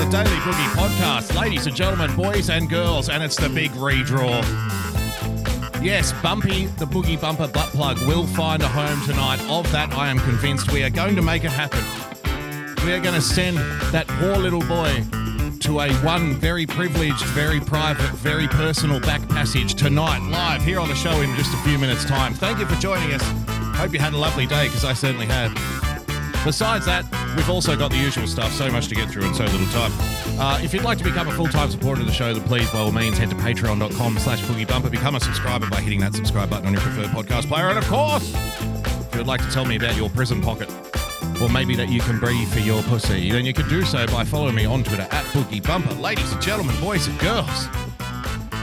The 0.00 0.06
Daily 0.06 0.36
Boogie 0.36 0.70
Podcast. 0.70 1.38
Ladies 1.38 1.66
and 1.66 1.76
gentlemen, 1.76 2.16
boys 2.16 2.48
and 2.48 2.70
girls, 2.70 3.10
and 3.10 3.22
it's 3.22 3.36
the 3.36 3.50
big 3.50 3.70
redraw. 3.72 4.40
Yes, 5.82 6.14
Bumpy, 6.22 6.66
the 6.78 6.86
Boogie 6.86 7.20
Bumper 7.20 7.48
butt 7.48 7.68
plug, 7.68 7.98
will 8.06 8.26
find 8.26 8.62
a 8.62 8.68
home 8.68 8.98
tonight. 9.04 9.42
Of 9.50 9.70
that, 9.72 9.92
I 9.92 10.08
am 10.08 10.18
convinced. 10.20 10.72
We 10.72 10.82
are 10.84 10.90
going 10.90 11.16
to 11.16 11.22
make 11.22 11.44
it 11.44 11.50
happen. 11.50 11.84
We 12.86 12.94
are 12.94 13.00
going 13.00 13.14
to 13.14 13.20
send 13.20 13.58
that 13.92 14.06
poor 14.08 14.38
little 14.38 14.62
boy 14.62 15.04
to 15.60 15.80
a 15.80 15.92
one 15.96 16.32
very 16.32 16.64
privileged, 16.64 17.22
very 17.26 17.60
private, 17.60 18.10
very 18.12 18.48
personal 18.48 19.00
back 19.00 19.28
passage 19.28 19.74
tonight, 19.74 20.26
live 20.30 20.62
here 20.62 20.80
on 20.80 20.88
the 20.88 20.94
show 20.94 21.20
in 21.20 21.36
just 21.36 21.52
a 21.52 21.58
few 21.58 21.76
minutes' 21.76 22.06
time. 22.06 22.32
Thank 22.32 22.58
you 22.58 22.64
for 22.64 22.80
joining 22.80 23.12
us. 23.12 23.22
Hope 23.76 23.92
you 23.92 23.98
had 23.98 24.14
a 24.14 24.18
lovely 24.18 24.46
day, 24.46 24.68
because 24.68 24.86
I 24.86 24.94
certainly 24.94 25.26
had. 25.26 25.89
Besides 26.44 26.86
that, 26.86 27.04
we've 27.36 27.50
also 27.50 27.76
got 27.76 27.90
the 27.90 27.98
usual 27.98 28.26
stuff, 28.26 28.52
so 28.52 28.70
much 28.70 28.88
to 28.88 28.94
get 28.94 29.10
through 29.10 29.24
in 29.24 29.34
so 29.34 29.44
little 29.44 29.66
time. 29.68 29.92
Uh, 30.40 30.58
if 30.62 30.72
you'd 30.72 30.84
like 30.84 30.96
to 30.96 31.04
become 31.04 31.28
a 31.28 31.32
full-time 31.32 31.70
supporter 31.70 32.00
of 32.00 32.06
the 32.06 32.12
show, 32.12 32.32
then 32.32 32.42
please, 32.44 32.70
by 32.70 32.78
all 32.78 32.92
means, 32.92 33.18
head 33.18 33.28
to 33.28 33.36
patreon.com 33.36 34.18
slash 34.18 34.40
boogiebumper. 34.42 34.90
Become 34.90 35.16
a 35.16 35.20
subscriber 35.20 35.68
by 35.68 35.82
hitting 35.82 36.00
that 36.00 36.14
subscribe 36.14 36.48
button 36.48 36.66
on 36.66 36.72
your 36.72 36.80
preferred 36.80 37.08
podcast 37.08 37.46
player. 37.46 37.68
And 37.68 37.78
of 37.78 37.86
course, 37.88 38.32
if 38.34 39.14
you'd 39.14 39.26
like 39.26 39.42
to 39.42 39.50
tell 39.50 39.66
me 39.66 39.76
about 39.76 39.96
your 39.96 40.08
prison 40.08 40.40
pocket, 40.40 40.70
or 41.42 41.50
maybe 41.50 41.76
that 41.76 41.90
you 41.90 42.00
can 42.00 42.18
breathe 42.18 42.48
for 42.48 42.60
your 42.60 42.82
pussy, 42.84 43.30
then 43.30 43.44
you 43.44 43.52
can 43.52 43.68
do 43.68 43.82
so 43.82 44.06
by 44.06 44.24
following 44.24 44.54
me 44.54 44.64
on 44.64 44.82
Twitter 44.82 45.06
at 45.10 45.24
boogiebumper. 45.26 46.00
Ladies 46.00 46.32
and 46.32 46.40
gentlemen, 46.40 46.78
boys 46.80 47.06
and 47.06 47.18
girls, 47.18 47.66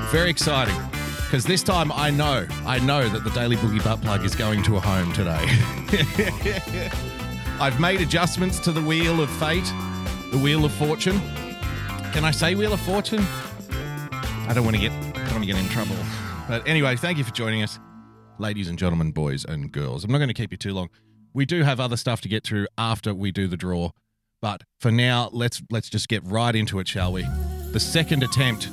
very 0.10 0.32
exciting. 0.32 0.76
Because 1.26 1.44
this 1.44 1.62
time 1.62 1.92
I 1.92 2.10
know, 2.10 2.48
I 2.66 2.80
know 2.80 3.08
that 3.10 3.24
the 3.24 3.32
Daily 3.32 3.58
Boogie 3.58 3.84
Butt 3.84 4.02
Plug 4.02 4.24
is 4.24 4.34
going 4.36 4.64
to 4.64 4.78
a 4.78 4.80
home 4.80 5.14
today. 5.14 5.46
I've 7.60 7.80
made 7.80 8.02
adjustments 8.02 8.60
to 8.60 8.72
the 8.72 8.82
wheel 8.82 9.20
of 9.20 9.32
fate, 9.32 9.66
the 10.32 10.38
wheel 10.38 10.64
of 10.64 10.72
fortune. 10.74 11.20
Can 12.14 12.24
I 12.24 12.30
say 12.30 12.54
wheel 12.54 12.72
of 12.72 12.80
fortune? 12.80 13.26
I 14.48 14.52
don't 14.54 14.64
want 14.64 14.76
to 14.76 14.82
get, 14.82 14.92
I 14.92 15.12
don't 15.12 15.32
want 15.32 15.44
to 15.44 15.48
get 15.48 15.58
in 15.58 15.68
trouble. 15.70 15.96
But 16.48 16.68
anyway, 16.68 16.96
thank 16.98 17.18
you 17.18 17.24
for 17.24 17.34
joining 17.34 17.64
us, 17.64 17.80
ladies 18.38 18.68
and 18.68 18.78
gentlemen, 18.78 19.10
boys 19.10 19.44
and 19.44 19.72
girls. 19.72 20.04
I'm 20.04 20.12
not 20.12 20.20
going 20.20 20.28
to 20.28 20.36
keep 20.36 20.52
you 20.52 20.58
too 20.58 20.72
long. 20.72 20.90
We 21.34 21.48
do 21.48 21.64
have 21.64 21.80
other 21.80 21.98
stuff 21.98 22.22
to 22.22 22.30
get 22.30 22.44
through 22.44 22.68
after 22.78 23.12
we 23.12 23.32
do 23.32 23.48
the 23.48 23.58
draw, 23.58 23.90
but 24.40 24.62
for 24.80 24.92
now, 24.92 25.32
let's 25.34 25.64
let's 25.72 25.90
just 25.90 26.10
get 26.10 26.24
right 26.26 26.56
into 26.56 26.78
it, 26.78 26.88
shall 26.88 27.12
we? 27.12 27.24
The 27.72 27.80
second 27.80 28.22
attempt, 28.22 28.70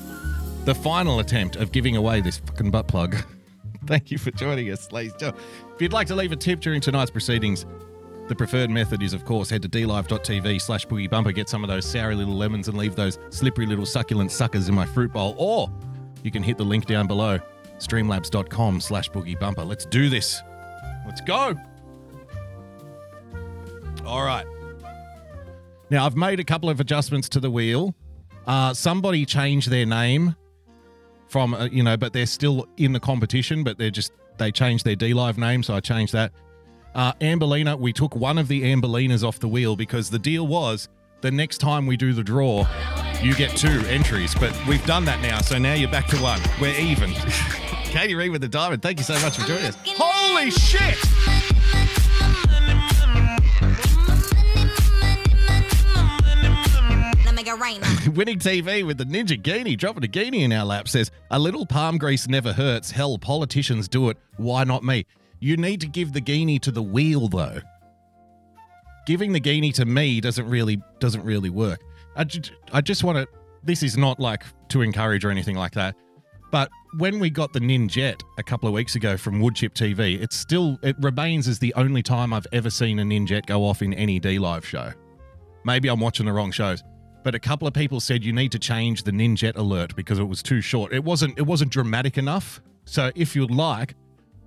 the 0.67 0.75
final 0.75 1.21
attempt 1.21 1.57
of 1.57 1.73
giving 1.73 1.97
away 1.97 2.21
this 2.21 2.37
fucking 2.37 2.71
butt 2.71 2.89
plug. 2.89 3.17
Thank 3.87 4.11
you 4.11 4.19
for 4.19 4.31
joining 4.31 4.71
us, 4.71 4.93
ladies. 4.93 5.15
If 5.21 5.35
you'd 5.81 5.95
like 5.95 6.07
to 6.09 6.15
leave 6.15 6.33
a 6.33 6.37
tip 6.37 6.61
during 6.61 6.83
tonight's 6.83 7.11
proceedings, 7.11 7.65
the 8.29 8.35
preferred 8.35 8.71
method 8.71 9.03
is, 9.03 9.13
of 9.13 9.25
course, 9.25 9.51
head 9.51 9.63
to 9.63 9.69
dlive.tv 9.69 10.61
slash 10.61 10.87
boogie 10.87 11.11
bumper, 11.11 11.33
get 11.33 11.49
some 11.49 11.63
of 11.63 11.69
those 11.69 11.85
sour 11.85 12.15
little 12.15 12.35
lemons 12.35 12.69
and 12.69 12.79
leave 12.79 12.97
those 12.97 13.19
slippery 13.31 13.67
little 13.67 13.87
succulent 13.87 14.33
suckers 14.33 14.69
in 14.69 14.75
my 14.75 14.87
fruit 14.87 15.13
bowl. 15.13 15.35
Or 15.37 15.71
you 16.23 16.31
can 16.31 16.43
hit 16.43 16.57
the 16.57 16.65
link 16.65 16.87
down 16.87 17.07
below, 17.07 17.39
streamlabs.com 17.79 18.81
slash 18.81 19.11
boogie 19.11 19.39
bumper. 19.39 19.65
Let's 19.65 19.85
do 19.85 20.09
this. 20.09 20.41
Let's 21.07 21.21
go. 21.21 21.55
All 24.07 24.25
right. 24.25 24.47
Now, 25.91 26.07
I've 26.07 26.17
made 26.17 26.41
a 26.41 26.45
couple 26.45 26.71
of 26.71 26.81
adjustments 26.81 27.29
to 27.31 27.41
the 27.41 27.51
wheel. 27.51 27.95
Uh, 28.47 28.73
somebody 28.73 29.27
changed 29.27 29.71
their 29.71 29.87
name 29.87 30.35
from, 31.29 31.55
uh, 31.55 31.67
you 31.67 31.83
know, 31.83 31.97
but 31.97 32.13
they're 32.13 32.27
still 32.27 32.67
in 32.77 32.93
the 32.93 33.01
competition, 33.01 33.65
but 33.65 33.79
they're 33.79 33.91
just, 33.91 34.13
they 34.39 34.51
changed 34.51 34.85
their 34.85 34.97
D 34.97 35.15
Live 35.15 35.39
name, 35.39 35.63
so 35.63 35.75
I 35.75 35.81
changed 35.81 36.13
that. 36.15 36.33
Uh, 36.95 37.13
we 37.79 37.93
took 37.93 38.15
one 38.15 38.39
of 38.39 38.49
the 38.49 38.63
Amberlinas 38.63 39.27
off 39.27 39.41
the 39.41 39.49
wheel 39.49 39.75
because 39.77 40.11
the 40.11 40.19
deal 40.19 40.47
was 40.47 40.89
the 41.23 41.31
next 41.31 41.59
time 41.59 41.87
we 41.87 41.97
do 41.97 42.13
the 42.13 42.23
draw, 42.23 42.67
you 43.23 43.35
get 43.35 43.57
two 43.57 43.83
entries. 43.87 44.35
But 44.35 44.55
we've 44.69 44.85
done 44.85 45.05
that 45.07 45.23
now, 45.23 45.41
so 45.41 45.59
now 45.59 45.73
you're 45.75 45.91
back 45.91 46.07
to 46.09 46.17
one. 46.19 46.41
We're 46.61 46.79
even. 46.79 47.13
Katie 47.85 48.15
Reed 48.15 48.31
with 48.31 48.43
the 48.43 48.49
diamond, 48.49 48.83
thank 48.83 48.99
you 48.99 49.05
so 49.05 49.15
much 49.21 49.39
for 49.39 49.47
joining 49.47 49.67
us. 49.67 49.77
Holy 49.87 50.51
shit! 50.51 50.99
Winning 58.15 58.39
TV 58.39 58.85
with 58.85 58.99
the 58.99 59.05
Ninjaghini, 59.05 59.79
dropping 59.79 60.05
a 60.05 60.09
guinea 60.09 60.45
in 60.45 60.53
our 60.53 60.65
lap, 60.65 60.89
says, 60.89 61.11
A 61.31 61.39
little 61.39 61.65
palm 61.65 61.99
grease 61.99 62.29
never 62.29 62.53
hurts. 62.53 62.91
Hell, 62.91 63.17
politicians 63.17 63.89
do 63.89 64.11
it. 64.11 64.19
Why 64.37 64.65
not 64.65 64.85
me? 64.85 65.07
You 65.45 65.59
need 65.59 65.83
to 65.83 65.87
give 65.87 66.15
the 66.15 66.23
guinea 66.23 66.59
to 66.61 66.71
the 66.71 66.83
wheel, 66.83 67.29
though. 67.29 67.61
Giving 69.07 69.35
the 69.35 69.41
guinea 69.41 69.73
to 69.73 69.85
me 69.85 70.19
doesn't 70.23 70.49
really 70.49 70.81
doesn't 71.01 71.23
really 71.23 71.51
work. 71.51 71.83
I, 72.17 72.25
ju- 72.25 72.55
I 72.73 72.81
just 72.81 73.05
want 73.05 73.19
to. 73.19 73.29
This 73.63 73.83
is 73.83 73.99
not 73.99 74.19
like 74.19 74.43
to 74.71 74.81
encourage 74.81 75.23
or 75.23 75.31
anything 75.31 75.57
like 75.57 75.73
that. 75.73 75.97
But 76.51 76.71
when 76.97 77.19
we 77.19 77.29
got 77.29 77.53
the 77.53 77.61
Ninjet 77.61 78.23
a 78.39 78.43
couple 78.43 78.71
of 78.71 78.75
weeks 78.75 78.95
ago 78.95 79.19
from 79.19 79.39
Woodchip 79.43 79.75
TV, 79.75 80.19
it 80.19 80.33
still 80.33 80.79
it 80.83 80.97
remains 80.99 81.47
as 81.47 81.59
the 81.59 81.75
only 81.75 82.03
time 82.03 82.33
I've 82.33 82.47
ever 82.51 82.71
seen 82.71 82.99
a 82.99 83.03
Ninjet 83.03 83.45
go 83.45 83.67
off 83.67 83.83
in 83.83 83.93
any 83.93 84.19
D 84.19 84.39
Live 84.39 84.65
show. 84.65 84.95
Maybe 85.67 85.91
I'm 85.91 86.01
watching 86.01 86.25
the 86.25 86.33
wrong 86.33 86.53
shows, 86.53 86.83
but 87.23 87.35
a 87.35 87.39
couple 87.39 87.69
of 87.69 87.75
people 87.75 88.01
said 88.01 88.25
you 88.25 88.33
need 88.33 88.53
to 88.53 88.59
change 88.59 89.03
the 89.03 89.13
Ninjet 89.13 89.57
alert 89.57 89.95
because 89.95 90.19
it 90.19 90.25
was 90.25 90.43
too 90.43 90.63
short. 90.63 90.95
It 90.95 91.05
wasn't 91.05 91.39
it 91.39 91.47
wasn't 91.47 91.71
dramatic 91.71 92.17
enough. 92.17 92.63
So 92.87 93.11
if 93.15 93.37
you'd 93.37 93.51
like, 93.51 93.95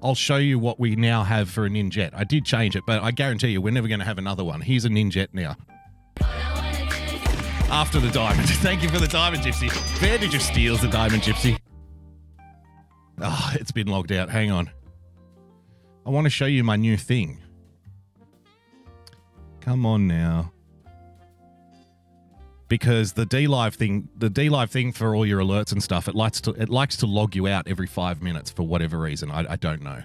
I'll 0.02 0.16
show 0.16 0.38
you 0.38 0.60
what 0.60 0.80
we 0.80 0.96
now 0.96 1.24
have 1.24 1.50
for 1.50 1.66
a 1.66 1.70
Ninjet. 1.70 2.12
I 2.14 2.24
did 2.24 2.46
change 2.46 2.76
it, 2.76 2.84
but 2.86 3.02
I 3.02 3.12
guarantee 3.12 3.50
you 3.50 3.62
we're 3.62 3.74
never 3.74 3.88
going 3.88 4.00
to 4.00 4.06
have 4.06 4.18
another 4.18 4.44
one. 4.44 4.62
Here's 4.62 4.86
a 4.86 4.90
Ninjet 4.90 5.30
now. 5.34 5.56
After 7.70 8.00
the 8.00 8.12
diamond. 8.12 8.48
Thank 8.50 8.84
you 8.84 8.90
for 8.90 9.00
the 9.00 9.08
diamond, 9.08 9.44
Gypsy. 9.44 9.70
Where 10.02 10.18
did 10.18 10.32
you 10.32 10.40
steal 10.40 10.78
the 10.78 10.88
diamond, 10.88 11.24
Gypsy? 11.24 11.58
Ah, 13.20 13.54
it's 13.56 13.72
been 13.72 13.88
logged 13.88 14.12
out. 14.12 14.30
Hang 14.30 14.52
on. 14.52 14.70
I 16.06 16.10
want 16.12 16.26
to 16.26 16.30
show 16.30 16.46
you 16.46 16.64
my 16.64 16.76
new 16.76 16.96
thing. 16.96 17.42
Come 19.60 19.86
on 19.86 20.08
now. 20.08 20.54
Because 22.68 23.14
the 23.14 23.26
D 23.26 23.48
Live 23.48 23.76
thing, 23.76 24.10
the 24.18 24.30
D 24.30 24.50
Live 24.50 24.72
thing 24.72 24.92
for 24.92 25.16
all 25.16 25.26
your 25.26 25.40
alerts 25.40 25.72
and 25.72 25.82
stuff, 25.82 26.08
it 26.08 26.16
likes 26.16 26.42
to 26.42 26.52
it 26.52 26.70
likes 26.70 26.98
to 26.98 27.06
log 27.06 27.36
you 27.36 27.48
out 27.48 27.68
every 27.68 27.88
five 27.88 28.22
minutes 28.22 28.52
for 28.52 28.64
whatever 28.64 28.98
reason. 28.98 29.32
I, 29.32 29.54
I 29.54 29.56
don't 29.56 29.82
know, 29.82 30.02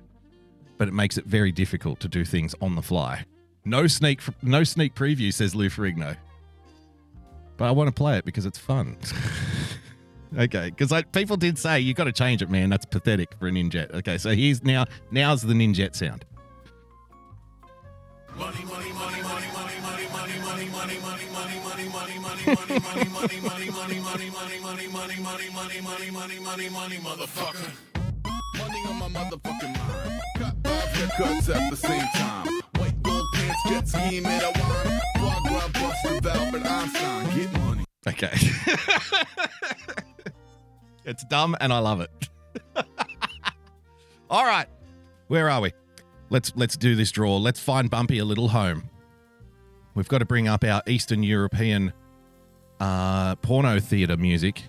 but 0.78 0.87
it 0.87 0.95
makes 0.95 1.19
it 1.19 1.25
very 1.25 1.51
difficult 1.51 1.99
to 2.01 2.09
do 2.09 2.25
things 2.25 2.55
on 2.61 2.77
the 2.77 2.83
fly. 2.83 3.25
No 3.65 3.87
sneak, 3.87 4.21
no 4.43 4.65
sneak 4.65 4.95
preview, 4.95 5.33
says 5.33 5.55
Lou 5.55 5.69
Ferrigno. 5.69 6.17
But 7.56 7.67
I 7.67 7.71
want 7.71 7.89
to 7.89 7.93
play 7.93 8.19
it 8.19 8.25
because 8.25 8.47
it's 8.47 8.59
fun. 8.59 8.97
okay, 10.39 10.71
because 10.77 10.93
people 11.12 11.37
did 11.37 11.59
say 11.59 11.78
you 11.81 11.95
got 11.95 12.05
to 12.05 12.12
change 12.12 12.43
it, 12.43 12.51
man. 12.51 12.71
That's 12.71 12.87
pathetic 12.87 13.34
for 13.39 13.49
a 13.49 13.51
Ninjet. 13.51 13.93
Okay, 13.95 14.19
so 14.19 14.31
here's 14.31 14.65
now. 14.65 14.87
Now's 15.11 15.43
the 15.43 15.55
Ninjet 15.55 15.95
sound. 15.95 16.25
Money, 18.36 18.65
money, 18.65 18.91
Okay. 38.07 38.31
it's 41.05 41.25
dumb 41.25 41.57
and 41.60 41.72
I 41.72 41.78
love 41.78 42.01
it. 42.01 42.10
All 44.31 44.45
right. 44.45 44.66
Where 45.28 45.48
are 45.48 45.60
we? 45.60 45.72
Let's 46.31 46.53
let's 46.57 46.77
do 46.77 46.97
this 46.97 47.10
draw. 47.10 47.37
Let's 47.37 47.60
find 47.60 47.89
Bumpy 47.91 48.19
a 48.19 48.25
little 48.25 48.48
home. 48.48 48.89
We've 49.95 50.09
got 50.09 50.19
to 50.19 50.25
bring 50.25 50.48
up 50.48 50.65
our 50.65 50.83
Eastern 50.87 51.22
European 51.22 51.93
uh, 52.83 53.37
porno 53.37 53.79
theater 53.79 54.17
music. 54.17 54.65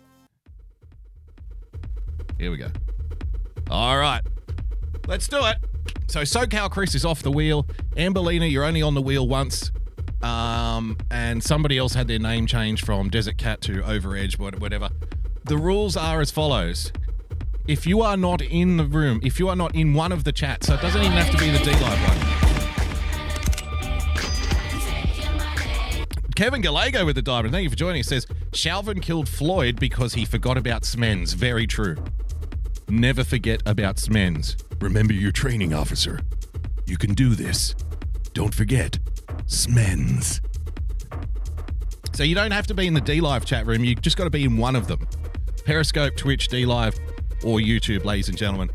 Here 2.38 2.52
we 2.52 2.58
go. 2.58 2.70
All 3.72 3.98
right. 3.98 4.22
Let's 5.08 5.28
do 5.28 5.44
it. 5.46 5.58
So 6.08 6.22
SoCal 6.22 6.70
Chris 6.70 6.94
is 6.94 7.06
off 7.06 7.24
the 7.24 7.32
wheel. 7.32 7.66
Amberlina, 7.96 8.50
you're 8.52 8.66
only 8.66 8.82
on 8.82 8.94
the 8.94 9.02
wheel 9.02 9.28
once. 9.28 9.72
Um, 10.22 10.98
and 11.10 11.44
somebody 11.44 11.78
else 11.78 11.94
had 11.96 12.08
their 12.08 12.20
name 12.20 12.46
changed 12.46 12.86
from 12.86 13.10
Desert 13.10 13.38
Cat 13.38 13.62
to 13.62 13.82
Overedge, 13.82 14.38
what- 14.38 14.60
whatever. 14.60 14.90
The 15.46 15.58
rules 15.58 15.98
are 15.98 16.22
as 16.22 16.30
follows. 16.32 16.92
If 17.68 17.88
you 17.88 18.02
are 18.02 18.16
not 18.16 18.42
in 18.42 18.78
the 18.78 18.86
room, 18.86 19.20
if 19.24 19.40
you 19.40 19.50
are 19.50 19.56
not 19.56 19.76
in 19.76 19.94
one 19.94 20.12
of 20.12 20.24
the 20.24 20.32
chats, 20.32 20.68
so 20.68 20.76
it 20.76 20.82
doesn't 20.82 21.02
even 21.02 21.14
have 21.14 21.32
to 21.32 21.38
be 21.38 21.50
the 21.50 21.60
D 21.60 21.72
Live 21.72 22.08
one. 22.08 22.33
Kevin 26.44 26.60
Gallego 26.60 27.06
with 27.06 27.16
the 27.16 27.22
diamond. 27.22 27.54
Thank 27.54 27.64
you 27.64 27.70
for 27.70 27.78
joining. 27.78 28.04
Says 28.04 28.28
Chauvin 28.52 29.00
killed 29.00 29.30
Floyd 29.30 29.80
because 29.80 30.14
he 30.14 30.26
forgot 30.26 30.58
about 30.58 30.82
Smens. 30.82 31.34
Very 31.34 31.66
true. 31.66 31.96
Never 32.90 33.24
forget 33.24 33.64
about 33.66 33.96
Smens. 33.96 34.62
Remember 34.82 35.14
your 35.14 35.32
training, 35.32 35.74
officer. 35.74 36.20
You 36.86 36.98
can 36.98 37.14
do 37.14 37.30
this. 37.30 37.76
Don't 38.34 38.54
forget, 38.54 39.00
Smens. 39.46 40.42
So 42.14 42.24
you 42.24 42.36
don't 42.36 42.52
have 42.52 42.68
to 42.68 42.74
be 42.74 42.88
in 42.88 42.94
the 42.94 43.00
D 43.00 43.22
Live 43.22 43.46
chat 43.46 43.66
room. 43.66 43.86
You 43.86 43.96
just 43.96 44.18
got 44.18 44.26
to 44.26 44.30
be 44.30 44.44
in 44.44 44.58
one 44.58 44.76
of 44.76 44.90
them. 44.90 45.08
Periscope, 45.64 46.18
Twitch, 46.18 46.50
D 46.50 46.66
Live, 46.66 46.96
or 47.46 47.60
YouTube, 47.60 48.04
ladies 48.04 48.28
and 48.28 48.38
gentlemen. 48.38 48.70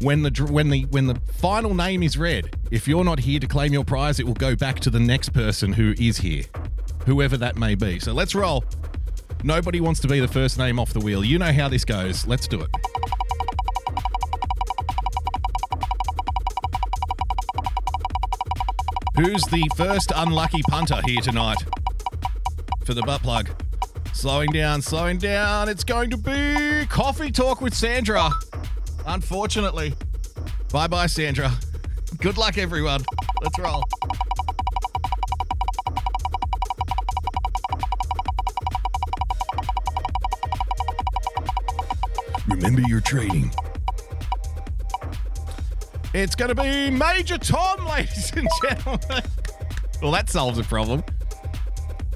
When 0.00 0.22
the 0.22 0.30
when 0.50 0.70
the 0.70 0.86
when 0.86 1.06
the 1.06 1.20
final 1.34 1.74
name 1.74 2.02
is 2.02 2.16
read, 2.16 2.56
if 2.70 2.88
you're 2.88 3.04
not 3.04 3.18
here 3.18 3.40
to 3.40 3.46
claim 3.46 3.74
your 3.74 3.84
prize, 3.84 4.20
it 4.20 4.26
will 4.26 4.32
go 4.32 4.56
back 4.56 4.80
to 4.80 4.88
the 4.88 5.00
next 5.00 5.34
person 5.34 5.74
who 5.74 5.92
is 5.98 6.16
here, 6.16 6.44
whoever 7.06 7.36
that 7.36 7.56
may 7.56 7.74
be. 7.74 7.98
So 7.98 8.12
let's 8.12 8.34
roll. 8.34 8.64
Nobody 9.42 9.80
wants 9.80 10.00
to 10.00 10.08
be 10.08 10.20
the 10.20 10.28
first 10.28 10.58
name 10.58 10.78
off 10.78 10.92
the 10.92 11.00
wheel. 11.00 11.24
You 11.24 11.38
know 11.38 11.52
how 11.52 11.68
this 11.68 11.84
goes. 11.84 12.26
Let's 12.26 12.46
do 12.46 12.60
it. 12.60 12.70
Who's 19.16 19.42
the 19.44 19.68
first 19.76 20.12
unlucky 20.14 20.62
punter 20.68 21.00
here 21.04 21.20
tonight 21.20 21.58
for 22.84 22.94
the 22.94 23.02
butt 23.02 23.22
plug? 23.22 23.50
Slowing 24.12 24.50
down, 24.50 24.82
slowing 24.82 25.18
down. 25.18 25.68
It's 25.68 25.84
going 25.84 26.10
to 26.10 26.16
be 26.16 26.86
coffee 26.86 27.30
talk 27.30 27.60
with 27.60 27.74
Sandra. 27.74 28.30
Unfortunately. 29.06 29.94
Bye 30.72 30.86
bye, 30.86 31.06
Sandra. 31.06 31.50
Good 32.18 32.38
luck, 32.38 32.58
everyone. 32.58 33.02
Let's 33.42 33.58
roll. 33.58 33.82
Remember 42.62 42.86
your 42.88 43.00
training. 43.00 43.50
It's 46.12 46.34
going 46.34 46.54
to 46.54 46.54
be 46.54 46.90
Major 46.90 47.38
Tom, 47.38 47.86
ladies 47.88 48.32
and 48.36 48.46
gentlemen. 48.62 49.22
well, 50.02 50.12
that 50.12 50.28
solves 50.28 50.58
a 50.58 50.64
problem. 50.64 51.02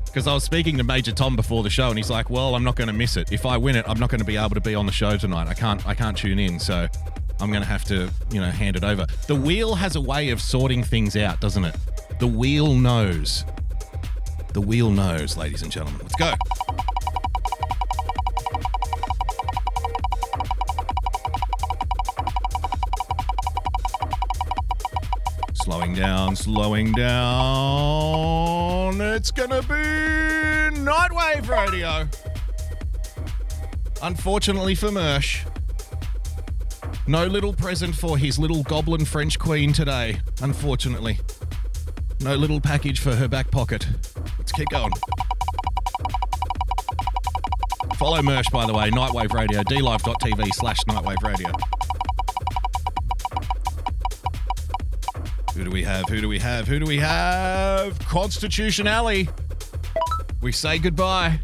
Because 0.05 0.26
I 0.26 0.35
was 0.35 0.44
speaking 0.44 0.76
to 0.76 0.85
Major 0.85 1.12
Tom 1.12 1.35
before 1.35 1.62
the 1.62 1.70
show, 1.70 1.88
and 1.88 1.96
he's 1.96 2.11
like, 2.11 2.29
"Well, 2.29 2.55
I'm 2.55 2.62
not 2.62 2.76
going 2.76 2.88
to 2.88 2.93
miss 2.93 3.17
it. 3.17 3.32
If 3.32 3.46
I 3.46 3.56
win 3.56 3.75
it, 3.75 3.87
I'm 3.88 3.99
not 3.99 4.11
going 4.11 4.19
to 4.19 4.25
be 4.26 4.37
able 4.37 4.50
to 4.50 4.61
be 4.61 4.75
on 4.75 4.85
the 4.85 4.93
show 4.93 5.17
tonight. 5.17 5.49
I 5.49 5.55
can't. 5.55 5.85
I 5.87 5.94
can't 5.94 6.17
tune 6.17 6.38
in. 6.38 6.58
So 6.61 6.88
I'm 7.40 7.49
going 7.49 7.62
to 7.62 7.69
have 7.69 7.85
to, 7.87 8.11
you 8.31 8.40
know, 8.40 8.50
hand 8.50 8.76
it 8.76 8.85
over." 8.85 9.06
The 9.26 9.35
wheel 9.35 9.75
has 9.75 9.97
a 9.97 10.00
way 10.00 10.29
of 10.29 10.43
sorting 10.43 10.85
things 10.85 11.17
out, 11.17 11.40
doesn't 11.40 11.64
it? 11.64 11.75
The 12.20 12.26
wheel 12.26 12.75
knows. 12.75 13.47
The 14.52 14.61
wheel 14.61 14.90
knows, 14.90 15.38
ladies 15.38 15.62
and 15.62 15.73
gentlemen. 15.73 16.00
Let's 16.02 16.14
go. 16.17 16.35
Slowing 25.84 26.00
down, 26.00 26.34
slowing 26.34 26.92
down. 26.92 27.82
It's 29.02 29.31
gonna 29.31 29.60
be 29.60 29.75
Nightwave 30.81 31.46
Radio. 31.46 32.08
Unfortunately 34.02 34.75
for 34.75 34.88
Mersh, 34.88 35.46
no 37.06 37.26
little 37.26 37.52
present 37.52 37.94
for 37.94 38.16
his 38.16 38.38
little 38.38 38.62
goblin 38.62 39.04
French 39.04 39.38
queen 39.38 39.75
today. 39.75 40.22
Unfortunately, 40.40 41.19
no 42.20 42.34
little 42.34 42.62
package 42.62 43.00
for 43.00 43.14
her 43.14 43.28
back 43.28 43.50
pocket. 43.50 43.87
Let's 44.38 44.52
keep 44.52 44.70
going. 44.70 44.92
Follow 47.96 48.22
Mersh, 48.22 48.50
by 48.50 48.64
the 48.64 48.72
way, 48.72 48.90
Nightwave 48.90 49.34
Radio, 49.34 49.60
dlive.tv 49.64 50.48
slash 50.54 50.78
Nightwave 50.88 51.22
Radio. 51.22 51.52
Who 55.54 55.62
do 55.62 55.70
we 55.70 55.84
have? 55.84 56.08
Who 56.08 56.20
do 56.20 56.28
we 56.28 56.40
have? 56.40 56.66
Who 56.66 56.80
do 56.80 56.84
we 56.84 56.98
have? 56.98 57.96
Constitution 58.00 58.88
Alley. 58.88 59.28
We 60.40 60.50
say 60.50 60.78
goodbye. 60.78 61.38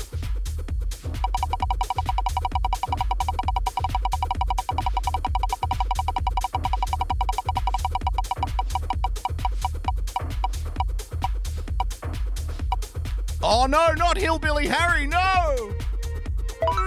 Oh 13.43 13.67
no, 13.67 13.93
not 13.95 14.17
Hillbilly 14.17 14.67
Harry, 14.67 15.07
no! 15.07 15.73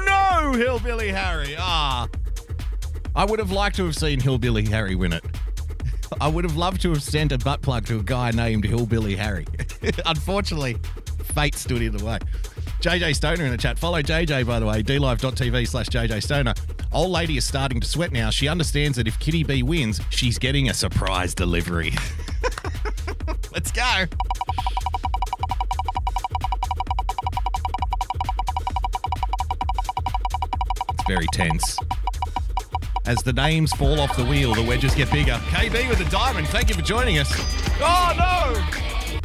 No, 0.06 0.54
Hillbilly 0.54 1.10
Harry. 1.10 1.56
Ah. 1.58 2.08
I 3.16 3.26
would 3.26 3.40
have 3.40 3.52
liked 3.52 3.78
to 3.78 3.86
have 3.86 3.96
seen 3.96 4.20
Hillbilly 4.20 4.66
Harry 4.66 4.96
win 4.96 5.14
it. 5.14 5.24
I 6.24 6.28
would 6.28 6.46
have 6.46 6.56
loved 6.56 6.82
to 6.84 6.90
have 6.92 7.04
sent 7.04 7.34
a 7.34 7.38
butt 7.38 7.62
plug 7.62 7.86
to 7.88 8.00
a 8.00 8.02
guy 8.02 8.32
named 8.32 8.64
Hillbilly 8.64 9.14
Harry. 9.18 9.46
Unfortunately, 10.06 10.78
fate 11.36 11.54
stood 11.54 11.82
in 11.82 11.98
the 11.98 12.06
way. 12.06 12.18
JJ 12.80 13.14
Stoner 13.16 13.44
in 13.44 13.52
the 13.52 13.58
chat. 13.58 13.78
Follow 13.78 14.02
JJ, 14.02 14.48
by 14.48 14.58
the 14.58 14.66
way, 14.66 14.82
dlive.tv 14.82 15.68
slash 15.68 15.88
JJ 15.88 16.24
Stoner. 16.24 16.54
Old 16.94 17.12
lady 17.12 17.36
is 17.36 17.44
starting 17.44 17.82
to 17.82 17.86
sweat 17.86 18.14
now. 18.14 18.30
She 18.30 18.48
understands 18.48 18.96
that 18.96 19.06
if 19.06 19.20
Kitty 19.20 19.44
B 19.44 19.64
wins, 19.64 20.00
she's 20.12 20.40
getting 20.40 20.70
a 20.70 20.74
surprise 20.74 21.36
delivery. 21.36 21.92
Let's 23.52 23.74
go. 23.74 24.06
It's 30.94 31.06
very 31.06 31.28
tense. 31.34 31.78
As 33.06 33.22
the 33.24 33.34
names 33.34 33.74
fall 33.74 34.00
off 34.00 34.16
the 34.16 34.24
wheel, 34.24 34.56
the 34.56 34.64
wedges 34.64 34.96
get 34.96 35.12
bigger. 35.12 35.34
KB 35.50 35.90
with 35.90 35.98
the 35.98 36.10
diamond, 36.10 36.48
thank 36.48 36.70
you 36.70 36.76
for 36.76 36.82
joining 36.82 37.18
us. 37.18 37.30
Oh 37.82 38.14
no! 38.18 39.20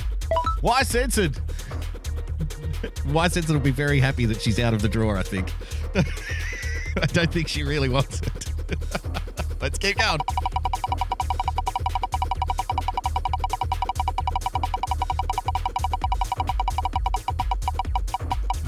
Why 0.61 0.83
censored? 0.83 1.37
Why 3.05 3.29
censored 3.29 3.55
will 3.55 3.63
be 3.63 3.71
very 3.71 4.01
happy 4.01 4.25
that 4.27 4.43
she's 4.43 4.59
out 4.59 4.75
of 4.75 4.83
the 4.83 4.89
drawer, 4.89 5.17
I 5.17 5.23
think. 5.23 5.53
I 5.95 7.07
don't 7.07 7.31
think 7.31 7.47
she 7.47 7.63
really 7.63 7.89
wants 7.89 8.21
it. 8.21 8.53
Let's 9.61 9.79
keep 9.79 9.97
going. 9.97 10.19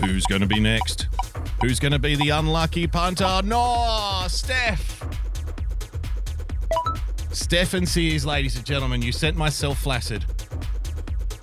Who's 0.05 0.25
going 0.27 0.41
to 0.41 0.47
be 0.47 0.61
next? 0.61 1.09
Who's 1.61 1.81
going 1.81 1.93
to 1.93 1.99
be 1.99 2.15
the 2.15 2.31
unlucky 2.31 2.87
punter? 2.87 3.43
No, 3.45 4.25
Steph. 4.29 4.90
Stefan 7.51 7.85
Sears, 7.85 8.25
ladies 8.25 8.55
and 8.55 8.65
gentlemen, 8.65 9.03
you 9.03 9.11
sent 9.11 9.37
myself 9.37 9.81
flaccid. 9.81 10.25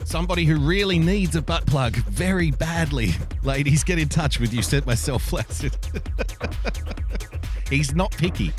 Somebody 0.06 0.46
who 0.46 0.56
really 0.56 1.00
needs 1.00 1.36
a 1.36 1.42
butt 1.42 1.66
plug 1.66 1.98
very 1.98 2.50
badly. 2.50 3.12
Ladies, 3.44 3.84
get 3.84 4.00
in 4.00 4.08
touch 4.08 4.40
with 4.40 4.54
you. 4.54 4.62
Sent 4.62 4.86
myself 4.86 5.24
flaccid. 5.24 5.76
He's 7.70 7.94
not 7.94 8.12
picky. 8.12 8.54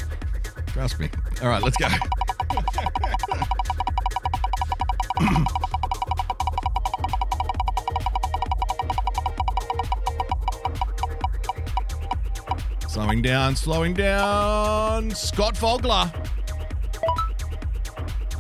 Trust 0.66 1.00
me. 1.00 1.08
All 1.40 1.48
right, 1.48 1.62
let's 1.62 1.78
go. 1.78 1.88
slowing 12.90 13.22
down, 13.22 13.56
slowing 13.56 13.94
down. 13.94 15.10
Scott 15.12 15.56
Vogler. 15.56 16.12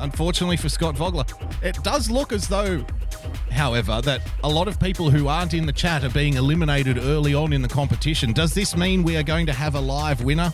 Unfortunately 0.00 0.56
for 0.56 0.68
Scott 0.68 0.96
Vogler, 0.96 1.24
it 1.62 1.82
does 1.82 2.10
look 2.10 2.32
as 2.32 2.48
though, 2.48 2.84
however, 3.50 4.00
that 4.02 4.20
a 4.44 4.48
lot 4.48 4.68
of 4.68 4.78
people 4.78 5.10
who 5.10 5.28
aren't 5.28 5.54
in 5.54 5.66
the 5.66 5.72
chat 5.72 6.04
are 6.04 6.10
being 6.10 6.34
eliminated 6.34 6.98
early 6.98 7.34
on 7.34 7.52
in 7.52 7.62
the 7.62 7.68
competition. 7.68 8.32
Does 8.32 8.54
this 8.54 8.76
mean 8.76 9.02
we 9.02 9.16
are 9.16 9.22
going 9.22 9.46
to 9.46 9.52
have 9.52 9.74
a 9.74 9.80
live 9.80 10.22
winner? 10.22 10.52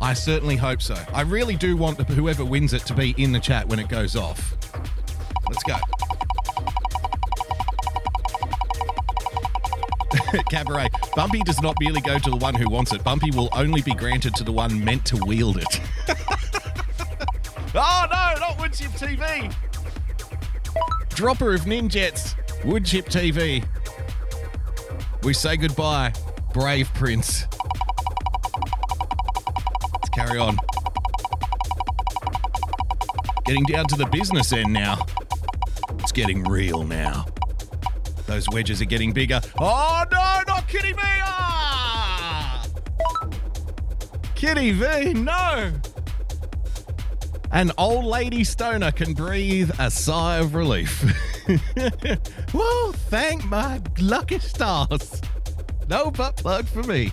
I 0.00 0.12
certainly 0.14 0.56
hope 0.56 0.82
so. 0.82 0.96
I 1.12 1.22
really 1.22 1.56
do 1.56 1.76
want 1.76 2.00
whoever 2.10 2.44
wins 2.44 2.72
it 2.72 2.84
to 2.86 2.94
be 2.94 3.14
in 3.16 3.32
the 3.32 3.40
chat 3.40 3.66
when 3.68 3.78
it 3.78 3.88
goes 3.88 4.16
off. 4.16 4.56
Let's 5.48 5.62
go. 5.62 5.76
Cabaret. 10.50 10.88
Bumpy 11.14 11.40
does 11.42 11.60
not 11.62 11.76
merely 11.80 12.00
go 12.00 12.18
to 12.18 12.30
the 12.30 12.36
one 12.36 12.54
who 12.54 12.68
wants 12.68 12.92
it. 12.92 13.02
Bumpy 13.04 13.30
will 13.30 13.48
only 13.52 13.82
be 13.82 13.94
granted 13.94 14.34
to 14.36 14.44
the 14.44 14.52
one 14.52 14.84
meant 14.84 15.04
to 15.06 15.16
wield 15.24 15.58
it. 15.58 15.80
Oh 17.78 18.06
no, 18.10 18.40
not 18.40 18.56
Woodchip 18.56 18.88
TV. 18.98 19.54
Dropper 21.10 21.52
of 21.52 21.62
Ninjets, 21.62 22.34
Woodchip 22.62 23.04
TV. 23.04 23.62
We 25.22 25.34
say 25.34 25.58
goodbye, 25.58 26.14
brave 26.54 26.88
prince. 26.94 27.46
Let's 29.92 30.08
carry 30.14 30.38
on. 30.38 30.56
Getting 33.44 33.64
down 33.64 33.86
to 33.88 33.96
the 33.96 34.06
business 34.06 34.54
end 34.54 34.72
now. 34.72 35.04
It's 35.98 36.12
getting 36.12 36.44
real 36.44 36.82
now. 36.82 37.26
Those 38.26 38.48
wedges 38.48 38.80
are 38.80 38.86
getting 38.86 39.12
bigger. 39.12 39.40
Oh 39.58 40.04
no, 40.10 40.42
not 40.48 40.66
Kitty 40.66 40.94
B! 40.94 40.98
Ah! 41.02 42.66
Kitty 44.34 44.72
B, 44.72 45.12
no! 45.12 45.72
An 47.56 47.72
old 47.78 48.04
lady 48.04 48.44
stoner 48.44 48.92
can 48.92 49.14
breathe 49.14 49.70
a 49.78 49.90
sigh 49.90 50.36
of 50.36 50.54
relief. 50.54 51.00
Whoa, 52.52 52.92
thank 52.92 53.46
my 53.46 53.80
lucky 53.98 54.38
stars. 54.40 55.22
No 55.88 56.10
butt 56.10 56.36
plug 56.36 56.66
for 56.66 56.82
me. 56.82 57.12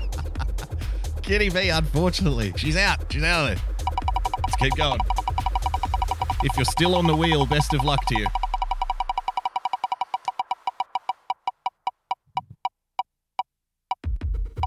Kitty 1.22 1.48
B, 1.48 1.70
unfortunately. 1.70 2.52
She's 2.58 2.76
out. 2.76 3.10
She's 3.10 3.22
out 3.22 3.50
of 3.50 3.56
there. 3.56 3.64
Let's 4.36 4.56
keep 4.56 4.76
going. 4.76 5.00
If 6.42 6.54
you're 6.58 6.66
still 6.66 6.94
on 6.94 7.06
the 7.06 7.16
wheel, 7.16 7.46
best 7.46 7.72
of 7.72 7.82
luck 7.82 8.04
to 8.04 8.18
you. 8.18 8.26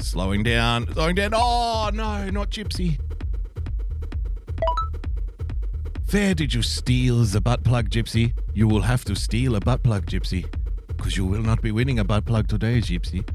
Slowing 0.01 0.41
down, 0.41 0.91
slowing 0.91 1.13
down. 1.13 1.33
Oh 1.35 1.91
no, 1.93 2.31
not 2.31 2.49
Gypsy. 2.49 2.97
Where 6.11 6.33
did 6.33 6.53
you 6.53 6.61
steal 6.61 7.23
the 7.23 7.39
butt 7.39 7.63
plug, 7.63 7.89
Gypsy? 7.89 8.33
You 8.53 8.67
will 8.67 8.81
have 8.81 9.05
to 9.05 9.15
steal 9.15 9.55
a 9.55 9.61
butt 9.61 9.81
plug, 9.81 10.07
Gypsy. 10.07 10.45
Because 10.87 11.15
you 11.15 11.25
will 11.25 11.41
not 11.41 11.61
be 11.61 11.71
winning 11.71 11.99
a 11.99 12.03
butt 12.03 12.25
plug 12.25 12.49
today, 12.49 12.79
Gypsy. 12.79 13.25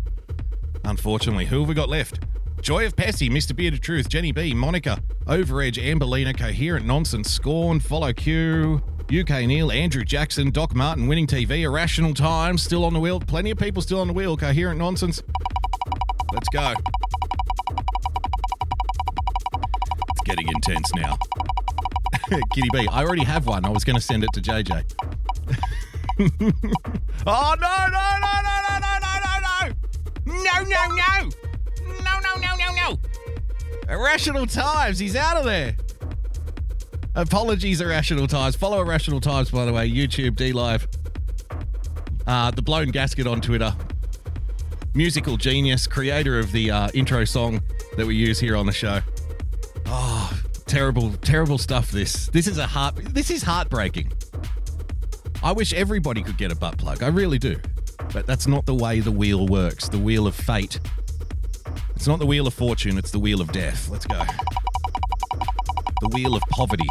Unfortunately, 0.85 1.47
who 1.47 1.61
have 1.61 1.68
we 1.71 1.75
got 1.75 1.88
left? 1.88 2.21
Joy 2.61 2.85
of 2.85 2.95
Pessy, 2.95 3.30
Mr. 3.30 3.56
Beard 3.56 3.73
of 3.73 3.80
Truth, 3.80 4.11
Jenny 4.11 4.30
B, 4.30 4.52
Monica, 4.52 5.02
Overedge, 5.25 5.83
Amberlina, 5.83 6.37
Coherent 6.37 6.85
Nonsense, 6.85 7.30
Scorn, 7.30 7.80
Follow 7.80 8.12
Q, 8.12 8.83
UK 9.04 9.47
Neil, 9.47 9.73
Andrew 9.73 10.04
Jackson, 10.04 10.50
Doc 10.50 10.75
Martin, 10.75 11.06
Winning 11.06 11.26
TV, 11.26 11.62
Irrational 11.62 12.12
Times, 12.12 12.62
still 12.62 12.85
on 12.85 12.92
the 12.92 13.00
wheel. 13.00 13.21
Plenty 13.21 13.52
of 13.52 13.59
people 13.59 13.80
still 13.80 14.00
on 14.00 14.06
the 14.06 14.12
wheel. 14.12 14.37
Coherent 14.37 14.78
Nonsense. 14.78 15.23
Let's 16.30 16.49
go. 16.50 16.75
It's 20.11 20.21
getting 20.26 20.49
intense 20.49 20.95
now. 20.95 21.16
Kitty 22.52 22.68
B, 22.73 22.88
I 22.90 23.04
already 23.04 23.25
have 23.25 23.47
one. 23.47 23.64
I 23.64 23.68
was 23.68 23.85
going 23.85 23.97
to 23.97 24.02
send 24.02 24.25
it 24.25 24.30
to 24.35 24.40
JJ. 24.40 24.85
oh, 27.26 27.54
no, 27.61 27.75
no, 27.87 28.04
no, 28.16 28.33
no, 28.42 28.54
no, 28.56 28.78
no, 28.80 28.99
no, 29.00 29.12
no, 29.23 29.38
no. 29.42 29.75
No, 30.26 30.62
no, 30.62 30.83
no. 30.95 31.30
No, 32.02 32.21
no, 32.21 32.35
no, 32.40 32.56
no, 32.56 32.75
no. 32.75 32.99
Irrational 33.88 34.47
Times. 34.47 34.99
He's 34.99 35.14
out 35.14 35.37
of 35.37 35.45
there. 35.45 35.76
Apologies, 37.14 37.80
Irrational 37.80 38.26
Times. 38.26 38.56
Follow 38.56 38.80
Irrational 38.80 39.21
Times, 39.21 39.50
by 39.50 39.64
the 39.64 39.73
way. 39.73 39.88
YouTube, 39.90 40.37
D 40.37 40.52
Live. 40.52 40.88
Uh, 42.26 42.50
the 42.50 42.62
Blown 42.62 42.88
Gasket 42.88 43.26
on 43.26 43.40
Twitter. 43.40 43.75
Musical 44.95 45.37
genius, 45.37 45.87
creator 45.87 46.38
of 46.38 46.50
the 46.50 46.71
uh, 46.71 46.88
intro 46.92 47.25
song 47.25 47.62
that 47.97 48.06
we 48.06 48.16
use 48.16 48.40
here 48.40 48.56
on 48.56 48.66
the 48.66 48.73
show. 48.73 49.00
Terrible, 50.76 51.11
terrible 51.23 51.56
stuff. 51.56 51.90
This, 51.90 52.26
this 52.26 52.47
is 52.47 52.59
a 52.59 52.66
heart. 52.66 52.97
This 52.97 53.30
is 53.30 53.42
heartbreaking. 53.42 54.12
I 55.42 55.52
wish 55.52 55.73
everybody 55.73 56.23
could 56.23 56.37
get 56.37 56.52
a 56.52 56.54
butt 56.54 56.76
plug. 56.76 57.02
I 57.02 57.09
really 57.09 57.38
do, 57.38 57.59
but 58.12 58.26
that's 58.26 58.47
not 58.47 58.66
the 58.66 58.75
way 58.75 59.00
the 59.00 59.11
wheel 59.11 59.47
works. 59.47 59.88
The 59.88 59.97
wheel 59.97 60.26
of 60.26 60.35
fate. 60.35 60.78
It's 61.95 62.06
not 62.06 62.18
the 62.18 62.26
wheel 62.26 62.47
of 62.47 62.52
fortune. 62.52 62.99
It's 62.99 63.11
the 63.11 63.18
wheel 63.18 63.40
of 63.40 63.52
death. 63.52 63.88
Let's 63.88 64.04
go. 64.04 64.23
The 66.02 66.11
wheel 66.12 66.35
of 66.35 66.42
poverty. 66.50 66.85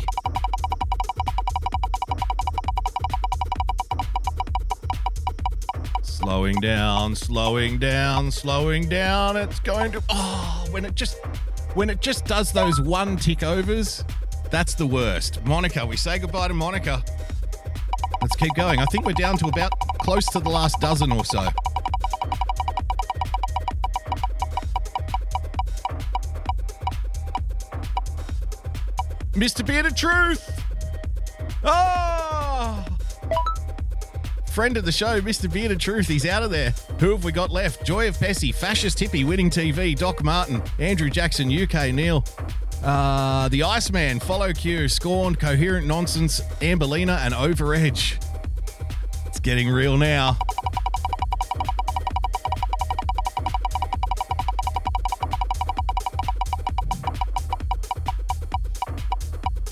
Slowing 6.01 6.59
down, 6.59 7.15
slowing 7.15 7.77
down, 7.77 8.31
slowing 8.31 8.89
down. 8.89 9.37
It's 9.37 9.59
going 9.59 9.91
to 9.91 10.01
oh, 10.09 10.65
when 10.71 10.85
it 10.85 10.95
just 10.95 11.19
when 11.75 11.89
it 11.89 12.01
just 12.01 12.25
does 12.25 12.51
those 12.51 12.81
one 12.81 13.17
tick 13.17 13.43
overs, 13.43 14.03
that's 14.49 14.73
the 14.73 14.87
worst. 14.87 15.43
Monica, 15.45 15.85
we 15.85 15.97
say 15.97 16.17
goodbye 16.17 16.47
to 16.47 16.53
Monica. 16.53 17.03
Let's 18.21 18.35
keep 18.37 18.55
going. 18.55 18.79
I 18.79 18.85
think 18.85 19.05
we're 19.05 19.13
down 19.13 19.37
to 19.37 19.47
about 19.47 19.77
close 19.99 20.25
to 20.27 20.39
the 20.39 20.49
last 20.49 20.79
dozen 20.79 21.11
or 21.11 21.25
so. 21.25 21.47
Mr. 29.33 29.65
Beard 29.65 29.85
of 29.85 29.95
Truth. 29.95 30.63
Oh! 31.65 32.14
friend 34.55 34.77
of 34.77 34.85
the 34.85 34.91
show, 34.91 35.19
Mr. 35.19 35.51
Beard 35.51 35.73
of 35.73 35.79
Truth, 35.79 36.07
he's 36.07 36.25
out 36.25 36.41
of 36.41 36.49
there. 36.49 36.73
Who 36.99 37.11
have 37.11 37.25
we 37.25 37.33
got 37.33 37.51
left? 37.51 37.85
Joy 37.85 38.07
of 38.07 38.15
Pessy, 38.15 38.55
Fascist 38.55 38.97
Hippie, 38.97 39.27
Winning 39.27 39.49
TV, 39.49 39.97
Doc 39.97 40.23
Martin, 40.23 40.63
Andrew 40.79 41.09
Jackson, 41.09 41.51
UK, 41.51 41.93
Neil. 41.93 42.23
Uh, 42.81 43.49
the 43.49 43.63
Iceman, 43.63 44.21
Follow 44.21 44.53
Q, 44.53 44.87
Scorned, 44.87 45.41
Coherent 45.41 45.85
Nonsense, 45.85 46.39
Amberlina, 46.61 47.17
and 47.25 47.33
Over 47.33 47.73
Edge. 47.73 48.17
It's 49.25 49.41
getting 49.41 49.67
real 49.67 49.97
now. 49.97 50.37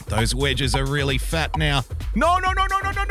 Those 0.08 0.36
wedges 0.36 0.76
are 0.76 0.86
really 0.86 1.18
fat 1.18 1.56
now. 1.58 1.86
No, 2.16 2.38
no, 2.38 2.52
no, 2.52 2.66
no, 2.70 2.80
no, 2.82 2.92
no. 2.92 3.03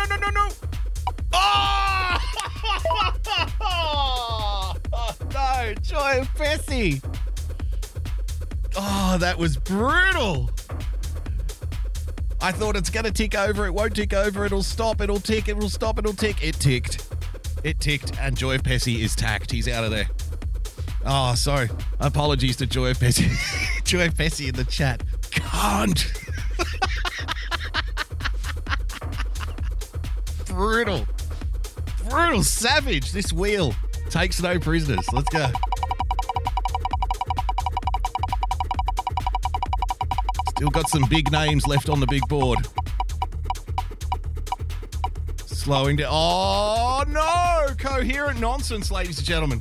Joy 5.93 6.27
Pessy. 6.35 7.03
Oh, 8.75 9.19
that 9.21 9.37
was 9.37 9.59
brutal. 9.59 10.51
I 12.41 12.51
thought 12.51 12.77
it's 12.77 12.89
going 12.89 13.05
to 13.05 13.13
tick 13.13 13.35
over. 13.35 13.67
It 13.67 13.75
won't 13.75 13.95
tick 13.95 14.15
over. 14.15 14.47
It'll 14.47 14.63
stop. 14.63 15.03
It'll 15.03 15.21
tick. 15.21 15.49
It'll 15.49 15.69
stop. 15.69 15.99
It'll 15.99 16.15
tick. 16.15 16.43
It 16.43 16.55
ticked. 16.55 17.15
It 17.63 17.79
ticked. 17.79 18.19
And 18.19 18.39
Joy 18.39 18.55
of 18.55 18.63
Pessy 18.63 19.03
is 19.03 19.15
tacked. 19.15 19.51
He's 19.51 19.69
out 19.69 19.85
of 19.85 19.91
there. 19.91 20.09
Oh, 21.05 21.35
sorry. 21.35 21.69
Apologies 22.01 22.57
to 22.57 22.67
Joy 22.67 22.93
of 22.93 22.99
Pessy. 22.99 23.31
Joy 23.85 24.07
of 24.07 24.15
Pessy 24.15 24.49
in 24.49 24.55
the 24.55 24.65
chat. 24.65 25.03
Can't. 25.31 26.11
brutal. 30.47 31.07
Brutal 32.09 32.43
savage. 32.43 33.13
This 33.13 33.31
wheel 33.31 33.75
takes 34.09 34.41
no 34.41 34.59
prisoners. 34.59 35.07
Let's 35.13 35.29
go. 35.29 35.51
Still 40.62 40.71
got 40.71 40.88
some 40.88 41.02
big 41.11 41.33
names 41.33 41.66
left 41.66 41.88
on 41.88 41.99
the 41.99 42.07
big 42.07 42.23
board. 42.28 42.69
Slowing 45.45 45.97
down. 45.97 46.09
Oh 46.09 47.02
no! 47.09 47.75
Coherent 47.75 48.38
nonsense, 48.38 48.92
ladies 48.92 49.19
and 49.19 49.26
gentlemen. 49.26 49.61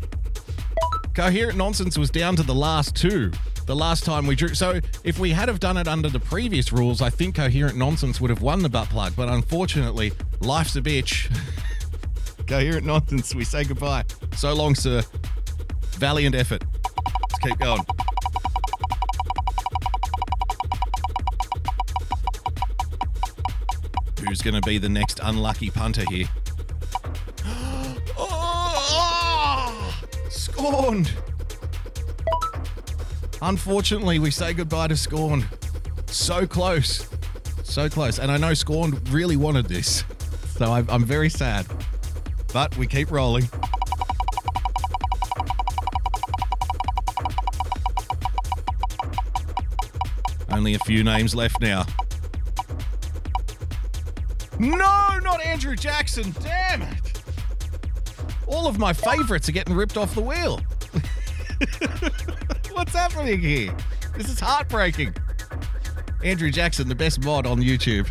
Coherent 1.16 1.58
nonsense 1.58 1.98
was 1.98 2.12
down 2.12 2.36
to 2.36 2.44
the 2.44 2.54
last 2.54 2.96
two. 2.96 3.32
The 3.66 3.76
last 3.76 4.06
time 4.06 4.28
we 4.28 4.36
drew. 4.36 4.50
So 4.50 4.80
if 5.04 5.18
we 5.18 5.32
had 5.32 5.48
have 5.48 5.60
done 5.60 5.76
it 5.78 5.88
under 5.88 6.08
the 6.08 6.20
previous 6.20 6.72
rules, 6.72 7.02
I 7.02 7.10
think 7.10 7.34
coherent 7.34 7.78
nonsense 7.80 8.22
would 8.22 8.30
have 8.30 8.44
won 8.44 8.62
the 8.62 8.70
butt 8.70 8.90
plug. 8.90 9.14
But 9.16 9.28
unfortunately, 9.28 10.12
life's 10.42 10.76
a 10.76 10.84
bitch. 10.84 11.36
coherent 12.48 12.86
nonsense. 12.86 13.34
We 13.34 13.44
say 13.44 13.64
goodbye. 13.64 14.04
So 14.36 14.54
long, 14.54 14.76
sir. 14.76 15.02
Valiant 15.94 16.36
effort. 16.36 16.64
Let's 17.32 17.40
keep 17.42 17.58
going. 17.58 17.82
Who's 24.32 24.42
going 24.42 24.56
to 24.56 24.62
be 24.62 24.78
the 24.78 24.88
next 24.88 25.20
unlucky 25.22 25.70
punter 25.70 26.06
here? 26.10 26.30
oh, 28.18 29.94
scorned. 30.30 31.12
Unfortunately, 33.42 34.20
we 34.20 34.32
say 34.32 34.54
goodbye 34.54 34.88
to 34.88 34.96
Scorn. 34.96 35.44
So 36.06 36.48
close. 36.48 37.10
So 37.64 37.90
close. 37.90 38.20
And 38.20 38.32
I 38.32 38.38
know 38.38 38.54
Scorn 38.54 38.98
really 39.10 39.36
wanted 39.36 39.66
this. 39.66 40.06
So 40.56 40.72
I'm, 40.72 40.90
I'm 40.90 41.04
very 41.04 41.28
sad. 41.28 41.68
But 42.54 42.78
we 42.78 42.88
keep 42.88 43.12
rolling. 43.12 43.50
Only 50.50 50.76
a 50.76 50.80
few 50.86 51.04
names 51.04 51.36
left 51.36 51.60
now. 51.60 51.86
No, 54.62 55.20
not 55.24 55.44
Andrew 55.44 55.76
Jackson. 55.76 56.32
Damn 56.40 56.84
it. 56.84 57.24
All 58.46 58.68
of 58.68 58.78
my 58.78 58.94
favorites 58.94 59.50
are 59.50 59.54
getting 59.54 59.74
ripped 59.74 59.98
off 59.98 60.14
the 60.14 60.22
wheel. 60.22 60.62
What's 62.72 62.94
happening 62.94 63.40
here? 63.40 63.76
This 64.16 64.30
is 64.30 64.40
heartbreaking. 64.40 65.16
Andrew 66.24 66.52
Jackson, 66.52 66.88
the 66.88 66.94
best 66.94 67.24
mod 67.24 67.48
on 67.48 67.60
YouTube. 67.60 68.08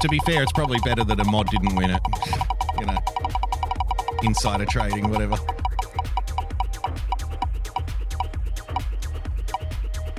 To 0.00 0.08
be 0.08 0.18
fair, 0.20 0.42
it's 0.42 0.52
probably 0.52 0.78
better 0.82 1.04
that 1.04 1.20
a 1.20 1.24
mod 1.24 1.50
didn't 1.50 1.76
win 1.76 1.90
it. 1.90 2.00
You 2.80 2.86
know, 2.86 2.96
insider 4.22 4.64
trading, 4.64 5.10
whatever. 5.10 5.36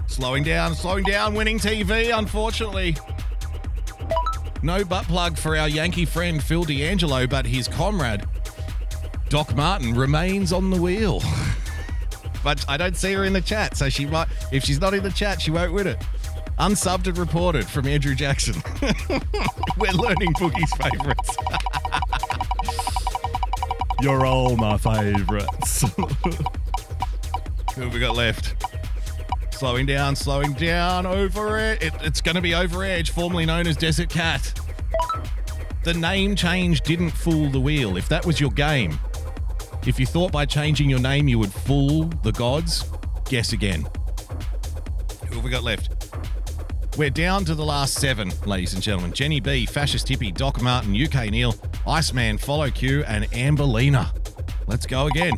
Slowing 0.06 0.44
down, 0.44 0.76
slowing 0.76 1.04
down, 1.04 1.34
winning 1.34 1.58
TV, 1.58 2.16
unfortunately. 2.16 2.96
No 4.64 4.84
butt 4.84 5.06
plug 5.06 5.38
for 5.38 5.56
our 5.56 5.70
Yankee 5.70 6.06
friend 6.06 6.44
Phil 6.44 6.64
D'Angelo, 6.64 7.28
but 7.28 7.46
his 7.46 7.68
comrade, 7.68 8.24
Doc 9.30 9.56
Martin, 9.56 9.94
remains 9.94 10.52
on 10.52 10.70
the 10.72 10.82
wheel. 10.82 11.22
but 12.44 12.66
I 12.68 12.78
don't 12.78 12.98
see 12.98 13.14
her 13.14 13.24
in 13.26 13.34
the 13.34 13.42
chat, 13.42 13.78
so 13.78 13.90
she 13.90 14.06
might, 14.06 14.28
if 14.52 14.64
she's 14.64 14.82
not 14.82 14.94
in 14.94 15.04
the 15.04 15.12
chat, 15.12 15.42
she 15.42 15.52
won't 15.52 15.74
win 15.74 15.88
it. 15.88 16.04
Unsubbed 16.60 17.08
and 17.08 17.18
reported 17.18 17.68
from 17.68 17.86
Andrew 17.88 18.16
Jackson. 18.16 18.56
We're 19.78 19.92
learning 19.92 20.34
Boogie's 20.34 20.74
favourites. 20.74 21.38
You're 24.02 24.26
all 24.26 24.56
my 24.58 24.78
favorites. 24.78 25.82
Who 27.76 27.82
have 27.82 27.94
we 27.94 28.00
got 28.00 28.16
left? 28.16 28.56
Slowing 29.58 29.88
down, 29.88 30.16
slowing 30.16 30.54
down, 30.54 31.08
over 31.08 31.58
it. 31.58 31.82
it 31.82 31.92
it's 32.02 32.22
going 32.22 32.36
to 32.36 32.42
be 32.42 32.54
over 32.54 32.84
edge, 32.84 33.10
formerly 33.10 33.44
known 33.44 33.66
as 33.66 33.76
Desert 33.76 34.08
Cat. 34.08 34.54
The 35.84 35.96
name 35.96 36.36
change 36.36 36.82
didn't 36.82 37.10
fool 37.10 37.50
the 37.50 37.60
wheel. 37.60 37.98
If 37.98 38.08
that 38.10 38.24
was 38.24 38.40
your 38.40 38.52
game, 38.52 39.00
if 39.88 40.00
you 40.00 40.06
thought 40.06 40.32
by 40.32 40.46
changing 40.46 40.92
your 40.92 41.00
name 41.00 41.28
you 41.28 41.40
would 41.40 41.52
fool 41.52 42.04
the 42.22 42.34
gods, 42.34 42.86
guess 43.30 43.52
again. 43.52 43.88
Who 45.28 45.38
have 45.38 45.44
we 45.44 45.50
got 45.50 45.64
left? 45.64 46.08
We're 46.96 47.10
down 47.10 47.44
to 47.46 47.56
the 47.56 47.66
last 47.66 47.96
seven, 47.96 48.32
ladies 48.46 48.76
and 48.76 48.84
gentlemen. 48.84 49.12
Jenny 49.12 49.40
B, 49.40 49.66
Fascist 49.66 50.08
Hippie, 50.08 50.36
Doc 50.36 50.62
Martin, 50.62 50.96
UK 50.96 51.32
Neil, 51.32 51.56
Iceman, 51.88 52.38
Follow 52.38 52.70
Q, 52.70 53.04
and 53.06 53.26
Amberlina. 53.32 54.16
Let's 54.68 54.86
go 54.86 55.08
again. 55.08 55.34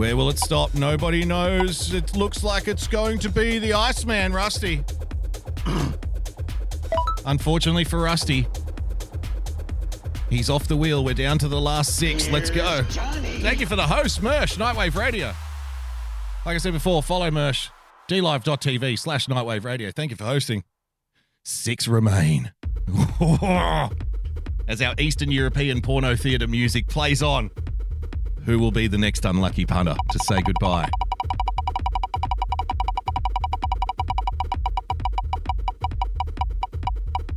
Where 0.00 0.16
will 0.16 0.30
it 0.30 0.38
stop? 0.38 0.72
Nobody 0.72 1.26
knows. 1.26 1.92
It 1.92 2.16
looks 2.16 2.42
like 2.42 2.68
it's 2.68 2.86
going 2.86 3.18
to 3.18 3.28
be 3.28 3.58
the 3.58 3.74
Iceman, 3.74 4.32
Rusty. 4.32 4.82
Unfortunately 7.26 7.84
for 7.84 7.98
Rusty, 7.98 8.46
he's 10.30 10.48
off 10.48 10.66
the 10.68 10.76
wheel. 10.78 11.04
We're 11.04 11.12
down 11.12 11.36
to 11.40 11.48
the 11.48 11.60
last 11.60 11.96
six. 11.96 12.30
Let's 12.30 12.48
go. 12.48 12.82
Thank 13.42 13.60
you 13.60 13.66
for 13.66 13.76
the 13.76 13.86
host, 13.86 14.22
Mersh, 14.22 14.56
Nightwave 14.56 14.94
Radio. 14.94 15.34
Like 16.46 16.54
I 16.54 16.58
said 16.58 16.72
before, 16.72 17.02
follow 17.02 17.30
Mersh, 17.30 17.68
dlive.tv 18.08 18.98
slash 18.98 19.26
Nightwave 19.26 19.66
Radio. 19.66 19.90
Thank 19.94 20.12
you 20.12 20.16
for 20.16 20.24
hosting. 20.24 20.64
Six 21.44 21.86
remain. 21.86 22.52
As 24.66 24.80
our 24.80 24.94
Eastern 24.98 25.30
European 25.30 25.82
porno 25.82 26.16
theatre 26.16 26.48
music 26.48 26.86
plays 26.86 27.22
on, 27.22 27.50
who 28.44 28.58
will 28.58 28.70
be 28.70 28.86
the 28.86 28.98
next 28.98 29.24
unlucky 29.24 29.64
punter 29.64 29.96
to 30.10 30.18
say 30.20 30.40
goodbye? 30.42 30.88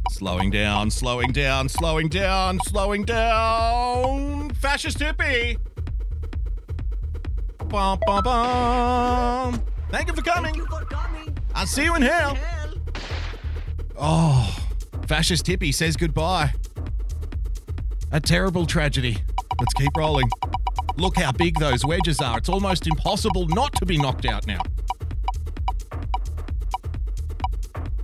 Slowing 0.10 0.52
down, 0.52 0.90
slowing 0.90 1.32
down, 1.32 1.68
slowing 1.68 2.08
down, 2.08 2.60
slowing 2.66 3.04
down. 3.04 4.52
Fascist 4.52 5.00
hippie. 5.00 5.58
Bum, 7.68 8.00
bum, 8.06 8.24
bum. 8.24 9.62
Thank 9.90 10.08
you 10.08 10.14
for 10.14 10.22
coming. 10.22 10.66
I'll 11.54 11.68
see 11.68 11.84
you 11.84 11.96
in 11.96 12.02
hell. 12.02 12.38
Oh, 13.98 14.58
fascist 15.08 15.46
hippie 15.46 15.74
says 15.74 15.98
goodbye. 15.98 16.54
A 18.12 18.20
terrible 18.20 18.66
tragedy. 18.66 19.18
Let's 19.60 19.74
keep 19.74 19.92
rolling. 19.98 20.30
Look 20.98 21.18
how 21.18 21.32
big 21.32 21.60
those 21.60 21.86
wedges 21.86 22.20
are. 22.20 22.38
It's 22.38 22.50
almost 22.50 22.88
impossible 22.88 23.48
not 23.48 23.74
to 23.76 23.86
be 23.86 23.98
knocked 23.98 24.26
out 24.26 24.46
now. 24.46 24.62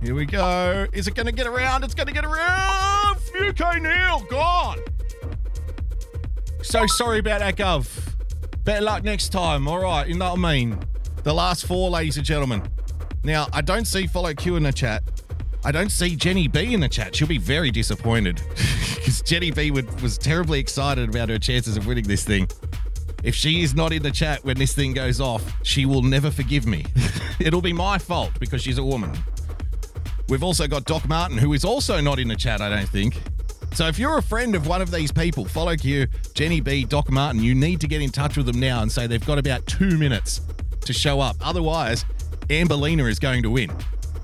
Here 0.02 0.14
we 0.14 0.24
go. 0.24 0.86
Is 0.92 1.06
it 1.06 1.14
going 1.14 1.26
to 1.26 1.32
get 1.32 1.46
around? 1.46 1.84
It's 1.84 1.94
going 1.94 2.06
to 2.06 2.12
get 2.12 2.24
around. 2.24 3.18
UK 3.38 3.82
Neil, 3.82 4.20
gone. 4.30 4.78
So 6.62 6.86
sorry 6.86 7.18
about 7.18 7.40
that, 7.40 7.56
Gov. 7.56 8.14
Better 8.64 8.82
luck 8.82 9.04
next 9.04 9.30
time. 9.30 9.68
All 9.68 9.80
right, 9.80 10.06
you 10.08 10.14
know 10.14 10.30
what 10.34 10.38
I 10.38 10.52
mean? 10.52 10.78
The 11.22 11.34
last 11.34 11.66
four, 11.66 11.90
ladies 11.90 12.16
and 12.16 12.24
gentlemen. 12.26 12.62
Now, 13.24 13.48
I 13.52 13.60
don't 13.60 13.86
see 13.86 14.06
Follow 14.06 14.32
Q 14.34 14.56
in 14.56 14.62
the 14.62 14.72
chat. 14.72 15.02
I 15.64 15.72
don't 15.72 15.90
see 15.90 16.16
Jenny 16.16 16.48
B 16.48 16.72
in 16.72 16.80
the 16.80 16.88
chat. 16.88 17.14
She'll 17.14 17.28
be 17.28 17.38
very 17.38 17.70
disappointed 17.70 18.36
because 18.94 19.22
Jenny 19.22 19.50
B 19.50 19.70
would, 19.70 20.00
was 20.00 20.16
terribly 20.16 20.58
excited 20.58 21.08
about 21.08 21.28
her 21.28 21.38
chances 21.38 21.76
of 21.76 21.86
winning 21.86 22.04
this 22.04 22.24
thing. 22.24 22.48
If 23.22 23.34
she 23.34 23.62
is 23.62 23.74
not 23.74 23.92
in 23.92 24.02
the 24.02 24.10
chat 24.10 24.42
when 24.44 24.56
this 24.56 24.74
thing 24.74 24.94
goes 24.94 25.20
off, 25.20 25.54
she 25.62 25.84
will 25.84 26.02
never 26.02 26.30
forgive 26.30 26.66
me. 26.66 26.86
It'll 27.40 27.60
be 27.60 27.74
my 27.74 27.98
fault 27.98 28.32
because 28.40 28.62
she's 28.62 28.78
a 28.78 28.84
woman. 28.84 29.12
We've 30.28 30.42
also 30.42 30.66
got 30.66 30.84
Doc 30.84 31.06
Martin, 31.08 31.36
who 31.36 31.52
is 31.52 31.64
also 31.64 32.00
not 32.00 32.18
in 32.18 32.28
the 32.28 32.36
chat, 32.36 32.62
I 32.62 32.70
don't 32.70 32.88
think. 32.88 33.20
So 33.74 33.86
if 33.86 33.98
you're 33.98 34.18
a 34.18 34.22
friend 34.22 34.54
of 34.54 34.66
one 34.66 34.80
of 34.80 34.90
these 34.90 35.12
people, 35.12 35.44
follow 35.44 35.76
Q, 35.76 36.06
Jenny 36.34 36.60
B, 36.60 36.84
Doc 36.84 37.10
Martin, 37.10 37.42
you 37.42 37.54
need 37.54 37.80
to 37.82 37.88
get 37.88 38.00
in 38.00 38.10
touch 38.10 38.36
with 38.36 38.46
them 38.46 38.58
now 38.58 38.82
and 38.82 38.90
say 38.90 39.06
they've 39.06 39.24
got 39.26 39.38
about 39.38 39.66
two 39.66 39.98
minutes 39.98 40.40
to 40.82 40.92
show 40.92 41.20
up. 41.20 41.36
Otherwise, 41.40 42.04
Amberlina 42.48 43.08
is 43.08 43.18
going 43.18 43.42
to 43.42 43.50
win. 43.50 43.70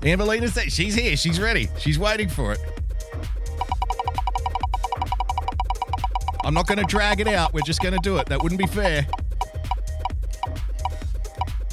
Amberlina 0.01 0.49
said 0.49 0.71
she's 0.71 0.95
here, 0.95 1.17
she's 1.17 1.39
ready, 1.39 1.69
she's 1.77 1.97
waiting 1.97 2.29
for 2.29 2.53
it. 2.53 2.59
I'm 6.45 6.53
not 6.53 6.67
going 6.67 6.77
to 6.77 6.85
drag 6.85 7.19
it 7.19 7.27
out, 7.27 7.53
we're 7.53 7.61
just 7.61 7.81
going 7.81 7.93
to 7.93 7.99
do 8.01 8.17
it. 8.17 8.27
That 8.27 8.41
wouldn't 8.41 8.59
be 8.59 8.67
fair. 8.67 9.05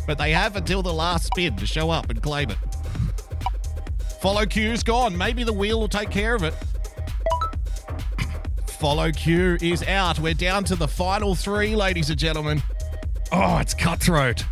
But 0.06 0.18
they 0.18 0.32
have 0.32 0.56
until 0.56 0.82
the 0.82 0.92
last 0.92 1.26
spin 1.26 1.56
to 1.56 1.66
show 1.66 1.90
up 1.90 2.10
and 2.10 2.22
claim 2.22 2.50
it. 2.50 2.58
Follow 4.20 4.46
Q's 4.46 4.82
gone. 4.82 5.16
Maybe 5.16 5.44
the 5.44 5.52
wheel 5.52 5.78
will 5.78 5.88
take 5.88 6.10
care 6.10 6.34
of 6.34 6.42
it. 6.42 6.54
Follow 8.66 9.12
Q 9.12 9.58
is 9.60 9.82
out. 9.84 10.18
We're 10.18 10.34
down 10.34 10.64
to 10.64 10.76
the 10.76 10.88
final 10.88 11.34
three, 11.34 11.76
ladies 11.76 12.10
and 12.10 12.18
gentlemen. 12.18 12.62
Oh, 13.32 13.58
it's 13.58 13.74
cutthroat. 13.74 14.44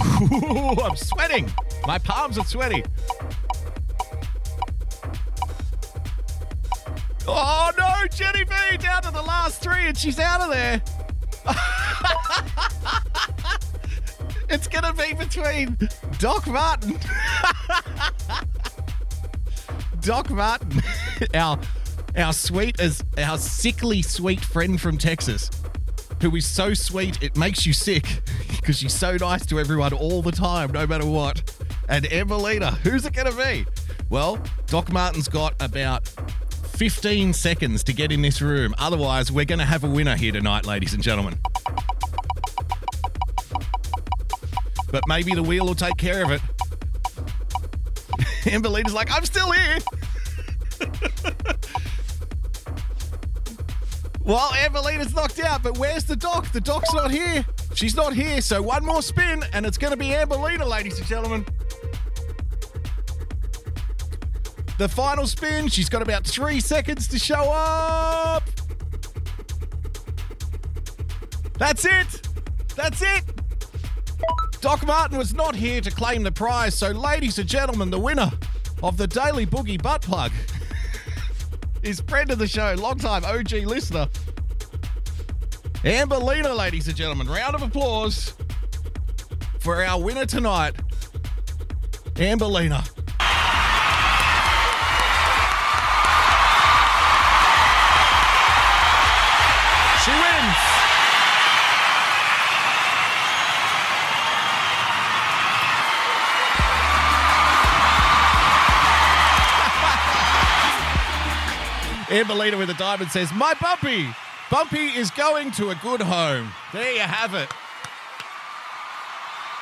Ooh, 0.00 0.80
I'm 0.80 0.96
sweating. 0.96 1.50
My 1.86 1.98
palms 1.98 2.38
are 2.38 2.44
sweaty. 2.44 2.84
Oh 7.26 7.70
no, 7.78 8.06
Jenny 8.14 8.44
B 8.44 8.54
down 8.78 9.02
to 9.02 9.10
the 9.10 9.22
last 9.22 9.62
three 9.62 9.86
and 9.86 9.96
she's 9.96 10.18
out 10.18 10.40
of 10.40 10.50
there. 10.50 10.82
it's 14.48 14.66
gonna 14.66 14.92
be 14.92 15.14
between 15.14 15.78
Doc 16.18 16.46
Martin. 16.46 16.98
Doc 20.00 20.30
Martin, 20.30 20.82
our 21.34 21.58
our 22.16 22.32
sweet 22.32 22.80
as 22.80 23.04
our 23.18 23.38
sickly 23.38 24.02
sweet 24.02 24.40
friend 24.40 24.80
from 24.80 24.98
Texas, 24.98 25.50
who 26.20 26.34
is 26.36 26.46
so 26.46 26.74
sweet 26.74 27.22
it 27.22 27.36
makes 27.36 27.66
you 27.66 27.72
sick 27.72 28.22
because 28.56 28.78
she's 28.78 28.92
so 28.92 29.16
nice 29.16 29.46
to 29.46 29.58
everyone 29.58 29.92
all 29.92 30.22
the 30.22 30.32
time, 30.32 30.70
no 30.72 30.86
matter 30.86 31.06
what. 31.06 31.42
And 31.88 32.04
Amberlina, 32.06 32.76
who's 32.78 33.06
it 33.06 33.14
gonna 33.14 33.32
be? 33.32 33.66
Well, 34.10 34.38
Doc 34.66 34.92
Martin's 34.92 35.28
got 35.28 35.54
about 35.60 36.06
15 36.76 37.32
seconds 37.32 37.84
to 37.84 37.92
get 37.92 38.12
in 38.12 38.22
this 38.22 38.40
room. 38.40 38.74
Otherwise, 38.78 39.32
we're 39.32 39.44
gonna 39.44 39.64
have 39.64 39.84
a 39.84 39.88
winner 39.88 40.16
here 40.16 40.32
tonight, 40.32 40.66
ladies 40.66 40.94
and 40.94 41.02
gentlemen. 41.02 41.38
But 44.90 45.04
maybe 45.06 45.34
the 45.34 45.42
wheel 45.42 45.66
will 45.66 45.74
take 45.74 45.96
care 45.96 46.24
of 46.24 46.30
it. 46.30 46.40
Amberlina's 48.44 48.94
like, 48.94 49.10
I'm 49.10 49.24
still 49.24 49.52
here. 49.52 49.78
well, 54.30 54.50
Amberlina's 54.50 55.12
knocked 55.12 55.40
out, 55.40 55.62
but 55.62 55.76
where's 55.76 56.04
the 56.04 56.14
doc? 56.14 56.52
The 56.52 56.60
doc's 56.60 56.94
not 56.94 57.10
here. 57.10 57.44
She's 57.74 57.96
not 57.96 58.14
here, 58.14 58.40
so 58.40 58.62
one 58.62 58.84
more 58.84 59.02
spin, 59.02 59.42
and 59.52 59.66
it's 59.66 59.76
going 59.76 59.90
to 59.90 59.96
be 59.96 60.10
Amberlina, 60.10 60.64
ladies 60.68 60.98
and 60.98 61.06
gentlemen. 61.08 61.44
The 64.78 64.88
final 64.88 65.26
spin, 65.26 65.66
she's 65.66 65.88
got 65.88 66.00
about 66.00 66.24
three 66.24 66.60
seconds 66.60 67.08
to 67.08 67.18
show 67.18 67.50
up. 67.52 68.44
That's 71.58 71.84
it. 71.84 72.28
That's 72.76 73.02
it. 73.02 73.24
Doc 74.60 74.86
Martin 74.86 75.18
was 75.18 75.34
not 75.34 75.56
here 75.56 75.80
to 75.80 75.90
claim 75.90 76.22
the 76.22 76.30
prize, 76.30 76.76
so, 76.76 76.90
ladies 76.90 77.38
and 77.40 77.48
gentlemen, 77.48 77.90
the 77.90 77.98
winner 77.98 78.30
of 78.82 78.96
the 78.96 79.08
Daily 79.08 79.44
Boogie 79.44 79.82
Butt 79.82 80.02
Plug 80.02 80.30
is 81.82 82.00
friend 82.02 82.30
of 82.30 82.38
the 82.38 82.46
show, 82.46 82.74
long-time 82.78 83.24
OG 83.24 83.52
listener, 83.66 84.06
Amberlina, 85.84 86.54
ladies 86.54 86.88
and 86.88 86.96
gentlemen. 86.96 87.26
Round 87.26 87.54
of 87.54 87.62
applause 87.62 88.34
for 89.60 89.82
our 89.82 89.98
winner 89.98 90.26
tonight, 90.26 90.74
Amberlina. 92.16 92.84
She 100.04 100.10
wins. 100.10 100.56
Amberlina 112.10 112.58
with 112.58 112.68
a 112.68 112.74
diamond 112.74 113.10
says, 113.10 113.32
My 113.32 113.54
Bumpy! 113.54 114.10
Bumpy 114.50 114.86
is 114.86 115.12
going 115.12 115.52
to 115.52 115.70
a 115.70 115.76
good 115.76 116.02
home. 116.02 116.50
There 116.72 116.92
you 116.92 117.00
have 117.00 117.34
it. 117.34 117.48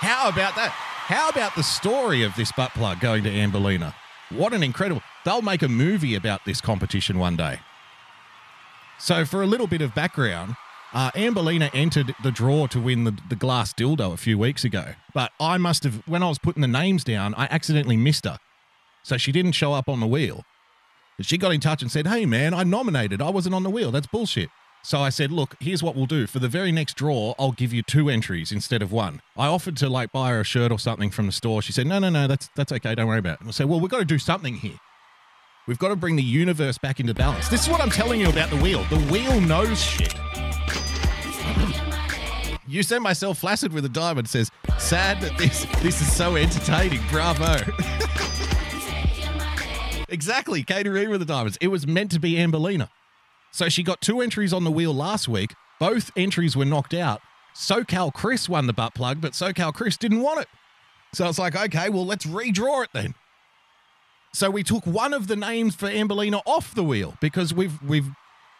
How 0.00 0.30
about 0.30 0.56
that? 0.56 0.70
How 0.70 1.28
about 1.28 1.54
the 1.54 1.62
story 1.62 2.22
of 2.22 2.34
this 2.36 2.52
butt 2.52 2.70
plug 2.72 3.00
going 3.00 3.22
to 3.24 3.30
Amberlina? 3.30 3.92
What 4.30 4.54
an 4.54 4.62
incredible. 4.62 5.02
They'll 5.26 5.42
make 5.42 5.62
a 5.62 5.68
movie 5.68 6.14
about 6.14 6.46
this 6.46 6.62
competition 6.62 7.18
one 7.18 7.36
day. 7.36 7.60
So, 8.98 9.26
for 9.26 9.42
a 9.42 9.46
little 9.46 9.66
bit 9.66 9.82
of 9.82 9.94
background, 9.94 10.56
uh, 10.94 11.10
Amberlina 11.10 11.70
entered 11.74 12.14
the 12.22 12.30
draw 12.30 12.66
to 12.68 12.80
win 12.80 13.04
the, 13.04 13.16
the 13.28 13.36
glass 13.36 13.74
dildo 13.74 14.14
a 14.14 14.16
few 14.16 14.38
weeks 14.38 14.64
ago. 14.64 14.94
But 15.12 15.32
I 15.38 15.58
must 15.58 15.84
have, 15.84 16.02
when 16.06 16.22
I 16.22 16.28
was 16.28 16.38
putting 16.38 16.62
the 16.62 16.68
names 16.68 17.04
down, 17.04 17.34
I 17.34 17.44
accidentally 17.50 17.96
missed 17.98 18.24
her. 18.24 18.38
So 19.02 19.18
she 19.18 19.32
didn't 19.32 19.52
show 19.52 19.74
up 19.74 19.88
on 19.88 20.00
the 20.00 20.06
wheel. 20.06 20.44
She 21.20 21.36
got 21.36 21.52
in 21.52 21.60
touch 21.60 21.82
and 21.82 21.90
said, 21.90 22.06
Hey, 22.06 22.24
man, 22.24 22.54
I 22.54 22.62
nominated. 22.64 23.20
I 23.20 23.30
wasn't 23.30 23.54
on 23.54 23.64
the 23.64 23.70
wheel. 23.70 23.90
That's 23.90 24.06
bullshit. 24.06 24.48
So 24.82 25.00
I 25.00 25.10
said, 25.10 25.30
Look, 25.32 25.54
here's 25.60 25.82
what 25.82 25.96
we'll 25.96 26.06
do. 26.06 26.26
For 26.26 26.38
the 26.38 26.48
very 26.48 26.72
next 26.72 26.96
draw, 26.96 27.34
I'll 27.38 27.52
give 27.52 27.72
you 27.72 27.82
two 27.82 28.08
entries 28.08 28.52
instead 28.52 28.82
of 28.82 28.92
one. 28.92 29.20
I 29.36 29.46
offered 29.46 29.76
to 29.78 29.88
like 29.88 30.12
buy 30.12 30.30
her 30.30 30.40
a 30.40 30.44
shirt 30.44 30.72
or 30.72 30.78
something 30.78 31.10
from 31.10 31.26
the 31.26 31.32
store. 31.32 31.62
She 31.62 31.72
said, 31.72 31.86
No, 31.86 31.98
no, 31.98 32.10
no, 32.10 32.26
that's, 32.26 32.48
that's 32.54 32.72
okay. 32.72 32.94
Don't 32.94 33.06
worry 33.06 33.18
about 33.18 33.34
it. 33.34 33.40
And 33.40 33.48
I 33.48 33.52
said, 33.52 33.68
Well, 33.68 33.80
we've 33.80 33.90
got 33.90 33.98
to 33.98 34.04
do 34.04 34.18
something 34.18 34.54
here. 34.54 34.78
We've 35.66 35.78
got 35.78 35.88
to 35.88 35.96
bring 35.96 36.16
the 36.16 36.22
universe 36.22 36.78
back 36.78 36.98
into 36.98 37.12
balance. 37.12 37.48
This 37.48 37.64
is 37.64 37.68
what 37.68 37.82
I'm 37.82 37.90
telling 37.90 38.20
you 38.20 38.30
about 38.30 38.48
the 38.48 38.56
wheel. 38.56 38.84
The 38.84 38.98
wheel 39.12 39.38
knows 39.40 39.82
shit. 39.82 40.14
You 42.66 42.82
send 42.82 43.02
myself 43.02 43.38
flaccid 43.38 43.72
with 43.72 43.84
a 43.84 43.88
diamond 43.88 44.28
says, 44.28 44.50
sad 44.78 45.20
that 45.22 45.36
this 45.38 45.66
this 45.82 46.00
is 46.00 46.10
so 46.10 46.36
entertaining. 46.36 47.00
Bravo. 47.10 47.60
exactly. 50.08 50.62
Katie 50.62 50.88
Reed 50.88 51.08
with 51.08 51.20
the 51.20 51.26
diamonds. 51.26 51.58
It 51.60 51.68
was 51.68 51.86
meant 51.86 52.10
to 52.12 52.20
be 52.20 52.34
Amberlina. 52.34 52.88
So 53.50 53.68
she 53.68 53.82
got 53.82 54.00
two 54.00 54.20
entries 54.20 54.52
on 54.52 54.64
the 54.64 54.70
wheel 54.70 54.94
last 54.94 55.28
week. 55.28 55.54
Both 55.80 56.10
entries 56.16 56.56
were 56.56 56.64
knocked 56.64 56.94
out. 56.94 57.20
SoCal 57.54 58.12
Chris 58.12 58.48
won 58.48 58.66
the 58.66 58.72
butt 58.72 58.94
plug, 58.94 59.20
but 59.20 59.32
SoCal 59.32 59.74
Chris 59.74 59.96
didn't 59.96 60.20
want 60.20 60.40
it. 60.40 60.48
So 61.12 61.28
it's 61.28 61.38
like, 61.38 61.56
okay, 61.56 61.88
well, 61.88 62.06
let's 62.06 62.26
redraw 62.26 62.84
it 62.84 62.90
then. 62.92 63.14
So 64.32 64.50
we 64.50 64.62
took 64.62 64.86
one 64.86 65.14
of 65.14 65.26
the 65.26 65.36
names 65.36 65.74
for 65.74 65.88
Amberlina 65.88 66.42
off 66.44 66.74
the 66.74 66.84
wheel 66.84 67.16
because 67.20 67.54
we've 67.54 67.82
we've 67.82 68.10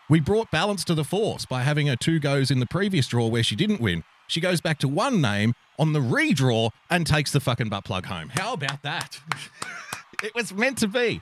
we 0.09 0.19
brought 0.19 0.51
balance 0.51 0.83
to 0.85 0.95
the 0.95 1.05
force 1.05 1.45
by 1.45 1.63
having 1.63 1.87
her 1.87 1.97
two 1.97 2.19
goes 2.19 2.51
in 2.51 2.59
the 2.59 2.67
previous 2.67 3.07
draw 3.07 3.27
where 3.27 3.43
she 3.43 3.55
didn't 3.55 3.81
win. 3.81 4.03
She 4.27 4.41
goes 4.41 4.61
back 4.61 4.79
to 4.79 4.89
one 4.89 5.21
name 5.21 5.55
on 5.79 5.93
the 5.93 6.01
redraw 6.01 6.71
and 6.91 7.07
takes 7.07 7.33
the 7.33 7.41
fucking 7.41 7.69
butt 7.69 7.85
plug 7.85 8.07
home. 8.07 8.31
How 8.31 8.55
about 8.55 8.83
that? 8.83 9.21
it 10.23 10.35
was 10.35 10.53
meant 10.53 10.79
to 10.79 10.89
be. 10.89 11.21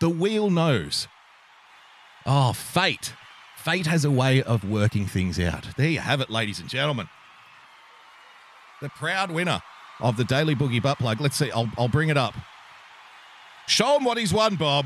The 0.00 0.08
wheel 0.08 0.50
knows. 0.50 1.08
Oh, 2.30 2.52
fate. 2.52 3.14
Fate 3.56 3.86
has 3.86 4.04
a 4.04 4.10
way 4.10 4.42
of 4.42 4.62
working 4.62 5.06
things 5.06 5.40
out. 5.40 5.68
There 5.78 5.88
you 5.88 6.00
have 6.00 6.20
it, 6.20 6.28
ladies 6.28 6.60
and 6.60 6.68
gentlemen. 6.68 7.08
The 8.82 8.90
proud 8.90 9.30
winner 9.30 9.62
of 9.98 10.18
the 10.18 10.24
Daily 10.24 10.54
Boogie 10.54 10.82
Butt 10.82 10.98
Plug. 10.98 11.22
Let's 11.22 11.36
see, 11.36 11.50
I'll, 11.50 11.70
I'll 11.78 11.88
bring 11.88 12.10
it 12.10 12.18
up. 12.18 12.34
Show 13.66 13.96
him 13.96 14.04
what 14.04 14.18
he's 14.18 14.32
won, 14.32 14.56
Bob. 14.56 14.84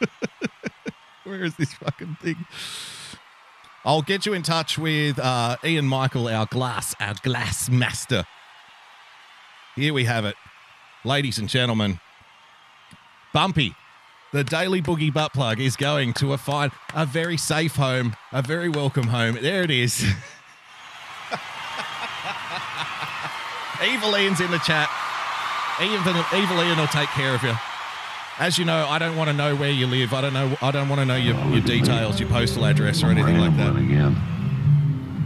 Where 1.24 1.44
is 1.44 1.54
this 1.54 1.72
fucking 1.74 2.16
thing? 2.20 2.44
I'll 3.84 4.02
get 4.02 4.26
you 4.26 4.32
in 4.32 4.42
touch 4.42 4.78
with 4.78 5.20
uh, 5.20 5.58
Ian 5.64 5.86
Michael, 5.86 6.26
our 6.26 6.46
glass, 6.46 6.96
our 6.98 7.14
glass 7.22 7.70
master. 7.70 8.24
Here 9.76 9.94
we 9.94 10.04
have 10.04 10.24
it, 10.24 10.34
ladies 11.04 11.38
and 11.38 11.48
gentlemen. 11.48 12.00
Bumpy, 13.32 13.76
the 14.32 14.44
Daily 14.44 14.82
Boogie 14.82 15.12
Butt 15.12 15.32
Plug 15.32 15.58
is 15.60 15.76
going 15.76 16.12
to 16.14 16.32
a 16.32 16.38
fine, 16.38 16.70
a 16.94 17.06
very 17.06 17.36
safe 17.36 17.76
home, 17.76 18.14
a 18.32 18.42
very 18.42 18.68
welcome 18.68 19.06
home. 19.08 19.38
There 19.40 19.62
it 19.62 19.70
is. 19.70 20.02
Evil 23.86 24.16
Ian's 24.16 24.40
in 24.40 24.50
the 24.50 24.58
chat. 24.58 24.90
Evil, 25.80 26.24
Evil 26.36 26.62
Ian 26.62 26.78
will 26.78 26.86
take 26.88 27.08
care 27.10 27.34
of 27.34 27.42
you. 27.42 27.54
As 28.38 28.58
you 28.58 28.64
know, 28.64 28.86
I 28.88 28.98
don't 28.98 29.16
want 29.16 29.30
to 29.30 29.34
know 29.34 29.56
where 29.56 29.70
you 29.70 29.86
live. 29.86 30.12
I 30.12 30.20
don't 30.20 30.32
know. 30.32 30.56
I 30.62 30.70
don't 30.70 30.88
want 30.88 31.00
to 31.00 31.04
know 31.04 31.16
your, 31.16 31.36
your 31.46 31.60
details, 31.60 32.20
your 32.20 32.28
postal 32.28 32.64
address, 32.66 33.02
or 33.02 33.06
anything 33.06 33.38
like 33.38 33.56
that. 33.56 33.74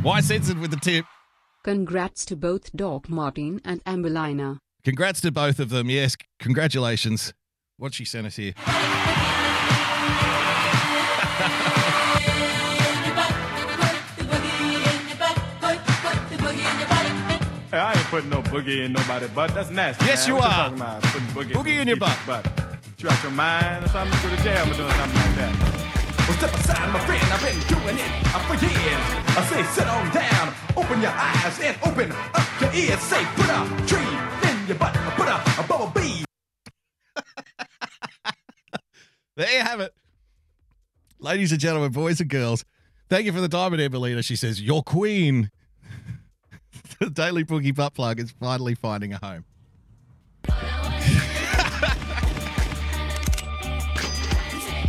Why 0.02 0.20
censored 0.20 0.58
with 0.58 0.70
the 0.70 0.78
tip? 0.78 1.04
Congrats 1.62 2.24
to 2.26 2.36
both 2.36 2.74
Doc 2.74 3.08
Martin 3.08 3.60
and 3.64 3.84
Amberlina. 3.84 4.58
Congrats 4.82 5.20
to 5.20 5.30
both 5.30 5.58
of 5.60 5.68
them. 5.68 5.90
Yes, 5.90 6.16
congratulations. 6.40 7.32
What 7.82 7.94
she 7.94 8.04
sent 8.04 8.28
us 8.28 8.36
here. 8.36 8.54
Hey, 17.72 17.78
I 17.78 17.92
ain't 17.94 18.06
putting 18.06 18.30
no 18.30 18.42
boogie 18.42 18.84
in 18.84 18.92
nobody's 18.92 19.30
butt. 19.30 19.54
That's 19.54 19.70
nasty. 19.70 20.04
Yes, 20.04 20.28
man. 20.28 20.28
you 20.28 20.34
What 20.40 20.44
are. 20.52 20.70
talking 20.70 20.76
about? 20.76 21.02
Putting 21.02 21.28
boogie, 21.28 21.52
Boogie 21.58 21.80
in 21.80 21.88
your 21.88 21.96
people's 21.96 22.26
butt. 22.26 22.46
You 22.98 23.08
out 23.08 23.22
your 23.24 23.32
mind 23.32 23.84
or 23.84 23.88
something? 23.88 24.30
Go 24.30 24.36
to 24.36 24.42
jail 24.44 24.66
for 24.66 24.74
doing 24.76 24.92
something 24.92 25.18
like 25.18 25.34
that. 25.42 25.52
Well, 26.28 26.36
step 26.38 26.54
aside, 26.54 26.92
my 26.92 27.00
friend. 27.00 27.24
I've 27.34 27.42
been 27.42 27.58
doing 27.66 27.98
it 27.98 28.10
for 28.46 28.54
years. 28.62 29.02
I 29.34 29.42
say, 29.50 29.62
sit 29.74 29.88
on 29.88 30.06
down, 30.14 30.54
open 30.76 31.00
your 31.02 31.10
eyes 31.10 31.58
and 31.58 31.74
open 31.82 32.12
up 32.12 32.46
your 32.60 32.70
ears. 32.74 33.00
Say, 33.00 33.24
put 33.34 33.50
a 33.50 33.58
tree 33.90 34.12
in 34.46 34.66
your 34.68 34.76
butt, 34.78 34.94
There 39.34 39.50
you 39.50 39.60
have 39.60 39.80
it. 39.80 39.94
Ladies 41.18 41.52
and 41.52 41.60
gentlemen, 41.60 41.90
boys 41.90 42.20
and 42.20 42.28
girls, 42.28 42.66
thank 43.08 43.24
you 43.24 43.32
for 43.32 43.40
the 43.40 43.48
diamond, 43.48 43.80
Evelina. 43.80 44.22
She 44.22 44.36
says, 44.36 44.60
Your 44.60 44.82
queen. 44.82 45.50
the 46.98 47.08
Daily 47.08 47.42
Boogie 47.42 47.74
Butt 47.74 47.94
Plug 47.94 48.20
is 48.20 48.30
finally 48.32 48.74
finding 48.74 49.14
a 49.14 49.18
home. 49.24 49.44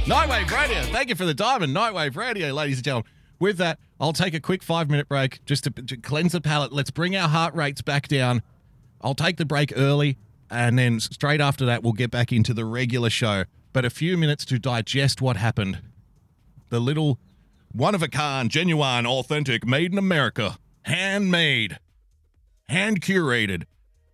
Nightwave 0.06 0.52
Radio. 0.52 0.82
Thank 0.92 1.08
you 1.08 1.16
for 1.16 1.24
the 1.24 1.34
diamond. 1.34 1.74
Nightwave 1.74 2.18
Radio, 2.18 2.52
ladies 2.52 2.78
and 2.78 2.86
gentlemen. 2.86 3.10
With 3.40 3.58
that, 3.58 3.80
I'll 4.00 4.12
take 4.12 4.34
a 4.34 4.42
quick 4.42 4.62
five 4.62 4.90
minute 4.90 5.08
break 5.08 5.44
just 5.46 5.64
to, 5.64 5.70
to 5.72 5.96
cleanse 5.96 6.34
the 6.34 6.42
palate. 6.42 6.74
Let's 6.74 6.92
bring 6.92 7.16
our 7.16 7.30
heart 7.30 7.56
rates 7.56 7.82
back 7.82 8.10
down. 8.10 8.42
I'll 9.00 9.16
take 9.16 9.38
the 9.38 9.46
break 9.46 9.72
early, 9.76 10.18
and 10.50 10.78
then 10.78 11.00
straight 11.00 11.40
after 11.40 11.66
that, 11.66 11.84
we'll 11.84 11.94
get 11.94 12.12
back 12.12 12.34
into 12.34 12.54
the 12.54 12.66
regular 12.66 13.10
show. 13.10 13.46
But 13.74 13.86
a 13.86 13.90
few 13.90 14.18
minutes 14.18 14.46
to 14.46 14.60
digest 14.60 15.22
what 15.22 15.36
happened. 15.36 15.82
The 16.70 16.80
little 16.80 17.20
one 17.72 17.96
of 17.96 18.04
a 18.04 18.08
kind, 18.08 18.52
genuine, 18.52 19.08
authentic, 19.08 19.66
made 19.66 19.92
in 19.92 19.98
America, 19.98 20.58
handmade, 20.84 21.80
hand 22.70 23.02
curated 23.02 23.64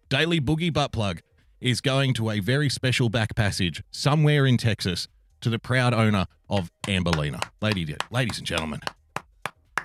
Daily 0.07 0.39
Boogie 0.39 0.73
Butt 0.73 0.93
Plug 0.93 1.21
is 1.59 1.81
going 1.81 2.13
to 2.15 2.29
a 2.29 2.39
very 2.39 2.69
special 2.69 3.09
back 3.09 3.35
passage 3.35 3.83
somewhere 3.91 4.45
in 4.45 4.55
Texas 4.55 5.09
to 5.41 5.49
the 5.49 5.59
proud 5.59 5.93
owner 5.93 6.25
of 6.49 6.71
Amberlina. 6.83 7.43
Ladies 7.61 8.37
and 8.37 8.47
gentlemen, 8.47 8.79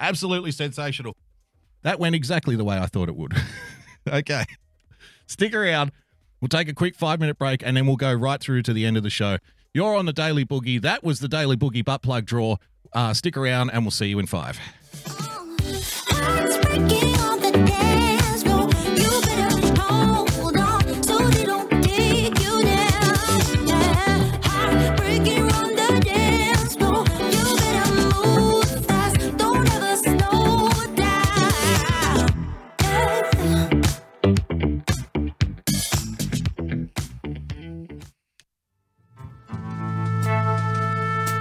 absolutely 0.00 0.52
sensational. 0.52 1.16
That 1.82 1.98
went 1.98 2.14
exactly 2.14 2.54
the 2.54 2.64
way 2.64 2.78
I 2.78 2.87
thought 2.87 3.08
it 3.08 3.16
would. 3.16 3.34
okay. 4.08 4.44
Stick 5.26 5.52
around. 5.52 5.90
We'll 6.40 6.48
take 6.48 6.68
a 6.68 6.74
quick 6.74 6.94
five 6.94 7.20
minute 7.20 7.38
break 7.38 7.62
and 7.64 7.76
then 7.76 7.87
we'll 7.87 7.96
go 7.96 8.12
right 8.12 8.40
through 8.40 8.62
to 8.62 8.72
the 8.72 8.87
end 8.87 8.96
of 8.96 9.02
the 9.02 9.10
show. 9.10 9.38
You're 9.74 9.96
on 9.96 10.06
the 10.06 10.12
Daily 10.12 10.44
Boogie. 10.44 10.80
That 10.80 11.02
was 11.02 11.18
the 11.18 11.26
Daily 11.26 11.56
Boogie 11.56 11.84
Butt 11.84 12.00
Plug 12.00 12.24
draw. 12.24 12.58
Uh, 12.92 13.12
stick 13.12 13.37
around 13.37 13.70
and 13.70 13.82
we'll 13.82 13.90
see 13.90 14.06
you 14.06 14.20
in 14.20 14.26
five. 14.26 14.56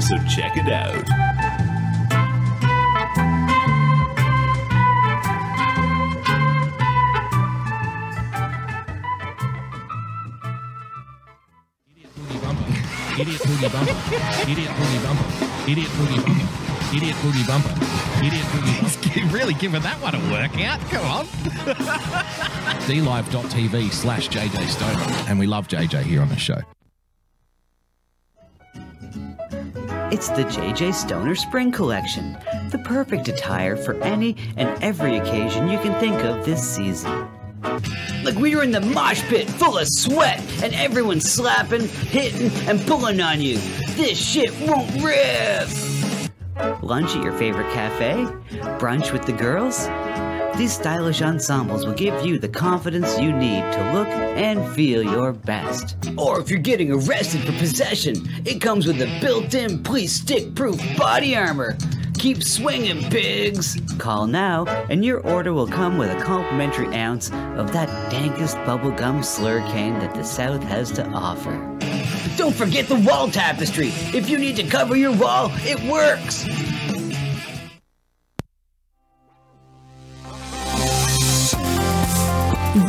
so 0.00 0.16
check 0.28 0.56
it 0.56 0.68
out. 0.68 1.04
Idiot 13.20 13.40
boogie 13.42 13.72
bumper. 13.72 14.50
Idiot 14.50 14.70
boogie 14.70 15.02
bumper. 15.04 15.70
Idiot 15.70 15.88
boogie 15.90 16.24
bumper. 16.24 16.96
Idiot 16.96 17.16
boogie 17.16 17.46
bumper. 17.46 17.70
Idiot 18.24 18.46
boogie 18.46 18.80
bumper. 18.80 19.08
He's 19.10 19.32
really 19.32 19.54
giving 19.54 19.82
that 19.82 20.00
one 20.00 20.14
a 20.14 20.18
workout. 20.30 20.80
Come 20.90 21.06
on. 21.06 21.26
dlive.tv 22.86 23.92
slash 23.92 24.28
JJ 24.30 24.68
Stoner. 24.68 25.28
And 25.28 25.38
we 25.38 25.46
love 25.46 25.68
JJ 25.68 26.04
here 26.04 26.22
on 26.22 26.30
the 26.30 26.38
show. 26.38 26.60
It's 30.12 30.28
the 30.28 30.42
JJ 30.42 30.92
Stoner 30.94 31.36
Spring 31.36 31.70
Collection, 31.70 32.36
the 32.70 32.78
perfect 32.78 33.28
attire 33.28 33.76
for 33.76 33.94
any 34.02 34.36
and 34.56 34.82
every 34.82 35.16
occasion 35.16 35.68
you 35.68 35.78
can 35.78 35.98
think 36.00 36.20
of 36.24 36.44
this 36.44 36.68
season. 36.68 37.28
Like 38.24 38.34
we 38.34 38.56
were 38.56 38.64
in 38.64 38.72
the 38.72 38.80
mosh 38.80 39.22
pit 39.22 39.48
full 39.48 39.78
of 39.78 39.86
sweat 39.86 40.40
and 40.64 40.74
everyone's 40.74 41.30
slapping, 41.30 41.86
hitting, 41.86 42.50
and 42.68 42.80
pulling 42.88 43.20
on 43.20 43.40
you. 43.40 43.58
This 43.90 44.18
shit 44.18 44.50
won't 44.62 44.90
rip! 45.00 45.68
Lunch 46.82 47.14
at 47.14 47.22
your 47.22 47.32
favorite 47.38 47.72
cafe? 47.72 48.24
Brunch 48.80 49.12
with 49.12 49.26
the 49.26 49.32
girls? 49.32 49.86
These 50.60 50.74
stylish 50.74 51.22
ensembles 51.22 51.86
will 51.86 51.94
give 51.94 52.22
you 52.22 52.38
the 52.38 52.46
confidence 52.46 53.18
you 53.18 53.32
need 53.32 53.62
to 53.72 53.92
look 53.94 54.08
and 54.08 54.70
feel 54.74 55.02
your 55.02 55.32
best. 55.32 55.96
Or 56.18 56.38
if 56.38 56.50
you're 56.50 56.58
getting 56.58 56.92
arrested 56.92 57.40
for 57.44 57.52
possession, 57.52 58.16
it 58.44 58.60
comes 58.60 58.86
with 58.86 59.00
a 59.00 59.20
built 59.22 59.54
in 59.54 59.82
police 59.82 60.12
stick 60.12 60.54
proof 60.54 60.78
body 60.98 61.34
armor. 61.34 61.78
Keep 62.18 62.42
swinging, 62.42 63.08
pigs! 63.08 63.80
Call 63.96 64.26
now, 64.26 64.66
and 64.90 65.02
your 65.02 65.20
order 65.20 65.54
will 65.54 65.66
come 65.66 65.96
with 65.96 66.10
a 66.10 66.20
complimentary 66.20 66.94
ounce 66.94 67.30
of 67.56 67.72
that 67.72 67.88
dankest 68.12 68.62
bubblegum 68.66 69.24
slur 69.24 69.66
cane 69.70 69.94
that 70.00 70.14
the 70.14 70.22
South 70.22 70.62
has 70.64 70.92
to 70.92 71.08
offer. 71.08 71.52
Don't 72.36 72.54
forget 72.54 72.86
the 72.86 73.00
wall 73.08 73.30
tapestry! 73.30 73.92
If 74.12 74.28
you 74.28 74.36
need 74.36 74.56
to 74.56 74.64
cover 74.64 74.94
your 74.94 75.16
wall, 75.16 75.50
it 75.60 75.82
works! 75.90 76.44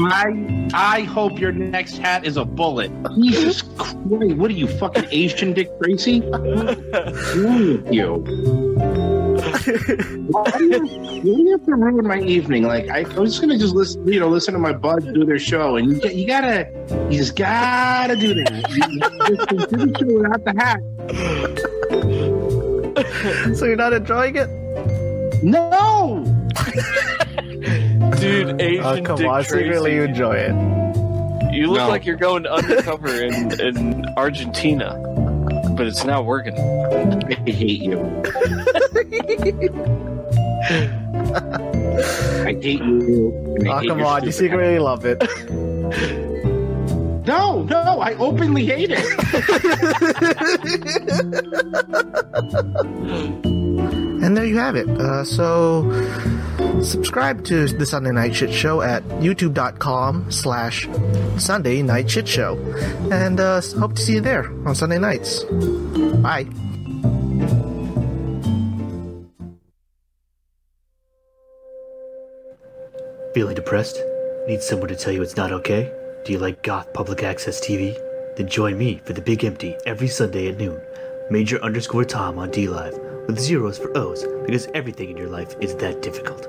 I 0.00 0.68
I 0.74 1.00
hope 1.02 1.38
your 1.40 1.52
next 1.52 1.96
hat 1.98 2.24
is 2.26 2.36
a 2.36 2.44
bullet. 2.44 2.90
Mhm. 3.06 3.22
Jesus 3.22 3.62
Christ! 3.62 3.96
What 4.06 4.50
are 4.50 4.54
you 4.54 4.66
fucking 4.68 5.06
Asian 5.10 5.52
Dick 5.54 5.70
Tracy? 5.82 6.20
What's 6.20 7.36
wrong 7.36 7.82
with 7.84 7.92
you? 7.92 8.14
Why 10.30 10.50
do 10.58 10.64
you, 10.64 10.80
why 10.86 11.20
do 11.22 11.28
you 11.42 11.50
have 11.52 11.64
to 11.66 11.74
ruin 11.74 12.06
my 12.06 12.20
evening? 12.20 12.64
Like 12.64 12.88
I, 12.90 13.00
I 13.00 13.18
was 13.18 13.30
just 13.32 13.40
gonna 13.40 13.58
just 13.58 13.74
listen, 13.74 14.06
you 14.06 14.20
know, 14.20 14.28
listen 14.28 14.52
to 14.54 14.60
my 14.60 14.72
buds 14.72 15.06
do 15.06 15.24
their 15.24 15.38
show, 15.38 15.76
and 15.76 15.88
you, 15.90 16.00
get- 16.00 16.14
you 16.14 16.26
gotta, 16.26 16.68
you 17.10 17.18
just 17.18 17.36
gotta 17.36 18.16
do 18.16 18.34
that. 18.34 18.70
You 18.70 18.80
just 19.36 19.70
do 19.70 19.76
the 19.86 19.98
show 19.98 20.06
without 20.20 20.44
the 20.44 20.54
hat. 20.60 20.80
so 23.56 23.64
you're 23.66 23.76
not 23.76 23.92
enjoying 23.92 24.36
it? 24.36 24.48
No. 25.42 26.24
Dude, 28.20 28.48
oh, 28.60 28.64
Asian 28.64 28.84
Oh, 28.84 29.02
come 29.02 29.16
Dick 29.18 29.26
on, 29.26 29.44
Tracy. 29.44 29.64
secretly 29.64 29.94
you 29.94 30.02
enjoy 30.04 30.34
it. 30.34 30.54
You 31.54 31.66
look 31.68 31.78
No. 31.78 31.88
like 31.88 32.04
you're 32.06 32.16
going 32.16 32.46
undercover 32.46 33.08
in, 33.22 33.60
in 33.60 34.04
Argentina, 34.16 34.94
but 35.76 35.86
it's 35.86 36.04
not 36.04 36.24
working. 36.26 36.54
I 36.58 37.34
hate 37.50 37.80
you. 37.82 38.22
I 42.44 42.52
hate 42.60 42.80
you. 42.80 43.32
I 43.64 43.68
Oh, 43.68 43.78
hate 43.80 43.88
come 43.88 44.02
on, 44.04 44.24
you 44.24 44.32
stupid 44.32 44.50
secretly 44.50 44.78
love 44.78 45.04
it. 45.04 45.22
No, 47.26 47.62
no, 47.64 48.00
I 48.00 48.14
openly 48.14 48.64
hate 48.66 48.90
it. 48.92 49.04
And 54.22 54.36
there 54.36 54.44
you 54.44 54.58
have 54.58 54.76
it. 54.76 54.88
Uh, 54.88 55.24
so 55.24 55.90
subscribe 56.82 57.44
to 57.44 57.66
the 57.66 57.86
Sunday 57.86 58.12
Night 58.12 58.34
Shit 58.34 58.52
Show 58.52 58.80
at 58.80 59.02
youtube.com 59.20 60.30
slash 60.30 60.88
Sunday 61.38 61.82
Night 61.82 62.10
Shit 62.10 62.26
Show. 62.26 62.56
And 63.12 63.38
uh, 63.40 63.60
hope 63.78 63.94
to 63.94 64.02
see 64.02 64.14
you 64.14 64.20
there 64.20 64.48
on 64.66 64.74
Sunday 64.74 64.98
nights. 64.98 65.44
Bye. 65.44 66.46
Feeling 73.34 73.54
depressed? 73.54 74.00
Need 74.48 74.62
someone 74.62 74.88
to 74.88 74.96
tell 74.96 75.12
you 75.12 75.20
it's 75.20 75.36
not 75.36 75.52
okay? 75.52 75.92
Do 76.24 76.32
you 76.32 76.38
like 76.38 76.62
goth 76.62 76.92
public 76.94 77.22
access 77.22 77.60
TV? 77.60 77.94
Then 78.36 78.48
join 78.48 78.78
me 78.78 79.00
for 79.04 79.12
the 79.12 79.20
Big 79.20 79.44
Empty 79.44 79.76
every 79.84 80.08
Sunday 80.08 80.48
at 80.48 80.56
noon. 80.56 80.80
Major 81.28 81.60
underscore 81.60 82.04
Tom 82.04 82.38
on 82.38 82.52
D 82.52 82.68
Live 82.68 82.96
with 83.26 83.40
zeros 83.40 83.78
for 83.78 83.96
O's 83.98 84.24
because 84.46 84.68
everything 84.74 85.10
in 85.10 85.16
your 85.16 85.28
life 85.28 85.56
is 85.60 85.74
that 85.76 86.00
difficult. 86.00 86.48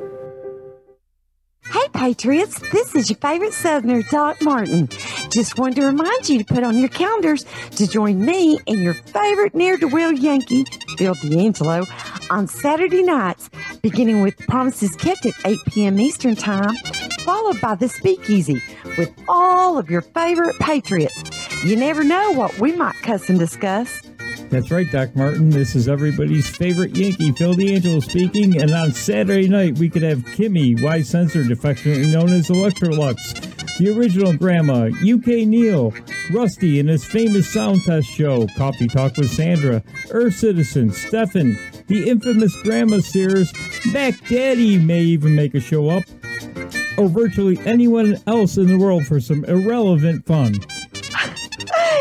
Hey, 1.65 1.87
Patriots, 1.91 2.59
this 2.71 2.95
is 2.95 3.09
your 3.09 3.17
favorite 3.17 3.53
Southerner, 3.53 4.03
Doc 4.03 4.39
Martin. 4.43 4.87
Just 5.31 5.57
wanted 5.57 5.77
to 5.77 5.85
remind 5.87 6.29
you 6.29 6.37
to 6.37 6.45
put 6.45 6.63
on 6.63 6.77
your 6.77 6.89
calendars 6.89 7.43
to 7.71 7.87
join 7.87 8.23
me 8.23 8.59
and 8.67 8.81
your 8.81 8.93
favorite 8.93 9.53
well 9.55 10.11
Yankee, 10.13 10.65
Phil 10.97 11.15
D'Angelo, 11.15 11.83
on 12.29 12.47
Saturday 12.47 13.01
nights, 13.01 13.49
beginning 13.81 14.21
with 14.21 14.37
Promises 14.37 14.95
Kept 14.95 15.25
at 15.25 15.33
8 15.43 15.57
p.m. 15.65 15.99
Eastern 15.99 16.35
Time, 16.35 16.75
followed 17.21 17.59
by 17.59 17.73
The 17.73 17.89
Speakeasy 17.89 18.61
with 18.97 19.11
all 19.27 19.79
of 19.79 19.89
your 19.89 20.01
favorite 20.01 20.57
Patriots. 20.59 21.23
You 21.65 21.75
never 21.75 22.03
know 22.03 22.31
what 22.33 22.59
we 22.59 22.73
might 22.73 22.95
cuss 23.01 23.27
and 23.27 23.39
discuss. 23.39 24.06
That's 24.49 24.71
right, 24.71 24.89
Doc 24.89 25.13
Martin. 25.13 25.49
This 25.49 25.75
is 25.75 25.89
everybody's 25.89 26.49
favorite 26.49 26.95
Yankee, 26.95 27.33
Phil 27.33 27.53
D'Angelo 27.53 27.99
speaking. 27.99 28.62
And 28.62 28.71
on 28.71 28.93
Saturday 28.93 29.49
night, 29.49 29.77
we 29.77 29.89
could 29.89 30.03
have 30.03 30.19
Kimmy, 30.19 30.81
Y 30.81 31.01
Censored, 31.01 31.51
affectionately 31.51 32.12
known 32.12 32.31
as 32.31 32.47
Electrolux, 32.47 33.77
The 33.77 33.89
Original 33.89 34.33
Grandma, 34.38 34.86
UK 34.88 35.45
Neil, 35.45 35.93
Rusty 36.31 36.79
and 36.79 36.88
his 36.88 37.03
famous 37.03 37.51
sound 37.51 37.83
test 37.83 38.07
show, 38.07 38.47
Coffee 38.57 38.88
Talk 38.88 39.17
with 39.17 39.29
Sandra, 39.29 39.83
Earth 40.12 40.36
Citizen, 40.36 40.91
Stefan, 40.91 41.57
the 41.88 42.10
infamous 42.10 42.55
Grandma 42.63 42.99
Sears, 42.99 43.51
Mac 43.91 44.15
Daddy 44.29 44.77
may 44.77 45.01
even 45.01 45.36
make 45.36 45.55
a 45.55 45.60
show 45.60 45.89
up, 45.89 46.03
or 46.97 47.10
virtually 47.10 47.60
anyone 47.65 48.17
else 48.27 48.57
in 48.57 48.67
the 48.67 48.77
world 48.77 49.05
for 49.05 49.19
some 49.19 49.43
irrelevant 49.45 50.25
fun. 50.25 50.55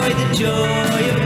Enjoy 0.00 0.18
the 0.18 0.34
joy 0.34 1.14
of. 1.14 1.20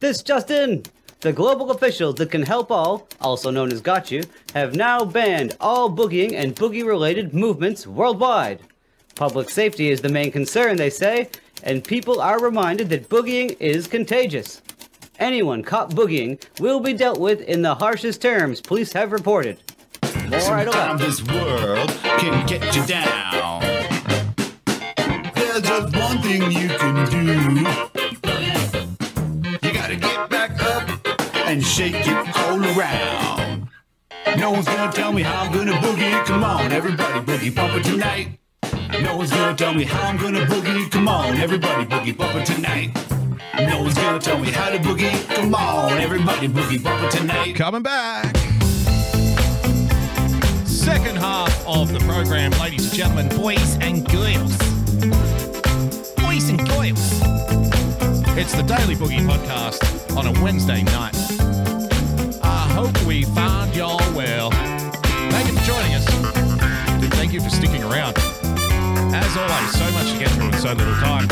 This 0.00 0.22
Justin! 0.22 0.84
The 1.20 1.32
global 1.32 1.70
officials 1.70 2.16
that 2.16 2.30
can 2.30 2.42
help 2.42 2.70
all, 2.72 3.06
also 3.20 3.50
known 3.50 3.70
as 3.70 3.80
Got 3.80 4.10
You, 4.10 4.24
have 4.54 4.74
now 4.74 5.04
banned 5.04 5.56
all 5.60 5.90
boogieing 5.90 6.34
and 6.34 6.56
boogie 6.56 6.84
related 6.84 7.34
movements 7.34 7.86
worldwide. 7.86 8.60
Public 9.14 9.50
safety 9.50 9.90
is 9.90 10.00
the 10.00 10.08
main 10.08 10.32
concern, 10.32 10.76
they 10.76 10.90
say, 10.90 11.28
and 11.62 11.84
people 11.84 12.20
are 12.20 12.40
reminded 12.40 12.88
that 12.88 13.08
boogieing 13.08 13.56
is 13.60 13.86
contagious. 13.86 14.62
Anyone 15.18 15.62
caught 15.62 15.90
boogieing 15.90 16.42
will 16.60 16.80
be 16.80 16.92
dealt 16.94 17.20
with 17.20 17.40
in 17.42 17.62
the 17.62 17.74
harshest 17.74 18.22
terms 18.22 18.60
police 18.60 18.92
have 18.92 19.12
reported. 19.12 19.58
More 20.30 20.40
idle 20.40 20.72
Sometimes 20.74 21.00
this 21.00 21.22
world 21.32 21.88
can 22.18 22.46
get 22.46 22.76
you 22.76 22.84
down. 22.84 23.62
There's 25.34 25.62
just 25.62 25.96
one 25.96 26.18
thing 26.20 26.52
you 26.52 26.68
can 26.68 27.06
do. 27.08 27.22
You 29.66 29.72
gotta 29.72 29.96
get 29.96 30.28
back 30.28 30.62
up 30.62 30.86
and 31.48 31.64
shake 31.64 31.94
it 31.96 32.36
all 32.36 32.62
around. 32.62 33.68
No 34.36 34.50
one's 34.50 34.66
gonna 34.66 34.92
tell 34.92 35.12
me 35.12 35.22
how 35.22 35.44
I'm 35.44 35.52
gonna 35.52 35.72
boogie. 35.72 36.24
Come 36.26 36.44
on, 36.44 36.72
everybody 36.72 37.20
boogie 37.20 37.54
bumper 37.54 37.82
tonight. 37.82 38.38
No 39.00 39.16
one's 39.16 39.30
gonna 39.30 39.56
tell 39.56 39.72
me 39.72 39.84
how 39.84 40.08
I'm 40.08 40.18
gonna 40.18 40.44
boogie. 40.44 40.90
Come 40.90 41.08
on, 41.08 41.36
everybody 41.38 41.86
boogie 41.86 42.14
bumper 42.14 42.44
tonight. 42.44 42.90
No 43.58 43.80
one's 43.80 43.94
gonna 43.94 44.18
tell 44.18 44.38
me 44.38 44.50
how 44.50 44.68
to 44.68 44.78
boogie. 44.78 45.34
Come 45.34 45.54
on, 45.54 45.92
everybody 45.92 46.48
boogie 46.48 46.82
bumper 46.82 47.08
tonight. 47.10 47.54
Coming 47.56 47.82
back. 47.82 48.47
Second 50.88 51.16
half 51.16 51.66
of 51.66 51.92
the 51.92 51.98
program, 52.00 52.50
ladies 52.52 52.86
and 52.86 52.94
gentlemen, 52.94 53.28
boys 53.36 53.76
and 53.82 54.08
girls. 54.08 54.56
Boys 56.16 56.48
and 56.48 56.58
girls. 56.66 57.20
It's 58.38 58.54
the 58.54 58.64
Daily 58.66 58.94
Boogie 58.94 59.20
Podcast 59.20 60.16
on 60.16 60.34
a 60.34 60.42
Wednesday 60.42 60.82
night. 60.84 61.14
I 62.42 62.70
hope 62.72 62.98
we 63.04 63.24
found 63.24 63.76
y'all 63.76 63.98
well. 64.14 64.50
Thank 64.50 65.52
you 65.52 65.58
for 65.58 65.64
joining 65.66 65.94
us. 65.94 66.08
And 67.02 67.12
thank 67.12 67.34
you 67.34 67.42
for 67.42 67.50
sticking 67.50 67.82
around. 67.82 68.16
As 69.14 69.36
always, 69.36 69.70
so 69.72 69.90
much 69.92 70.12
to 70.12 70.18
get 70.18 70.28
through 70.30 70.48
in 70.48 70.52
so 70.54 70.72
little 70.72 70.94
time. 70.94 71.26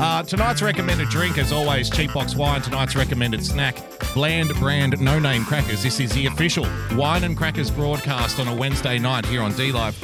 Uh, 0.00 0.22
tonight's 0.22 0.62
recommended 0.62 1.08
drink, 1.08 1.38
as 1.38 1.52
always, 1.52 1.90
Cheap 1.90 2.12
Box 2.12 2.36
Wine. 2.36 2.62
Tonight's 2.62 2.94
recommended 2.94 3.44
snack, 3.44 3.76
Bland 4.14 4.50
Brand 4.60 5.00
No 5.00 5.18
Name 5.18 5.44
Crackers. 5.44 5.82
This 5.82 5.98
is 5.98 6.12
the 6.12 6.26
official 6.26 6.66
Wine 6.94 7.24
and 7.24 7.36
Crackers 7.36 7.70
broadcast 7.70 8.38
on 8.38 8.48
a 8.48 8.54
Wednesday 8.54 8.98
night 8.98 9.26
here 9.26 9.42
on 9.42 9.52
D 9.52 9.72
Live. 9.72 9.98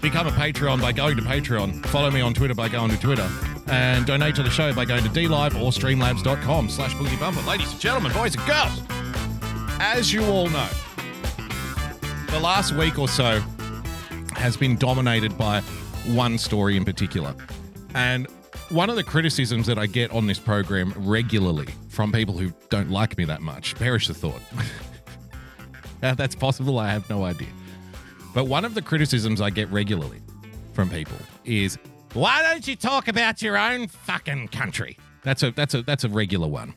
Become 0.00 0.26
a 0.26 0.30
Patreon 0.30 0.80
by 0.80 0.92
going 0.92 1.16
to 1.16 1.22
Patreon. 1.22 1.84
Follow 1.86 2.10
me 2.10 2.20
on 2.20 2.34
Twitter 2.34 2.54
by 2.54 2.68
going 2.68 2.90
to 2.90 2.98
Twitter. 2.98 3.28
And 3.68 4.06
donate 4.06 4.36
to 4.36 4.42
the 4.44 4.50
show 4.50 4.72
by 4.72 4.84
going 4.84 5.02
to 5.02 5.10
DLive 5.10 5.60
or 5.60 5.72
streamlabs.com 5.72 6.68
slash 6.68 6.94
boogie 6.94 7.18
bumper. 7.18 7.40
Ladies 7.42 7.72
and 7.72 7.80
gentlemen, 7.80 8.12
boys 8.12 8.36
and 8.36 8.46
girls, 8.46 8.80
as 9.80 10.12
you 10.12 10.24
all 10.24 10.48
know, 10.48 10.68
the 12.30 12.38
last 12.38 12.72
week 12.74 12.98
or 12.98 13.08
so 13.08 13.42
has 14.36 14.56
been 14.56 14.76
dominated 14.76 15.36
by 15.36 15.62
one 16.14 16.38
story 16.38 16.76
in 16.76 16.84
particular. 16.84 17.34
And 17.94 18.26
one 18.70 18.90
of 18.90 18.96
the 18.96 19.04
criticisms 19.04 19.66
that 19.66 19.78
I 19.78 19.86
get 19.86 20.10
on 20.10 20.26
this 20.26 20.38
program 20.38 20.92
regularly 20.96 21.68
from 21.88 22.12
people 22.12 22.36
who 22.36 22.52
don't 22.68 22.90
like 22.90 23.16
me 23.16 23.24
that 23.24 23.40
much, 23.40 23.74
perish 23.76 24.08
the 24.08 24.14
thought. 24.14 24.40
That's 26.00 26.34
possible, 26.34 26.78
I 26.78 26.90
have 26.90 27.08
no 27.08 27.24
idea. 27.24 27.48
But 28.34 28.46
one 28.46 28.64
of 28.64 28.74
the 28.74 28.82
criticisms 28.82 29.40
I 29.40 29.50
get 29.50 29.70
regularly 29.70 30.20
from 30.72 30.90
people 30.90 31.16
is, 31.44 31.78
why 32.12 32.42
don't 32.42 32.66
you 32.66 32.76
talk 32.76 33.08
about 33.08 33.40
your 33.40 33.56
own 33.56 33.88
fucking 33.88 34.48
country? 34.48 34.98
That's 35.22 35.42
a 35.42 35.50
that's 35.50 35.74
a 35.74 35.82
that's 35.82 36.04
a 36.04 36.08
regular 36.08 36.46
one. 36.46 36.74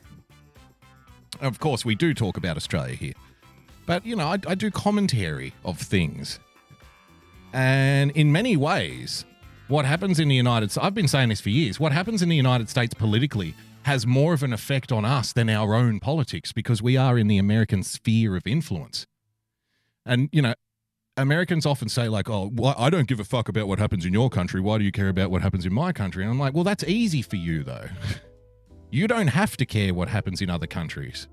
Of 1.41 1.59
course, 1.59 1.85
we 1.85 1.95
do 1.95 2.13
talk 2.13 2.37
about 2.37 2.57
Australia 2.57 2.95
here, 2.95 3.13
but 3.85 4.05
you 4.05 4.15
know, 4.15 4.27
I, 4.27 4.39
I 4.47 4.55
do 4.55 4.71
commentary 4.71 5.53
of 5.65 5.77
things, 5.77 6.39
and 7.53 8.11
in 8.11 8.31
many 8.31 8.57
ways, 8.57 9.25
what 9.67 9.85
happens 9.85 10.19
in 10.19 10.27
the 10.27 10.35
United 10.35 10.71
States, 10.71 10.83
I've 10.83 10.93
been 10.93 11.07
saying 11.07 11.29
this 11.29 11.41
for 11.41 11.49
years, 11.49 11.79
what 11.79 11.91
happens 11.91 12.21
in 12.21 12.29
the 12.29 12.35
United 12.35 12.69
States 12.69 12.93
politically 12.93 13.55
has 13.83 14.05
more 14.05 14.33
of 14.33 14.43
an 14.43 14.53
effect 14.53 14.91
on 14.91 15.05
us 15.05 15.33
than 15.33 15.49
our 15.49 15.73
own 15.73 15.99
politics 15.99 16.51
because 16.51 16.81
we 16.81 16.97
are 16.97 17.17
in 17.17 17.27
the 17.27 17.37
American 17.37 17.83
sphere 17.83 18.35
of 18.35 18.45
influence. 18.45 19.05
And, 20.05 20.29
you 20.31 20.41
know, 20.41 20.53
Americans 21.17 21.65
often 21.65 21.89
say, 21.89 22.07
like, 22.07 22.29
oh, 22.29 22.49
well, 22.53 22.75
I 22.77 22.89
don't 22.89 23.07
give 23.07 23.19
a 23.19 23.23
fuck 23.23 23.49
about 23.49 23.67
what 23.67 23.79
happens 23.79 24.05
in 24.05 24.13
your 24.13 24.29
country. 24.29 24.61
Why 24.61 24.77
do 24.77 24.83
you 24.83 24.91
care 24.91 25.09
about 25.09 25.31
what 25.31 25.41
happens 25.41 25.65
in 25.65 25.73
my 25.73 25.91
country? 25.91 26.23
And 26.23 26.31
I'm 26.31 26.39
like, 26.39 26.53
well, 26.53 26.63
that's 26.63 26.83
easy 26.85 27.21
for 27.21 27.35
you, 27.35 27.63
though. 27.63 27.87
you 28.91 29.07
don't 29.07 29.27
have 29.27 29.57
to 29.57 29.65
care 29.65 29.93
what 29.93 30.07
happens 30.07 30.41
in 30.41 30.49
other 30.49 30.67
countries. 30.67 31.27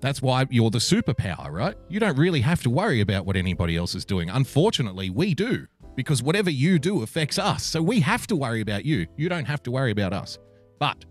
That's 0.00 0.20
why 0.20 0.46
you're 0.50 0.70
the 0.70 0.78
superpower, 0.78 1.50
right? 1.50 1.76
You 1.88 2.00
don't 2.00 2.18
really 2.18 2.42
have 2.42 2.62
to 2.62 2.70
worry 2.70 3.00
about 3.00 3.24
what 3.26 3.36
anybody 3.36 3.76
else 3.76 3.94
is 3.94 4.04
doing. 4.04 4.28
Unfortunately, 4.30 5.10
we 5.10 5.34
do 5.34 5.66
because 5.94 6.22
whatever 6.22 6.50
you 6.50 6.78
do 6.78 7.02
affects 7.02 7.38
us. 7.38 7.64
So 7.64 7.82
we 7.82 8.00
have 8.00 8.26
to 8.28 8.36
worry 8.36 8.60
about 8.60 8.84
you. 8.84 9.06
You 9.16 9.28
don't 9.28 9.46
have 9.46 9.62
to 9.64 9.70
worry 9.70 9.90
about 9.90 10.12
us. 10.12 10.38
But 10.78 11.04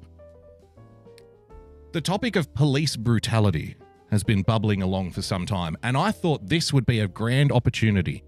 the 1.91 2.01
topic 2.01 2.36
of 2.36 2.53
police 2.53 2.95
brutality 2.95 3.75
has 4.11 4.23
been 4.23 4.43
bubbling 4.43 4.81
along 4.81 5.11
for 5.11 5.21
some 5.21 5.45
time, 5.45 5.75
and 5.81 5.97
I 5.97 6.11
thought 6.11 6.47
this 6.47 6.71
would 6.71 6.86
be 6.86 6.99
a 6.99 7.07
grand 7.07 7.51
opportunity 7.51 8.23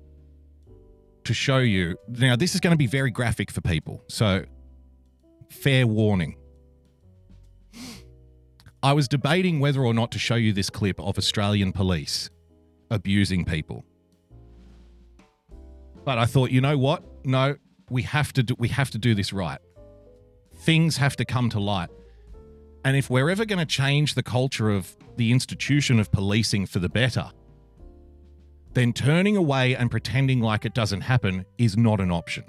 to 1.24 1.34
show 1.34 1.60
you. 1.60 1.98
Now, 2.08 2.36
this 2.36 2.56
is 2.56 2.62
going 2.62 2.72
to 2.72 2.78
be 2.78 2.88
very 2.88 3.12
graphic 3.12 3.52
for 3.52 3.62
people, 3.62 4.04
so 4.08 4.44
fair 5.50 5.86
warning. 5.86 6.38
I 8.88 8.94
was 8.94 9.10
debating 9.10 9.60
whether 9.60 9.84
or 9.84 9.94
not 9.94 10.12
to 10.12 10.18
show 10.18 10.36
you 10.36 10.54
this 10.54 10.70
clip 10.70 10.98
of 11.02 11.18
Australian 11.18 11.74
police 11.74 12.30
abusing 12.90 13.44
people. 13.44 13.84
But 16.06 16.18
I 16.18 16.26
thought, 16.26 16.52
you 16.52 16.62
know 16.62 16.78
what? 16.78 17.04
No, 17.26 17.58
we 17.90 18.04
have 18.04 18.32
to 18.32 18.44
do, 18.44 18.56
we 18.58 18.70
have 18.70 18.90
to 18.92 18.98
do 18.98 19.14
this 19.14 19.34
right. 19.34 19.60
Things 20.56 20.96
have 20.96 21.18
to 21.18 21.26
come 21.26 21.50
to 21.50 21.60
light. 21.60 21.90
And 22.86 22.96
if 22.96 23.10
we're 23.10 23.30
ever 23.30 23.44
going 23.44 23.60
to 23.60 23.66
change 23.66 24.16
the 24.16 24.24
culture 24.24 24.70
of 24.70 24.96
the 25.18 25.34
institution 25.34 26.00
of 26.00 26.10
policing 26.10 26.66
for 26.68 26.80
the 26.80 26.88
better, 26.88 27.30
then 28.72 28.94
turning 28.94 29.36
away 29.36 29.76
and 29.76 29.92
pretending 29.92 30.40
like 30.40 30.64
it 30.64 30.74
doesn't 30.74 31.02
happen 31.02 31.46
is 31.58 31.76
not 31.76 32.00
an 32.00 32.10
option. 32.10 32.46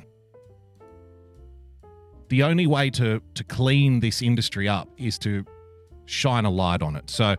The 2.29 2.45
only 2.45 2.69
way 2.69 2.91
to 2.91 3.21
to 3.35 3.43
clean 3.43 3.99
this 3.99 4.23
industry 4.23 4.69
up 4.69 4.89
is 4.99 5.19
to 5.19 5.45
shine 6.09 6.45
a 6.45 6.51
light 6.51 6.83
on 6.83 6.97
it. 6.97 7.11
So, 7.11 7.37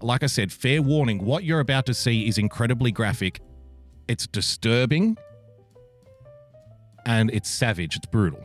like 0.00 0.22
I 0.22 0.26
said, 0.26 0.52
fair 0.52 0.82
warning, 0.82 1.24
what 1.24 1.44
you're 1.44 1.60
about 1.60 1.86
to 1.86 1.94
see 1.94 2.28
is 2.28 2.38
incredibly 2.38 2.92
graphic. 2.92 3.40
It's 4.08 4.26
disturbing 4.26 5.16
and 7.06 7.30
it's 7.30 7.50
savage, 7.50 7.96
it's 7.96 8.06
brutal. 8.06 8.44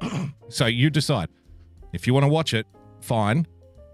so 0.48 0.66
you 0.66 0.90
decide. 0.90 1.28
If 1.92 2.06
you 2.06 2.14
want 2.14 2.24
to 2.24 2.28
watch 2.28 2.54
it, 2.54 2.66
fine. 3.00 3.46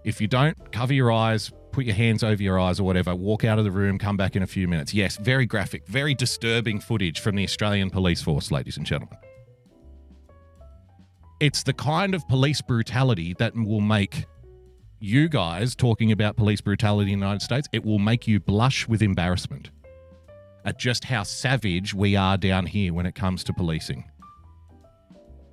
If 0.03 0.21
you 0.21 0.27
don't, 0.27 0.71
cover 0.71 0.93
your 0.93 1.11
eyes, 1.11 1.51
put 1.71 1.85
your 1.85 1.95
hands 1.95 2.23
over 2.23 2.41
your 2.41 2.59
eyes 2.59 2.79
or 2.79 2.83
whatever, 2.83 3.13
walk 3.13 3.43
out 3.43 3.59
of 3.59 3.65
the 3.65 3.71
room, 3.71 3.97
come 3.97 4.17
back 4.17 4.35
in 4.35 4.43
a 4.43 4.47
few 4.47 4.67
minutes. 4.67 4.93
Yes, 4.93 5.17
very 5.17 5.45
graphic, 5.45 5.85
very 5.87 6.15
disturbing 6.15 6.79
footage 6.79 7.19
from 7.19 7.35
the 7.35 7.43
Australian 7.43 7.89
Police 7.89 8.21
Force, 8.21 8.49
ladies 8.51 8.77
and 8.77 8.85
gentlemen. 8.85 9.17
It's 11.39 11.63
the 11.63 11.73
kind 11.73 12.13
of 12.13 12.27
police 12.27 12.61
brutality 12.61 13.33
that 13.35 13.55
will 13.55 13.81
make 13.81 14.25
you 14.99 15.29
guys 15.29 15.75
talking 15.75 16.11
about 16.11 16.35
police 16.35 16.61
brutality 16.61 17.13
in 17.13 17.19
the 17.19 17.25
United 17.25 17.43
States, 17.43 17.67
it 17.71 17.85
will 17.85 17.99
make 17.99 18.27
you 18.27 18.39
blush 18.39 18.87
with 18.87 19.01
embarrassment 19.01 19.69
at 20.65 20.77
just 20.77 21.05
how 21.05 21.23
savage 21.23 21.93
we 21.93 22.15
are 22.15 22.37
down 22.37 22.65
here 22.65 22.93
when 22.93 23.05
it 23.05 23.15
comes 23.15 23.43
to 23.45 23.53
policing. 23.53 24.03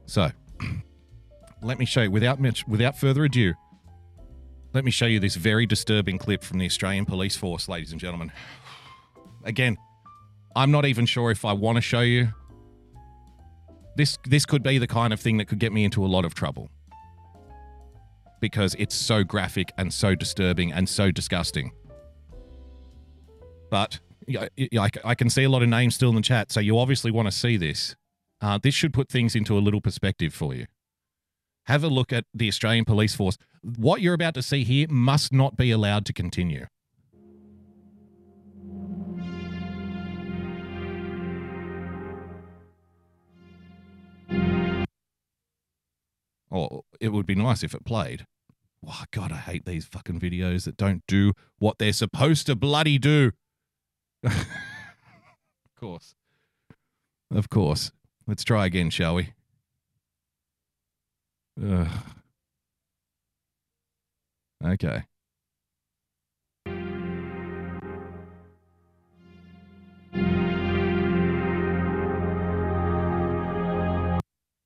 So, 0.07 0.31
let 1.63 1.79
me 1.79 1.87
show 1.87 2.03
you 2.03 2.11
without 2.11 2.41
much, 2.41 2.67
without 2.67 2.99
further 2.99 3.25
ado. 3.25 3.55
Let 4.73 4.85
me 4.85 4.91
show 4.91 5.07
you 5.07 5.21
this 5.21 5.37
very 5.37 5.65
disturbing 5.65 6.19
clip 6.19 6.43
from 6.43 6.59
the 6.59 6.67
Australian 6.67 7.07
Police 7.07 7.37
Force, 7.37 7.69
ladies 7.69 7.93
and 7.93 8.01
gentlemen. 8.01 8.33
Again, 9.45 9.79
I'm 10.55 10.71
not 10.71 10.85
even 10.85 11.07
sure 11.07 11.31
if 11.31 11.45
I 11.45 11.53
want 11.53 11.77
to 11.77 11.83
show 11.83 12.01
you. 12.01 12.29
This 13.97 14.19
this 14.25 14.45
could 14.45 14.63
be 14.63 14.79
the 14.79 14.87
kind 14.87 15.13
of 15.13 15.21
thing 15.21 15.39
that 15.39 15.47
could 15.47 15.59
get 15.59 15.73
me 15.73 15.85
into 15.85 16.05
a 16.05 16.09
lot 16.09 16.25
of 16.25 16.35
trouble. 16.35 16.71
Because 18.41 18.77
it's 18.79 18.95
so 18.95 19.25
graphic 19.25 19.73
and 19.79 19.93
so 19.93 20.15
disturbing 20.15 20.73
and 20.73 20.89
so 20.89 21.11
disgusting. 21.11 21.73
But 23.71 24.01
I 25.07 25.15
can 25.15 25.31
see 25.31 25.45
a 25.45 25.49
lot 25.49 25.63
of 25.63 25.69
names 25.69 25.95
still 25.95 26.11
in 26.11 26.17
the 26.17 26.21
chat, 26.21 26.53
so 26.53 26.61
you 26.61 26.79
obviously 26.79 27.11
want 27.11 27.27
to 27.27 27.33
see 27.33 27.57
this. 27.57 27.97
Uh, 28.41 28.59
this 28.63 28.75
should 28.75 28.93
put 28.93 29.09
things 29.09 29.35
into 29.35 29.57
a 29.57 29.61
little 29.61 29.81
perspective 29.81 30.35
for 30.35 30.55
you. 30.55 30.67
Have 31.65 31.83
a 31.83 31.89
look 31.89 32.13
at 32.13 32.25
the 32.35 32.49
Australian 32.49 32.85
Police 32.85 33.15
Force. 33.15 33.39
What 33.63 34.01
you're 34.01 34.15
about 34.15 34.35
to 34.35 34.43
see 34.43 34.63
here 34.63 34.87
must 34.89 35.33
not 35.33 35.57
be 35.57 35.71
allowed 35.71 36.05
to 36.07 36.13
continue. 36.13 36.67
Or 46.57 46.85
it 47.01 47.11
would 47.11 47.27
be 47.27 47.35
nice 47.35 47.63
if 47.63 47.75
it 47.75 47.85
played. 47.85 48.25
Oh, 48.87 49.05
God, 49.11 49.31
I 49.31 49.37
hate 49.37 49.67
these 49.67 49.85
fucking 49.85 50.19
videos 50.19 50.65
that 50.65 50.79
don't 50.79 51.03
do 51.07 51.33
what 51.59 51.79
they're 51.79 51.93
supposed 51.93 52.47
to 52.47 52.57
bloody 52.57 52.97
do. 52.99 53.33
of 54.25 54.47
course. 55.79 56.15
Of 57.31 57.51
course. 57.51 57.93
Let's 58.27 58.43
try 58.43 58.65
again, 58.65 58.89
shall 58.89 59.17
we? 59.17 59.35
Ugh. 61.63 61.89
Okay. 64.65 65.03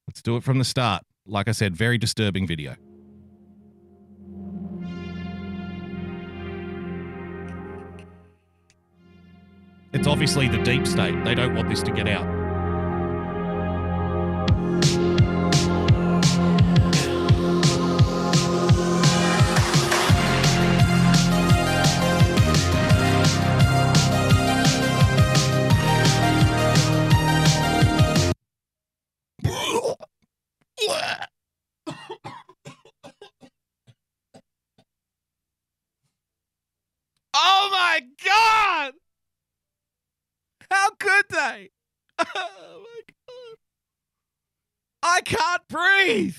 Let's 0.07 0.23
do 0.23 0.37
it 0.37 0.45
from 0.45 0.59
the 0.59 0.65
start. 0.65 1.03
Like 1.31 1.47
I 1.47 1.53
said, 1.53 1.77
very 1.77 1.97
disturbing 1.97 2.47
video. 2.47 2.75
It's 9.93 10.09
obviously 10.09 10.49
the 10.49 10.59
deep 10.59 10.89
state. 10.89 11.25
They 11.25 11.37
don't 11.37 11.55
want 11.55 11.69
this 11.69 11.83
to 11.85 11.93
get 11.93 12.09
out. 12.09 12.40
Breathe. 46.21 46.37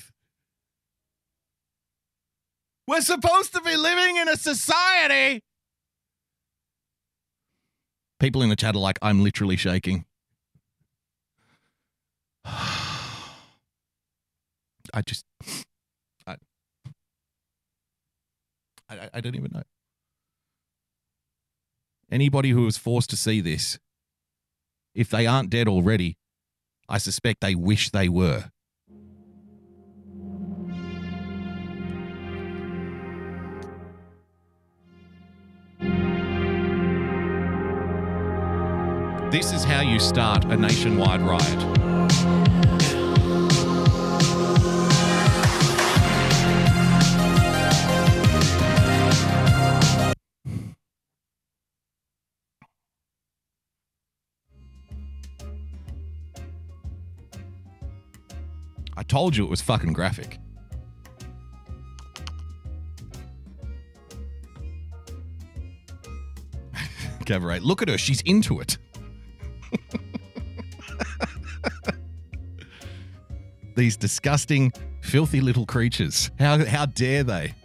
We're 2.87 3.01
supposed 3.01 3.53
to 3.53 3.61
be 3.61 3.75
living 3.75 4.17
in 4.17 4.27
a 4.27 4.35
society. 4.35 5.41
People 8.19 8.41
in 8.41 8.49
the 8.49 8.55
chat 8.55 8.75
are 8.75 8.79
like, 8.79 8.99
I'm 9.01 9.23
literally 9.23 9.55
shaking. 9.55 10.05
I 14.93 15.01
just, 15.05 15.23
I, 16.27 16.35
I, 18.89 19.09
I 19.13 19.21
don't 19.21 19.35
even 19.35 19.51
know. 19.53 19.63
Anybody 22.11 22.49
who 22.49 22.63
was 22.63 22.77
forced 22.77 23.09
to 23.11 23.15
see 23.15 23.39
this, 23.39 23.79
if 24.93 25.09
they 25.09 25.25
aren't 25.25 25.49
dead 25.49 25.69
already, 25.69 26.17
I 26.89 26.97
suspect 26.97 27.39
they 27.39 27.55
wish 27.55 27.91
they 27.91 28.09
were. 28.09 28.51
This 39.31 39.53
is 39.53 39.63
how 39.63 39.79
you 39.79 39.97
start 39.97 40.43
a 40.43 40.57
nationwide 40.57 41.21
riot. 41.21 41.41
I 58.97 59.03
told 59.03 59.37
you 59.37 59.45
it 59.45 59.49
was 59.49 59.61
fucking 59.61 59.93
graphic. 59.93 60.39
Cabaret, 67.25 67.59
look 67.59 67.81
at 67.81 67.87
her. 67.87 67.97
She's 67.97 68.19
into 68.23 68.59
it. 68.59 68.77
These 73.81 73.97
disgusting, 73.97 74.71
filthy 75.01 75.41
little 75.41 75.65
creatures. 75.65 76.29
How, 76.37 76.63
how 76.65 76.85
dare 76.85 77.23
they? 77.23 77.55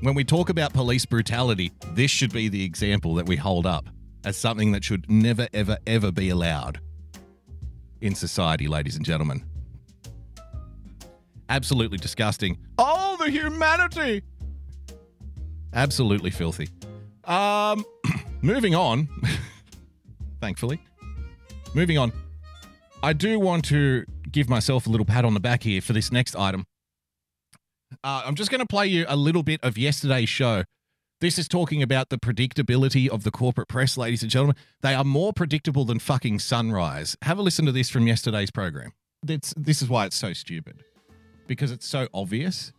When 0.00 0.16
we 0.16 0.24
talk 0.24 0.48
about 0.48 0.72
police 0.72 1.06
brutality, 1.06 1.70
this 1.92 2.10
should 2.10 2.32
be 2.32 2.48
the 2.48 2.64
example 2.64 3.14
that 3.14 3.26
we 3.26 3.36
hold 3.36 3.64
up 3.64 3.88
as 4.24 4.36
something 4.36 4.72
that 4.72 4.82
should 4.82 5.08
never, 5.08 5.46
ever, 5.54 5.78
ever 5.86 6.10
be 6.10 6.30
allowed 6.30 6.80
in 8.00 8.16
society, 8.16 8.66
ladies 8.66 8.96
and 8.96 9.06
gentlemen. 9.06 9.44
Absolutely 11.48 11.98
disgusting. 11.98 12.58
Oh, 12.78 13.16
the 13.16 13.30
humanity! 13.30 14.24
Absolutely 15.72 16.32
filthy. 16.32 16.68
Um, 17.26 17.84
moving 18.42 18.74
on. 18.74 19.06
Thankfully, 20.40 20.82
moving 21.74 21.96
on. 21.96 22.12
I 23.02 23.12
do 23.12 23.40
want 23.40 23.64
to 23.66 24.04
give 24.30 24.48
myself 24.48 24.86
a 24.86 24.90
little 24.90 25.04
pat 25.04 25.24
on 25.24 25.34
the 25.34 25.40
back 25.40 25.64
here 25.64 25.80
for 25.80 25.92
this 25.92 26.12
next 26.12 26.36
item. 26.36 26.66
Uh, 28.04 28.22
I'm 28.24 28.36
just 28.36 28.50
going 28.50 28.60
to 28.60 28.66
play 28.66 28.86
you 28.86 29.04
a 29.08 29.16
little 29.16 29.42
bit 29.42 29.60
of 29.62 29.76
yesterday's 29.76 30.28
show. 30.28 30.64
This 31.20 31.38
is 31.38 31.48
talking 31.48 31.82
about 31.82 32.08
the 32.08 32.18
predictability 32.18 33.08
of 33.08 33.24
the 33.24 33.30
corporate 33.30 33.68
press, 33.68 33.96
ladies 33.96 34.22
and 34.22 34.30
gentlemen. 34.30 34.56
They 34.80 34.94
are 34.94 35.04
more 35.04 35.32
predictable 35.32 35.84
than 35.84 35.98
fucking 35.98 36.38
sunrise. 36.38 37.16
Have 37.22 37.38
a 37.38 37.42
listen 37.42 37.66
to 37.66 37.72
this 37.72 37.90
from 37.90 38.06
yesterday's 38.06 38.50
program. 38.50 38.92
It's, 39.28 39.52
this 39.56 39.82
is 39.82 39.88
why 39.88 40.06
it's 40.06 40.16
so 40.16 40.32
stupid 40.32 40.82
because 41.46 41.70
it's 41.70 41.86
so 41.86 42.08
obvious. 42.14 42.72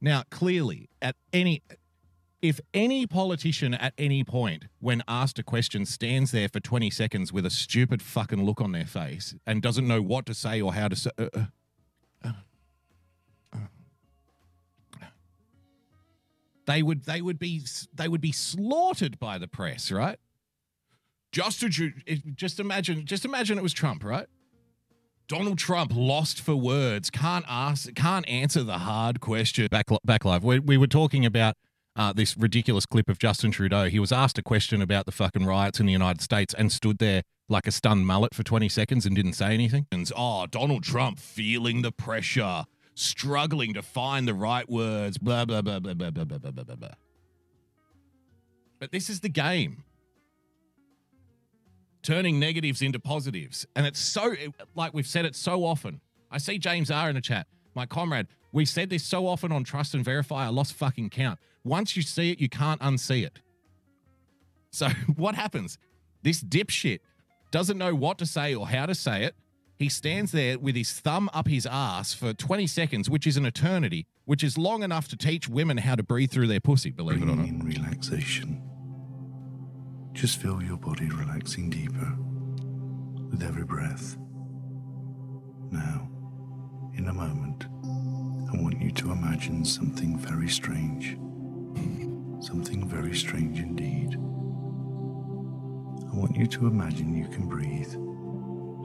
Now, 0.00 0.22
clearly, 0.30 0.90
at 1.00 1.16
any 1.32 1.62
if 2.44 2.60
any 2.74 3.06
politician 3.06 3.72
at 3.72 3.94
any 3.96 4.22
point 4.22 4.66
when 4.78 5.02
asked 5.08 5.38
a 5.38 5.42
question 5.42 5.86
stands 5.86 6.30
there 6.30 6.46
for 6.46 6.60
20 6.60 6.90
seconds 6.90 7.32
with 7.32 7.46
a 7.46 7.50
stupid 7.50 8.02
fucking 8.02 8.44
look 8.44 8.60
on 8.60 8.72
their 8.72 8.84
face 8.84 9.34
and 9.46 9.62
doesn't 9.62 9.88
know 9.88 10.02
what 10.02 10.26
to 10.26 10.34
say 10.34 10.60
or 10.60 10.74
how 10.74 10.86
to 10.86 10.94
say 10.94 11.10
uh, 11.18 11.28
uh, 11.34 11.44
uh, 12.22 12.32
uh, 13.54 15.06
they 16.66 16.82
would 16.82 17.04
they 17.06 17.22
would 17.22 17.38
be 17.38 17.62
they 17.94 18.08
would 18.08 18.20
be 18.20 18.30
slaughtered 18.30 19.18
by 19.18 19.38
the 19.38 19.48
press 19.48 19.90
right? 19.90 20.18
Just 21.32 21.60
to, 21.60 21.70
just 21.70 22.60
imagine 22.60 23.06
just 23.06 23.24
imagine 23.24 23.56
it 23.56 23.62
was 23.62 23.72
Trump 23.72 24.04
right? 24.04 24.26
Donald 25.28 25.56
Trump 25.56 25.92
lost 25.94 26.42
for 26.42 26.54
words 26.54 27.08
can't 27.08 27.46
ask 27.48 27.94
can't 27.94 28.28
answer 28.28 28.62
the 28.62 28.80
hard 28.80 29.20
question. 29.20 29.66
Back 29.70 29.86
back 30.04 30.26
live. 30.26 30.44
We, 30.44 30.58
we 30.58 30.76
were 30.76 30.86
talking 30.86 31.24
about 31.24 31.56
uh, 31.96 32.12
this 32.12 32.36
ridiculous 32.36 32.86
clip 32.86 33.08
of 33.08 33.18
Justin 33.18 33.50
Trudeau. 33.50 33.88
He 33.88 33.98
was 33.98 34.12
asked 34.12 34.38
a 34.38 34.42
question 34.42 34.82
about 34.82 35.06
the 35.06 35.12
fucking 35.12 35.46
riots 35.46 35.80
in 35.80 35.86
the 35.86 35.92
United 35.92 36.20
States 36.20 36.54
and 36.54 36.72
stood 36.72 36.98
there 36.98 37.22
like 37.48 37.66
a 37.66 37.70
stunned 37.70 38.06
mullet 38.06 38.34
for 38.34 38.42
20 38.42 38.68
seconds 38.68 39.06
and 39.06 39.14
didn't 39.14 39.34
say 39.34 39.52
anything. 39.52 39.86
And, 39.92 40.10
oh, 40.16 40.46
Donald 40.46 40.82
Trump 40.82 41.18
feeling 41.18 41.82
the 41.82 41.92
pressure, 41.92 42.64
struggling 42.94 43.74
to 43.74 43.82
find 43.82 44.26
the 44.26 44.34
right 44.34 44.68
words, 44.68 45.18
blah, 45.18 45.44
blah, 45.44 45.62
blah, 45.62 45.78
blah, 45.78 45.94
blah, 45.94 46.10
blah, 46.10 46.24
blah, 46.24 46.38
blah, 46.38 46.50
blah, 46.50 46.76
blah. 46.76 46.88
But 48.80 48.92
this 48.92 49.08
is 49.08 49.20
the 49.20 49.28
game. 49.28 49.84
Turning 52.02 52.38
negatives 52.38 52.82
into 52.82 52.98
positives. 52.98 53.66
And 53.76 53.86
it's 53.86 54.00
so, 54.00 54.34
like 54.74 54.92
we've 54.92 55.06
said 55.06 55.24
it 55.24 55.34
so 55.34 55.64
often. 55.64 56.00
I 56.30 56.38
see 56.38 56.58
James 56.58 56.90
R 56.90 57.08
in 57.08 57.14
the 57.14 57.20
chat, 57.20 57.46
my 57.74 57.86
comrade. 57.86 58.26
We've 58.54 58.68
said 58.68 58.88
this 58.88 59.02
so 59.02 59.26
often 59.26 59.50
on 59.50 59.64
Trust 59.64 59.94
and 59.94 60.04
Verify, 60.04 60.46
I 60.46 60.48
lost 60.48 60.74
fucking 60.74 61.10
count. 61.10 61.40
Once 61.64 61.96
you 61.96 62.02
see 62.02 62.30
it, 62.30 62.40
you 62.40 62.48
can't 62.48 62.80
unsee 62.80 63.26
it. 63.26 63.40
So 64.70 64.88
what 65.16 65.34
happens? 65.34 65.76
This 66.22 66.40
dipshit 66.40 67.00
doesn't 67.50 67.76
know 67.76 67.96
what 67.96 68.16
to 68.18 68.26
say 68.26 68.54
or 68.54 68.68
how 68.68 68.86
to 68.86 68.94
say 68.94 69.24
it. 69.24 69.34
He 69.76 69.88
stands 69.88 70.30
there 70.30 70.56
with 70.56 70.76
his 70.76 70.92
thumb 70.92 71.28
up 71.34 71.48
his 71.48 71.66
ass 71.66 72.14
for 72.14 72.32
20 72.32 72.68
seconds, 72.68 73.10
which 73.10 73.26
is 73.26 73.36
an 73.36 73.44
eternity, 73.44 74.06
which 74.24 74.44
is 74.44 74.56
long 74.56 74.84
enough 74.84 75.08
to 75.08 75.16
teach 75.16 75.48
women 75.48 75.78
how 75.78 75.96
to 75.96 76.04
breathe 76.04 76.30
through 76.30 76.46
their 76.46 76.60
pussy, 76.60 76.92
believe 76.92 77.22
it 77.22 77.28
or 77.28 77.34
not. 77.34 77.48
In 77.48 77.58
relaxation. 77.58 78.62
Just 80.12 80.40
feel 80.40 80.62
your 80.62 80.76
body 80.76 81.08
relaxing 81.08 81.70
deeper 81.70 82.16
with 83.32 83.42
every 83.42 83.64
breath. 83.64 84.16
Now, 85.72 86.08
in 86.96 87.08
a 87.08 87.12
moment, 87.12 87.66
I 88.54 88.62
want 88.62 88.80
you 88.80 88.92
to 88.92 89.10
imagine 89.10 89.64
something 89.64 90.16
very 90.16 90.48
strange. 90.48 91.16
Something 92.40 92.86
very 92.86 93.14
strange 93.14 93.58
indeed. 93.58 94.14
I 94.14 96.16
want 96.16 96.36
you 96.36 96.46
to 96.46 96.68
imagine 96.68 97.16
you 97.16 97.26
can 97.26 97.48
breathe 97.48 97.90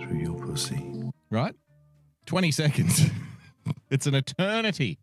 through 0.01 0.17
your 0.17 0.43
pussy. 0.43 1.11
Right? 1.29 1.53
20 2.25 2.51
seconds. 2.51 3.11
it's 3.91 4.07
an 4.07 4.15
eternity. 4.15 4.97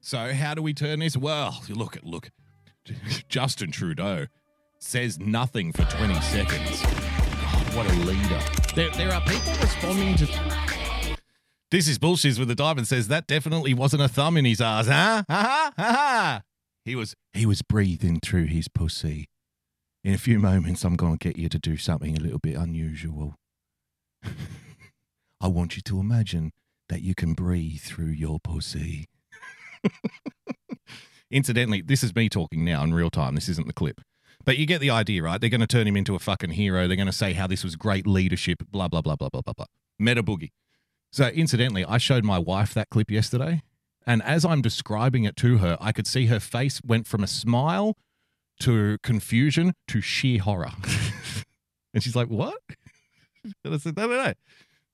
So 0.00 0.32
how 0.32 0.54
do 0.54 0.62
we 0.62 0.74
turn 0.74 0.98
this? 0.98 1.16
Well, 1.16 1.62
look 1.68 1.96
at 1.96 2.04
look. 2.04 2.30
Justin 3.28 3.70
Trudeau 3.70 4.26
says 4.80 5.20
nothing 5.20 5.72
for 5.72 5.84
20 5.84 6.20
seconds. 6.22 6.82
God, 6.82 7.76
what 7.76 7.86
a 7.86 7.94
leader. 8.00 8.40
There, 8.74 8.90
there 8.90 9.12
are 9.12 9.20
people 9.20 9.52
responding 9.60 10.16
to 10.16 10.26
this 11.70 11.88
is 11.88 11.98
bullshit 11.98 12.38
with 12.38 12.48
the 12.48 12.54
diamond 12.54 12.88
says 12.88 13.08
that 13.08 13.26
definitely 13.26 13.74
wasn't 13.74 14.02
a 14.02 14.08
thumb 14.08 14.36
in 14.36 14.44
his 14.44 14.60
ass, 14.60 14.86
huh? 14.86 15.22
Ha 15.28 15.44
ha 15.46 15.72
ha. 15.76 16.42
He 16.84 16.96
was 16.96 17.14
he 17.32 17.46
was 17.46 17.62
breathing 17.62 18.20
through 18.20 18.46
his 18.46 18.68
pussy. 18.68 19.28
In 20.02 20.14
a 20.14 20.18
few 20.18 20.38
moments, 20.38 20.84
I'm 20.84 20.96
to 20.96 21.16
get 21.18 21.36
you 21.36 21.48
to 21.50 21.58
do 21.58 21.76
something 21.76 22.16
a 22.16 22.20
little 22.20 22.38
bit 22.38 22.56
unusual. 22.56 23.36
I 25.40 25.48
want 25.48 25.76
you 25.76 25.82
to 25.82 26.00
imagine 26.00 26.52
that 26.88 27.02
you 27.02 27.14
can 27.14 27.34
breathe 27.34 27.80
through 27.80 28.08
your 28.08 28.40
pussy. 28.40 29.08
Incidentally, 31.30 31.82
this 31.82 32.02
is 32.02 32.14
me 32.14 32.28
talking 32.28 32.64
now 32.64 32.82
in 32.82 32.94
real 32.94 33.10
time. 33.10 33.34
This 33.34 33.48
isn't 33.48 33.66
the 33.66 33.72
clip. 33.72 34.00
But 34.44 34.56
you 34.56 34.66
get 34.66 34.80
the 34.80 34.90
idea, 34.90 35.22
right? 35.22 35.40
They're 35.40 35.50
going 35.50 35.60
to 35.60 35.66
turn 35.66 35.86
him 35.86 35.96
into 35.96 36.14
a 36.14 36.18
fucking 36.18 36.50
hero. 36.50 36.88
They're 36.88 36.96
going 36.96 37.06
to 37.06 37.12
say 37.12 37.34
how 37.34 37.46
this 37.46 37.62
was 37.62 37.76
great 37.76 38.06
leadership, 38.06 38.62
blah, 38.70 38.88
blah, 38.88 39.02
blah, 39.02 39.16
blah, 39.16 39.28
blah, 39.28 39.42
blah, 39.42 39.52
blah. 39.52 39.66
Meta 39.98 40.22
boogie. 40.22 40.50
So, 41.12 41.26
incidentally, 41.28 41.84
I 41.84 41.98
showed 41.98 42.24
my 42.24 42.38
wife 42.38 42.72
that 42.74 42.90
clip 42.90 43.10
yesterday. 43.10 43.62
And 44.06 44.22
as 44.22 44.44
I'm 44.44 44.62
describing 44.62 45.24
it 45.24 45.36
to 45.36 45.58
her, 45.58 45.76
I 45.80 45.92
could 45.92 46.06
see 46.06 46.26
her 46.26 46.40
face 46.40 46.80
went 46.84 47.06
from 47.06 47.22
a 47.22 47.26
smile 47.26 47.96
to 48.60 48.98
confusion 49.02 49.74
to 49.88 50.00
sheer 50.00 50.40
horror. 50.40 50.72
and 51.94 52.02
she's 52.02 52.16
like, 52.16 52.28
What? 52.28 52.58
And 53.64 53.74
I 53.74 53.78
said, 53.78 53.96
No, 53.96 54.06
no, 54.06 54.16
no. 54.22 54.34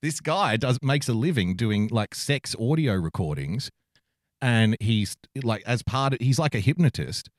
This 0.03 0.21
guy 0.21 0.57
does 0.57 0.79
makes 0.83 1.09
a 1.09 1.15
living 1.15 1.57
doing 1.57 1.89
like 1.89 2.15
sex 2.15 2.55
audio 2.61 2.95
recordings. 2.95 3.71
And 4.41 4.77
he's 4.81 5.17
like, 5.43 5.63
as 5.67 5.83
part 5.83 6.13
of, 6.13 6.21
he's 6.21 6.39
like 6.39 6.55
a 6.55 6.61
hypnotist. 6.61 7.31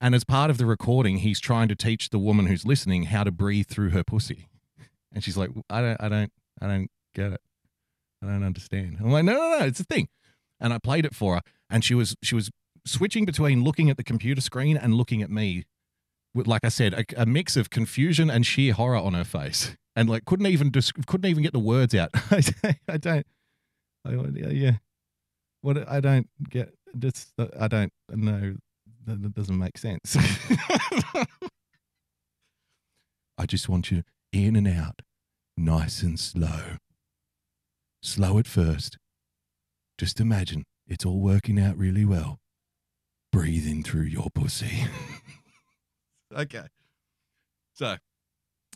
And 0.00 0.14
as 0.14 0.22
part 0.22 0.50
of 0.50 0.58
the 0.58 0.66
recording, 0.66 1.18
he's 1.18 1.40
trying 1.40 1.68
to 1.68 1.74
teach 1.74 2.10
the 2.10 2.18
woman 2.18 2.46
who's 2.46 2.66
listening 2.66 3.04
how 3.04 3.24
to 3.24 3.32
breathe 3.32 3.66
through 3.68 3.90
her 3.90 4.04
pussy. 4.04 4.48
And 5.12 5.24
she's 5.24 5.36
like, 5.36 5.50
I 5.70 5.80
don't, 5.80 6.00
I 6.00 6.08
don't, 6.08 6.32
I 6.60 6.66
don't 6.66 6.90
get 7.14 7.32
it. 7.32 7.40
I 8.22 8.26
don't 8.26 8.44
understand. 8.44 8.98
I'm 9.00 9.10
like, 9.10 9.24
no, 9.24 9.32
no, 9.32 9.58
no, 9.58 9.64
it's 9.64 9.80
a 9.80 9.84
thing. 9.84 10.08
And 10.60 10.72
I 10.72 10.78
played 10.78 11.04
it 11.04 11.14
for 11.14 11.36
her, 11.36 11.40
and 11.68 11.84
she 11.84 11.94
was 11.94 12.14
she 12.22 12.34
was 12.34 12.50
switching 12.86 13.24
between 13.24 13.64
looking 13.64 13.90
at 13.90 13.96
the 13.96 14.04
computer 14.04 14.40
screen 14.40 14.76
and 14.76 14.94
looking 14.94 15.22
at 15.22 15.30
me, 15.30 15.64
with 16.34 16.46
like 16.46 16.64
I 16.64 16.68
said, 16.68 16.94
a, 16.94 17.04
a 17.22 17.26
mix 17.26 17.56
of 17.56 17.70
confusion 17.70 18.30
and 18.30 18.46
sheer 18.46 18.72
horror 18.72 18.96
on 18.96 19.14
her 19.14 19.24
face, 19.24 19.76
and 19.96 20.08
like 20.08 20.24
couldn't 20.24 20.46
even 20.46 20.70
dis- 20.70 20.92
couldn't 20.92 21.28
even 21.28 21.42
get 21.42 21.52
the 21.52 21.58
words 21.58 21.94
out. 21.94 22.10
I, 22.88 22.96
don't, 22.96 23.26
I, 24.06 24.12
yeah, 24.50 24.76
what 25.62 25.88
I 25.88 26.00
don't 26.00 26.28
get. 26.48 26.72
This 26.94 27.32
uh, 27.38 27.46
I 27.58 27.66
don't 27.68 27.92
know. 28.08 28.54
That 29.04 29.34
doesn't 29.34 29.58
make 29.58 29.78
sense. 29.78 30.16
I 33.36 33.46
just 33.46 33.68
want 33.68 33.90
you 33.90 34.04
in 34.32 34.54
and 34.54 34.68
out, 34.68 35.02
nice 35.56 36.02
and 36.02 36.20
slow. 36.20 36.76
Slow 38.02 38.38
at 38.38 38.48
first. 38.48 38.98
Just 39.96 40.20
imagine 40.20 40.64
it's 40.88 41.06
all 41.06 41.20
working 41.20 41.60
out 41.60 41.78
really 41.78 42.04
well. 42.04 42.38
Breathing 43.30 43.84
through 43.84 44.02
your 44.02 44.28
pussy. 44.34 44.86
okay. 46.36 46.64
So, 47.74 47.96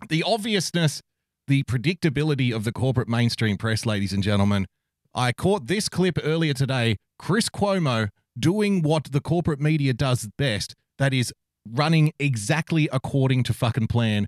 the 0.09 0.23
obviousness, 0.23 1.03
the 1.49 1.65
predictability 1.65 2.55
of 2.55 2.63
the 2.65 2.73
corporate 2.73 3.09
mainstream 3.09 3.57
press, 3.57 3.85
ladies 3.85 4.13
and 4.13 4.23
gentlemen. 4.23 4.67
I 5.15 5.33
caught 5.33 5.67
this 5.67 5.89
clip 5.89 6.19
earlier 6.23 6.55
today. 6.55 6.97
Chris 7.19 7.49
Cuomo 7.49 8.09
doing 8.39 8.83
what 8.83 9.11
the 9.13 9.21
corporate 9.21 9.61
media 9.61 9.93
does 9.93 10.29
best 10.39 10.75
that 10.99 11.13
is, 11.13 11.33
running 11.69 12.13
exactly 12.21 12.89
according 12.93 13.43
to 13.43 13.53
fucking 13.53 13.89
plan 13.89 14.27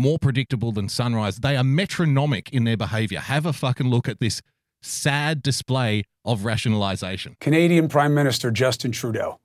more 0.00 0.18
predictable 0.18 0.72
than 0.72 0.88
Sunrise. 0.88 1.36
They 1.36 1.56
are 1.56 1.62
metronomic 1.62 2.50
in 2.50 2.64
their 2.64 2.76
behavior. 2.76 3.20
Have 3.20 3.46
a 3.46 3.52
fucking 3.52 3.88
look 3.88 4.08
at 4.08 4.18
this 4.18 4.40
sad 4.82 5.42
display 5.42 6.04
of 6.24 6.44
rationalization. 6.44 7.36
Canadian 7.40 7.88
Prime 7.88 8.14
Minister 8.14 8.50
Justin 8.50 8.92
Trudeau 8.92 9.38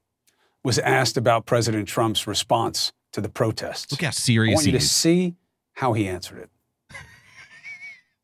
was 0.64 0.80
asked 0.80 1.18
about 1.18 1.45
President 1.45 1.88
Trump's 1.88 2.26
response 2.26 2.91
to 3.12 3.22
the 3.22 3.30
protests. 3.30 3.91
Look 3.91 4.01
how 4.01 4.12
serious 4.12 4.53
I 4.53 4.56
want 4.56 4.66
you 4.66 4.72
he 4.72 4.78
to 4.80 4.84
is. 4.84 4.91
see 4.91 5.36
how 5.74 5.93
he 5.93 6.08
answered 6.08 6.39
it. 6.39 6.49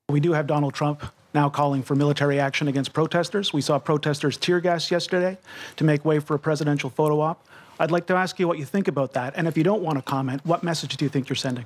We 0.09 0.19
do 0.19 0.33
have 0.33 0.47
Donald 0.47 0.73
Trump 0.73 1.03
now 1.33 1.49
calling 1.49 1.83
for 1.83 1.95
military 1.95 2.39
action 2.39 2.67
against 2.67 2.93
protesters. 2.93 3.53
We 3.53 3.61
saw 3.61 3.79
protesters 3.79 4.37
tear 4.37 4.59
gas 4.59 4.89
yesterday 4.91 5.37
to 5.77 5.83
make 5.83 6.03
way 6.03 6.19
for 6.19 6.35
a 6.35 6.39
presidential 6.39 6.89
photo 6.89 7.21
op. 7.21 7.45
I'd 7.79 7.91
like 7.91 8.05
to 8.07 8.15
ask 8.15 8.39
you 8.39 8.47
what 8.47 8.57
you 8.57 8.65
think 8.65 8.87
about 8.87 9.13
that. 9.13 9.33
And 9.35 9.47
if 9.47 9.57
you 9.57 9.63
don't 9.63 9.81
want 9.81 9.97
to 9.97 10.01
comment, 10.01 10.45
what 10.45 10.63
message 10.63 10.97
do 10.97 11.05
you 11.05 11.09
think 11.09 11.29
you're 11.29 11.35
sending? 11.35 11.65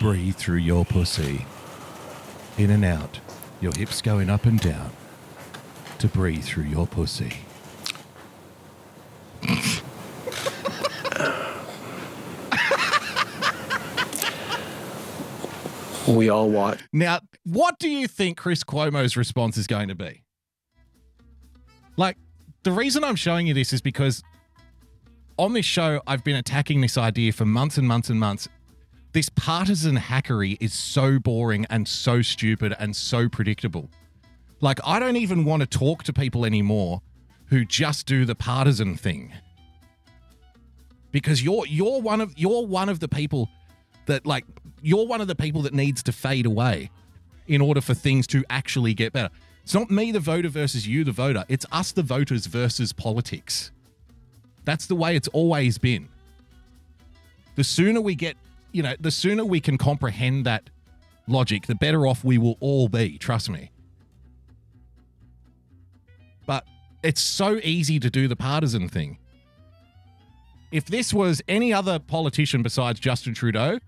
Breathe 0.00 0.34
through 0.34 0.56
your 0.56 0.86
pussy. 0.86 1.44
In 2.56 2.70
and 2.70 2.86
out. 2.86 3.20
Your 3.60 3.74
hips 3.74 4.00
going 4.00 4.30
up 4.30 4.46
and 4.46 4.58
down. 4.58 4.92
To 5.98 6.08
breathe 6.08 6.42
through 6.42 6.64
your 6.64 6.86
pussy. 6.86 7.44
We 16.08 16.30
all 16.30 16.48
watch. 16.48 16.80
Now, 16.94 17.20
what 17.44 17.78
do 17.78 17.90
you 17.90 18.08
think 18.08 18.38
Chris 18.38 18.64
Cuomo's 18.64 19.18
response 19.18 19.58
is 19.58 19.66
going 19.66 19.88
to 19.88 19.94
be? 19.94 20.24
Like, 21.98 22.16
the 22.62 22.72
reason 22.72 23.04
I'm 23.04 23.16
showing 23.16 23.46
you 23.46 23.52
this 23.52 23.74
is 23.74 23.82
because 23.82 24.22
on 25.36 25.52
this 25.52 25.66
show, 25.66 26.00
I've 26.06 26.24
been 26.24 26.36
attacking 26.36 26.80
this 26.80 26.96
idea 26.96 27.32
for 27.32 27.44
months 27.44 27.76
and 27.76 27.86
months 27.86 28.08
and 28.08 28.18
months. 28.18 28.48
This 29.12 29.28
partisan 29.28 29.96
hackery 29.96 30.56
is 30.60 30.72
so 30.72 31.18
boring 31.18 31.66
and 31.68 31.86
so 31.88 32.22
stupid 32.22 32.74
and 32.78 32.94
so 32.94 33.28
predictable. 33.28 33.90
Like, 34.60 34.78
I 34.84 35.00
don't 35.00 35.16
even 35.16 35.44
want 35.44 35.62
to 35.62 35.66
talk 35.66 36.04
to 36.04 36.12
people 36.12 36.44
anymore 36.44 37.02
who 37.46 37.64
just 37.64 38.06
do 38.06 38.24
the 38.24 38.36
partisan 38.36 38.96
thing. 38.96 39.32
Because 41.10 41.42
you're 41.42 41.66
you're 41.66 42.00
one 42.00 42.20
of 42.20 42.38
you're 42.38 42.64
one 42.64 42.88
of 42.88 43.00
the 43.00 43.08
people 43.08 43.48
that 44.06 44.26
like 44.26 44.44
you're 44.80 45.06
one 45.06 45.20
of 45.20 45.26
the 45.26 45.34
people 45.34 45.62
that 45.62 45.74
needs 45.74 46.04
to 46.04 46.12
fade 46.12 46.46
away 46.46 46.90
in 47.48 47.60
order 47.60 47.80
for 47.80 47.94
things 47.94 48.28
to 48.28 48.44
actually 48.48 48.94
get 48.94 49.12
better. 49.12 49.30
It's 49.64 49.74
not 49.74 49.90
me 49.90 50.12
the 50.12 50.20
voter 50.20 50.48
versus 50.48 50.86
you 50.86 51.02
the 51.02 51.12
voter. 51.12 51.44
It's 51.48 51.66
us 51.72 51.90
the 51.90 52.04
voters 52.04 52.46
versus 52.46 52.92
politics. 52.92 53.72
That's 54.64 54.86
the 54.86 54.94
way 54.94 55.16
it's 55.16 55.28
always 55.28 55.78
been. 55.78 56.08
The 57.56 57.64
sooner 57.64 58.00
we 58.00 58.14
get, 58.14 58.36
you 58.72 58.82
know, 58.82 58.94
the 58.98 59.10
sooner 59.10 59.44
we 59.44 59.60
can 59.60 59.78
comprehend 59.78 60.46
that 60.46 60.70
logic, 61.26 61.66
the 61.66 61.74
better 61.74 62.06
off 62.06 62.24
we 62.24 62.38
will 62.38 62.56
all 62.60 62.88
be, 62.88 63.18
trust 63.18 63.50
me. 63.50 63.70
But 66.46 66.66
it's 67.02 67.20
so 67.20 67.60
easy 67.62 67.98
to 68.00 68.10
do 68.10 68.28
the 68.28 68.36
partisan 68.36 68.88
thing. 68.88 69.18
If 70.72 70.86
this 70.86 71.12
was 71.12 71.42
any 71.48 71.72
other 71.72 71.98
politician 71.98 72.62
besides 72.62 73.00
Justin 73.00 73.34
Trudeau, 73.34 73.78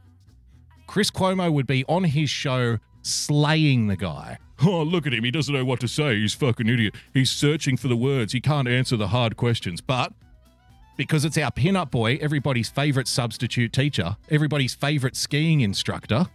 Chris 0.86 1.10
Cuomo 1.10 1.52
would 1.52 1.66
be 1.66 1.84
on 1.88 2.04
his 2.04 2.28
show 2.28 2.78
slaying 3.02 3.86
the 3.88 3.96
guy. 3.96 4.38
Oh, 4.64 4.84
look 4.84 5.08
at 5.08 5.12
him. 5.12 5.24
He 5.24 5.32
doesn't 5.32 5.52
know 5.52 5.64
what 5.64 5.80
to 5.80 5.88
say. 5.88 6.20
He's 6.20 6.34
fucking 6.34 6.68
idiot. 6.68 6.94
He's 7.12 7.32
searching 7.32 7.76
for 7.76 7.88
the 7.88 7.96
words. 7.96 8.32
He 8.32 8.40
can't 8.40 8.68
answer 8.68 8.96
the 8.96 9.08
hard 9.08 9.36
questions. 9.36 9.80
But 9.80 10.12
because 10.96 11.24
it's 11.24 11.38
our 11.38 11.50
pin-up 11.50 11.90
boy, 11.90 12.18
everybody's 12.20 12.68
favorite 12.68 13.08
substitute 13.08 13.72
teacher, 13.72 14.16
everybody's 14.30 14.74
favorite 14.74 15.16
skiing 15.16 15.60
instructor, 15.60 16.26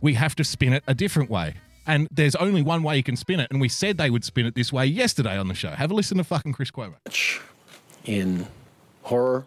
we 0.00 0.14
have 0.14 0.34
to 0.36 0.44
spin 0.44 0.72
it 0.72 0.84
a 0.86 0.94
different 0.94 1.30
way. 1.30 1.54
And 1.86 2.08
there's 2.10 2.36
only 2.36 2.62
one 2.62 2.82
way 2.82 2.96
you 2.96 3.02
can 3.02 3.16
spin 3.16 3.40
it. 3.40 3.48
And 3.50 3.60
we 3.60 3.68
said 3.68 3.98
they 3.98 4.10
would 4.10 4.24
spin 4.24 4.46
it 4.46 4.54
this 4.54 4.72
way 4.72 4.86
yesterday 4.86 5.36
on 5.36 5.48
the 5.48 5.54
show. 5.54 5.70
Have 5.70 5.90
a 5.90 5.94
listen 5.94 6.18
to 6.18 6.24
fucking 6.24 6.52
Chris 6.52 6.70
Cuomo. 6.70 6.94
in 8.04 8.46
horror 9.02 9.46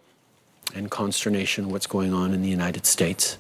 and 0.74 0.89
consternation 0.89 1.70
what's 1.70 1.88
going 1.88 2.14
on 2.14 2.34
in 2.34 2.41
the 2.41 2.50
United 2.50 2.86
States. 2.86 3.38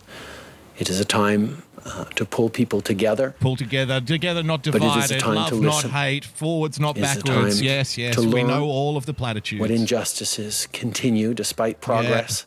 It 0.77 0.89
is 0.89 0.99
a 0.99 1.05
time 1.05 1.63
uh, 1.85 2.05
to 2.15 2.25
pull 2.25 2.49
people 2.49 2.81
together. 2.81 3.35
Pull 3.39 3.55
together, 3.55 4.01
together, 4.01 4.43
not 4.43 4.63
But 4.63 4.75
it 4.75 4.83
is 4.83 5.11
a 5.11 5.13
divided. 5.13 5.19
time 5.19 5.35
Love, 5.35 5.61
not 5.61 5.83
hate. 5.85 6.25
Forwards, 6.25 6.79
not 6.79 6.95
backwards. 6.95 7.61
Yes, 7.61 7.97
yes. 7.97 8.15
to 8.15 8.29
We 8.29 8.43
know 8.43 8.65
all 8.65 8.97
of 8.97 9.05
the 9.05 9.13
platitudes. 9.13 9.61
What 9.61 9.71
injustices 9.71 10.67
continue 10.73 11.33
despite 11.33 11.79
progress 11.81 12.45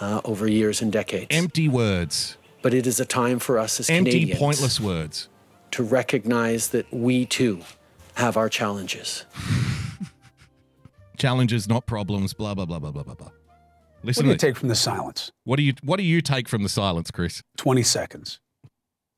uh, 0.00 0.20
over 0.24 0.48
years 0.48 0.80
and 0.80 0.90
decades. 0.92 1.26
Empty 1.30 1.68
words. 1.68 2.36
But 2.62 2.72
it 2.74 2.86
is 2.86 2.98
a 2.98 3.04
time 3.04 3.38
for 3.38 3.58
us 3.58 3.78
as 3.78 3.90
Empty, 3.90 4.10
Canadians 4.10 4.38
pointless 4.40 4.80
words. 4.80 5.28
to 5.72 5.82
recognize 5.82 6.68
that 6.68 6.90
we 6.92 7.26
too 7.26 7.60
have 8.14 8.36
our 8.36 8.48
challenges. 8.48 9.24
Challenges, 11.16 11.66
not 11.68 11.86
problems. 11.86 12.34
Blah 12.34 12.54
blah 12.54 12.66
blah 12.66 12.78
blah 12.78 12.90
blah 12.90 13.02
blah 13.02 13.14
blah. 13.14 13.30
Listen 14.06 14.24
what 14.24 14.28
do 14.28 14.32
you 14.34 14.52
take 14.52 14.56
from 14.56 14.68
the 14.68 14.76
silence? 14.76 15.32
What 15.42 15.56
do 15.56 15.64
you 15.64 15.74
What 15.82 15.96
do 15.96 16.04
you 16.04 16.20
take 16.20 16.48
from 16.48 16.62
the 16.62 16.68
silence, 16.68 17.10
Chris? 17.10 17.42
20 17.56 17.82
seconds. 17.82 18.38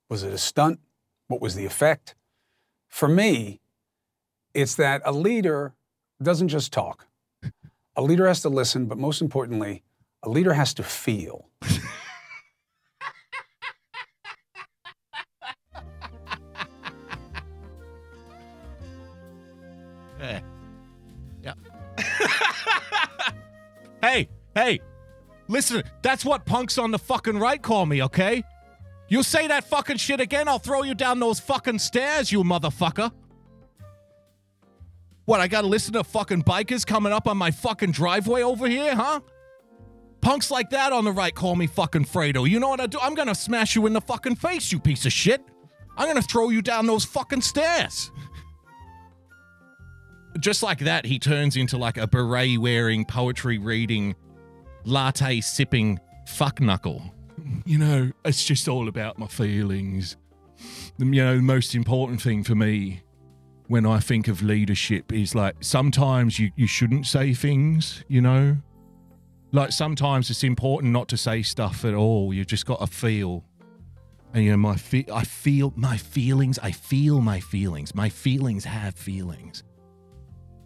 Was 0.09 0.22
it 0.22 0.32
a 0.32 0.39
stunt? 0.39 0.80
What 1.26 1.43
was 1.43 1.55
the 1.55 1.66
effect? 1.66 2.14
For 2.89 3.07
me, 3.07 3.61
it's 4.55 4.76
that 4.76 5.03
a 5.05 5.12
leader 5.12 5.74
doesn't 6.22 6.49
just 6.49 6.72
talk. 6.72 7.07
A 7.97 8.03
leader 8.03 8.26
has 8.26 8.41
to 8.41 8.49
listen, 8.49 8.86
but 8.86 8.97
most 8.97 9.20
importantly, 9.20 9.82
a 10.22 10.30
leader 10.30 10.55
has 10.55 10.72
to 10.74 10.82
feel. 10.82 11.51
Hey, 24.59 24.80
listen, 25.46 25.82
that's 26.02 26.24
what 26.24 26.44
punks 26.44 26.78
on 26.78 26.90
the 26.90 26.98
fucking 26.98 27.38
right 27.38 27.62
call 27.62 27.86
me, 27.86 28.02
okay? 28.02 28.42
You 29.09 29.22
say 29.22 29.46
that 29.46 29.64
fucking 29.64 29.96
shit 29.96 30.20
again, 30.20 30.48
I'll 30.48 30.59
throw 30.59 30.82
you 30.82 30.94
down 30.94 31.20
those 31.20 31.40
fucking 31.40 31.78
stairs, 31.78 32.30
you 32.32 32.42
motherfucker. 32.42 33.12
What, 35.24 35.40
I 35.40 35.48
gotta 35.48 35.66
listen 35.66 35.92
to 35.92 36.04
fucking 36.04 36.42
bikers 36.42 36.86
coming 36.86 37.12
up 37.12 37.28
on 37.28 37.36
my 37.36 37.50
fucking 37.50 37.92
driveway 37.92 38.42
over 38.42 38.66
here, 38.66 38.94
huh? 38.94 39.20
Punks 40.20 40.50
like 40.50 40.70
that 40.70 40.92
on 40.92 41.04
the 41.04 41.12
right 41.12 41.34
call 41.34 41.54
me 41.54 41.66
fucking 41.66 42.04
Fredo. 42.04 42.48
You 42.48 42.59
know 42.59 42.68
what 42.68 42.80
I 42.80 42.86
do? 42.86 42.98
I'm 43.00 43.14
gonna 43.14 43.34
smash 43.34 43.76
you 43.76 43.86
in 43.86 43.92
the 43.92 44.00
fucking 44.00 44.36
face, 44.36 44.72
you 44.72 44.80
piece 44.80 45.06
of 45.06 45.12
shit. 45.12 45.42
I'm 45.96 46.09
gonna 46.09 46.22
throw 46.22 46.48
you 46.48 46.62
down 46.62 46.86
those 46.86 47.04
fucking 47.04 47.42
stairs 47.42 48.11
just 50.38 50.62
like 50.62 50.80
that, 50.80 51.04
he 51.04 51.18
turns 51.18 51.56
into 51.56 51.76
like 51.76 51.96
a 51.96 52.06
beret 52.06 52.59
wearing, 52.59 53.04
poetry 53.04 53.59
reading, 53.59 54.14
latte 54.85 55.41
sipping 55.41 55.99
fuck 56.26 56.61
knuckle. 56.61 57.03
You 57.64 57.79
know, 57.79 58.12
it's 58.24 58.45
just 58.45 58.68
all 58.68 58.89
about 58.89 59.18
my 59.18 59.26
feelings. 59.26 60.16
You 60.99 61.24
know, 61.24 61.37
the 61.37 61.43
most 61.43 61.74
important 61.74 62.20
thing 62.20 62.43
for 62.43 62.55
me 62.55 63.03
when 63.68 63.87
I 63.87 64.01
think 64.01 64.29
of 64.29 64.43
leadership 64.43 65.12
is 65.12 65.35
like 65.35 65.57
sometimes 65.61 66.39
you, 66.39 66.51
you 66.57 66.66
shouldn't 66.66 67.07
say 67.07 67.35
things, 67.35 68.03
you 68.09 68.20
know? 68.20 68.57
Like 69.53 69.72
sometimes 69.72 70.31
it's 70.31 70.43
important 70.43 70.93
not 70.93 71.09
to 71.09 71.16
say 71.16 71.43
stuff 71.43 71.85
at 71.85 71.95
all. 71.95 72.35
You've 72.35 72.47
just 72.47 72.66
got 72.66 72.81
to 72.81 72.87
feel. 72.87 73.45
And 74.35 74.45
you 74.45 74.51
know, 74.51 74.57
my 74.59 74.76
fe- 74.76 75.07
I 75.12 75.24
feel 75.24 75.72
my 75.76 75.97
feelings. 75.97 76.59
I 76.59 76.72
feel 76.72 77.20
my 77.20 77.41
feelings. 77.41 77.95
My 77.95 78.09
feelings 78.09 78.64
have 78.64 78.95
feelings. 78.95 79.62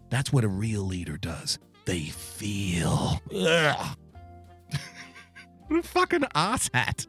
That's 0.09 0.33
what 0.33 0.43
a 0.43 0.49
real 0.49 0.81
leader 0.81 1.17
does. 1.17 1.59
They 1.85 2.01
feel. 2.01 3.21
Ugh. 3.33 3.97
A 5.75 5.83
fucking 5.83 6.21
asshat. 6.35 7.07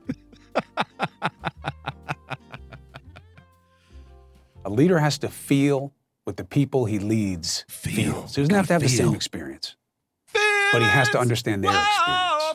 A 4.64 4.70
leader 4.70 4.98
has 4.98 5.18
to 5.18 5.28
feel 5.28 5.92
what 6.24 6.36
the 6.36 6.44
people 6.44 6.86
he 6.86 6.98
leads 6.98 7.64
feels. 7.68 8.34
He 8.34 8.42
doesn't 8.42 8.54
have 8.54 8.66
to 8.68 8.72
have 8.74 8.82
the 8.82 8.88
same 8.88 9.14
experience, 9.14 9.76
but 10.72 10.80
he 10.80 10.88
has 10.88 11.10
to 11.10 11.18
understand 11.18 11.62
their 11.62 11.70
experience. 11.70 12.54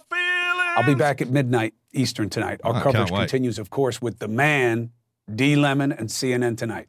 I'll 0.76 0.86
be 0.86 0.96
back 0.96 1.22
at 1.22 1.30
midnight 1.30 1.74
Eastern 1.94 2.30
tonight. 2.30 2.62
Our 2.64 2.74
can't 2.74 2.84
coverage 2.84 3.10
continues, 3.12 3.60
of 3.60 3.70
course, 3.70 4.02
with 4.02 4.20
the 4.20 4.28
man, 4.28 4.92
D. 5.36 5.56
Lemon, 5.56 5.92
and 5.92 6.10
CNN 6.10 6.58
tonight. 6.58 6.88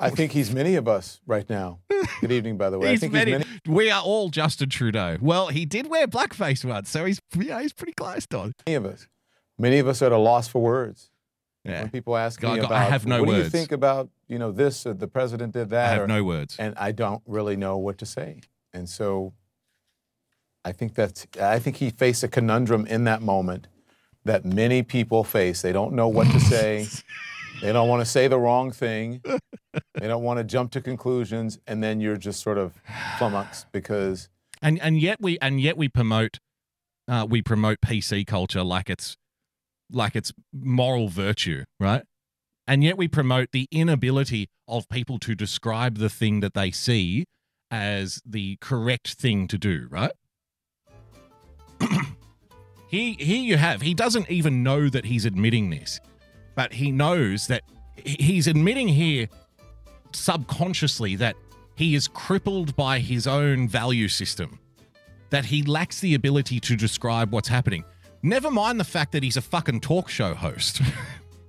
I 0.00 0.10
think 0.10 0.32
he's 0.32 0.52
many 0.52 0.74
of 0.74 0.88
us 0.88 1.20
right 1.26 1.48
now. 1.48 1.78
Good 2.20 2.32
evening, 2.32 2.56
by 2.56 2.70
the 2.70 2.78
way. 2.78 2.88
I 2.88 2.90
He's 2.92 3.00
think 3.00 3.12
many- 3.12 3.32
he's 3.32 3.38
many. 3.66 3.76
We 3.76 3.90
are 3.90 4.02
all 4.02 4.28
Justin 4.30 4.68
Trudeau. 4.68 5.18
Well, 5.20 5.48
he 5.48 5.64
did 5.64 5.86
wear 5.88 6.06
blackface 6.08 6.64
once, 6.64 6.90
so 6.90 7.04
he's 7.04 7.20
yeah, 7.36 7.60
he's 7.62 7.72
pretty 7.72 7.92
close 7.92 8.26
to 8.28 8.44
it. 8.44 8.54
Many 8.66 8.74
of 8.76 8.86
us. 8.86 9.06
Many 9.58 9.78
of 9.78 9.86
us 9.86 10.02
are 10.02 10.06
at 10.06 10.12
a 10.12 10.18
loss 10.18 10.48
for 10.48 10.60
words. 10.62 11.10
Yeah. 11.64 11.82
When 11.82 11.90
people 11.90 12.16
ask 12.16 12.42
I 12.42 12.54
me 12.54 12.60
got- 12.62 12.72
I 12.72 12.84
have 12.84 13.06
no 13.06 13.22
what 13.22 13.30
do 13.30 13.36
you 13.36 13.48
think 13.48 13.70
about, 13.70 14.08
you 14.26 14.38
know, 14.38 14.50
this 14.50 14.84
or 14.86 14.94
the 14.94 15.06
president 15.06 15.52
did 15.52 15.70
that? 15.70 15.90
I 15.90 15.92
have 15.94 16.02
or- 16.02 16.06
no 16.08 16.24
words. 16.24 16.56
And 16.58 16.74
I 16.76 16.90
don't 16.90 17.22
really 17.26 17.54
know 17.56 17.78
what 17.78 17.98
to 17.98 18.06
say. 18.06 18.40
And 18.72 18.88
so 18.88 19.32
I 20.64 20.72
think 20.72 20.94
that's, 20.94 21.26
I 21.40 21.60
think 21.60 21.76
he 21.76 21.90
faced 21.90 22.24
a 22.24 22.28
conundrum 22.28 22.86
in 22.86 23.04
that 23.04 23.22
moment 23.22 23.68
that 24.24 24.44
many 24.44 24.82
people 24.82 25.22
face. 25.22 25.62
They 25.62 25.72
don't 25.72 25.92
know 25.92 26.08
what 26.08 26.28
to 26.32 26.40
say. 26.40 26.86
they 27.62 27.72
don't 27.72 27.88
want 27.88 28.00
to 28.00 28.04
say 28.04 28.28
the 28.28 28.38
wrong 28.38 28.72
thing. 28.72 29.22
they 29.94 30.08
don't 30.08 30.22
want 30.22 30.38
to 30.38 30.44
jump 30.44 30.72
to 30.72 30.80
conclusions. 30.80 31.58
And 31.66 31.82
then 31.82 32.00
you're 32.00 32.16
just 32.16 32.42
sort 32.42 32.58
of 32.58 32.74
flummoxed 33.18 33.70
because 33.72 34.28
and 34.60 34.80
and 34.80 35.00
yet 35.00 35.18
we 35.20 35.38
and 35.40 35.60
yet 35.60 35.76
we 35.76 35.88
promote 35.88 36.38
uh, 37.08 37.26
we 37.28 37.40
promote 37.40 37.80
PC 37.80 38.26
culture 38.26 38.62
like 38.62 38.90
it's 38.90 39.16
like 39.90 40.16
it's 40.16 40.32
moral 40.52 41.08
virtue, 41.08 41.64
right? 41.80 42.02
And 42.66 42.84
yet 42.84 42.96
we 42.96 43.08
promote 43.08 43.50
the 43.52 43.68
inability 43.70 44.48
of 44.68 44.88
people 44.88 45.18
to 45.20 45.34
describe 45.34 45.98
the 45.98 46.08
thing 46.08 46.40
that 46.40 46.54
they 46.54 46.70
see 46.70 47.24
as 47.70 48.20
the 48.24 48.56
correct 48.60 49.14
thing 49.14 49.48
to 49.48 49.58
do, 49.58 49.88
right? 49.90 50.12
He 52.92 53.14
here 53.14 53.40
you 53.40 53.56
have. 53.56 53.80
He 53.80 53.94
doesn't 53.94 54.30
even 54.30 54.62
know 54.62 54.90
that 54.90 55.06
he's 55.06 55.24
admitting 55.24 55.70
this, 55.70 55.98
but 56.54 56.72
he 56.72 56.90
knows 56.90 57.46
that 57.46 57.62
he's 58.04 58.46
admitting 58.46 58.88
here 58.88 59.28
subconsciously 60.12 61.16
that 61.16 61.36
he 61.74 61.94
is 61.94 62.08
crippled 62.08 62.76
by 62.76 62.98
his 62.98 63.26
own 63.26 63.68
value 63.68 64.08
system, 64.08 64.58
that 65.30 65.46
he 65.46 65.62
lacks 65.62 66.00
the 66.00 66.14
ability 66.14 66.60
to 66.60 66.76
describe 66.76 67.32
what's 67.32 67.48
happening. 67.48 67.84
Never 68.22 68.50
mind 68.50 68.78
the 68.78 68.84
fact 68.84 69.12
that 69.12 69.22
he's 69.22 69.36
a 69.36 69.42
fucking 69.42 69.80
talk 69.80 70.08
show 70.08 70.34
host. 70.34 70.80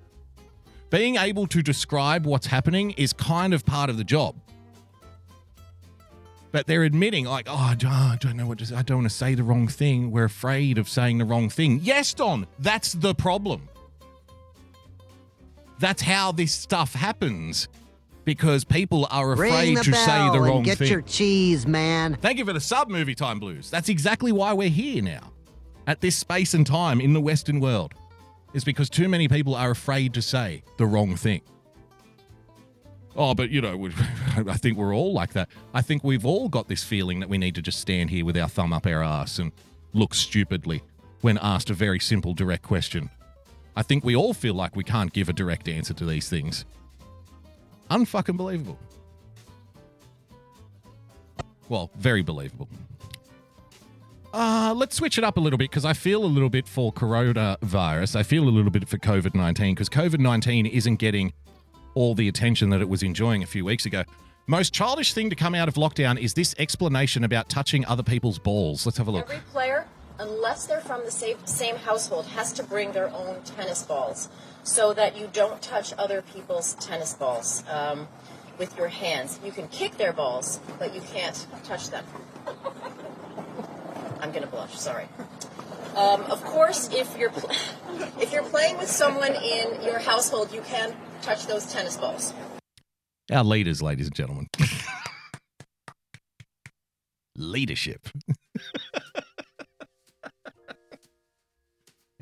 Being 0.90 1.18
able 1.18 1.48
to 1.48 1.62
describe 1.62 2.26
what's 2.26 2.48
happening 2.48 2.92
is 2.92 3.14
kind 3.14 3.54
of 3.54 3.66
part 3.66 3.90
of 3.90 3.98
the 3.98 4.04
job. 4.04 4.36
But 6.52 6.68
they're 6.68 6.84
admitting, 6.84 7.26
like, 7.26 7.48
oh, 7.50 7.56
I 7.56 7.76
don't, 7.76 8.38
know 8.38 8.46
what 8.46 8.60
to 8.60 8.68
say. 8.68 8.76
I 8.76 8.84
don't 8.84 9.00
want 9.00 9.10
to 9.10 9.16
say 9.16 9.34
the 9.34 9.44
wrong 9.44 9.68
thing. 9.68 10.12
We're 10.12 10.26
afraid 10.26 10.78
of 10.78 10.88
saying 10.88 11.18
the 11.18 11.26
wrong 11.26 11.50
thing. 11.50 11.80
Yes, 11.82 12.14
Don, 12.14 12.46
that's 12.60 12.94
the 12.94 13.16
problem. 13.16 13.70
That's 15.84 16.02
how 16.02 16.32
this 16.32 16.54
stuff 16.54 16.94
happens 16.94 17.68
because 18.24 18.64
people 18.64 19.06
are 19.12 19.34
afraid 19.34 19.76
to 19.80 19.94
say 19.94 20.30
the 20.32 20.40
wrong 20.40 20.56
and 20.60 20.66
get 20.66 20.78
thing. 20.78 20.90
your 20.90 21.02
cheese, 21.02 21.68
man. 21.68 22.18
Thank 22.22 22.38
you 22.38 22.46
for 22.46 22.54
the 22.54 22.62
sub 22.62 22.90
movie 22.90 23.16
time 23.16 23.38
blues. 23.38 23.70
That's 23.70 23.90
exactly 23.90 24.32
why 24.32 24.54
we're 24.54 24.70
here 24.70 25.04
now. 25.04 25.34
At 25.86 26.00
this 26.00 26.16
space 26.16 26.54
and 26.54 26.66
time 26.66 27.02
in 27.02 27.12
the 27.12 27.20
Western 27.20 27.60
world. 27.60 27.96
Is 28.54 28.64
because 28.64 28.90
too 28.90 29.10
many 29.10 29.28
people 29.28 29.56
are 29.56 29.72
afraid 29.72 30.14
to 30.14 30.22
say 30.22 30.64
the 30.78 30.86
wrong 30.86 31.18
thing. 31.18 31.42
Oh, 33.18 33.34
but 33.34 33.50
you 33.50 33.60
know, 33.60 33.76
we- 33.76 33.92
I 34.38 34.54
think 34.54 34.78
we're 34.78 34.96
all 34.96 35.12
like 35.12 35.34
that. 35.34 35.50
I 35.74 35.82
think 35.82 36.02
we've 36.02 36.26
all 36.26 36.48
got 36.48 36.70
this 36.70 36.82
feeling 36.86 37.20
that 37.20 37.28
we 37.28 37.38
need 37.38 37.56
to 37.56 37.62
just 37.62 37.82
stand 37.82 38.10
here 38.10 38.24
with 38.24 38.38
our 38.38 38.48
thumb 38.48 38.72
up 38.72 38.88
our 38.88 39.04
ass 39.04 39.38
and 39.38 39.52
look 39.92 40.16
stupidly 40.16 40.82
when 41.20 41.38
asked 41.40 41.70
a 41.70 41.74
very 41.74 42.00
simple, 42.00 42.34
direct 42.34 42.64
question. 42.64 43.10
I 43.76 43.82
think 43.82 44.04
we 44.04 44.16
all 44.16 44.34
feel 44.34 44.54
like 44.54 44.76
we 44.76 44.84
can't 44.84 45.12
give 45.14 45.30
a 45.30 45.34
direct 45.34 45.68
answer 45.68 45.94
to 45.94 46.06
these 46.06 46.30
things. 46.30 46.66
Unfucking 47.90 48.38
believable. 48.38 48.78
Well, 51.70 51.90
very 51.96 52.22
believable. 52.22 52.68
Uh, 54.34 54.74
let's 54.76 54.96
switch 54.96 55.18
it 55.18 55.24
up 55.24 55.38
a 55.38 55.40
little 55.40 55.58
bit 55.58 55.70
because 55.70 55.86
I 55.86 55.94
feel 55.94 56.24
a 56.24 56.26
little 56.26 56.50
bit 56.50 56.68
for 56.68 56.92
coronavirus. 56.92 58.16
I 58.16 58.24
feel 58.24 58.44
a 58.44 58.50
little 58.50 58.72
bit 58.72 58.88
for 58.88 58.98
COVID 58.98 59.36
19 59.36 59.76
because 59.76 59.90
COVID 59.90 60.20
19 60.20 60.66
isn't 60.66 60.96
getting 60.96 61.34
all 61.94 62.16
the 62.16 62.28
attention 62.28 62.72
that 62.72 62.82
it 62.82 62.90
was 62.90 63.04
enjoying 63.04 63.44
a 63.44 63.46
few 63.46 63.64
weeks 63.64 63.86
ago. 63.86 64.04
Most 64.48 64.74
childish 64.74 65.14
thing 65.14 65.30
to 65.30 65.36
come 65.36 65.56
out 65.56 65.68
of 65.68 65.76
lockdown 65.76 66.20
is 66.20 66.34
this 66.34 66.54
explanation 66.58 67.24
about 67.24 67.48
touching 67.48 67.86
other 67.86 68.04
people's 68.04 68.40
balls. 68.40 68.86
Let's 68.86 68.98
have 68.98 69.08
a 69.08 69.12
look. 69.12 69.30
Every 69.30 69.44
player, 69.52 69.88
unless 70.20 70.68
they're 70.68 70.82
from 70.82 71.04
the 71.06 71.12
same, 71.12 71.38
same 71.46 71.76
household, 71.76 72.26
has 72.28 72.54
to 72.54 72.64
bring 72.64 72.92
their 72.92 73.10
own 73.10 73.42
tennis 73.44 73.84
balls 73.84 74.30
so 74.64 74.94
that 74.94 75.18
you 75.18 75.30
don't 75.32 75.62
touch 75.62 75.94
other 75.98 76.22
people's 76.22 76.76
tennis 76.76 77.14
balls 77.14 77.64
um, 77.70 78.08
with 78.58 78.78
your 78.78 78.88
hands. 78.88 79.40
You 79.44 79.52
can 79.52 79.68
kick 79.68 79.98
their 79.98 80.14
balls, 80.14 80.60
but 80.80 80.94
you 80.94 81.02
can't 81.02 81.46
touch 81.64 81.90
them. 81.90 82.06
I'm 84.20 84.32
gonna 84.32 84.48
blush. 84.48 84.78
Sorry. 84.80 85.06
Um, 85.96 86.22
of 86.24 86.44
course, 86.44 86.90
if 86.94 87.18
you're 87.18 87.30
pl- 87.30 87.52
if 88.22 88.32
you're 88.32 88.44
playing 88.44 88.78
with 88.78 88.90
someone 88.90 89.36
in 89.36 89.82
your 89.84 90.00
household, 90.00 90.54
you 90.54 90.62
can 90.62 90.96
touch 91.22 91.46
those 91.46 91.72
tennis 91.72 91.98
balls. 91.98 92.34
Our 93.32 93.44
leaders, 93.44 93.82
ladies 93.82 94.08
and 94.08 94.16
gentlemen. 94.16 94.48
Leadership. 97.36 98.08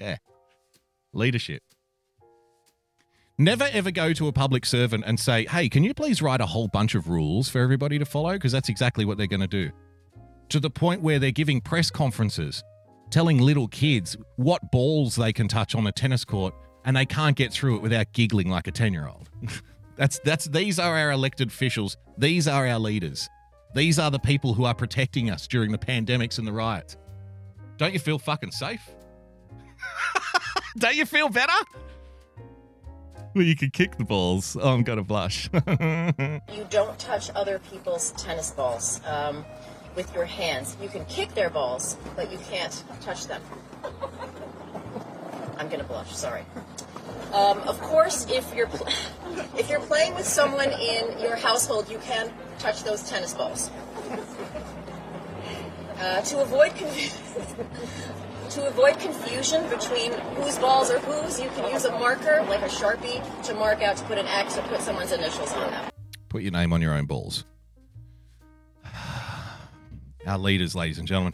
yeah. 0.01 0.17
Leadership. 1.13 1.61
Never 3.37 3.69
ever 3.71 3.91
go 3.91 4.13
to 4.13 4.27
a 4.27 4.31
public 4.31 4.65
servant 4.65 5.03
and 5.05 5.19
say, 5.19 5.45
hey, 5.45 5.67
can 5.69 5.83
you 5.83 5.93
please 5.93 6.21
write 6.21 6.41
a 6.41 6.45
whole 6.45 6.67
bunch 6.67 6.95
of 6.95 7.07
rules 7.07 7.49
for 7.49 7.59
everybody 7.59 7.97
to 7.97 8.05
follow? 8.05 8.33
Because 8.33 8.51
that's 8.51 8.69
exactly 8.69 9.05
what 9.05 9.17
they're 9.17 9.27
going 9.27 9.41
to 9.41 9.47
do. 9.47 9.71
To 10.49 10.59
the 10.59 10.69
point 10.69 11.01
where 11.01 11.17
they're 11.17 11.31
giving 11.31 11.61
press 11.61 11.89
conferences 11.89 12.63
telling 13.09 13.39
little 13.39 13.67
kids 13.67 14.15
what 14.37 14.71
balls 14.71 15.15
they 15.15 15.33
can 15.33 15.47
touch 15.47 15.75
on 15.75 15.85
a 15.85 15.91
tennis 15.91 16.23
court 16.23 16.53
and 16.85 16.95
they 16.95 17.05
can't 17.05 17.35
get 17.35 17.51
through 17.51 17.75
it 17.75 17.81
without 17.81 18.11
giggling 18.13 18.49
like 18.49 18.67
a 18.67 18.71
10 18.71 18.93
year 18.93 19.07
old. 19.07 19.29
That's 19.97 20.19
that's 20.23 20.45
these 20.45 20.79
are 20.79 20.97
our 20.97 21.11
elected 21.11 21.49
officials. 21.49 21.97
These 22.17 22.47
are 22.47 22.65
our 22.65 22.79
leaders. 22.79 23.29
These 23.75 23.99
are 23.99 24.09
the 24.09 24.19
people 24.19 24.53
who 24.53 24.63
are 24.65 24.73
protecting 24.73 25.29
us 25.29 25.47
during 25.47 25.71
the 25.71 25.77
pandemics 25.77 26.39
and 26.39 26.47
the 26.47 26.53
riots. 26.53 26.97
Don't 27.77 27.93
you 27.93 27.99
feel 27.99 28.17
fucking 28.17 28.51
safe? 28.51 28.81
Don't 30.77 30.95
you 30.95 31.05
feel 31.05 31.29
better? 31.29 31.53
Well, 33.33 33.45
you 33.45 33.55
can 33.55 33.69
kick 33.71 33.97
the 33.97 34.03
balls. 34.03 34.57
Oh, 34.59 34.73
I'm 34.73 34.83
gonna 34.83 35.03
blush. 35.03 35.49
You 36.53 36.65
don't 36.69 36.97
touch 36.99 37.29
other 37.35 37.59
people's 37.71 38.11
tennis 38.13 38.51
balls 38.51 38.99
um, 39.05 39.45
with 39.95 40.13
your 40.13 40.25
hands. 40.25 40.75
You 40.81 40.89
can 40.89 41.05
kick 41.05 41.33
their 41.33 41.49
balls, 41.49 41.97
but 42.15 42.31
you 42.31 42.37
can't 42.49 42.83
touch 43.01 43.27
them. 43.27 43.41
I'm 45.57 45.69
gonna 45.69 45.83
blush. 45.83 46.13
Sorry. 46.15 46.43
Um, 47.33 47.59
of 47.59 47.79
course, 47.79 48.25
if 48.29 48.53
you're 48.53 48.67
pl- 48.67 48.87
if 49.57 49.69
you're 49.69 49.79
playing 49.81 50.13
with 50.15 50.27
someone 50.27 50.71
in 50.71 51.17
your 51.19 51.35
household, 51.37 51.89
you 51.89 51.99
can 51.99 52.31
touch 52.59 52.83
those 52.83 53.07
tennis 53.09 53.33
balls. 53.33 53.69
Uh, 55.99 56.21
to 56.21 56.41
avoid 56.41 56.75
confu- 56.75 57.63
to 58.51 58.67
avoid 58.67 58.99
confusion 58.99 59.67
between 59.69 60.11
whose 60.11 60.57
balls 60.59 60.91
are 60.91 60.99
whose, 60.99 61.39
you 61.39 61.49
can 61.49 61.71
use 61.71 61.85
a 61.85 61.91
marker 61.91 62.45
like 62.49 62.61
a 62.61 62.65
sharpie 62.65 63.21
to 63.43 63.53
mark 63.53 63.81
out 63.81 63.95
to 63.95 64.03
put 64.03 64.17
an 64.17 64.27
X 64.27 64.57
or 64.57 64.61
put 64.63 64.81
someone's 64.81 65.13
initials 65.13 65.53
on 65.53 65.71
them. 65.71 65.89
Put 66.27 66.41
your 66.41 66.51
name 66.51 66.73
on 66.73 66.81
your 66.81 66.93
own 66.93 67.05
balls. 67.05 67.45
Our 70.27 70.37
leaders, 70.37 70.75
ladies 70.75 70.99
and 70.99 71.07
gentlemen. 71.07 71.33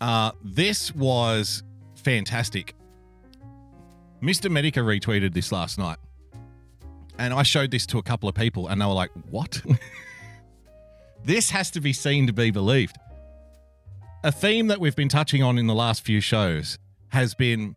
Uh, 0.00 0.32
this 0.44 0.94
was 0.94 1.64
fantastic. 1.96 2.74
Mr. 4.22 4.50
Medica 4.50 4.80
retweeted 4.80 5.34
this 5.34 5.50
last 5.50 5.78
night. 5.78 5.98
And 7.18 7.34
I 7.34 7.42
showed 7.42 7.70
this 7.70 7.84
to 7.86 7.98
a 7.98 8.02
couple 8.02 8.28
of 8.28 8.34
people, 8.34 8.68
and 8.68 8.80
they 8.80 8.86
were 8.86 8.92
like, 8.92 9.10
What? 9.28 9.60
this 11.24 11.50
has 11.50 11.70
to 11.72 11.80
be 11.80 11.92
seen 11.92 12.26
to 12.28 12.32
be 12.32 12.50
believed. 12.50 12.96
A 14.24 14.30
theme 14.30 14.68
that 14.68 14.78
we've 14.78 14.94
been 14.94 15.08
touching 15.08 15.42
on 15.42 15.58
in 15.58 15.66
the 15.66 15.74
last 15.74 16.04
few 16.04 16.20
shows 16.20 16.78
has 17.08 17.34
been 17.34 17.74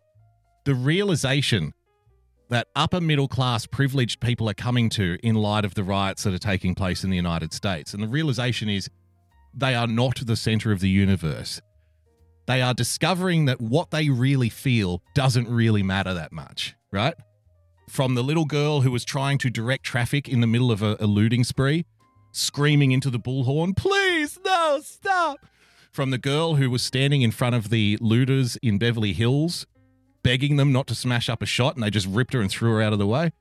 the 0.64 0.76
realization 0.76 1.74
that 2.50 2.68
upper 2.76 3.02
middle 3.02 3.28
class 3.28 3.66
privileged 3.66 4.20
people 4.20 4.48
are 4.48 4.54
coming 4.54 4.88
to 4.90 5.18
in 5.24 5.34
light 5.34 5.66
of 5.66 5.74
the 5.74 5.84
riots 5.84 6.22
that 6.22 6.36
are 6.36 6.40
taking 6.40 6.76
place 6.76 7.04
in 7.04 7.10
the 7.10 7.16
United 7.16 7.52
States. 7.52 7.96
And 7.96 8.04
the 8.04 8.08
realization 8.08 8.70
is 8.70 8.92
they 9.56 9.74
are 9.74 9.88
not 9.88 10.24
the 10.24 10.36
center 10.36 10.72
of 10.72 10.82
the 10.82 10.90
universe. 10.90 11.60
They 12.46 12.62
are 12.62 12.76
discovering 12.76 13.46
that 13.46 13.60
what 13.60 13.90
they 13.90 14.10
really 14.10 14.50
feel 14.50 15.02
doesn't 15.16 15.50
really 15.50 15.82
matter 15.82 16.14
that 16.14 16.32
much, 16.32 16.76
right? 16.92 17.16
From 17.90 18.14
the 18.14 18.24
little 18.24 18.46
girl 18.46 18.82
who 18.82 18.92
was 18.92 19.04
trying 19.04 19.40
to 19.40 19.50
direct 19.50 19.84
traffic 19.84 20.30
in 20.30 20.42
the 20.42 20.48
middle 20.48 20.72
of 20.72 20.84
a, 20.84 20.96
a 21.00 21.08
looting 21.08 21.44
spree, 21.44 21.86
screaming 22.34 22.92
into 22.92 23.10
the 23.10 23.20
bullhorn, 23.20 23.76
please, 23.76 24.38
no, 24.46 24.80
stop. 24.84 25.40
From 25.96 26.12
the 26.12 26.18
girl 26.18 26.56
who 26.56 26.70
was 26.70 26.84
standing 26.84 27.22
in 27.22 27.32
front 27.32 27.56
of 27.56 27.70
the 27.70 27.98
looters 28.02 28.58
in 28.58 28.78
Beverly 28.78 29.14
Hills, 29.14 29.66
begging 30.24 30.58
them 30.58 30.74
not 30.74 30.88
to 30.88 30.94
smash 30.94 31.30
up 31.30 31.42
a 31.42 31.46
shot, 31.46 31.76
and 31.76 31.82
they 31.82 31.90
just 31.90 32.06
ripped 32.06 32.34
her 32.34 32.42
and 32.42 32.52
threw 32.52 32.74
her 32.74 32.82
out 32.82 32.92
of 32.92 33.00
the 33.00 33.08
way. 33.08 33.32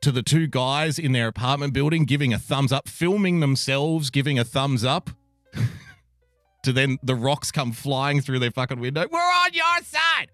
To 0.00 0.10
the 0.10 0.22
two 0.22 0.46
guys 0.46 0.98
in 0.98 1.12
their 1.12 1.28
apartment 1.28 1.74
building 1.74 2.06
giving 2.06 2.32
a 2.32 2.38
thumbs 2.38 2.72
up, 2.72 2.88
filming 2.88 3.40
themselves 3.40 4.08
giving 4.08 4.38
a 4.38 4.44
thumbs 4.44 4.82
up. 4.82 5.10
to 6.62 6.72
then 6.72 6.96
the 7.02 7.14
rocks 7.14 7.52
come 7.52 7.72
flying 7.72 8.22
through 8.22 8.38
their 8.38 8.50
fucking 8.50 8.80
window. 8.80 9.06
We're 9.12 9.18
on 9.18 9.52
your 9.52 9.84
side. 9.84 10.30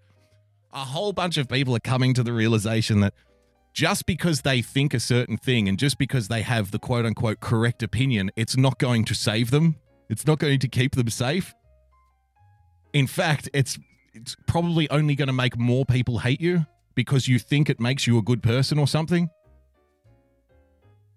A 0.71 0.85
whole 0.85 1.11
bunch 1.11 1.35
of 1.35 1.49
people 1.49 1.75
are 1.75 1.81
coming 1.81 2.13
to 2.13 2.23
the 2.23 2.31
realization 2.31 3.01
that 3.01 3.13
just 3.73 4.05
because 4.05 4.43
they 4.43 4.61
think 4.61 4.93
a 4.93 5.01
certain 5.01 5.35
thing 5.35 5.67
and 5.67 5.77
just 5.77 5.97
because 5.97 6.29
they 6.29 6.43
have 6.43 6.71
the 6.71 6.79
quote 6.79 7.05
unquote 7.05 7.41
correct 7.41 7.83
opinion, 7.83 8.31
it's 8.37 8.55
not 8.55 8.77
going 8.77 9.03
to 9.03 9.13
save 9.13 9.51
them. 9.51 9.75
It's 10.11 10.27
not 10.27 10.39
going 10.39 10.59
to 10.59 10.67
keep 10.67 10.93
them 10.93 11.09
safe. 11.09 11.55
In 12.93 13.07
fact, 13.07 13.49
it's 13.53 13.79
it's 14.13 14.35
probably 14.45 14.89
only 14.89 15.15
going 15.15 15.27
to 15.29 15.33
make 15.33 15.57
more 15.57 15.85
people 15.85 16.19
hate 16.19 16.41
you 16.41 16.65
because 16.95 17.29
you 17.29 17.39
think 17.39 17.69
it 17.69 17.79
makes 17.79 18.05
you 18.05 18.17
a 18.17 18.21
good 18.21 18.43
person 18.43 18.77
or 18.77 18.87
something. 18.87 19.29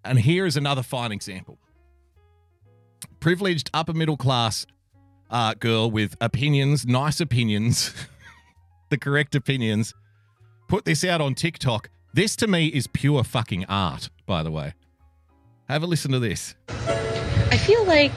And 0.05 0.21
here 0.21 0.47
is 0.47 0.57
another 0.57 0.85
fine 0.85 1.11
example. 1.11 1.59
Privileged 3.19 3.69
upper 3.75 3.93
middle 3.93 4.17
class 4.17 4.65
uh, 5.29 5.55
girl 5.55 5.91
with 5.91 6.15
opinions, 6.21 6.87
nice 6.87 7.21
opinions, 7.21 7.93
the 8.91 8.97
correct 8.97 9.35
opinions, 9.35 9.93
put 10.69 10.85
this 10.85 11.03
out 11.03 11.21
on 11.21 11.35
TikTok. 11.35 11.91
This 12.13 12.37
to 12.37 12.47
me 12.47 12.69
is 12.69 12.87
pure 12.87 13.25
fucking 13.25 13.65
art, 13.65 14.09
by 14.25 14.45
the 14.45 14.53
way. 14.53 14.75
Have 15.69 15.83
a 15.83 15.87
listen 15.87 16.13
to 16.13 16.21
this. 16.21 16.55
I 16.69 17.57
feel 17.57 17.85
like 17.87 18.13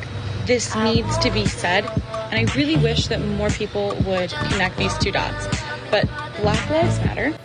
this 0.48 0.74
needs 0.76 1.18
to 1.18 1.30
be 1.30 1.45
said, 1.45 1.86
and 2.32 2.50
I 2.50 2.54
really 2.56 2.78
wish 2.78 3.08
that 3.08 3.20
more 3.20 3.50
people 3.50 3.89
would 4.06 4.32
connect 4.32 4.78
these 4.78 4.98
two 4.98 5.12
dots. 5.12 5.45
But 5.91 6.06
Black 6.38 6.70
Lives 6.70 7.00
Matter 7.00 7.38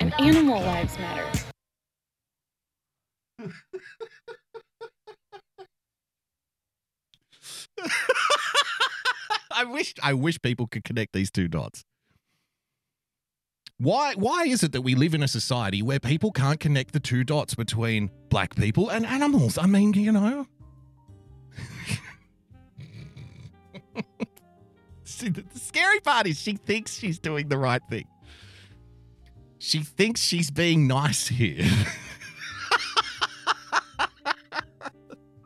and 0.00 0.14
animal 0.20 0.60
lives 0.60 0.96
matter. 0.98 1.26
I 9.50 9.64
wish 9.64 9.94
I 10.00 10.14
wish 10.14 10.40
people 10.40 10.68
could 10.68 10.84
connect 10.84 11.12
these 11.12 11.30
two 11.32 11.48
dots. 11.48 11.84
Why 13.78 14.14
why 14.14 14.44
is 14.44 14.62
it 14.62 14.70
that 14.72 14.82
we 14.82 14.94
live 14.94 15.14
in 15.14 15.24
a 15.24 15.28
society 15.28 15.82
where 15.82 15.98
people 15.98 16.30
can't 16.30 16.60
connect 16.60 16.92
the 16.92 17.00
two 17.00 17.24
dots 17.24 17.56
between 17.56 18.12
black 18.28 18.54
people 18.54 18.88
and 18.90 19.04
animals? 19.04 19.58
I 19.58 19.66
mean, 19.66 19.92
you 19.94 20.12
know. 20.12 20.46
See, 25.04 25.28
the 25.28 25.42
the 25.42 25.58
scary 25.58 26.00
part 26.00 26.26
is 26.26 26.40
she 26.40 26.54
thinks 26.56 26.94
she's 26.96 27.18
doing 27.18 27.48
the 27.48 27.58
right 27.58 27.82
thing. 27.90 28.06
She 29.58 29.80
thinks 29.80 30.20
she's 30.20 30.50
being 30.50 30.86
nice 30.86 31.28
here. 31.28 31.64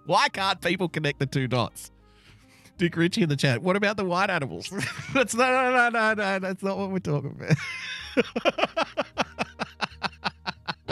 Why 0.06 0.28
can't 0.28 0.60
people 0.60 0.88
connect 0.88 1.18
the 1.18 1.26
two 1.26 1.48
dots? 1.48 1.90
Dick 2.78 2.96
Ritchie 2.96 3.22
in 3.22 3.28
the 3.28 3.36
chat. 3.36 3.62
What 3.62 3.76
about 3.76 3.96
the 3.96 4.04
white 4.04 4.30
animals? 4.30 4.70
that's 5.14 5.34
no, 5.34 5.50
no, 5.50 5.72
no, 5.72 5.88
no, 5.90 6.14
no. 6.14 6.38
That's 6.38 6.62
not 6.62 6.78
what 6.78 6.90
we're 6.90 6.98
talking 6.98 7.32
about. 7.38 7.56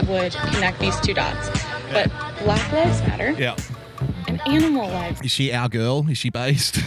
would 0.09 0.33
connect 0.33 0.81
these 0.81 0.99
two 1.01 1.15
dots. 1.15 1.49
But 1.93 2.11
Black 2.43 2.73
Lives 2.73 3.01
Matter 3.03 3.31
Yeah. 3.33 3.57
And 4.35 4.49
animal 4.55 4.89
lives 4.89 5.21
Is 5.23 5.31
she 5.31 5.53
our 5.53 5.69
girl? 5.69 6.09
Is 6.09 6.19
she 6.19 6.31
based? 6.31 6.79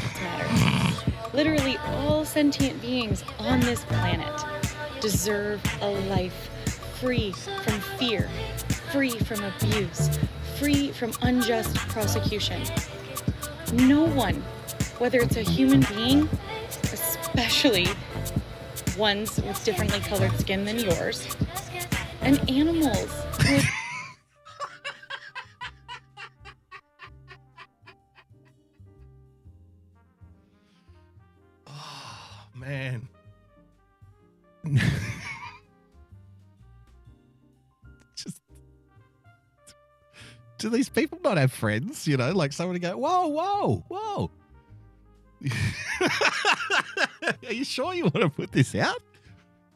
Literally, 1.34 1.78
all 1.88 2.26
sentient 2.26 2.82
beings 2.82 3.24
on 3.39 3.60
this 3.60 3.86
planet 3.86 4.34
deserve 5.00 5.62
a 5.82 5.89
life 6.10 6.50
free 7.00 7.32
from 7.32 7.80
fear, 8.00 8.28
free 8.91 9.12
from 9.12 9.43
abuse, 9.43 10.18
free 10.58 10.91
from 10.91 11.12
unjust 11.22 11.76
prosecution. 11.89 12.62
No 13.74 14.06
one, 14.06 14.36
whether 14.98 15.20
it's 15.20 15.38
a 15.38 15.43
human 15.43 15.82
being, 15.95 16.28
especially 16.91 17.88
ones 18.98 19.39
with 19.41 19.64
differently 19.64 20.00
colored 20.00 20.36
skin 20.39 20.66
than 20.66 20.80
yours, 20.80 21.28
and 22.22 22.38
animals 22.50 23.12
would 23.48 23.64
Man. 32.68 33.07
Just 38.15 38.41
do 40.57 40.70
these 40.70 40.89
people 40.89 41.20
not 41.24 41.38
have 41.38 41.53
friends? 41.53 42.05
You 42.07 42.18
know, 42.18 42.34
like 42.34 42.51
somebody 42.51 42.80
go, 42.80 42.97
whoa, 42.97 43.28
whoa, 43.28 43.86
whoa. 43.88 44.32
Are 47.47 47.53
you 47.53 47.63
sure 47.63 47.93
you 47.93 48.03
want 48.03 48.15
to 48.15 48.30
put 48.30 48.51
this 48.51 48.76
out? 48.76 49.01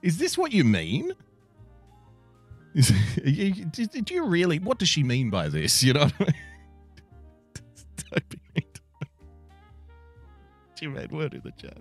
Is 0.02 0.18
this 0.18 0.38
what 0.38 0.52
you 0.52 0.64
mean? 0.66 1.14
Is, 2.74 2.92
you- 3.24 3.66
did 3.66 4.10
you 4.12 4.26
really? 4.26 4.60
What 4.60 4.80
does 4.80 4.90
she 4.90 5.04
mean 5.04 5.30
by 5.30 5.48
this? 5.48 5.82
You 5.84 5.94
know 5.94 6.02
what 6.06 6.14
I 6.20 6.24
mean? 6.26 6.34
To. 8.12 8.22
She 10.78 10.88
made 10.88 11.12
word 11.12 11.34
in 11.36 11.42
the 11.44 11.52
chat. 11.52 11.78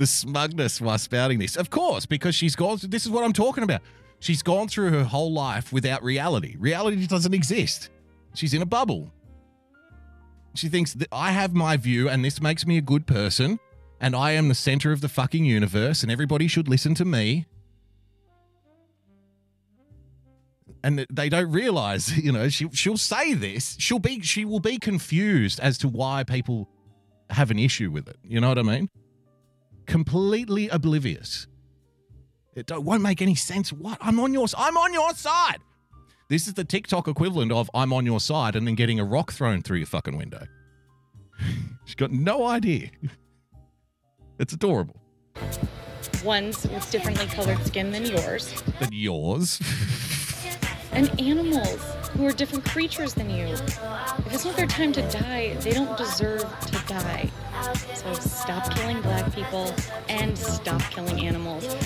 The 0.00 0.06
smugness 0.06 0.80
while 0.80 0.96
spouting 0.96 1.40
this. 1.40 1.56
Of 1.56 1.68
course, 1.68 2.06
because 2.06 2.34
she's 2.34 2.56
gone 2.56 2.78
through, 2.78 2.88
this 2.88 3.04
is 3.04 3.10
what 3.10 3.22
I'm 3.22 3.34
talking 3.34 3.62
about. 3.62 3.82
She's 4.18 4.42
gone 4.42 4.66
through 4.66 4.92
her 4.92 5.04
whole 5.04 5.30
life 5.30 5.74
without 5.74 6.02
reality. 6.02 6.56
Reality 6.58 7.06
doesn't 7.06 7.34
exist. 7.34 7.90
She's 8.32 8.54
in 8.54 8.62
a 8.62 8.66
bubble. 8.66 9.10
She 10.54 10.70
thinks 10.70 10.94
that 10.94 11.08
I 11.12 11.32
have 11.32 11.52
my 11.52 11.76
view 11.76 12.08
and 12.08 12.24
this 12.24 12.40
makes 12.40 12.66
me 12.66 12.78
a 12.78 12.80
good 12.80 13.06
person 13.06 13.60
and 14.00 14.16
I 14.16 14.30
am 14.30 14.48
the 14.48 14.54
center 14.54 14.90
of 14.90 15.02
the 15.02 15.08
fucking 15.10 15.44
universe 15.44 16.02
and 16.02 16.10
everybody 16.10 16.48
should 16.48 16.66
listen 16.66 16.94
to 16.94 17.04
me. 17.04 17.44
And 20.82 21.06
they 21.12 21.28
don't 21.28 21.52
realize, 21.52 22.16
you 22.24 22.32
know, 22.32 22.48
she 22.48 22.70
she'll 22.70 22.96
say 22.96 23.34
this, 23.34 23.76
she'll 23.78 23.98
be 23.98 24.22
she 24.22 24.46
will 24.46 24.60
be 24.60 24.78
confused 24.78 25.60
as 25.60 25.76
to 25.76 25.88
why 25.88 26.24
people 26.24 26.70
have 27.28 27.50
an 27.50 27.58
issue 27.58 27.90
with 27.90 28.08
it. 28.08 28.16
You 28.24 28.40
know 28.40 28.48
what 28.48 28.58
I 28.58 28.62
mean? 28.62 28.88
Completely 29.90 30.68
oblivious. 30.68 31.48
It 32.54 32.66
don't, 32.66 32.84
won't 32.84 33.02
make 33.02 33.20
any 33.20 33.34
sense. 33.34 33.72
What? 33.72 33.98
I'm 34.00 34.20
on 34.20 34.32
your 34.32 34.46
I'm 34.56 34.76
on 34.76 34.94
your 34.94 35.12
side. 35.14 35.58
This 36.28 36.46
is 36.46 36.54
the 36.54 36.62
TikTok 36.62 37.08
equivalent 37.08 37.50
of 37.50 37.68
I'm 37.74 37.92
on 37.92 38.06
your 38.06 38.20
side 38.20 38.54
and 38.54 38.64
then 38.68 38.76
getting 38.76 39.00
a 39.00 39.04
rock 39.04 39.32
thrown 39.32 39.62
through 39.62 39.78
your 39.78 39.88
fucking 39.88 40.16
window. 40.16 40.44
She's 41.86 41.96
got 41.96 42.12
no 42.12 42.46
idea. 42.46 42.90
It's 44.38 44.54
adorable. 44.54 44.96
ones 46.24 46.66
with 46.66 46.90
differently 46.90 47.26
colored 47.26 47.62
skin 47.66 47.90
than 47.90 48.06
yours, 48.06 48.62
Than 48.80 48.88
yours. 48.90 49.60
and 50.92 51.20
animals 51.20 51.78
who 52.20 52.26
are 52.26 52.32
different 52.32 52.66
creatures 52.66 53.14
than 53.14 53.30
you. 53.30 53.46
If 53.46 54.34
it's 54.34 54.44
not 54.44 54.54
their 54.54 54.66
time 54.66 54.92
to 54.92 55.00
die, 55.08 55.54
they 55.60 55.72
don't 55.72 55.96
deserve 55.96 56.42
to 56.42 56.72
die. 56.86 57.30
So 57.94 58.12
stop 58.12 58.70
killing 58.74 59.00
black 59.00 59.34
people 59.34 59.74
and 60.10 60.36
stop 60.36 60.82
killing 60.90 61.26
animals. 61.26 61.76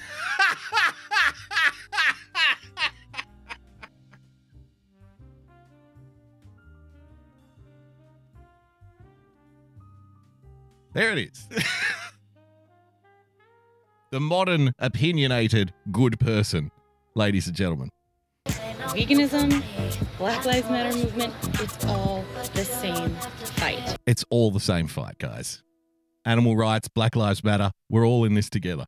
There 10.95 11.13
it 11.13 11.19
is. 11.19 11.49
the 14.11 14.21
modern, 14.21 14.73
opinionated, 14.81 15.73
good 15.93 16.19
person, 16.19 16.71
ladies 17.15 17.47
and 17.47 17.57
gentlemen. 17.57 17.91
Veganism, 18.89 19.63
Black 20.19 20.45
Lives 20.45 20.69
Matter 20.71 20.97
movement, 20.97 21.35
it's 21.61 21.85
all 21.87 22.25
the 22.55 22.65
same 22.65 23.11
fight. 23.57 23.97
It's 24.07 24.25
all 24.31 24.51
the 24.51 24.61
same 24.61 24.87
fight, 24.87 25.19
guys. 25.19 25.63
Animal 26.25 26.57
rights, 26.57 26.89
Black 26.89 27.17
Lives 27.17 27.43
Matter, 27.45 27.71
we're 27.91 28.07
all 28.07 28.25
in 28.25 28.35
this 28.35 28.49
together. 28.49 28.87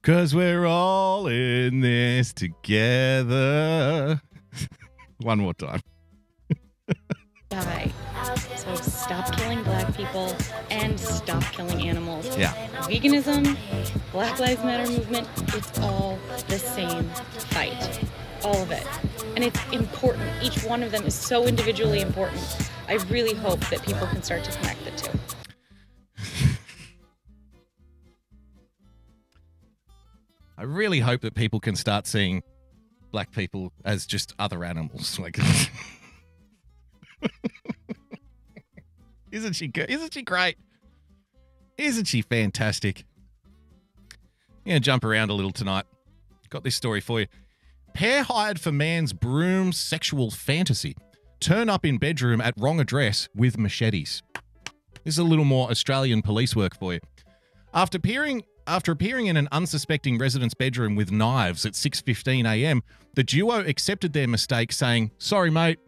Because 0.00 0.34
we're 0.34 0.64
all 0.64 1.26
in 1.26 1.80
this 1.80 2.32
together. 2.32 4.20
One 5.18 5.40
more 5.40 5.54
time. 5.54 5.80
Die. 7.50 7.92
So 8.56 8.74
stop 8.76 9.34
killing 9.36 9.62
black 9.62 9.96
people 9.96 10.36
and 10.70 10.98
stop 11.00 11.42
killing 11.44 11.88
animals. 11.88 12.36
Yeah. 12.36 12.52
Veganism, 12.82 13.56
Black 14.12 14.38
Lives 14.38 14.62
Matter 14.62 14.90
movement, 14.90 15.26
it's 15.54 15.78
all 15.80 16.18
the 16.48 16.58
same 16.58 17.04
fight. 17.50 18.00
All 18.44 18.62
of 18.62 18.70
it. 18.70 18.86
And 19.34 19.44
it's 19.44 19.60
important. 19.72 20.28
Each 20.42 20.62
one 20.64 20.82
of 20.82 20.92
them 20.92 21.04
is 21.04 21.14
so 21.14 21.46
individually 21.46 22.00
important. 22.00 22.42
I 22.88 22.94
really 22.94 23.34
hope 23.34 23.60
that 23.70 23.82
people 23.82 24.06
can 24.06 24.22
start 24.22 24.44
to 24.44 24.52
connect 24.52 24.84
the 24.84 24.90
two. 24.92 25.18
I 30.56 30.62
really 30.64 30.98
hope 30.98 31.20
that 31.20 31.34
people 31.34 31.60
can 31.60 31.76
start 31.76 32.06
seeing 32.06 32.42
black 33.12 33.30
people 33.30 33.72
as 33.84 34.06
just 34.06 34.34
other 34.38 34.64
animals. 34.64 35.18
Like, 35.28 35.38
isn't 39.32 39.52
she 39.54 39.68
good? 39.68 39.90
Isn't 39.90 40.14
she 40.14 40.22
great? 40.22 40.56
Isn't 41.76 42.06
she 42.06 42.22
fantastic? 42.22 43.04
Yeah, 44.64 44.78
jump 44.78 45.04
around 45.04 45.30
a 45.30 45.34
little 45.34 45.52
tonight. 45.52 45.84
Got 46.50 46.64
this 46.64 46.74
story 46.74 47.00
for 47.00 47.20
you. 47.20 47.26
Pair 47.98 48.22
hired 48.22 48.60
for 48.60 48.70
man's 48.70 49.12
broom 49.12 49.72
sexual 49.72 50.30
fantasy. 50.30 50.94
Turn 51.40 51.68
up 51.68 51.84
in 51.84 51.98
bedroom 51.98 52.40
at 52.40 52.54
wrong 52.56 52.78
address 52.78 53.28
with 53.34 53.58
machetes. 53.58 54.22
This 55.02 55.14
is 55.14 55.18
a 55.18 55.24
little 55.24 55.44
more 55.44 55.68
Australian 55.68 56.22
police 56.22 56.54
work 56.54 56.78
for 56.78 56.94
you. 56.94 57.00
After 57.74 57.98
appearing 57.98 58.44
after 58.68 58.92
appearing 58.92 59.26
in 59.26 59.36
an 59.36 59.48
unsuspecting 59.50 60.16
resident's 60.16 60.54
bedroom 60.54 60.94
with 60.94 61.10
knives 61.10 61.66
at 61.66 61.72
6:15 61.72 62.46
a.m., 62.46 62.84
the 63.16 63.24
duo 63.24 63.64
accepted 63.66 64.12
their 64.12 64.28
mistake 64.28 64.70
saying, 64.70 65.10
"Sorry, 65.18 65.50
mate. 65.50 65.80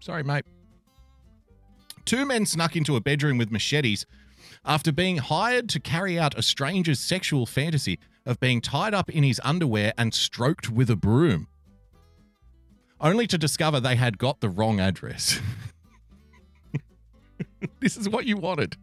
Sorry, 0.00 0.22
mate." 0.22 0.44
Two 2.04 2.26
men 2.26 2.44
snuck 2.44 2.76
into 2.76 2.96
a 2.96 3.00
bedroom 3.00 3.38
with 3.38 3.50
machetes 3.50 4.04
after 4.66 4.92
being 4.92 5.16
hired 5.16 5.70
to 5.70 5.80
carry 5.80 6.18
out 6.18 6.36
a 6.38 6.42
stranger's 6.42 7.00
sexual 7.00 7.46
fantasy 7.46 7.98
of 8.26 8.40
being 8.40 8.60
tied 8.60 8.94
up 8.94 9.10
in 9.10 9.22
his 9.22 9.40
underwear 9.44 9.92
and 9.96 10.14
stroked 10.14 10.70
with 10.70 10.90
a 10.90 10.96
broom. 10.96 11.48
Only 13.00 13.26
to 13.28 13.38
discover 13.38 13.80
they 13.80 13.96
had 13.96 14.18
got 14.18 14.40
the 14.40 14.48
wrong 14.48 14.78
address. 14.78 15.40
this 17.80 17.96
is 17.96 18.08
what 18.08 18.26
you 18.26 18.36
wanted. 18.36 18.76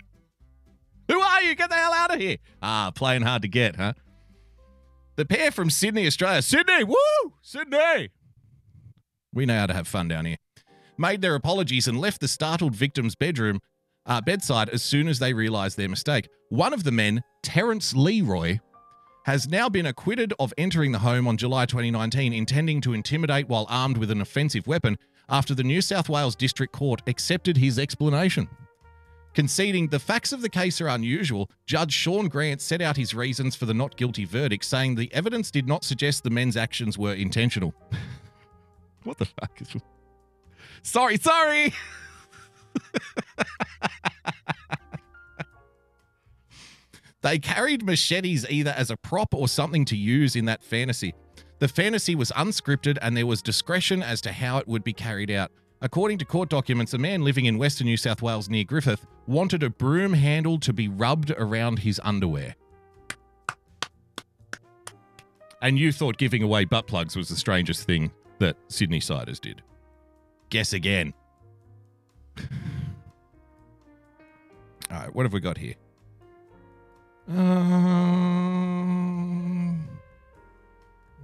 Who 1.09 1.19
are 1.19 1.41
you? 1.43 1.55
Get 1.55 1.69
the 1.69 1.75
hell 1.75 1.93
out 1.93 2.13
of 2.13 2.19
here. 2.19 2.37
Ah, 2.61 2.91
playing 2.93 3.21
hard 3.21 3.43
to 3.43 3.47
get, 3.47 3.75
huh? 3.75 3.93
The 5.15 5.25
pair 5.25 5.51
from 5.51 5.69
Sydney, 5.69 6.05
Australia. 6.05 6.41
Sydney, 6.41 6.83
woo! 6.83 7.33
Sydney! 7.41 8.09
We 9.33 9.45
know 9.45 9.59
how 9.59 9.67
to 9.67 9.73
have 9.73 9.87
fun 9.87 10.07
down 10.07 10.25
here. 10.25 10.37
Made 10.97 11.21
their 11.21 11.35
apologies 11.35 11.87
and 11.87 11.99
left 11.99 12.21
the 12.21 12.27
startled 12.27 12.75
victim's 12.75 13.15
bedroom, 13.15 13.59
uh, 14.05 14.21
bedside 14.21 14.69
as 14.69 14.83
soon 14.83 15.07
as 15.07 15.19
they 15.19 15.33
realized 15.33 15.77
their 15.77 15.89
mistake. 15.89 16.27
One 16.49 16.73
of 16.73 16.83
the 16.83 16.91
men, 16.91 17.23
Terence 17.43 17.93
Leroy, 17.95 18.59
has 19.27 19.49
now 19.49 19.67
been 19.67 19.85
acquitted 19.85 20.33
of 20.39 20.53
entering 20.57 20.93
the 20.93 20.99
home 20.99 21.27
on 21.27 21.35
July 21.35 21.65
2019, 21.65 22.31
intending 22.31 22.79
to 22.79 22.93
intimidate 22.93 23.49
while 23.49 23.67
armed 23.69 23.97
with 23.97 24.09
an 24.09 24.21
offensive 24.21 24.65
weapon 24.67 24.97
after 25.27 25.53
the 25.53 25.65
New 25.65 25.81
South 25.81 26.07
Wales 26.07 26.33
District 26.33 26.71
Court 26.71 27.01
accepted 27.07 27.57
his 27.57 27.77
explanation. 27.77 28.47
Conceding 29.33 29.89
the 29.89 29.99
facts 29.99 30.31
of 30.31 30.41
the 30.41 30.47
case 30.47 30.79
are 30.79 30.87
unusual, 30.87 31.49
Judge 31.65 31.91
Sean 31.91 32.29
Grant 32.29 32.61
set 32.61 32.81
out 32.81 32.95
his 32.95 33.13
reasons 33.13 33.53
for 33.53 33.65
the 33.65 33.73
not 33.73 33.97
guilty 33.97 34.23
verdict, 34.23 34.63
saying 34.63 34.95
the 34.95 35.13
evidence 35.13 35.51
did 35.51 35.67
not 35.67 35.83
suggest 35.83 36.23
the 36.23 36.29
men's 36.29 36.55
actions 36.55 36.97
were 36.97 37.13
intentional. 37.13 37.73
what 39.03 39.17
the 39.17 39.25
fuck 39.25 39.51
is. 39.59 39.75
Sorry, 40.83 41.17
sorry! 41.17 41.73
They 47.21 47.39
carried 47.39 47.83
machetes 47.83 48.45
either 48.49 48.71
as 48.71 48.91
a 48.91 48.97
prop 48.97 49.33
or 49.33 49.47
something 49.47 49.85
to 49.85 49.97
use 49.97 50.35
in 50.35 50.45
that 50.45 50.63
fantasy. 50.63 51.13
The 51.59 51.67
fantasy 51.67 52.13
was 52.13 52.31
unscripted 52.31 52.97
and 53.01 53.17
there 53.17 53.25
was 53.25 53.41
discretion 53.41 54.03
as 54.03 54.21
to 54.21 54.31
how 54.31 54.59
it 54.59 54.67
would 54.67 54.83
be 54.83 54.93
carried 54.93 55.31
out. 55.31 55.51
According 55.81 56.19
to 56.19 56.25
court 56.25 56.49
documents, 56.49 56.93
a 56.93 56.97
man 56.97 57.23
living 57.23 57.45
in 57.45 57.57
Western 57.57 57.85
New 57.85 57.97
South 57.97 58.21
Wales 58.21 58.49
near 58.49 58.63
Griffith 58.63 59.05
wanted 59.25 59.63
a 59.63 59.69
broom 59.69 60.13
handle 60.13 60.59
to 60.59 60.73
be 60.73 60.87
rubbed 60.87 61.31
around 61.31 61.79
his 61.79 61.99
underwear. 62.03 62.55
And 65.61 65.79
you 65.79 65.91
thought 65.91 66.17
giving 66.17 66.43
away 66.43 66.65
butt 66.65 66.85
plugs 66.87 67.15
was 67.15 67.29
the 67.29 67.35
strangest 67.35 67.85
thing 67.85 68.11
that 68.39 68.57
Sydney 68.67 68.99
Siders 68.99 69.39
did. 69.39 69.63
Guess 70.49 70.73
again. 70.73 71.13
All 74.89 74.97
right, 74.99 75.13
what 75.13 75.23
have 75.23 75.33
we 75.33 75.39
got 75.39 75.57
here? 75.57 75.73
Um, 77.29 78.67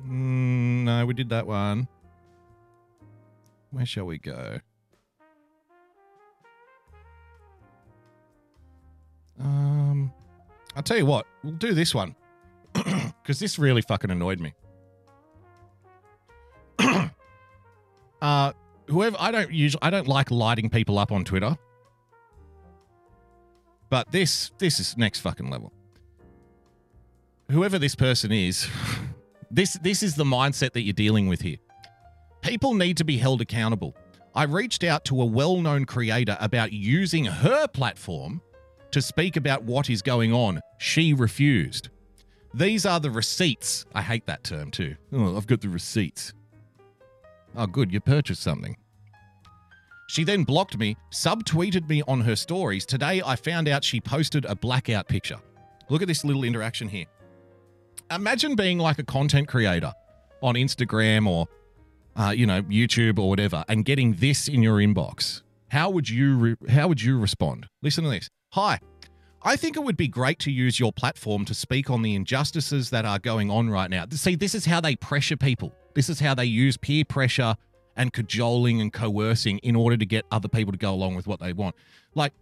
no, 0.05 1.05
we 1.05 1.13
did 1.13 1.29
that 1.29 1.47
one. 1.47 1.87
Where 3.71 3.85
shall 3.85 4.05
we 4.05 4.17
go? 4.19 4.59
Um, 9.39 10.13
I'll 10.75 10.83
tell 10.83 10.97
you 10.97 11.05
what, 11.05 11.25
we'll 11.43 11.53
do 11.53 11.73
this 11.73 11.93
one 11.95 12.15
because 12.73 13.39
this 13.39 13.57
really 13.57 13.81
fucking 13.81 14.11
annoyed 14.11 14.39
me. 14.39 14.53
uh, 18.21 18.53
whoever 18.87 19.17
I 19.19 19.31
don't 19.31 19.51
usually 19.51 19.81
I 19.81 19.89
don't 19.89 20.07
like 20.07 20.31
lighting 20.31 20.69
people 20.69 20.97
up 20.99 21.11
on 21.11 21.25
Twitter, 21.25 21.57
but 23.89 24.11
this 24.11 24.51
this 24.59 24.79
is 24.79 24.95
next 24.97 25.19
fucking 25.19 25.49
level. 25.49 25.72
Whoever 27.51 27.77
this 27.77 27.95
person 27.95 28.31
is, 28.31 28.67
this 29.51 29.73
this 29.81 30.03
is 30.03 30.15
the 30.15 30.23
mindset 30.23 30.73
that 30.73 30.81
you're 30.81 30.93
dealing 30.93 31.27
with 31.27 31.41
here. 31.41 31.57
People 32.41 32.73
need 32.73 32.97
to 32.97 33.05
be 33.05 33.17
held 33.17 33.41
accountable. 33.41 33.95
I 34.35 34.43
reached 34.43 34.83
out 34.83 35.05
to 35.05 35.21
a 35.21 35.25
well-known 35.25 35.85
creator 35.85 36.35
about 36.39 36.73
using 36.73 37.25
her 37.25 37.67
platform 37.67 38.41
to 38.91 39.01
speak 39.01 39.37
about 39.37 39.63
what 39.63 39.89
is 39.89 40.01
going 40.01 40.33
on. 40.33 40.59
She 40.79 41.13
refused. 41.13 41.89
These 42.53 42.85
are 42.85 42.99
the 42.99 43.11
receipts. 43.11 43.85
I 43.93 44.01
hate 44.01 44.25
that 44.27 44.43
term 44.43 44.71
too. 44.71 44.95
Oh, 45.11 45.37
I've 45.37 45.47
got 45.47 45.61
the 45.61 45.69
receipts. 45.69 46.33
Oh, 47.55 47.67
good, 47.67 47.91
you 47.91 47.99
purchased 47.99 48.41
something. 48.41 48.75
She 50.07 50.23
then 50.23 50.43
blocked 50.43 50.77
me, 50.77 50.97
subtweeted 51.11 51.87
me 51.87 52.03
on 52.07 52.21
her 52.21 52.35
stories. 52.35 52.85
Today, 52.85 53.21
I 53.25 53.35
found 53.35 53.67
out 53.67 53.83
she 53.83 54.01
posted 54.01 54.45
a 54.45 54.55
blackout 54.55 55.07
picture. 55.07 55.37
Look 55.89 56.01
at 56.01 56.07
this 56.07 56.23
little 56.23 56.43
interaction 56.43 56.87
here. 56.87 57.05
Imagine 58.11 58.55
being 58.55 58.79
like 58.79 58.99
a 58.99 59.03
content 59.03 59.47
creator 59.47 59.93
on 60.41 60.55
Instagram 60.55 61.27
or, 61.27 61.47
uh, 62.15 62.29
you 62.29 62.45
know, 62.45 62.61
YouTube 62.63 63.17
or 63.17 63.29
whatever, 63.29 63.63
and 63.67 63.85
getting 63.85 64.13
this 64.15 64.47
in 64.47 64.61
your 64.61 64.77
inbox. 64.77 65.41
How 65.69 65.89
would 65.89 66.09
you 66.09 66.35
re- 66.37 66.69
how 66.69 66.87
would 66.87 67.01
you 67.01 67.17
respond? 67.17 67.67
Listen 67.81 68.03
to 68.03 68.09
this. 68.09 68.29
Hi, 68.51 68.79
I 69.41 69.55
think 69.55 69.75
it 69.75 69.83
would 69.83 69.97
be 69.97 70.07
great 70.07 70.39
to 70.39 70.51
use 70.51 70.79
your 70.79 70.93
platform 70.93 71.43
to 71.45 71.53
speak 71.53 71.89
on 71.89 72.01
the 72.01 72.15
injustices 72.15 72.91
that 72.91 73.03
are 73.05 73.19
going 73.19 73.49
on 73.49 73.69
right 73.69 73.89
now. 73.89 74.05
See, 74.11 74.35
this 74.35 74.55
is 74.55 74.65
how 74.65 74.79
they 74.79 74.95
pressure 74.95 75.35
people. 75.35 75.73
This 75.95 76.09
is 76.09 76.19
how 76.19 76.33
they 76.33 76.45
use 76.45 76.77
peer 76.77 77.03
pressure 77.03 77.55
and 77.95 78.13
cajoling 78.13 78.79
and 78.79 78.93
coercing 78.93 79.57
in 79.59 79.75
order 79.75 79.97
to 79.97 80.05
get 80.05 80.25
other 80.31 80.47
people 80.47 80.71
to 80.71 80.77
go 80.77 80.93
along 80.93 81.15
with 81.15 81.27
what 81.27 81.39
they 81.39 81.51
want. 81.51 81.75
Like, 82.15 82.33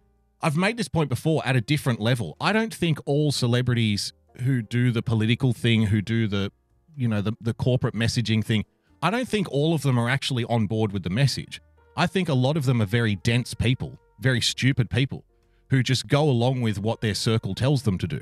I've 0.41 0.57
made 0.57 0.77
this 0.77 0.87
point 0.87 1.09
before 1.09 1.41
at 1.45 1.55
a 1.55 1.61
different 1.61 1.99
level. 1.99 2.35
I 2.39 2.53
don't 2.53 2.73
think 2.73 2.99
all 3.05 3.31
celebrities 3.31 4.13
who 4.41 4.61
do 4.61 4.91
the 4.91 5.01
political 5.01 5.53
thing, 5.53 5.87
who 5.87 6.01
do 6.01 6.27
the, 6.27 6.51
you 6.95 7.07
know, 7.07 7.21
the, 7.21 7.33
the 7.41 7.53
corporate 7.53 7.93
messaging 7.93 8.43
thing, 8.43 8.65
I 9.01 9.09
don't 9.09 9.27
think 9.27 9.51
all 9.51 9.73
of 9.73 9.81
them 9.81 9.97
are 9.99 10.09
actually 10.09 10.45
on 10.45 10.67
board 10.67 10.91
with 10.91 11.03
the 11.03 11.09
message. 11.09 11.61
I 11.97 12.07
think 12.07 12.29
a 12.29 12.33
lot 12.33 12.57
of 12.57 12.65
them 12.65 12.81
are 12.81 12.85
very 12.85 13.15
dense 13.15 13.53
people, 13.53 13.99
very 14.19 14.41
stupid 14.41 14.89
people 14.89 15.25
who 15.69 15.83
just 15.83 16.07
go 16.07 16.23
along 16.23 16.61
with 16.61 16.79
what 16.79 17.01
their 17.01 17.15
circle 17.15 17.55
tells 17.55 17.83
them 17.83 17.97
to 17.97 18.07
do 18.07 18.21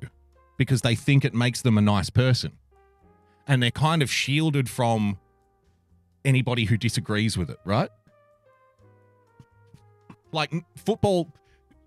because 0.57 0.81
they 0.81 0.95
think 0.95 1.25
it 1.25 1.33
makes 1.33 1.61
them 1.61 1.77
a 1.77 1.81
nice 1.81 2.09
person. 2.09 2.53
And 3.47 3.61
they're 3.63 3.71
kind 3.71 4.01
of 4.01 4.11
shielded 4.11 4.69
from 4.69 5.17
anybody 6.23 6.65
who 6.65 6.77
disagrees 6.77 7.37
with 7.37 7.49
it, 7.49 7.57
right? 7.65 7.89
Like 10.31 10.53
football, 10.75 11.33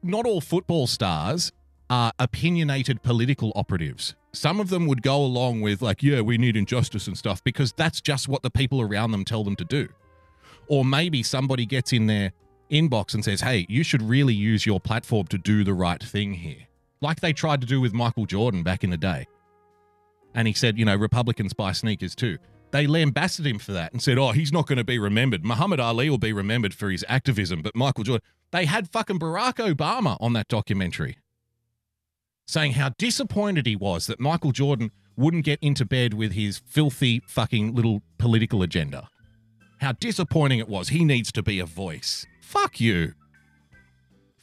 not 0.03 0.27
all 0.27 0.41
football 0.41 0.87
stars 0.87 1.53
are 1.93 2.11
opinionated 2.19 3.03
political 3.03 3.53
operatives. 3.55 4.15
Some 4.33 4.61
of 4.61 4.71
them 4.71 4.87
would 4.87 5.03
go 5.03 5.17
along 5.19 5.61
with, 5.61 5.83
like, 5.83 6.03
yeah, 6.03 6.23
we 6.23 6.39
need 6.39 6.57
injustice 6.57 7.07
and 7.07 7.19
stuff 7.19 7.45
because 7.45 7.75
that's 7.75 8.01
just 8.01 8.29
what 8.29 8.41
the 8.43 8.51
people 8.51 8.81
around 8.81 9.11
them 9.11 9.27
tell 9.27 9.45
them 9.45 9.57
to 9.57 9.65
do. 9.65 9.91
Or 10.69 10.87
maybe 10.87 11.23
somebody 11.23 11.67
gets 11.67 11.93
in 11.93 12.07
their 12.07 12.33
inbox 12.71 13.13
and 13.13 13.23
says, 13.23 13.43
hey, 13.43 13.67
you 13.69 13.85
should 13.85 14.01
really 14.01 14.33
use 14.33 14.65
your 14.65 14.81
platform 14.81 15.27
to 15.27 15.37
do 15.37 15.65
the 15.65 15.75
right 15.75 16.03
thing 16.03 16.33
here. 16.33 16.67
Like 17.03 17.21
they 17.21 17.35
tried 17.35 17.61
to 17.61 17.67
do 17.67 17.79
with 17.79 17.93
Michael 17.93 18.25
Jordan 18.25 18.63
back 18.63 18.83
in 18.83 18.89
the 18.89 18.97
day. 18.97 19.27
And 20.35 20.49
he 20.49 20.55
said, 20.55 20.79
you 20.79 20.87
know, 20.87 20.97
Republicans 20.97 21.53
buy 21.53 21.73
sneakers 21.73 22.15
too. 22.15 22.39
They 22.71 22.87
lambasted 22.87 23.47
him 23.47 23.59
for 23.59 23.73
that 23.73 23.93
and 23.93 24.01
said, 24.01 24.17
oh, 24.17 24.31
he's 24.31 24.51
not 24.51 24.67
going 24.67 24.79
to 24.79 24.85
be 24.85 24.99
remembered. 24.99 25.45
Muhammad 25.45 25.79
Ali 25.79 26.09
will 26.09 26.17
be 26.17 26.33
remembered 26.33 26.73
for 26.73 26.91
his 26.91 27.05
activism, 27.07 27.61
but 27.61 27.77
Michael 27.77 28.05
Jordan. 28.05 28.27
They 28.51 28.65
had 28.65 28.89
fucking 28.89 29.19
Barack 29.19 29.55
Obama 29.55 30.17
on 30.21 30.33
that 30.33 30.49
documentary 30.49 31.19
saying 32.53 32.73
how 32.73 32.91
disappointed 32.99 33.65
he 33.65 33.75
was 33.75 34.07
that 34.07 34.21
Michael 34.21 34.53
Jordan 34.53 34.91
wouldn't 35.17 35.45
get 35.45 35.59
into 35.63 35.87
bed 35.87 36.13
with 36.13 36.33
his 36.33 36.59
filthy 36.59 37.23
fucking 37.27 37.75
little 37.75 38.03
political 38.19 38.63
agenda. 38.63 39.09
How 39.81 39.93
disappointing 39.93 40.59
it 40.59 40.69
was. 40.69 40.91
He 40.91 41.05
needs 41.05 41.33
to 41.33 41.43
be 41.43 41.59
a 41.59 41.67
voice. 41.67 42.27
Fuck 42.43 42.79
you. 42.79 43.15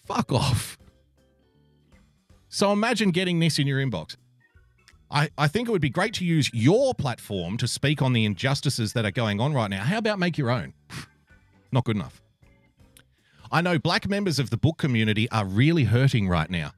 Fuck 0.06 0.32
off. 0.32 0.78
So 2.50 2.72
imagine 2.72 3.12
getting 3.12 3.40
this 3.40 3.60
in 3.60 3.68
your 3.68 3.80
inbox. 3.80 4.16
I, 5.12 5.30
I 5.38 5.48
think 5.48 5.68
it 5.68 5.72
would 5.72 5.82
be 5.82 5.90
great 5.90 6.16
to 6.16 6.26
use 6.26 6.50
your 6.52 6.96
platform 6.96 7.58
to 7.58 7.68
speak 7.68 8.02
on 8.02 8.14
the 8.14 8.26
injustices 8.26 8.94
that 8.94 9.06
are 9.06 9.12
going 9.12 9.40
on 9.40 9.54
right 9.54 9.70
now. 9.70 9.84
How 9.84 10.00
about 10.00 10.18
make 10.18 10.38
your 10.38 10.50
own? 10.50 10.74
Not 11.72 11.84
good 11.84 11.96
enough. 11.96 12.22
I 13.52 13.62
know 13.62 13.78
black 13.78 14.10
members 14.10 14.40
of 14.40 14.50
the 14.50 14.58
book 14.58 14.78
community 14.78 15.30
are 15.30 15.46
really 15.46 15.84
hurting 15.84 16.28
right 16.28 16.50
now. 16.50 16.72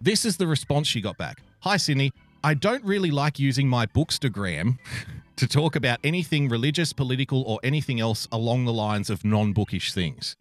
This 0.00 0.24
is 0.24 0.38
the 0.38 0.46
response 0.46 0.88
she 0.88 1.00
got 1.00 1.18
back. 1.18 1.42
Hi, 1.60 1.76
Sydney. 1.76 2.12
I 2.42 2.54
don't 2.54 2.82
really 2.84 3.10
like 3.10 3.38
using 3.38 3.68
my 3.68 3.84
bookstagram 3.84 4.78
to 5.36 5.46
talk 5.46 5.76
about 5.76 5.98
anything 6.02 6.48
religious, 6.48 6.92
political, 6.92 7.42
or 7.42 7.60
anything 7.62 8.00
else 8.00 8.26
along 8.32 8.64
the 8.64 8.72
lines 8.72 9.10
of 9.10 9.24
non 9.24 9.52
bookish 9.52 9.92
things. 9.92 10.36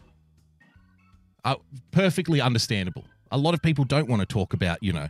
Uh, 1.44 1.56
perfectly 1.92 2.40
understandable. 2.40 3.04
A 3.32 3.38
lot 3.38 3.54
of 3.54 3.62
people 3.62 3.84
don't 3.84 4.08
want 4.08 4.22
to 4.22 4.26
talk 4.26 4.54
about, 4.54 4.82
you 4.82 4.94
know, 4.94 5.08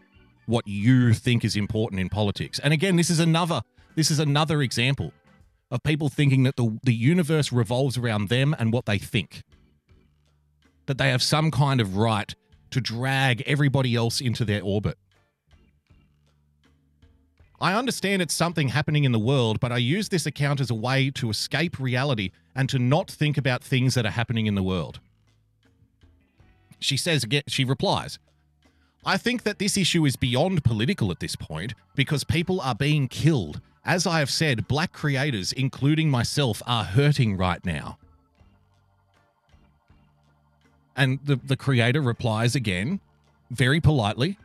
what 0.48 0.68
you 0.68 1.14
think 1.14 1.46
is 1.46 1.56
important 1.56 2.02
in 2.02 2.10
politics. 2.10 2.60
And 2.60 2.74
again, 2.74 2.96
this 2.96 3.10
is 3.10 3.20
another 3.20 3.62
this 3.96 4.10
is 4.10 4.20
another 4.20 4.62
example 4.62 5.14
of 5.70 5.84
people 5.84 6.10
thinking 6.10 6.44
that 6.44 6.56
the, 6.56 6.80
the 6.84 6.94
universe 6.94 7.52
revolves 7.52 7.98
around 7.98 8.30
them 8.30 8.56
and 8.58 8.74
what 8.74 8.86
they 8.86 8.98
think. 8.98 9.44
That 10.88 10.98
they 10.98 11.10
have 11.10 11.22
some 11.22 11.52
kind 11.52 11.80
of 11.80 11.98
right 11.98 12.34
to 12.72 12.82
drag 12.82 13.42
everybody 13.46 13.96
else 13.96 14.22
into 14.22 14.46
their 14.46 14.62
orbit. 14.62 14.98
I 17.62 17.74
understand 17.74 18.22
it's 18.22 18.34
something 18.34 18.70
happening 18.70 19.04
in 19.04 19.12
the 19.12 19.20
world, 19.20 19.60
but 19.60 19.72
I 19.72 19.78
use 19.78 20.10
this 20.10 20.26
account 20.26 20.62
as 20.62 20.70
a 20.70 20.76
way 20.76 21.12
to 21.12 21.30
escape 21.30 21.78
reality 21.80 22.32
and 22.56 22.70
to 22.70 22.80
not 22.80 23.12
think 23.12 23.38
about 23.38 23.64
things 23.64 23.96
that 23.96 24.06
are 24.06 24.12
happening 24.12 24.46
in 24.46 24.56
the 24.56 24.64
world. 24.64 25.00
She 26.80 26.96
says 26.96 27.26
she 27.48 27.66
replies, 27.66 28.18
I 29.06 29.18
think 29.18 29.44
that 29.44 29.60
this 29.60 29.78
issue 29.78 30.06
is 30.06 30.16
beyond 30.16 30.64
political 30.64 31.12
at 31.12 31.20
this 31.20 31.36
point 31.36 31.74
because 31.96 32.24
people 32.24 32.62
are 32.62 32.76
being 32.76 33.08
killed. 33.08 33.60
As 33.86 34.06
I 34.06 34.20
have 34.20 34.30
said, 34.30 34.68
black 34.68 34.94
creators, 34.94 35.52
including 35.52 36.10
myself, 36.10 36.62
are 36.66 36.84
hurting 36.84 37.36
right 37.36 37.66
now. 37.66 37.98
And 41.00 41.20
the, 41.24 41.38
the 41.38 41.56
creator 41.56 42.02
replies 42.02 42.56
again, 42.56 43.00
very 43.52 43.80
politely, 43.80 44.38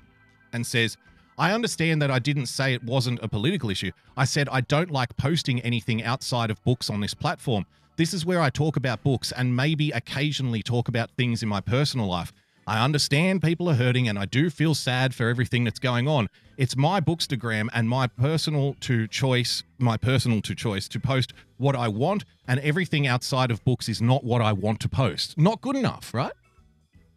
and 0.52 0.64
says, 0.64 0.96
I 1.36 1.50
understand 1.50 2.00
that 2.00 2.12
I 2.12 2.20
didn't 2.20 2.46
say 2.46 2.72
it 2.72 2.84
wasn't 2.84 3.18
a 3.24 3.28
political 3.28 3.70
issue. 3.70 3.90
I 4.16 4.24
said 4.24 4.48
I 4.48 4.60
don't 4.60 4.92
like 4.92 5.16
posting 5.16 5.60
anything 5.62 6.04
outside 6.04 6.52
of 6.52 6.62
books 6.62 6.88
on 6.88 7.00
this 7.00 7.12
platform. 7.12 7.66
This 7.96 8.14
is 8.14 8.24
where 8.24 8.40
I 8.40 8.50
talk 8.50 8.76
about 8.76 9.02
books 9.02 9.32
and 9.32 9.56
maybe 9.56 9.90
occasionally 9.90 10.62
talk 10.62 10.86
about 10.86 11.10
things 11.16 11.42
in 11.42 11.48
my 11.48 11.60
personal 11.60 12.06
life. 12.06 12.32
I 12.68 12.84
understand 12.84 13.42
people 13.42 13.68
are 13.68 13.74
hurting 13.74 14.08
and 14.08 14.16
I 14.16 14.24
do 14.24 14.48
feel 14.48 14.76
sad 14.76 15.12
for 15.12 15.28
everything 15.28 15.64
that's 15.64 15.80
going 15.80 16.06
on. 16.06 16.28
It's 16.56 16.76
my 16.76 17.00
bookstagram 17.00 17.68
and 17.74 17.88
my 17.88 18.06
personal 18.06 18.76
to 18.82 19.08
choice, 19.08 19.64
my 19.78 19.96
personal 19.96 20.40
to 20.42 20.54
choice 20.54 20.86
to 20.86 21.00
post 21.00 21.32
what 21.58 21.74
I 21.74 21.88
want 21.88 22.24
and 22.46 22.60
everything 22.60 23.08
outside 23.08 23.50
of 23.50 23.64
books 23.64 23.88
is 23.88 24.00
not 24.00 24.22
what 24.22 24.40
I 24.40 24.52
want 24.52 24.78
to 24.80 24.88
post. 24.88 25.36
Not 25.36 25.60
good 25.60 25.74
enough, 25.74 26.14
right? 26.14 26.32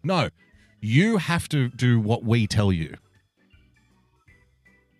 No. 0.07 0.29
You 0.79 1.17
have 1.17 1.49
to 1.49 1.67
do 1.67 1.99
what 1.99 2.23
we 2.23 2.47
tell 2.47 2.71
you. 2.71 2.95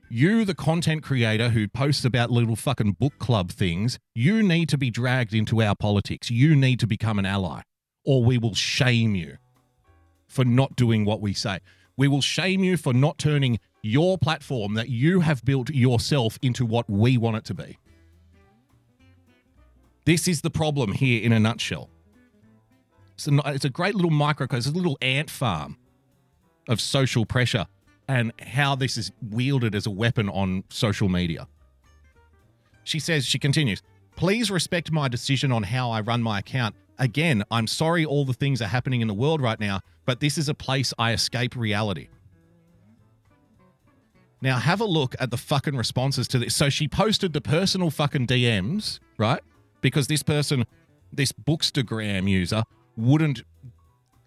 You, 0.09 0.43
the 0.43 0.53
content 0.53 1.01
creator 1.01 1.49
who 1.49 1.69
posts 1.69 2.03
about 2.03 2.29
little 2.29 2.57
fucking 2.57 2.97
book 2.99 3.17
club 3.17 3.49
things, 3.49 3.99
you 4.13 4.43
need 4.43 4.67
to 4.67 4.77
be 4.77 4.91
dragged 4.91 5.33
into 5.33 5.61
our 5.61 5.75
politics. 5.75 6.29
You 6.29 6.57
need 6.57 6.81
to 6.81 6.87
become 6.87 7.19
an 7.19 7.25
ally, 7.25 7.61
or 8.03 8.21
we 8.21 8.37
will 8.37 8.53
shame 8.53 9.15
you 9.15 9.37
for 10.27 10.43
not 10.43 10.75
doing 10.75 11.05
what 11.05 11.21
we 11.21 11.33
say. 11.33 11.59
We 11.95 12.09
will 12.09 12.21
shame 12.21 12.65
you 12.65 12.75
for 12.75 12.93
not 12.93 13.17
turning 13.17 13.59
your 13.81 14.17
platform 14.17 14.73
that 14.73 14.89
you 14.89 15.21
have 15.21 15.43
built 15.45 15.69
yourself 15.69 16.37
into 16.41 16.65
what 16.65 16.89
we 16.89 17.17
want 17.17 17.37
it 17.37 17.45
to 17.45 17.53
be. 17.53 17.77
This 20.03 20.27
is 20.27 20.41
the 20.41 20.49
problem 20.49 20.91
here 20.91 21.23
in 21.23 21.31
a 21.31 21.39
nutshell. 21.39 21.89
It's 23.17 23.27
a, 23.27 23.41
it's 23.47 23.65
a 23.65 23.69
great 23.69 23.95
little 23.95 24.11
microcosm, 24.11 24.69
it's 24.69 24.75
a 24.75 24.77
little 24.77 24.97
ant 25.01 25.29
farm 25.31 25.77
of 26.67 26.79
social 26.79 27.25
pressure 27.25 27.65
and 28.07 28.31
how 28.39 28.75
this 28.75 28.95
is 28.95 29.11
wielded 29.31 29.73
as 29.73 29.87
a 29.87 29.89
weapon 29.89 30.29
on 30.29 30.63
social 30.69 31.09
media. 31.09 31.47
She 32.83 32.99
says, 32.99 33.25
she 33.25 33.39
continues, 33.39 33.81
please 34.15 34.51
respect 34.51 34.91
my 34.91 35.07
decision 35.07 35.51
on 35.51 35.63
how 35.63 35.89
I 35.89 36.01
run 36.01 36.21
my 36.21 36.39
account. 36.39 36.75
Again, 36.99 37.43
I'm 37.49 37.67
sorry 37.67 38.05
all 38.05 38.23
the 38.23 38.33
things 38.33 38.61
are 38.61 38.67
happening 38.67 39.01
in 39.01 39.07
the 39.07 39.13
world 39.13 39.41
right 39.41 39.59
now, 39.59 39.81
but 40.05 40.19
this 40.19 40.37
is 40.37 40.47
a 40.47 40.53
place 40.53 40.93
I 40.99 41.11
escape 41.13 41.55
reality. 41.55 42.09
Now, 44.41 44.59
have 44.59 44.79
a 44.79 44.85
look 44.85 45.15
at 45.19 45.31
the 45.31 45.37
fucking 45.37 45.75
responses 45.75 46.27
to 46.29 46.39
this. 46.39 46.55
So 46.55 46.69
she 46.69 46.87
posted 46.87 47.33
the 47.33 47.41
personal 47.41 47.89
fucking 47.89 48.27
DMs, 48.27 48.99
right? 49.17 49.41
Because 49.81 50.05
this 50.05 50.21
person, 50.21 50.65
this 51.11 51.31
Bookstagram 51.31 52.29
user, 52.29 52.63
wouldn't 52.97 53.43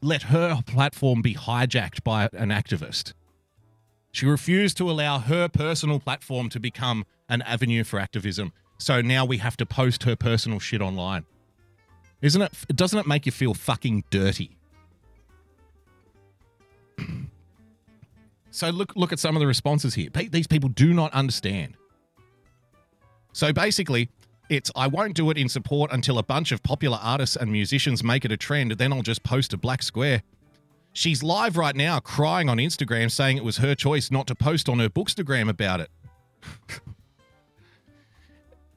let 0.00 0.22
her 0.24 0.62
platform 0.66 1.20
be 1.20 1.34
hijacked 1.34 2.02
by 2.02 2.28
an 2.32 2.48
activist. 2.48 3.12
She 4.12 4.26
refused 4.26 4.76
to 4.78 4.90
allow 4.90 5.18
her 5.18 5.48
personal 5.48 6.00
platform 6.00 6.48
to 6.50 6.60
become 6.60 7.04
an 7.28 7.42
avenue 7.42 7.84
for 7.84 7.98
activism. 8.00 8.52
So 8.78 9.02
now 9.02 9.24
we 9.24 9.38
have 9.38 9.56
to 9.58 9.66
post 9.66 10.04
her 10.04 10.16
personal 10.16 10.58
shit 10.58 10.80
online. 10.80 11.26
Isn't 12.22 12.42
it? 12.42 12.52
Doesn't 12.74 12.98
it 12.98 13.06
make 13.06 13.26
you 13.26 13.32
feel 13.32 13.54
fucking 13.54 14.04
dirty? 14.10 14.56
so 18.50 18.70
look 18.70 18.94
look 18.96 19.12
at 19.12 19.18
some 19.18 19.36
of 19.36 19.40
the 19.40 19.46
responses 19.46 19.94
here. 19.94 20.10
These 20.10 20.46
people 20.46 20.68
do 20.68 20.92
not 20.92 21.12
understand. 21.12 21.76
So 23.32 23.52
basically, 23.52 24.10
it's 24.50 24.70
I 24.74 24.88
won't 24.88 25.14
do 25.14 25.30
it 25.30 25.38
in 25.38 25.48
support 25.48 25.90
until 25.92 26.18
a 26.18 26.22
bunch 26.22 26.52
of 26.52 26.62
popular 26.62 26.98
artists 27.00 27.36
and 27.36 27.50
musicians 27.50 28.04
make 28.04 28.24
it 28.24 28.32
a 28.32 28.36
trend, 28.36 28.72
then 28.72 28.92
I'll 28.92 29.02
just 29.02 29.22
post 29.22 29.52
a 29.52 29.56
black 29.56 29.82
square. 29.82 30.22
She's 30.92 31.22
live 31.22 31.56
right 31.56 31.76
now 31.76 32.00
crying 32.00 32.48
on 32.48 32.58
Instagram 32.58 33.10
saying 33.10 33.36
it 33.36 33.44
was 33.44 33.58
her 33.58 33.76
choice 33.76 34.10
not 34.10 34.26
to 34.26 34.34
post 34.34 34.68
on 34.68 34.80
her 34.80 34.88
Bookstagram 34.88 35.48
about 35.48 35.80
it. 35.80 35.90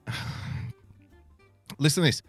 Listen 1.79 2.03
to 2.03 2.07
this 2.07 2.21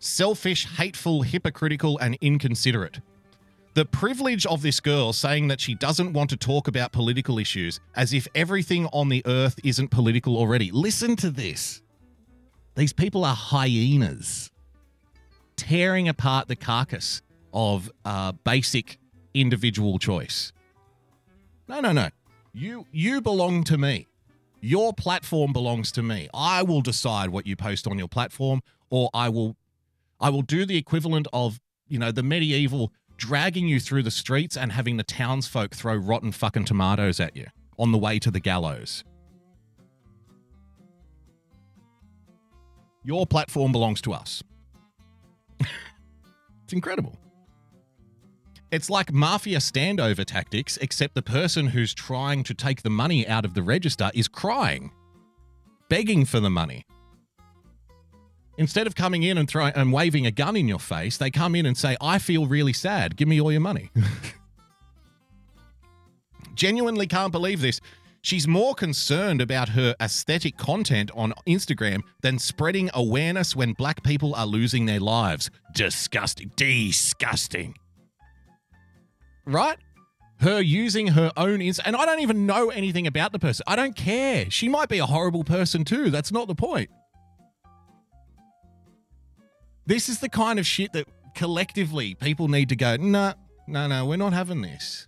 selfish, 0.00 0.66
hateful, 0.66 1.22
hypocritical, 1.22 1.96
and 1.98 2.18
inconsiderate. 2.20 3.00
The 3.74 3.84
privilege 3.84 4.46
of 4.46 4.62
this 4.62 4.80
girl 4.80 5.12
saying 5.12 5.46
that 5.46 5.60
she 5.60 5.76
doesn't 5.76 6.12
want 6.12 6.28
to 6.30 6.36
talk 6.36 6.66
about 6.66 6.90
political 6.90 7.38
issues 7.38 7.78
as 7.94 8.12
if 8.12 8.26
everything 8.34 8.86
on 8.86 9.10
the 9.10 9.22
earth 9.26 9.60
isn't 9.62 9.92
political 9.92 10.36
already. 10.36 10.72
Listen 10.72 11.14
to 11.16 11.30
this. 11.30 11.82
These 12.80 12.94
people 12.94 13.26
are 13.26 13.34
hyenas 13.34 14.50
tearing 15.56 16.08
apart 16.08 16.48
the 16.48 16.56
carcass 16.56 17.20
of 17.52 17.92
uh, 18.06 18.32
basic 18.32 18.98
individual 19.34 19.98
choice. 19.98 20.50
No, 21.68 21.80
no, 21.80 21.92
no. 21.92 22.08
You 22.54 22.86
you 22.90 23.20
belong 23.20 23.64
to 23.64 23.76
me. 23.76 24.06
Your 24.62 24.94
platform 24.94 25.52
belongs 25.52 25.92
to 25.92 26.02
me. 26.02 26.30
I 26.32 26.62
will 26.62 26.80
decide 26.80 27.28
what 27.28 27.46
you 27.46 27.54
post 27.54 27.86
on 27.86 27.98
your 27.98 28.08
platform 28.08 28.62
or 28.88 29.10
I 29.12 29.28
will 29.28 29.56
I 30.18 30.30
will 30.30 30.40
do 30.40 30.64
the 30.64 30.78
equivalent 30.78 31.28
of, 31.34 31.60
you 31.86 31.98
know, 31.98 32.12
the 32.12 32.22
medieval 32.22 32.94
dragging 33.18 33.68
you 33.68 33.78
through 33.78 34.04
the 34.04 34.10
streets 34.10 34.56
and 34.56 34.72
having 34.72 34.96
the 34.96 35.04
townsfolk 35.04 35.74
throw 35.74 35.96
rotten 35.96 36.32
fucking 36.32 36.64
tomatoes 36.64 37.20
at 37.20 37.36
you 37.36 37.48
on 37.78 37.92
the 37.92 37.98
way 37.98 38.18
to 38.18 38.30
the 38.30 38.40
gallows. 38.40 39.04
Your 43.02 43.26
platform 43.26 43.72
belongs 43.72 44.00
to 44.02 44.12
us. 44.12 44.42
it's 45.60 46.72
incredible. 46.72 47.16
It's 48.70 48.88
like 48.88 49.12
mafia 49.12 49.58
standover 49.58 50.24
tactics, 50.24 50.76
except 50.76 51.14
the 51.14 51.22
person 51.22 51.68
who's 51.68 51.92
trying 51.92 52.44
to 52.44 52.54
take 52.54 52.82
the 52.82 52.90
money 52.90 53.26
out 53.26 53.44
of 53.44 53.54
the 53.54 53.62
register 53.62 54.10
is 54.14 54.28
crying, 54.28 54.92
begging 55.88 56.24
for 56.24 56.38
the 56.38 56.50
money. 56.50 56.86
Instead 58.58 58.86
of 58.86 58.94
coming 58.94 59.22
in 59.22 59.38
and 59.38 59.48
throwing 59.48 59.72
and 59.74 59.92
waving 59.92 60.26
a 60.26 60.30
gun 60.30 60.54
in 60.54 60.68
your 60.68 60.78
face, 60.78 61.16
they 61.16 61.30
come 61.30 61.54
in 61.54 61.66
and 61.66 61.76
say, 61.76 61.96
"I 62.00 62.18
feel 62.18 62.46
really 62.46 62.74
sad. 62.74 63.16
Give 63.16 63.26
me 63.26 63.40
all 63.40 63.50
your 63.50 63.60
money." 63.60 63.90
Genuinely 66.54 67.06
can't 67.06 67.32
believe 67.32 67.60
this. 67.60 67.80
She's 68.22 68.46
more 68.46 68.74
concerned 68.74 69.40
about 69.40 69.70
her 69.70 69.94
aesthetic 70.00 70.58
content 70.58 71.10
on 71.14 71.32
Instagram 71.46 72.02
than 72.20 72.38
spreading 72.38 72.90
awareness 72.92 73.56
when 73.56 73.72
black 73.72 74.02
people 74.02 74.34
are 74.34 74.46
losing 74.46 74.86
their 74.86 75.00
lives. 75.00 75.50
Disgusting. 75.74 76.52
Disgusting. 76.56 77.74
Right? 79.46 79.78
Her 80.40 80.60
using 80.60 81.08
her 81.08 81.32
own 81.36 81.60
Insta, 81.60 81.80
and 81.84 81.96
I 81.96 82.06
don't 82.06 82.20
even 82.20 82.46
know 82.46 82.70
anything 82.70 83.06
about 83.06 83.32
the 83.32 83.38
person. 83.38 83.64
I 83.66 83.76
don't 83.76 83.96
care. 83.96 84.50
She 84.50 84.68
might 84.68 84.88
be 84.88 84.98
a 84.98 85.06
horrible 85.06 85.44
person 85.44 85.84
too. 85.84 86.10
That's 86.10 86.32
not 86.32 86.48
the 86.48 86.54
point. 86.54 86.90
This 89.86 90.08
is 90.08 90.20
the 90.20 90.28
kind 90.28 90.58
of 90.58 90.66
shit 90.66 90.92
that 90.92 91.08
collectively 91.34 92.14
people 92.14 92.48
need 92.48 92.68
to 92.68 92.76
go, 92.76 92.96
no, 92.96 93.34
no, 93.66 93.86
no, 93.86 94.04
we're 94.04 94.16
not 94.16 94.32
having 94.32 94.62
this. 94.62 95.06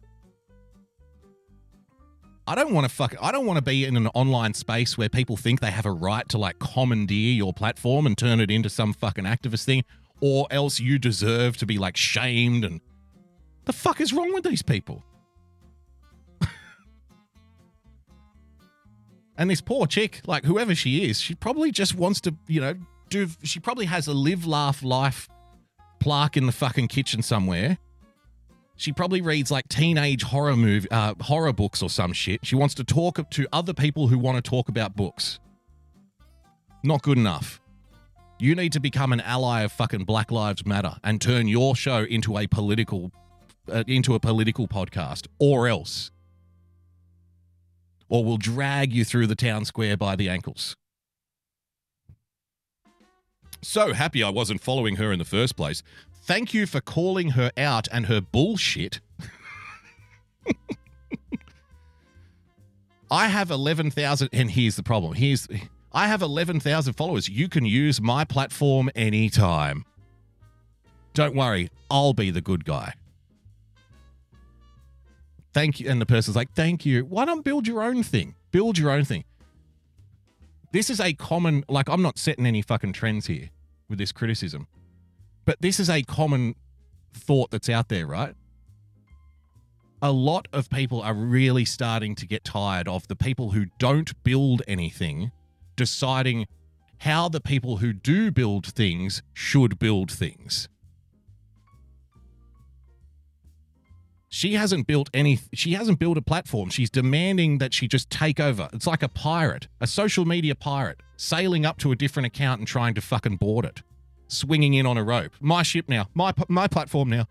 I 2.46 2.54
don't 2.56 2.72
want 2.72 2.88
to 2.88 2.94
fuck 2.94 3.14
I 3.20 3.30
don't 3.30 3.46
want 3.46 3.58
to 3.58 3.62
be 3.62 3.84
in 3.84 3.96
an 3.96 4.08
online 4.08 4.54
space 4.54 4.98
where 4.98 5.08
people 5.08 5.36
think 5.36 5.60
they 5.60 5.70
have 5.70 5.86
a 5.86 5.92
right 5.92 6.28
to 6.30 6.38
like 6.38 6.58
commandeer 6.58 7.32
your 7.32 7.52
platform 7.52 8.06
and 8.06 8.18
turn 8.18 8.40
it 8.40 8.50
into 8.50 8.68
some 8.68 8.92
fucking 8.92 9.24
activist 9.24 9.64
thing, 9.64 9.84
or 10.20 10.48
else 10.50 10.80
you 10.80 10.98
deserve 10.98 11.56
to 11.58 11.66
be 11.66 11.78
like 11.78 11.96
shamed 11.96 12.64
and 12.64 12.80
the 13.64 13.72
fuck 13.72 14.00
is 14.00 14.12
wrong 14.12 14.34
with 14.34 14.42
these 14.42 14.62
people? 14.62 15.04
and 19.36 19.48
this 19.48 19.60
poor 19.60 19.86
chick, 19.86 20.20
like 20.26 20.44
whoever 20.44 20.74
she 20.74 21.08
is, 21.08 21.20
she 21.20 21.36
probably 21.36 21.70
just 21.70 21.94
wants 21.94 22.20
to, 22.22 22.34
you 22.48 22.60
know, 22.60 22.74
do 23.08 23.28
she 23.44 23.60
probably 23.60 23.86
has 23.86 24.08
a 24.08 24.14
live 24.14 24.46
laugh 24.46 24.82
life 24.82 25.28
plaque 26.00 26.36
in 26.36 26.46
the 26.46 26.52
fucking 26.52 26.88
kitchen 26.88 27.22
somewhere. 27.22 27.78
She 28.82 28.90
probably 28.90 29.20
reads 29.20 29.52
like 29.52 29.68
teenage 29.68 30.24
horror 30.24 30.56
movie, 30.56 30.90
uh, 30.90 31.14
horror 31.20 31.52
books 31.52 31.84
or 31.84 31.88
some 31.88 32.12
shit. 32.12 32.44
She 32.44 32.56
wants 32.56 32.74
to 32.74 32.82
talk 32.82 33.30
to 33.30 33.46
other 33.52 33.72
people 33.72 34.08
who 34.08 34.18
want 34.18 34.42
to 34.44 34.50
talk 34.50 34.68
about 34.68 34.96
books. 34.96 35.38
Not 36.82 37.00
good 37.02 37.16
enough. 37.16 37.60
You 38.40 38.56
need 38.56 38.72
to 38.72 38.80
become 38.80 39.12
an 39.12 39.20
ally 39.20 39.62
of 39.62 39.70
fucking 39.70 40.02
Black 40.02 40.32
Lives 40.32 40.66
Matter 40.66 40.96
and 41.04 41.20
turn 41.20 41.46
your 41.46 41.76
show 41.76 42.02
into 42.02 42.36
a 42.36 42.48
political, 42.48 43.12
uh, 43.70 43.84
into 43.86 44.16
a 44.16 44.18
political 44.18 44.66
podcast, 44.66 45.28
or 45.38 45.68
else, 45.68 46.10
or 48.08 48.24
we'll 48.24 48.36
drag 48.36 48.92
you 48.92 49.04
through 49.04 49.28
the 49.28 49.36
town 49.36 49.64
square 49.64 49.96
by 49.96 50.16
the 50.16 50.28
ankles. 50.28 50.74
So 53.62 53.92
happy 53.92 54.24
I 54.24 54.30
wasn't 54.30 54.60
following 54.60 54.96
her 54.96 55.12
in 55.12 55.20
the 55.20 55.24
first 55.24 55.56
place. 55.56 55.84
Thank 56.22 56.54
you 56.54 56.66
for 56.66 56.80
calling 56.80 57.30
her 57.30 57.50
out 57.56 57.88
and 57.90 58.06
her 58.06 58.20
bullshit. 58.20 59.00
I 63.10 63.26
have 63.26 63.50
11,000 63.50 64.28
and 64.32 64.50
here's 64.50 64.76
the 64.76 64.82
problem. 64.82 65.14
Here's 65.14 65.48
I 65.92 66.06
have 66.06 66.22
11,000 66.22 66.94
followers. 66.94 67.28
You 67.28 67.48
can 67.48 67.66
use 67.66 68.00
my 68.00 68.24
platform 68.24 68.88
anytime. 68.94 69.84
Don't 71.12 71.34
worry, 71.34 71.68
I'll 71.90 72.14
be 72.14 72.30
the 72.30 72.40
good 72.40 72.64
guy. 72.64 72.94
Thank 75.52 75.80
you. 75.80 75.90
And 75.90 76.00
the 76.00 76.06
person's 76.06 76.36
like, 76.36 76.54
thank 76.54 76.86
you. 76.86 77.04
Why 77.04 77.26
don't 77.26 77.44
build 77.44 77.66
your 77.66 77.82
own 77.82 78.02
thing? 78.02 78.34
Build 78.50 78.78
your 78.78 78.90
own 78.90 79.04
thing. 79.04 79.24
This 80.72 80.88
is 80.88 81.00
a 81.00 81.12
common, 81.12 81.64
like, 81.68 81.90
I'm 81.90 82.00
not 82.00 82.16
setting 82.16 82.46
any 82.46 82.62
fucking 82.62 82.94
trends 82.94 83.26
here 83.26 83.50
with 83.90 83.98
this 83.98 84.12
criticism, 84.12 84.66
but 85.44 85.60
this 85.60 85.80
is 85.80 85.90
a 85.90 86.02
common 86.02 86.54
thought 87.12 87.50
that's 87.50 87.68
out 87.68 87.88
there, 87.88 88.06
right? 88.06 88.34
A 90.00 90.10
lot 90.12 90.48
of 90.52 90.68
people 90.68 91.00
are 91.00 91.14
really 91.14 91.64
starting 91.64 92.14
to 92.16 92.26
get 92.26 92.44
tired 92.44 92.88
of 92.88 93.06
the 93.08 93.16
people 93.16 93.50
who 93.50 93.66
don't 93.78 94.20
build 94.24 94.62
anything 94.66 95.30
deciding 95.76 96.46
how 96.98 97.28
the 97.28 97.40
people 97.40 97.78
who 97.78 97.92
do 97.92 98.30
build 98.30 98.66
things 98.66 99.22
should 99.32 99.78
build 99.78 100.10
things. 100.10 100.68
She 104.28 104.54
hasn't 104.54 104.86
built 104.86 105.10
any 105.12 105.40
she 105.52 105.74
hasn't 105.74 105.98
built 105.98 106.16
a 106.16 106.22
platform. 106.22 106.70
She's 106.70 106.88
demanding 106.88 107.58
that 107.58 107.74
she 107.74 107.86
just 107.86 108.08
take 108.08 108.40
over. 108.40 108.68
It's 108.72 108.86
like 108.86 109.02
a 109.02 109.08
pirate, 109.08 109.68
a 109.80 109.86
social 109.86 110.24
media 110.24 110.54
pirate, 110.54 111.00
sailing 111.16 111.66
up 111.66 111.76
to 111.78 111.92
a 111.92 111.96
different 111.96 112.26
account 112.26 112.60
and 112.60 112.66
trying 112.66 112.94
to 112.94 113.02
fucking 113.02 113.36
board 113.36 113.66
it. 113.66 113.82
Swinging 114.32 114.72
in 114.72 114.86
on 114.86 114.96
a 114.96 115.04
rope. 115.04 115.32
My 115.40 115.62
ship 115.62 115.90
now. 115.90 116.08
My 116.14 116.32
my 116.48 116.66
platform 116.66 117.10
now. 117.10 117.26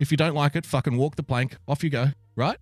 If 0.00 0.10
you 0.10 0.16
don't 0.16 0.34
like 0.34 0.56
it, 0.56 0.66
fucking 0.66 0.96
walk 0.96 1.14
the 1.14 1.22
plank. 1.22 1.56
Off 1.68 1.84
you 1.84 1.90
go, 1.90 2.08
right? 2.34 2.58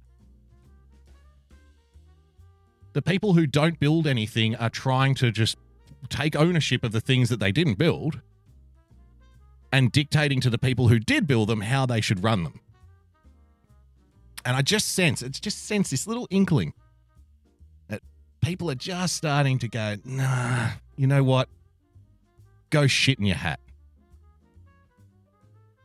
The 2.92 3.00
people 3.00 3.32
who 3.32 3.46
don't 3.46 3.80
build 3.80 4.06
anything 4.06 4.54
are 4.56 4.68
trying 4.68 5.14
to 5.16 5.32
just 5.32 5.56
take 6.10 6.36
ownership 6.36 6.84
of 6.84 6.92
the 6.92 7.00
things 7.00 7.30
that 7.30 7.40
they 7.40 7.50
didn't 7.50 7.78
build 7.78 8.20
and 9.72 9.90
dictating 9.90 10.40
to 10.42 10.50
the 10.50 10.58
people 10.58 10.88
who 10.88 10.98
did 10.98 11.26
build 11.26 11.48
them 11.48 11.62
how 11.62 11.86
they 11.86 12.02
should 12.02 12.22
run 12.22 12.44
them. 12.44 12.60
And 14.44 14.54
I 14.54 14.60
just 14.60 14.92
sense, 14.92 15.22
it's 15.22 15.40
just 15.40 15.64
sense 15.64 15.90
this 15.90 16.06
little 16.06 16.28
inkling 16.30 16.74
that 17.88 18.02
people 18.42 18.70
are 18.70 18.76
just 18.76 19.16
starting 19.16 19.58
to 19.60 19.68
go, 19.68 19.96
nah, 20.04 20.72
you 20.96 21.06
know 21.06 21.24
what? 21.24 21.48
Go 22.74 22.88
shit 22.88 23.20
in 23.20 23.26
your 23.26 23.36
hat. 23.36 23.60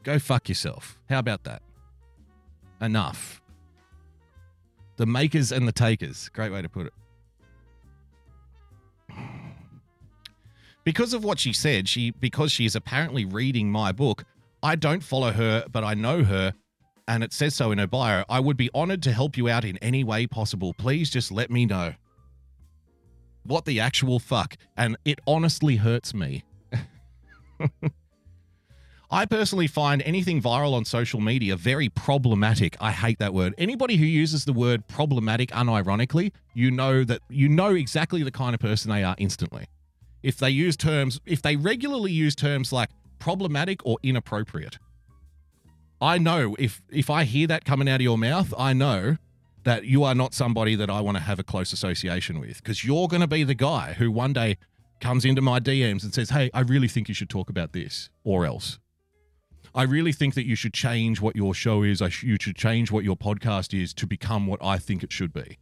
Go 0.01 0.17
fuck 0.17 0.49
yourself. 0.49 0.97
How 1.07 1.19
about 1.19 1.43
that? 1.43 1.61
Enough. 2.81 3.43
The 4.97 5.05
makers 5.05 5.51
and 5.51 5.67
the 5.67 5.71
takers. 5.71 6.29
Great 6.29 6.51
way 6.51 6.63
to 6.63 6.67
put 6.67 6.87
it. 6.87 6.93
Because 10.83 11.13
of 11.13 11.23
what 11.23 11.37
she 11.37 11.53
said, 11.53 11.87
she 11.87 12.09
because 12.09 12.51
she 12.51 12.65
is 12.65 12.75
apparently 12.75 13.23
reading 13.23 13.71
my 13.71 13.91
book, 13.91 14.23
I 14.63 14.75
don't 14.75 15.03
follow 15.03 15.31
her, 15.31 15.65
but 15.71 15.83
I 15.83 15.93
know 15.93 16.23
her, 16.23 16.55
and 17.07 17.23
it 17.23 17.33
says 17.33 17.53
so 17.53 17.69
in 17.69 17.77
her 17.77 17.85
bio. 17.85 18.23
I 18.27 18.39
would 18.39 18.57
be 18.57 18.71
honored 18.73 19.03
to 19.03 19.11
help 19.11 19.37
you 19.37 19.47
out 19.47 19.63
in 19.63 19.77
any 19.77 20.03
way 20.03 20.25
possible. 20.25 20.73
Please 20.73 21.11
just 21.11 21.31
let 21.31 21.51
me 21.51 21.67
know. 21.67 21.93
What 23.43 23.65
the 23.65 23.79
actual 23.79 24.17
fuck? 24.17 24.57
And 24.75 24.97
it 25.05 25.19
honestly 25.27 25.75
hurts 25.75 26.15
me. 26.15 26.45
I 29.11 29.25
personally 29.25 29.65
find 29.65 30.03
anything 30.03 30.39
viral 30.39 30.73
on 30.73 30.85
social 30.85 31.19
media 31.19 31.55
very 31.55 31.89
problematic. 31.89 32.77
I 32.79 32.91
hate 32.91 33.17
that 33.17 33.33
word. 33.33 33.55
Anybody 33.57 33.95
who 33.97 34.05
uses 34.05 34.45
the 34.45 34.53
word 34.53 34.87
problematic 34.87 35.49
unironically, 35.49 36.31
you 36.53 36.69
know 36.69 37.03
that 37.03 37.21
you 37.27 37.49
know 37.49 37.73
exactly 37.73 38.21
the 38.21 38.31
kind 38.31 38.53
of 38.53 38.59
person 38.59 38.91
they 38.91 39.03
are 39.03 39.15
instantly. 39.17 39.65
If 40.21 40.37
they 40.37 40.51
use 40.51 40.77
terms, 40.77 41.19
if 41.25 41.41
they 41.41 41.55
regularly 41.55 42.11
use 42.11 42.35
terms 42.35 42.71
like 42.71 42.89
problematic 43.17 43.83
or 43.83 43.97
inappropriate, 44.03 44.77
I 45.99 46.19
know 46.19 46.55
if 46.59 46.81
if 46.89 47.09
I 47.09 47.23
hear 47.23 47.47
that 47.47 47.65
coming 47.65 47.89
out 47.89 47.95
of 47.95 48.01
your 48.01 48.17
mouth, 48.17 48.53
I 48.57 48.73
know 48.73 49.17
that 49.63 49.85
you 49.85 50.03
are 50.03 50.15
not 50.15 50.33
somebody 50.33 50.75
that 50.75 50.89
I 50.89 51.01
want 51.01 51.17
to 51.17 51.23
have 51.23 51.39
a 51.39 51.43
close 51.43 51.73
association 51.73 52.39
with 52.39 52.57
because 52.57 52.83
you're 52.83 53.07
going 53.07 53.21
to 53.21 53.27
be 53.27 53.43
the 53.43 53.55
guy 53.55 53.93
who 53.93 54.11
one 54.11 54.33
day 54.33 54.57
comes 54.99 55.25
into 55.25 55.41
my 55.41 55.59
DMs 55.59 56.03
and 56.03 56.13
says, 56.13 56.29
"Hey, 56.29 56.49
I 56.53 56.61
really 56.61 56.87
think 56.87 57.07
you 57.07 57.13
should 57.13 57.29
talk 57.29 57.49
about 57.49 57.73
this 57.73 58.09
or 58.23 58.45
else." 58.45 58.79
I 59.75 59.83
really 59.83 60.11
think 60.11 60.33
that 60.33 60.45
you 60.45 60.55
should 60.55 60.73
change 60.73 61.21
what 61.21 61.35
your 61.35 61.53
show 61.53 61.83
is. 61.83 62.01
I 62.01 62.09
sh- 62.09 62.23
you 62.23 62.37
should 62.39 62.55
change 62.55 62.91
what 62.91 63.03
your 63.03 63.15
podcast 63.15 63.79
is 63.79 63.93
to 63.95 64.07
become 64.07 64.47
what 64.47 64.63
I 64.63 64.77
think 64.77 65.03
it 65.03 65.11
should 65.11 65.31
be. 65.31 65.57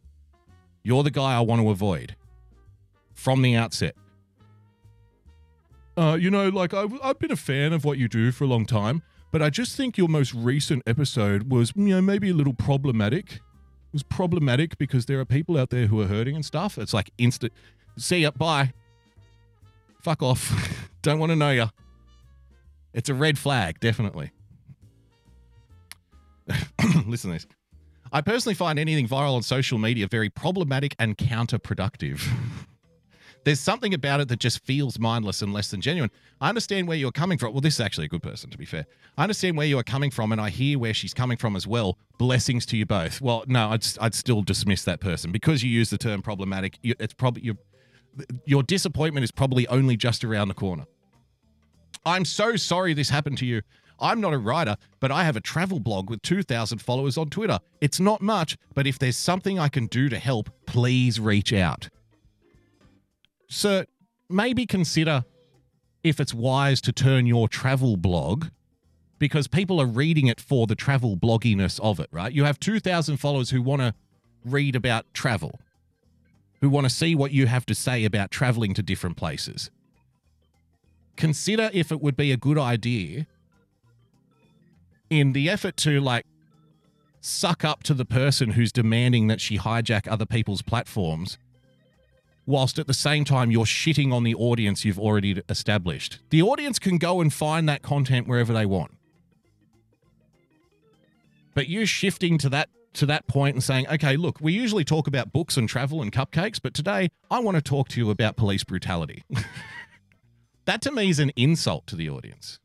You're 0.82 1.02
the 1.02 1.10
guy 1.10 1.36
I 1.36 1.40
want 1.40 1.60
to 1.60 1.70
avoid 1.70 2.16
from 3.12 3.42
the 3.42 3.54
outset. 3.54 3.94
Uh, 5.96 6.16
you 6.18 6.30
know, 6.30 6.48
like 6.48 6.72
I've, 6.72 6.92
I've 7.02 7.18
been 7.18 7.32
a 7.32 7.36
fan 7.36 7.72
of 7.72 7.84
what 7.84 7.98
you 7.98 8.08
do 8.08 8.30
for 8.30 8.44
a 8.44 8.46
long 8.46 8.64
time, 8.64 9.02
but 9.32 9.42
I 9.42 9.50
just 9.50 9.76
think 9.76 9.98
your 9.98 10.08
most 10.08 10.32
recent 10.32 10.82
episode 10.86 11.50
was, 11.50 11.72
you 11.74 11.88
know, 11.88 12.00
maybe 12.00 12.30
a 12.30 12.34
little 12.34 12.54
problematic. 12.54 13.34
It 13.34 13.40
was 13.92 14.04
problematic 14.04 14.78
because 14.78 15.06
there 15.06 15.18
are 15.18 15.24
people 15.24 15.58
out 15.58 15.70
there 15.70 15.86
who 15.86 16.00
are 16.00 16.06
hurting 16.06 16.36
and 16.36 16.44
stuff. 16.44 16.78
It's 16.78 16.94
like 16.94 17.10
instant. 17.18 17.52
See 17.96 18.20
ya, 18.20 18.30
bye. 18.30 18.72
Fuck 20.02 20.22
off. 20.22 20.88
Don't 21.02 21.18
want 21.18 21.30
to 21.30 21.36
know 21.36 21.50
you. 21.50 21.66
It's 22.94 23.08
a 23.08 23.14
red 23.14 23.38
flag, 23.38 23.80
definitely. 23.80 24.32
Listen 27.06 27.30
to 27.30 27.36
this. 27.36 27.46
I 28.10 28.22
personally 28.22 28.54
find 28.54 28.78
anything 28.78 29.06
viral 29.06 29.36
on 29.36 29.42
social 29.42 29.78
media 29.78 30.08
very 30.08 30.30
problematic 30.30 30.94
and 30.98 31.16
counterproductive. 31.16 32.26
There's 33.44 33.60
something 33.60 33.94
about 33.94 34.20
it 34.20 34.28
that 34.28 34.40
just 34.40 34.64
feels 34.64 34.98
mindless 34.98 35.42
and 35.42 35.52
less 35.52 35.70
than 35.70 35.80
genuine. 35.80 36.10
I 36.40 36.48
understand 36.48 36.88
where 36.88 36.96
you're 36.96 37.12
coming 37.12 37.38
from. 37.38 37.52
Well, 37.52 37.60
this 37.60 37.74
is 37.74 37.80
actually 37.80 38.06
a 38.06 38.08
good 38.08 38.22
person, 38.22 38.50
to 38.50 38.58
be 38.58 38.64
fair. 38.64 38.84
I 39.16 39.22
understand 39.22 39.56
where 39.56 39.66
you 39.66 39.78
are 39.78 39.84
coming 39.84 40.10
from, 40.10 40.32
and 40.32 40.40
I 40.40 40.50
hear 40.50 40.78
where 40.78 40.92
she's 40.92 41.14
coming 41.14 41.36
from 41.38 41.56
as 41.56 41.66
well. 41.66 41.98
Blessings 42.18 42.66
to 42.66 42.76
you 42.76 42.84
both. 42.84 43.20
Well, 43.20 43.44
no, 43.46 43.70
I'd, 43.70 43.86
I'd 44.00 44.14
still 44.14 44.42
dismiss 44.42 44.84
that 44.84 45.00
person 45.00 45.32
because 45.32 45.62
you 45.62 45.70
use 45.70 45.90
the 45.90 45.98
term 45.98 46.20
problematic. 46.20 46.78
You, 46.82 46.94
it's 46.98 47.14
probably 47.14 47.42
your 47.42 47.56
your 48.44 48.62
disappointment 48.62 49.24
is 49.24 49.30
probably 49.30 49.66
only 49.68 49.96
just 49.96 50.24
around 50.24 50.48
the 50.48 50.54
corner. 50.54 50.84
I'm 52.04 52.24
so 52.24 52.56
sorry 52.56 52.94
this 52.94 53.10
happened 53.10 53.38
to 53.38 53.46
you. 53.46 53.62
I'm 54.00 54.20
not 54.20 54.32
a 54.32 54.38
writer, 54.38 54.76
but 55.00 55.10
I 55.10 55.24
have 55.24 55.36
a 55.36 55.40
travel 55.40 55.80
blog 55.80 56.08
with 56.08 56.22
2,000 56.22 56.78
followers 56.78 57.18
on 57.18 57.30
Twitter. 57.30 57.58
It's 57.80 57.98
not 57.98 58.22
much, 58.22 58.56
but 58.74 58.86
if 58.86 58.98
there's 58.98 59.16
something 59.16 59.58
I 59.58 59.68
can 59.68 59.86
do 59.86 60.08
to 60.08 60.18
help, 60.18 60.50
please 60.66 61.18
reach 61.18 61.52
out. 61.52 61.88
Sir, 63.48 63.86
maybe 64.28 64.66
consider 64.66 65.24
if 66.04 66.20
it's 66.20 66.32
wise 66.32 66.80
to 66.82 66.92
turn 66.92 67.26
your 67.26 67.48
travel 67.48 67.96
blog 67.96 68.46
because 69.18 69.48
people 69.48 69.80
are 69.80 69.86
reading 69.86 70.28
it 70.28 70.40
for 70.40 70.66
the 70.66 70.76
travel 70.76 71.16
blogginess 71.16 71.80
of 71.80 71.98
it, 71.98 72.08
right? 72.12 72.32
You 72.32 72.44
have 72.44 72.60
2,000 72.60 73.16
followers 73.16 73.50
who 73.50 73.60
want 73.62 73.82
to 73.82 73.94
read 74.44 74.76
about 74.76 75.12
travel, 75.12 75.60
who 76.60 76.68
want 76.68 76.84
to 76.84 76.90
see 76.90 77.14
what 77.14 77.32
you 77.32 77.46
have 77.46 77.64
to 77.66 77.74
say 77.74 78.04
about 78.04 78.30
traveling 78.30 78.74
to 78.74 78.82
different 78.82 79.16
places 79.16 79.70
consider 81.18 81.68
if 81.74 81.92
it 81.92 82.00
would 82.00 82.16
be 82.16 82.32
a 82.32 82.36
good 82.36 82.56
idea 82.56 83.26
in 85.10 85.32
the 85.32 85.50
effort 85.50 85.76
to 85.76 86.00
like 86.00 86.24
suck 87.20 87.64
up 87.64 87.82
to 87.82 87.92
the 87.92 88.04
person 88.04 88.52
who's 88.52 88.72
demanding 88.72 89.26
that 89.26 89.40
she 89.40 89.58
hijack 89.58 90.06
other 90.10 90.24
people's 90.24 90.62
platforms 90.62 91.36
whilst 92.46 92.78
at 92.78 92.86
the 92.86 92.94
same 92.94 93.24
time 93.24 93.50
you're 93.50 93.66
shitting 93.66 94.12
on 94.12 94.22
the 94.22 94.34
audience 94.34 94.84
you've 94.84 94.98
already 94.98 95.42
established. 95.50 96.18
The 96.30 96.40
audience 96.40 96.78
can 96.78 96.96
go 96.96 97.20
and 97.20 97.32
find 97.32 97.68
that 97.68 97.82
content 97.82 98.26
wherever 98.26 98.54
they 98.54 98.64
want. 98.64 98.92
But 101.54 101.68
you 101.68 101.84
shifting 101.84 102.38
to 102.38 102.48
that 102.50 102.70
to 102.98 103.06
that 103.06 103.26
point 103.26 103.54
and 103.56 103.64
saying, 103.64 103.88
"Okay, 103.88 104.16
look, 104.16 104.40
we 104.40 104.52
usually 104.52 104.84
talk 104.84 105.06
about 105.06 105.32
books 105.32 105.56
and 105.56 105.68
travel 105.68 106.02
and 106.02 106.12
cupcakes, 106.12 106.60
but 106.62 106.74
today 106.74 107.10
I 107.30 107.40
want 107.40 107.56
to 107.56 107.62
talk 107.62 107.88
to 107.88 108.00
you 108.00 108.10
about 108.10 108.36
police 108.36 108.64
brutality." 108.64 109.24
That 110.68 110.82
to 110.82 110.92
me 110.92 111.08
is 111.08 111.18
an 111.18 111.32
insult 111.34 111.86
to 111.86 111.96
the 111.96 112.10
audience. 112.10 112.58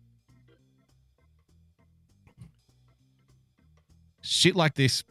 Shit 4.20 4.58
like 4.58 4.74
this 4.76 5.06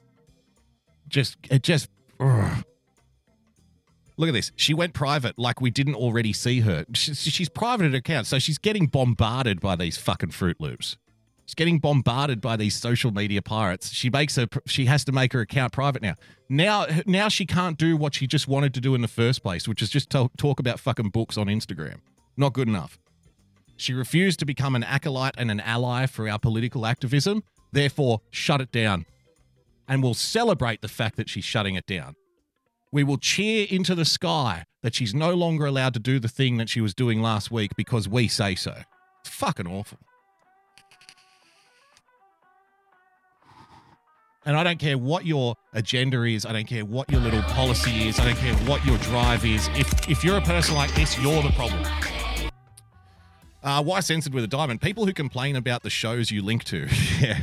just 1.09 1.39
it 1.51 1.63
just 1.63 1.89
ugh. 2.21 2.65
Look 4.19 4.29
at 4.29 4.35
this. 4.35 4.53
She 4.57 4.75
went 4.75 4.93
private 4.93 5.39
like 5.39 5.63
we 5.63 5.71
didn't 5.71 5.95
already 5.95 6.35
see 6.35 6.61
her. 6.61 6.85
She's, 6.93 7.23
she's 7.23 7.49
private 7.49 7.87
at 7.87 7.95
account, 7.95 8.27
so 8.27 8.39
she's 8.39 8.59
getting 8.59 8.89
bombarded 8.89 9.59
by 9.59 9.75
these 9.75 9.97
fucking 9.97 10.33
Fruit 10.33 10.61
Loops. 10.61 10.99
She's 11.53 11.67
getting 11.67 11.81
bombarded 11.81 12.41
by 12.41 12.57
these 12.57 12.75
social 12.75 13.11
media 13.11 13.43
pirates. 13.43 13.91
She 13.91 14.09
makes 14.09 14.37
her 14.37 14.47
she 14.65 14.87
has 14.87 15.05
to 15.05 15.13
make 15.13 15.35
her 15.35 15.43
account 15.43 15.75
private 15.75 16.01
now. 16.01 16.15
Now 16.49 16.87
now 17.05 17.29
she 17.29 17.45
can't 17.45 17.77
do 17.77 17.95
what 17.95 18.15
she 18.15 18.27
just 18.27 18.49
wanted 18.49 18.73
to 18.73 18.81
do 18.81 18.95
in 18.95 19.03
the 19.03 19.09
first 19.09 19.43
place, 19.43 19.69
which 19.69 19.83
is 19.83 19.91
just 19.91 20.09
talk, 20.09 20.35
talk 20.39 20.61
about 20.61 20.81
fucking 20.81 21.11
books 21.11 21.37
on 21.37 21.49
Instagram. 21.49 21.97
Not 22.39 22.55
good 22.55 22.69
enough. 22.69 22.99
She 23.77 23.93
refused 23.93 24.39
to 24.39 24.47
become 24.47 24.75
an 24.75 24.83
acolyte 24.83 25.35
and 25.37 25.51
an 25.51 25.61
ally 25.61 26.07
for 26.07 26.27
our 26.27 26.39
political 26.39 26.87
activism. 26.87 27.43
Therefore, 27.71 28.23
shut 28.31 28.63
it 28.63 28.73
down. 28.73 29.05
And 29.87 30.03
we'll 30.03 30.15
celebrate 30.15 30.81
the 30.81 30.89
fact 30.89 31.17
that 31.17 31.29
she's 31.29 31.45
shutting 31.45 31.75
it 31.75 31.85
down. 31.85 32.15
We 32.91 33.05
will 33.05 33.19
cheer 33.19 33.67
into 33.69 33.95
the 33.95 34.07
sky 34.07 34.65
that 34.83 34.95
she's 34.95 35.15
no 35.15 35.35
longer 35.35 35.67
allowed 35.67 35.93
to 35.93 36.01
do 36.01 36.19
the 36.19 36.29
thing 36.29 36.57
that 36.57 36.71
she 36.71 36.81
was 36.81 36.95
doing 36.95 37.21
last 37.21 37.51
week 37.51 37.73
because 37.77 38.09
we 38.09 38.27
say 38.27 38.55
so. 38.55 38.75
It's 39.21 39.29
fucking 39.29 39.67
awful. 39.67 39.99
And 44.45 44.57
I 44.57 44.65
don't 44.65 44.79
care 44.79 44.99
what 44.99 45.25
your 45.25 45.55
agenda 45.73 46.23
is. 46.25 46.45
I 46.45 46.53
don't 46.53 46.67
care 46.67 46.85
what 46.85 47.11
your 47.11 47.21
little 47.21 47.43
policy 47.43 48.09
is. 48.09 48.19
I 48.19 48.25
don't 48.25 48.37
care 48.37 48.55
what 48.67 48.85
your 48.85 48.99
drive 48.99 49.45
is. 49.45 49.69
If 49.75 50.09
if 50.09 50.25
you're 50.25 50.37
a 50.37 50.43
person 50.43 50.75
like 50.75 50.93
this, 50.95 51.19
you're 51.19 51.43
the 51.43 51.51
problem. 51.51 51.85
Uh, 53.63 53.83
why 53.83 54.01
censored 54.01 54.35
with 54.35 54.43
a 54.43 54.49
diamond? 54.49 54.81
People 54.81 55.07
who 55.07 55.13
complain 55.13 55.55
about 55.55 55.85
the 55.85 55.91
shows 55.91 56.33
you 56.33 56.43
link 56.43 56.65
to. 56.65 56.89
yeah, 57.21 57.43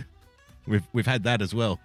we've 0.68 0.86
we've 0.92 1.08
had 1.08 1.24
that 1.24 1.42
as 1.42 1.54
well. 1.56 1.80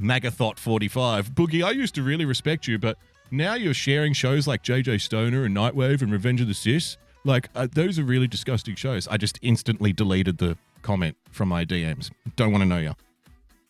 Magathot 0.00 0.58
forty 0.58 0.88
five. 0.88 1.32
Boogie, 1.32 1.62
I 1.62 1.72
used 1.72 1.94
to 1.96 2.02
really 2.02 2.24
respect 2.24 2.66
you, 2.66 2.78
but 2.78 2.96
now 3.30 3.54
you're 3.54 3.74
sharing 3.74 4.14
shows 4.14 4.46
like 4.46 4.62
JJ 4.62 5.02
Stoner 5.02 5.44
and 5.44 5.54
Nightwave 5.54 6.00
and 6.00 6.10
Revenge 6.10 6.40
of 6.40 6.48
the 6.48 6.54
Cis. 6.54 6.96
Like 7.24 7.50
uh, 7.54 7.66
those 7.70 7.98
are 7.98 8.04
really 8.04 8.28
disgusting 8.28 8.74
shows. 8.74 9.06
I 9.08 9.18
just 9.18 9.38
instantly 9.42 9.92
deleted 9.92 10.38
the 10.38 10.56
comment 10.80 11.16
from 11.30 11.50
my 11.50 11.66
DMs. 11.66 12.10
Don't 12.36 12.52
want 12.52 12.62
to 12.62 12.66
know 12.66 12.78
you. 12.78 12.94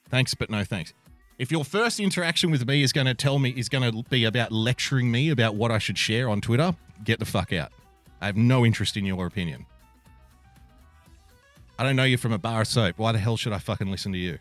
Thanks, 0.08 0.34
but 0.34 0.50
no 0.50 0.64
thanks. 0.64 0.92
If 1.38 1.50
your 1.50 1.64
first 1.64 2.00
interaction 2.00 2.50
with 2.50 2.66
me 2.66 2.82
is 2.82 2.92
going 2.92 3.06
to 3.06 3.14
tell 3.14 3.38
me 3.38 3.50
is 3.50 3.68
going 3.68 3.90
to 3.90 4.02
be 4.08 4.24
about 4.24 4.52
lecturing 4.52 5.10
me 5.10 5.30
about 5.30 5.54
what 5.54 5.70
I 5.70 5.78
should 5.78 5.98
share 5.98 6.28
on 6.28 6.40
Twitter, 6.40 6.74
get 7.04 7.18
the 7.18 7.24
fuck 7.24 7.52
out. 7.52 7.72
I 8.20 8.26
have 8.26 8.36
no 8.36 8.64
interest 8.64 8.96
in 8.96 9.04
your 9.04 9.26
opinion. 9.26 9.66
I 11.78 11.84
don't 11.84 11.96
know 11.96 12.04
you 12.04 12.16
from 12.16 12.32
a 12.32 12.38
bar 12.38 12.62
of 12.62 12.68
soap. 12.68 12.98
Why 12.98 13.12
the 13.12 13.18
hell 13.18 13.36
should 13.36 13.52
I 13.52 13.58
fucking 13.58 13.90
listen 13.90 14.12
to 14.12 14.18
you? 14.18 14.38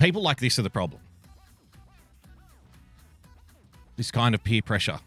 People 0.00 0.22
like 0.22 0.40
this 0.40 0.58
are 0.58 0.62
the 0.62 0.70
problem. 0.70 1.00
This 3.96 4.10
kind 4.10 4.34
of 4.34 4.42
peer 4.42 4.62
pressure. 4.62 4.98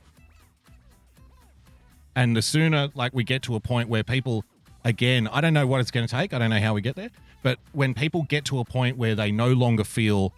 And 2.16 2.36
the 2.36 2.42
sooner 2.42 2.90
like 2.96 3.14
we 3.14 3.26
get 3.26 3.42
to 3.44 3.56
a 3.56 3.60
point 3.60 3.90
where 3.90 4.04
people 4.04 4.46
again, 4.88 5.28
I 5.28 5.42
don't 5.42 5.54
know 5.54 5.68
what 5.68 5.82
it's 5.82 5.92
going 5.92 6.08
to 6.08 6.12
take. 6.12 6.34
I 6.34 6.40
don't 6.40 6.50
know 6.50 6.60
how 6.60 6.74
we 6.74 6.82
get 6.82 6.96
there, 6.96 7.10
but 7.44 7.60
when 7.74 7.94
people 7.94 8.24
get 8.24 8.46
to 8.46 8.60
a 8.60 8.66
point 8.66 8.98
where 8.98 9.16
they 9.16 9.32
no 9.32 9.50
longer 9.50 9.84
feel 9.84 10.34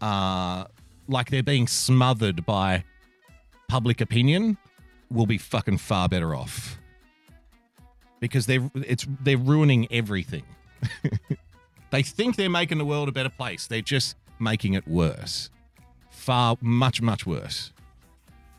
uh 0.00 0.64
like 1.08 1.30
they're 1.30 1.42
being 1.42 1.66
smothered 1.66 2.46
by 2.46 2.84
public 3.68 4.00
opinion, 4.00 4.56
we'll 5.10 5.26
be 5.26 5.38
fucking 5.38 5.78
far 5.78 6.08
better 6.08 6.34
off. 6.34 6.78
Because 8.20 8.46
they're 8.46 8.70
it's 8.74 9.06
they're 9.20 9.36
ruining 9.36 9.88
everything. 9.90 10.44
they 11.90 12.02
think 12.02 12.36
they're 12.36 12.48
making 12.48 12.78
the 12.78 12.84
world 12.84 13.08
a 13.08 13.12
better 13.12 13.30
place. 13.30 13.66
They're 13.66 13.82
just 13.82 14.16
making 14.38 14.74
it 14.74 14.86
worse. 14.86 15.50
Far 16.10 16.56
much 16.60 17.02
much 17.02 17.26
worse. 17.26 17.72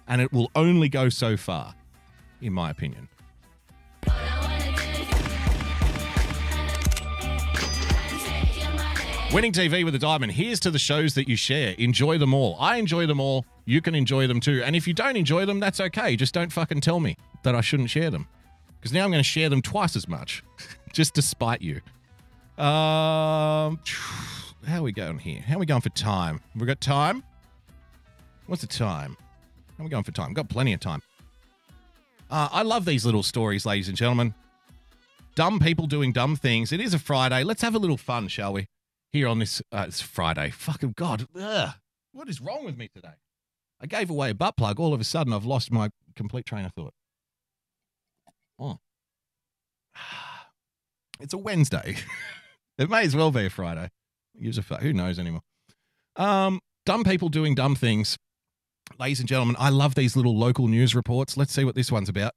And 0.06 0.22
it 0.22 0.34
will 0.34 0.52
only 0.56 0.90
go 0.90 1.08
so 1.08 1.38
far 1.38 1.76
in 2.42 2.52
my 2.52 2.70
opinion. 2.72 3.08
Winning 9.32 9.52
TV 9.52 9.86
with 9.86 9.94
a 9.94 10.00
diamond. 10.00 10.32
Here's 10.32 10.60
to 10.62 10.72
the 10.72 10.80
shows 10.80 11.14
that 11.14 11.30
you 11.30 11.36
share. 11.36 11.76
Enjoy 11.78 12.18
them 12.18 12.34
all. 12.34 12.58
I 12.60 12.78
enjoy 12.78 13.06
them 13.06 13.20
all. 13.20 13.46
You 13.64 13.80
can 13.80 13.94
enjoy 13.94 14.26
them 14.26 14.40
too. 14.40 14.64
And 14.66 14.76
if 14.76 14.88
you 14.88 14.94
don't 14.96 15.16
enjoy 15.16 15.46
them, 15.46 15.60
that's 15.60 15.80
okay. 15.80 16.16
Just 16.16 16.34
don't 16.34 16.52
fucking 16.52 16.82
tell 16.82 17.00
me 17.00 17.16
that 17.44 17.54
I 17.54 17.62
shouldn't 17.62 17.92
share 17.92 18.10
them. 18.10 18.28
Because 18.80 18.92
now 18.92 19.04
I'm 19.04 19.12
going 19.12 19.20
to 19.20 19.30
share 19.30 19.48
them 19.48 19.62
twice 19.62 19.96
as 19.96 20.08
much, 20.08 20.44
just 20.94 21.14
to 21.14 21.22
spite 21.22 21.62
you. 21.62 21.76
Um, 22.58 23.80
how 24.66 24.80
are 24.80 24.82
we 24.82 24.92
going 24.92 25.20
here? 25.20 25.42
How 25.42 25.58
are 25.58 25.60
we 25.60 25.68
going 25.68 25.82
for 25.82 25.90
time? 25.90 26.42
We 26.56 26.66
got 26.66 26.82
time? 26.82 27.24
What's 28.48 28.64
the 28.64 28.68
time? 28.68 29.16
How 29.78 29.84
are 29.84 29.86
we 29.86 29.92
going 29.92 30.06
for 30.06 30.12
time? 30.12 30.34
Got 30.34 30.50
plenty 30.50 30.74
of 30.74 30.80
time. 30.80 31.04
Uh, 32.32 32.50
I 32.52 32.64
love 32.64 32.84
these 32.84 33.06
little 33.06 33.24
stories, 33.24 33.64
ladies 33.64 33.90
and 33.90 33.96
gentlemen. 33.96 34.34
Dumb 35.36 35.60
people 35.60 35.86
doing 35.86 36.14
dumb 36.14 36.36
things. 36.36 36.72
It 36.72 36.82
is 36.82 36.96
a 36.96 37.00
Friday. 37.00 37.44
Let's 37.44 37.62
have 37.62 37.76
a 37.76 37.80
little 37.80 37.96
fun, 37.96 38.28
shall 38.28 38.54
we? 38.54 38.66
Here 39.12 39.28
on 39.28 39.40
this, 39.40 39.62
uh, 39.72 39.86
it's 39.88 40.02
Friday. 40.02 40.52
Fucking 40.52 40.94
God. 40.96 41.28
Ugh. 41.40 41.70
What 42.12 42.30
is 42.30 42.42
wrong 42.42 42.64
with 42.64 42.78
me 42.78 42.90
today? 42.94 43.16
I 43.82 43.88
gave 43.88 44.10
away 44.10 44.30
a 44.30 44.36
butt 44.36 44.56
plug. 44.58 44.80
All 44.80 44.94
of 44.94 45.02
a 45.02 45.04
sudden, 45.04 45.34
I've 45.34 45.46
lost 45.46 45.72
my 45.72 45.90
complete 46.16 46.46
train 46.46 46.66
of 46.66 46.74
thought. 46.74 46.94
Oh. 48.60 48.80
It's 51.22 51.34
a 51.34 51.38
Wednesday. 51.38 51.98
it 52.78 52.90
may 52.90 53.02
as 53.02 53.14
well 53.14 53.30
be 53.30 53.46
a 53.46 53.50
Friday. 53.50 53.90
Use 54.34 54.58
a 54.58 54.62
fuck. 54.62 54.80
Who 54.80 54.94
knows 54.94 55.20
anymore? 55.20 55.42
Um, 56.16 56.62
dumb 56.86 57.04
people 57.04 57.28
doing 57.28 57.56
dumb 57.56 57.76
things. 57.76 58.18
Ladies 58.98 59.20
and 59.20 59.28
gentlemen, 59.28 59.58
I 59.60 59.68
love 59.68 59.96
these 59.96 60.16
little 60.16 60.38
local 60.38 60.70
news 60.70 60.96
reports. 60.96 61.36
Let's 61.36 61.52
see 61.52 61.66
what 61.66 61.76
this 61.76 61.92
one's 61.92 62.08
about. 62.08 62.36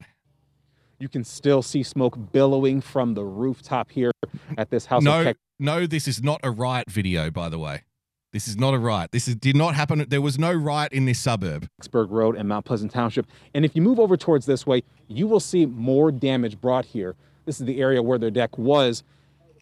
You 0.98 1.08
can 1.08 1.22
still 1.22 1.62
see 1.62 1.84
smoke 1.84 2.32
billowing 2.32 2.80
from 2.80 3.14
the 3.14 3.24
rooftop 3.24 3.88
here 3.88 4.10
at 4.58 4.70
this 4.70 4.86
house. 4.86 5.04
no, 5.04 5.20
of 5.20 5.26
tech. 5.26 5.36
No, 5.62 5.86
this 5.86 6.08
is 6.08 6.22
not 6.22 6.40
a 6.42 6.50
riot 6.50 6.90
video, 6.90 7.30
by 7.30 7.48
the 7.48 7.58
way. 7.58 7.84
This 8.32 8.48
is 8.48 8.56
not 8.56 8.74
a 8.74 8.78
riot. 8.78 9.12
This 9.12 9.28
is, 9.28 9.36
did 9.36 9.54
not 9.54 9.74
happen. 9.74 10.04
There 10.08 10.20
was 10.20 10.38
no 10.38 10.52
riot 10.52 10.92
in 10.92 11.04
this 11.04 11.18
suburb. 11.18 11.68
Vicksburg 11.78 12.10
Road 12.10 12.34
and 12.34 12.48
Mount 12.48 12.64
Pleasant 12.64 12.90
Township. 12.90 13.26
And 13.54 13.64
if 13.64 13.76
you 13.76 13.82
move 13.82 14.00
over 14.00 14.16
towards 14.16 14.46
this 14.46 14.66
way, 14.66 14.82
you 15.06 15.28
will 15.28 15.40
see 15.40 15.66
more 15.66 16.10
damage 16.10 16.60
brought 16.60 16.86
here. 16.86 17.14
This 17.44 17.60
is 17.60 17.66
the 17.66 17.80
area 17.80 18.02
where 18.02 18.18
their 18.18 18.30
deck 18.30 18.58
was. 18.58 19.04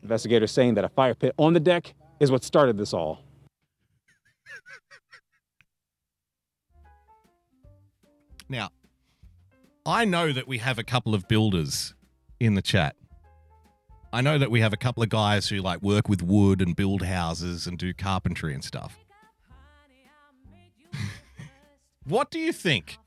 Investigators 0.02 0.52
saying 0.52 0.74
that 0.74 0.84
a 0.84 0.88
fire 0.88 1.14
pit 1.14 1.34
on 1.36 1.52
the 1.52 1.60
deck 1.60 1.94
is 2.18 2.30
what 2.30 2.44
started 2.44 2.78
this 2.78 2.94
all. 2.94 3.20
Now, 8.48 8.70
I 9.84 10.04
know 10.04 10.32
that 10.32 10.48
we 10.48 10.58
have 10.58 10.78
a 10.78 10.84
couple 10.84 11.14
of 11.14 11.28
builders 11.28 11.94
in 12.38 12.54
the 12.54 12.62
chat. 12.62 12.96
I 14.12 14.20
know 14.22 14.38
that 14.38 14.50
we 14.50 14.60
have 14.60 14.72
a 14.72 14.76
couple 14.76 15.02
of 15.02 15.08
guys 15.08 15.48
who 15.48 15.58
like 15.58 15.82
work 15.82 16.08
with 16.08 16.22
wood 16.22 16.60
and 16.60 16.74
build 16.74 17.02
houses 17.02 17.66
and 17.66 17.78
do 17.78 17.94
carpentry 17.94 18.54
and 18.54 18.64
stuff. 18.64 18.98
what 22.04 22.30
do 22.30 22.40
you 22.40 22.52
think? 22.52 22.98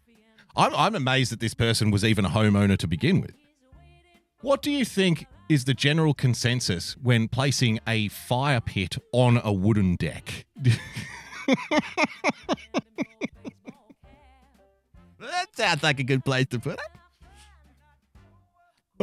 I'm, 0.56 0.74
I'm 0.76 0.96
amazed 0.96 1.32
that 1.32 1.42
this 1.42 1.54
person 1.54 1.92
was 1.92 2.06
even 2.06 2.24
a 2.26 2.30
homeowner 2.30 2.78
to 2.78 2.88
begin 2.88 3.20
with. 3.20 3.36
What 4.42 4.62
do 4.62 4.72
you 4.72 4.86
think 4.86 5.26
is 5.50 5.66
the 5.66 5.74
general 5.74 6.14
consensus 6.14 6.96
when 7.02 7.28
placing 7.28 7.80
a 7.88 8.08
fire 8.10 8.62
pit 8.62 8.98
on 9.12 9.42
a 9.44 9.52
wooden 9.52 9.96
deck? 9.96 10.46
that 15.20 15.48
sounds 15.54 15.84
like 15.84 16.00
a 16.00 16.04
good 16.04 16.24
place 16.24 16.48
to 16.48 16.60
put 16.60 16.80
it. 16.80 17.03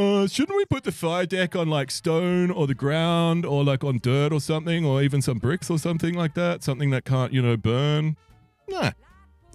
Uh, 0.00 0.26
shouldn't 0.26 0.56
we 0.56 0.64
put 0.64 0.82
the 0.84 0.92
fire 0.92 1.26
deck 1.26 1.54
on 1.54 1.68
like 1.68 1.90
stone 1.90 2.50
or 2.50 2.66
the 2.66 2.74
ground 2.74 3.44
or 3.44 3.62
like 3.62 3.84
on 3.84 3.98
dirt 3.98 4.32
or 4.32 4.40
something 4.40 4.82
or 4.82 5.02
even 5.02 5.20
some 5.20 5.36
bricks 5.36 5.68
or 5.68 5.78
something 5.78 6.14
like 6.14 6.32
that? 6.32 6.62
Something 6.62 6.88
that 6.88 7.04
can't, 7.04 7.34
you 7.34 7.42
know, 7.42 7.58
burn? 7.58 8.16
No. 8.66 8.92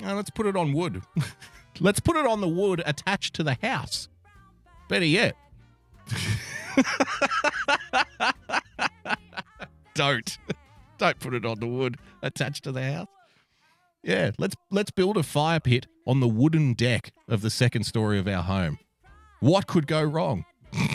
No, 0.04 0.16
let's 0.16 0.30
put 0.30 0.46
it 0.46 0.56
on 0.56 0.72
wood. 0.72 1.02
let's 1.80 2.00
put 2.00 2.16
it 2.16 2.28
on 2.28 2.42
the 2.42 2.48
wood 2.48 2.84
attached 2.86 3.34
to 3.36 3.44
the 3.44 3.58
house. 3.64 4.08
Better 4.88 5.06
yet. 5.06 5.36
Don't. 9.96 10.38
Don't 11.00 11.20
put 11.20 11.34
it 11.34 11.44
on 11.44 11.60
the 11.60 11.66
wood 11.66 11.98
attached 12.22 12.66
to 12.66 12.72
the 12.72 12.84
house. 12.84 13.08
Yeah, 14.04 14.30
let's 14.38 14.54
let's 14.70 14.92
build 14.92 15.18
a 15.18 15.24
fire 15.24 15.60
pit 15.60 15.88
on 16.06 16.20
the 16.20 16.28
wooden 16.28 16.74
deck 16.74 17.12
of 17.28 17.42
the 17.42 17.50
second 17.50 17.86
story 17.86 18.20
of 18.20 18.28
our 18.28 18.44
home. 18.44 18.78
What 19.40 19.68
could 19.68 19.88
go 19.88 20.02
wrong? 20.04 20.46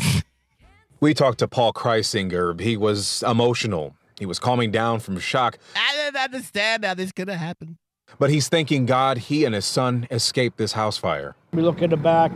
We 1.03 1.15
talked 1.15 1.39
to 1.39 1.49
Paul 1.49 1.73
Kreisinger. 1.73 2.61
He 2.61 2.77
was 2.77 3.25
emotional. 3.27 3.97
He 4.19 4.27
was 4.27 4.39
calming 4.39 4.71
down 4.71 5.01
from 5.01 5.19
shock, 5.19 5.57
I 5.75 5.97
don't 5.97 6.15
understand 6.15 6.85
how 6.85 6.93
this 6.93 7.11
could 7.11 7.29
have 7.29 7.39
happened. 7.39 7.77
but 8.19 8.29
he's 8.29 8.49
thanking 8.49 8.85
God 8.85 9.17
he 9.17 9.47
and 9.47 9.55
his 9.55 9.65
son 9.65 10.07
escaped 10.11 10.59
this 10.59 10.73
house 10.73 10.99
fire. 10.99 11.37
We 11.55 11.63
look 11.63 11.81
at 11.81 11.89
the 11.89 11.97
back, 11.97 12.33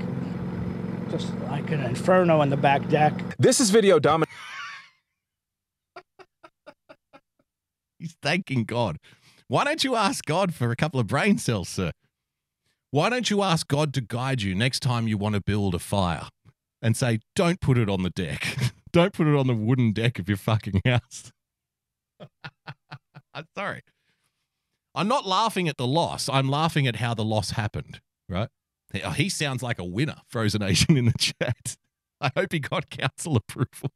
just 1.10 1.30
like 1.50 1.70
an 1.72 1.80
inferno 1.84 2.40
in 2.40 2.48
the 2.48 2.56
back 2.56 2.88
deck. 2.88 3.12
This 3.38 3.60
is 3.60 3.68
video 3.68 3.98
domin. 3.98 4.24
He's 7.98 8.16
thanking 8.22 8.64
God. 8.64 8.96
Why 9.48 9.64
don't 9.64 9.84
you 9.84 9.94
ask 9.94 10.24
God 10.24 10.54
for 10.54 10.70
a 10.70 10.76
couple 10.76 10.98
of 11.00 11.06
brain 11.06 11.36
cells, 11.36 11.68
sir? 11.68 11.92
Why 12.94 13.10
don't 13.10 13.28
you 13.28 13.42
ask 13.42 13.66
God 13.66 13.92
to 13.94 14.00
guide 14.00 14.42
you 14.42 14.54
next 14.54 14.78
time 14.78 15.08
you 15.08 15.18
want 15.18 15.34
to 15.34 15.40
build 15.40 15.74
a 15.74 15.80
fire 15.80 16.28
and 16.80 16.96
say, 16.96 17.18
don't 17.34 17.60
put 17.60 17.76
it 17.76 17.90
on 17.90 18.04
the 18.04 18.10
deck. 18.10 18.56
don't 18.92 19.12
put 19.12 19.26
it 19.26 19.34
on 19.34 19.48
the 19.48 19.52
wooden 19.52 19.90
deck 19.90 20.20
of 20.20 20.28
your 20.28 20.36
fucking 20.36 20.80
house. 20.86 21.32
I'm 23.34 23.46
sorry. 23.56 23.80
I'm 24.94 25.08
not 25.08 25.26
laughing 25.26 25.68
at 25.68 25.76
the 25.76 25.88
loss. 25.88 26.28
I'm 26.28 26.48
laughing 26.48 26.86
at 26.86 26.94
how 26.94 27.14
the 27.14 27.24
loss 27.24 27.50
happened, 27.50 28.00
right? 28.28 28.48
He- 28.92 29.02
oh, 29.02 29.10
He 29.10 29.28
sounds 29.28 29.60
like 29.60 29.80
a 29.80 29.84
winner, 29.84 30.18
Frozen 30.28 30.62
Asian 30.62 30.96
in 30.96 31.06
the 31.06 31.14
chat. 31.18 31.76
I 32.20 32.30
hope 32.36 32.52
he 32.52 32.60
got 32.60 32.90
council 32.90 33.34
approval. 33.34 33.90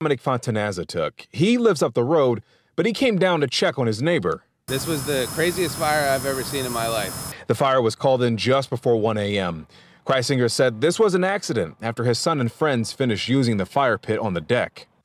Dominic 0.00 0.22
Fontanazza 0.22 0.86
took. 0.86 1.26
He 1.30 1.58
lives 1.58 1.82
up 1.82 1.92
the 1.92 2.04
road, 2.04 2.42
but 2.74 2.86
he 2.86 2.94
came 2.94 3.18
down 3.18 3.42
to 3.42 3.46
check 3.46 3.78
on 3.78 3.86
his 3.86 4.00
neighbor. 4.00 4.44
This 4.68 4.86
was 4.86 5.06
the 5.06 5.26
craziest 5.32 5.78
fire 5.78 6.10
I've 6.10 6.26
ever 6.26 6.42
seen 6.42 6.66
in 6.66 6.72
my 6.72 6.88
life. 6.88 7.32
The 7.46 7.54
fire 7.54 7.80
was 7.80 7.94
called 7.94 8.22
in 8.22 8.36
just 8.36 8.68
before 8.68 8.96
1 8.96 9.16
a.m. 9.16 9.66
Kreisinger 10.06 10.50
said 10.50 10.82
this 10.82 10.98
was 10.98 11.14
an 11.14 11.24
accident 11.24 11.76
after 11.80 12.04
his 12.04 12.18
son 12.18 12.38
and 12.38 12.52
friends 12.52 12.92
finished 12.92 13.30
using 13.30 13.56
the 13.56 13.64
fire 13.64 13.96
pit 13.96 14.18
on 14.18 14.34
the 14.34 14.42
deck. 14.42 14.86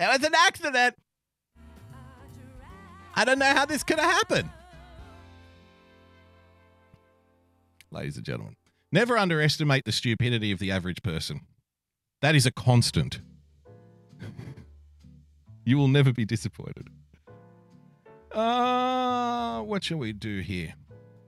It 0.00 0.06
was 0.06 0.22
an 0.22 0.32
accident. 0.46 0.94
I 3.16 3.24
don't 3.24 3.40
know 3.40 3.52
how 3.52 3.66
this 3.66 3.82
could 3.82 3.98
have 3.98 4.12
happened. 4.12 4.48
Ladies 7.90 8.16
and 8.16 8.24
gentlemen, 8.24 8.54
never 8.92 9.18
underestimate 9.18 9.84
the 9.84 9.90
stupidity 9.90 10.52
of 10.52 10.60
the 10.60 10.70
average 10.70 11.02
person. 11.02 11.40
That 12.22 12.36
is 12.36 12.46
a 12.46 12.52
constant 12.52 13.18
you 15.64 15.76
will 15.76 15.88
never 15.88 16.12
be 16.12 16.24
disappointed. 16.24 16.88
Uh, 18.32 19.60
what 19.62 19.84
shall 19.84 19.98
we 19.98 20.12
do 20.12 20.40
here? 20.40 20.74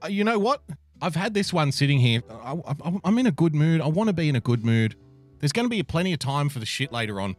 Uh, 0.02 0.08
you 0.08 0.24
know 0.24 0.38
what? 0.38 0.62
I've 1.02 1.16
had 1.16 1.34
this 1.34 1.52
one 1.52 1.72
sitting 1.72 1.98
here. 1.98 2.22
I, 2.30 2.52
I, 2.66 3.00
I'm 3.04 3.18
in 3.18 3.26
a 3.26 3.32
good 3.32 3.54
mood. 3.54 3.80
I 3.80 3.86
want 3.86 4.08
to 4.08 4.12
be 4.12 4.28
in 4.28 4.36
a 4.36 4.40
good 4.40 4.64
mood. 4.64 4.96
There's 5.38 5.52
going 5.52 5.64
to 5.66 5.70
be 5.70 5.82
plenty 5.82 6.12
of 6.12 6.18
time 6.18 6.48
for 6.48 6.58
the 6.58 6.66
shit 6.66 6.92
later 6.92 7.20
on. 7.20 7.36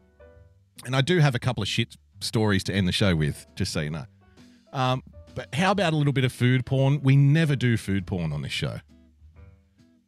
And 0.85 0.95
I 0.95 1.01
do 1.01 1.19
have 1.19 1.35
a 1.35 1.39
couple 1.39 1.61
of 1.61 1.69
shit 1.69 1.95
stories 2.19 2.63
to 2.65 2.73
end 2.73 2.87
the 2.87 2.91
show 2.91 3.15
with, 3.15 3.45
just 3.55 3.71
so 3.71 3.81
you 3.81 3.91
know. 3.91 4.05
Um, 4.73 5.03
but 5.35 5.53
how 5.53 5.71
about 5.71 5.93
a 5.93 5.95
little 5.95 6.13
bit 6.13 6.23
of 6.23 6.31
food 6.31 6.65
porn? 6.65 7.01
We 7.01 7.15
never 7.15 7.55
do 7.55 7.77
food 7.77 8.07
porn 8.07 8.33
on 8.33 8.41
this 8.41 8.51
show. 8.51 8.79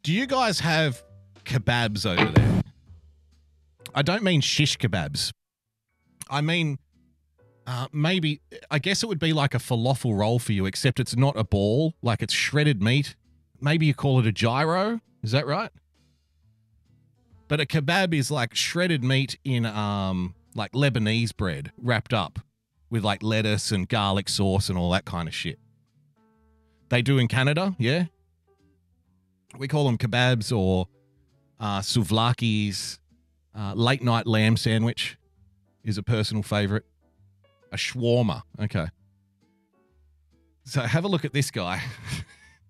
Do 0.02 0.12
you 0.12 0.26
guys 0.26 0.60
have 0.60 1.04
kebabs 1.46 2.06
over 2.06 2.32
there? 2.32 2.63
I 3.96 4.02
don't 4.02 4.24
mean 4.24 4.42
shish 4.42 4.78
kebabs. 4.78 5.32
I 6.30 6.42
mean, 6.42 6.80
uh, 7.68 7.88
maybe, 7.92 8.42
I 8.72 8.80
guess 8.80 9.04
it 9.04 9.08
would 9.08 9.20
be 9.20 9.34
like 9.34 9.54
a 9.54 9.60
falafel 9.60 10.18
roll 10.18 10.40
for 10.40 10.52
you, 10.52 10.66
except 10.66 11.00
it's 11.00 11.16
not 11.16 11.38
a 11.38 11.44
ball, 11.44 11.94
like 12.02 12.22
it's 12.22 12.34
shredded 12.34 12.82
meat. 12.82 13.16
Maybe 13.62 13.86
you 13.86 13.94
call 13.94 14.20
it 14.20 14.28
a 14.28 14.32
gyro. 14.32 15.00
Is 15.22 15.32
that 15.32 15.48
right? 15.48 15.72
But 17.48 17.62
a 17.62 17.66
kebab 17.66 18.14
is 18.14 18.32
like 18.32 18.56
shredded 18.56 19.04
meat 19.04 19.38
in 19.44 19.66
um 19.66 20.36
like 20.56 20.72
Lebanese 20.74 21.36
bread 21.36 21.72
wrapped 21.78 22.14
up 22.14 22.40
with 22.90 23.04
like 23.04 23.24
lettuce 23.24 23.72
and 23.72 23.88
garlic 23.88 24.30
sauce 24.30 24.70
and 24.70 24.78
all 24.78 24.92
that 24.92 25.06
kind 25.06 25.28
of 25.28 25.34
shit. 25.34 25.60
They 26.90 27.02
do 27.02 27.18
in 27.18 27.28
Canada, 27.28 27.76
yeah. 27.80 28.06
We 29.58 29.68
call 29.68 29.86
them 29.86 29.98
kebabs 29.98 30.56
or 30.56 30.88
uh, 31.60 31.80
souvlakis. 31.80 33.00
Uh, 33.56 33.74
late 33.74 34.04
night 34.04 34.26
lamb 34.26 34.58
sandwich 34.58 35.18
is 35.84 35.98
a 35.98 36.04
personal 36.04 36.44
favorite. 36.44 36.86
A 37.72 37.76
shawarma, 37.76 38.44
okay. 38.60 38.88
So 40.66 40.82
have 40.82 41.04
a 41.04 41.08
look 41.08 41.26
at 41.26 41.34
this 41.34 41.52
guy. 41.52 41.82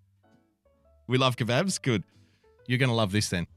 we 1.08 1.18
love 1.18 1.36
kebabs. 1.36 1.82
Good. 1.82 2.04
You're 2.68 2.80
going 2.80 2.90
to 2.90 2.96
love 2.96 3.12
this 3.12 3.30
then 3.30 3.48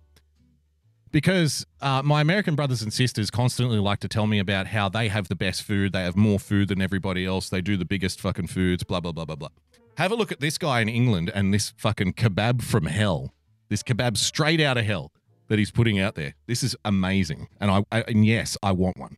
because 1.17 1.67
uh, 1.81 2.03
my 2.03 2.21
American 2.21 2.55
brothers 2.55 2.83
and 2.83 2.93
sisters 2.93 3.31
constantly 3.31 3.79
like 3.79 4.01
to 4.01 4.09
tell 4.09 4.27
me 4.27 4.39
about 4.39 4.67
how 4.67 4.87
they 4.89 5.09
have 5.09 5.29
the 5.29 5.35
best 5.35 5.63
food, 5.63 5.95
they 5.95 6.03
have 6.03 6.15
more 6.15 6.39
food 6.39 6.69
than 6.69 6.83
everybody 6.83 7.25
else, 7.25 7.49
they 7.49 7.63
do 7.63 7.77
the 7.79 7.87
biggest 7.87 8.21
fucking 8.21 8.49
foods, 8.49 8.85
blah 8.85 9.01
blah 9.01 9.13
blah 9.13 9.25
blah 9.25 9.37
blah. 9.37 9.49
Have 9.97 10.13
a 10.13 10.15
look 10.15 10.31
at 10.31 10.41
this 10.41 10.59
guy 10.59 10.81
in 10.81 10.91
England 10.91 11.31
and 11.35 11.55
this 11.55 11.73
fucking 11.79 12.13
kebab 12.15 12.63
from 12.63 12.85
hell, 12.85 13.33
this 13.71 13.83
kebab 13.83 14.19
straight 14.19 14.61
out 14.61 14.77
of 14.77 14.85
hell 14.85 15.11
that 15.49 15.59
he's 15.59 15.71
putting 15.71 15.99
out 15.99 16.15
there. 16.15 16.35
This 16.47 16.63
is 16.63 16.77
amazing, 16.85 17.49
and 17.61 17.71
I, 17.71 17.85
I 17.91 18.03
and 18.03 18.25
yes, 18.27 18.57
I 18.63 18.73
want 18.73 18.99
one. 18.99 19.17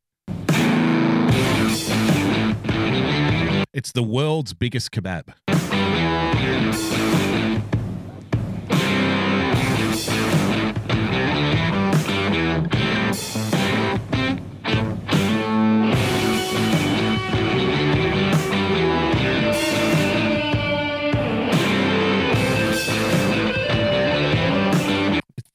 It's 3.72 3.92
the 3.92 4.02
world's 4.02 4.54
biggest 4.54 4.90
kebab. 4.90 5.34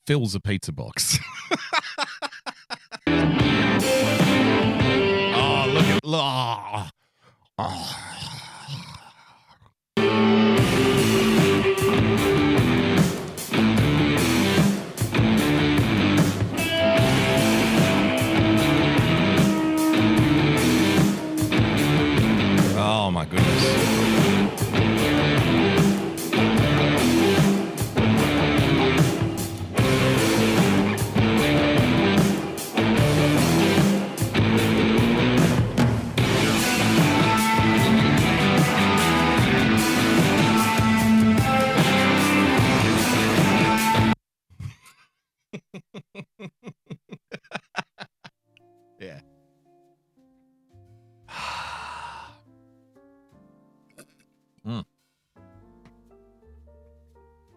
Fills 0.05 0.35
a 0.35 0.39
pizza 0.39 0.71
box. 0.71 1.19
oh, 3.07 3.11
look 5.73 5.85
at 5.85 5.99
oh. 6.03 6.89
Oh. 7.57 8.32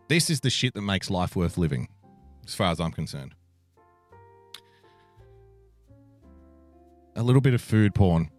This 0.09 0.31
is 0.31 0.41
the 0.41 0.51
shit 0.51 0.75
that 0.75 0.83
makes 0.83 1.11
life 1.11 1.35
worth 1.35 1.59
living, 1.59 1.89
as 2.47 2.55
far 2.55 2.71
as 2.71 2.81
I'm 2.81 2.93
concerned. 2.93 3.35
A 7.17 7.23
little 7.23 7.41
bit 7.41 7.55
of 7.55 7.61
food 7.61 7.95
porn. 7.95 8.31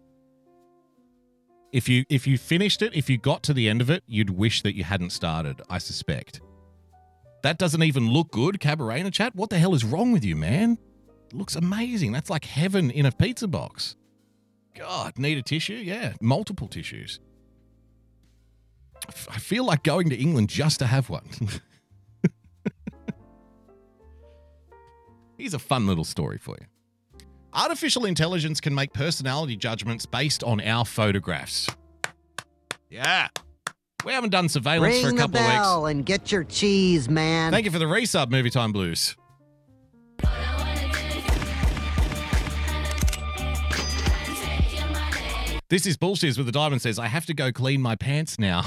If 1.72 1.88
you 1.88 2.04
if 2.08 2.26
you 2.26 2.38
finished 2.38 2.80
it, 2.80 2.94
if 2.94 3.10
you 3.10 3.18
got 3.18 3.42
to 3.44 3.52
the 3.52 3.68
end 3.68 3.82
of 3.82 3.90
it, 3.90 4.02
you'd 4.06 4.30
wish 4.30 4.62
that 4.62 4.74
you 4.74 4.84
hadn't 4.84 5.10
started, 5.10 5.60
I 5.68 5.78
suspect. 5.78 6.40
That 7.42 7.58
doesn't 7.58 7.82
even 7.82 8.10
look 8.10 8.30
good, 8.30 8.58
Cabaret 8.60 9.00
in 9.00 9.06
a 9.06 9.10
chat. 9.10 9.34
What 9.34 9.50
the 9.50 9.58
hell 9.58 9.74
is 9.74 9.84
wrong 9.84 10.12
with 10.12 10.24
you, 10.24 10.36
man? 10.36 10.78
It 11.28 11.34
looks 11.34 11.56
amazing. 11.56 12.12
That's 12.12 12.30
like 12.30 12.46
heaven 12.46 12.90
in 12.90 13.04
a 13.04 13.12
pizza 13.12 13.46
box. 13.46 13.96
God, 14.74 15.18
need 15.18 15.36
a 15.36 15.42
tissue? 15.42 15.74
Yeah, 15.74 16.14
multiple 16.20 16.68
tissues. 16.68 17.20
I 19.30 19.38
feel 19.38 19.64
like 19.64 19.82
going 19.82 20.08
to 20.10 20.16
England 20.16 20.48
just 20.48 20.78
to 20.80 20.86
have 20.86 21.08
one. 21.10 21.28
Here's 25.38 25.54
a 25.54 25.58
fun 25.58 25.86
little 25.86 26.04
story 26.04 26.38
for 26.38 26.56
you. 26.60 26.66
Artificial 27.52 28.04
intelligence 28.04 28.60
can 28.60 28.74
make 28.74 28.92
personality 28.92 29.56
judgments 29.56 30.04
based 30.06 30.42
on 30.42 30.60
our 30.60 30.84
photographs. 30.84 31.68
Yeah. 32.90 33.28
We 34.04 34.12
haven't 34.12 34.30
done 34.30 34.48
surveillance 34.48 34.94
Ring 34.94 35.02
for 35.04 35.08
a 35.10 35.12
the 35.12 35.18
couple 35.18 35.38
of 35.40 35.46
weeks. 35.46 35.56
bell 35.58 35.86
and 35.86 36.04
get 36.06 36.30
your 36.32 36.44
cheese, 36.44 37.08
man. 37.08 37.52
Thank 37.52 37.64
you 37.64 37.70
for 37.70 37.78
the 37.78 37.84
resub, 37.86 38.30
Movie 38.30 38.50
Time 38.50 38.72
Blues. 38.72 39.16
This 45.70 45.84
is 45.84 45.98
bullshit 45.98 46.38
with 46.38 46.46
the 46.46 46.52
diamond 46.52 46.80
says, 46.80 46.98
I 46.98 47.08
have 47.08 47.26
to 47.26 47.34
go 47.34 47.52
clean 47.52 47.82
my 47.82 47.94
pants 47.94 48.38
now. 48.38 48.64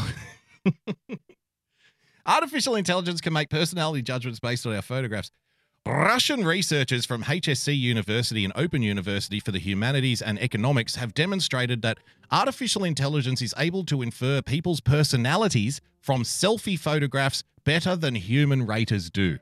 Artificial 2.28 2.76
intelligence 2.76 3.22
can 3.22 3.34
make 3.34 3.50
personality 3.50 4.04
judgments 4.04 4.40
based 4.40 4.68
on 4.68 4.76
our 4.76 4.84
photographs. 4.84 5.32
Russian 5.88 6.46
researchers 6.46 7.08
from 7.08 7.24
HSE 7.24 7.76
University 7.76 8.46
and 8.46 8.54
Open 8.56 8.84
University 8.84 9.40
for 9.40 9.52
the 9.52 9.58
Humanities 9.58 10.22
and 10.22 10.38
Economics 10.40 10.96
have 10.96 11.16
demonstrated 11.16 11.82
that 11.82 11.98
artificial 12.32 12.84
intelligence 12.84 13.42
is 13.42 13.56
able 13.58 13.84
to 13.86 14.04
infer 14.04 14.44
people's 14.44 14.80
personalities 14.80 15.82
from 16.02 16.22
selfie 16.22 16.78
photographs 16.78 17.44
better 17.64 17.96
than 17.96 18.14
human 18.14 18.68
raters 18.68 19.10
do. 19.10 19.40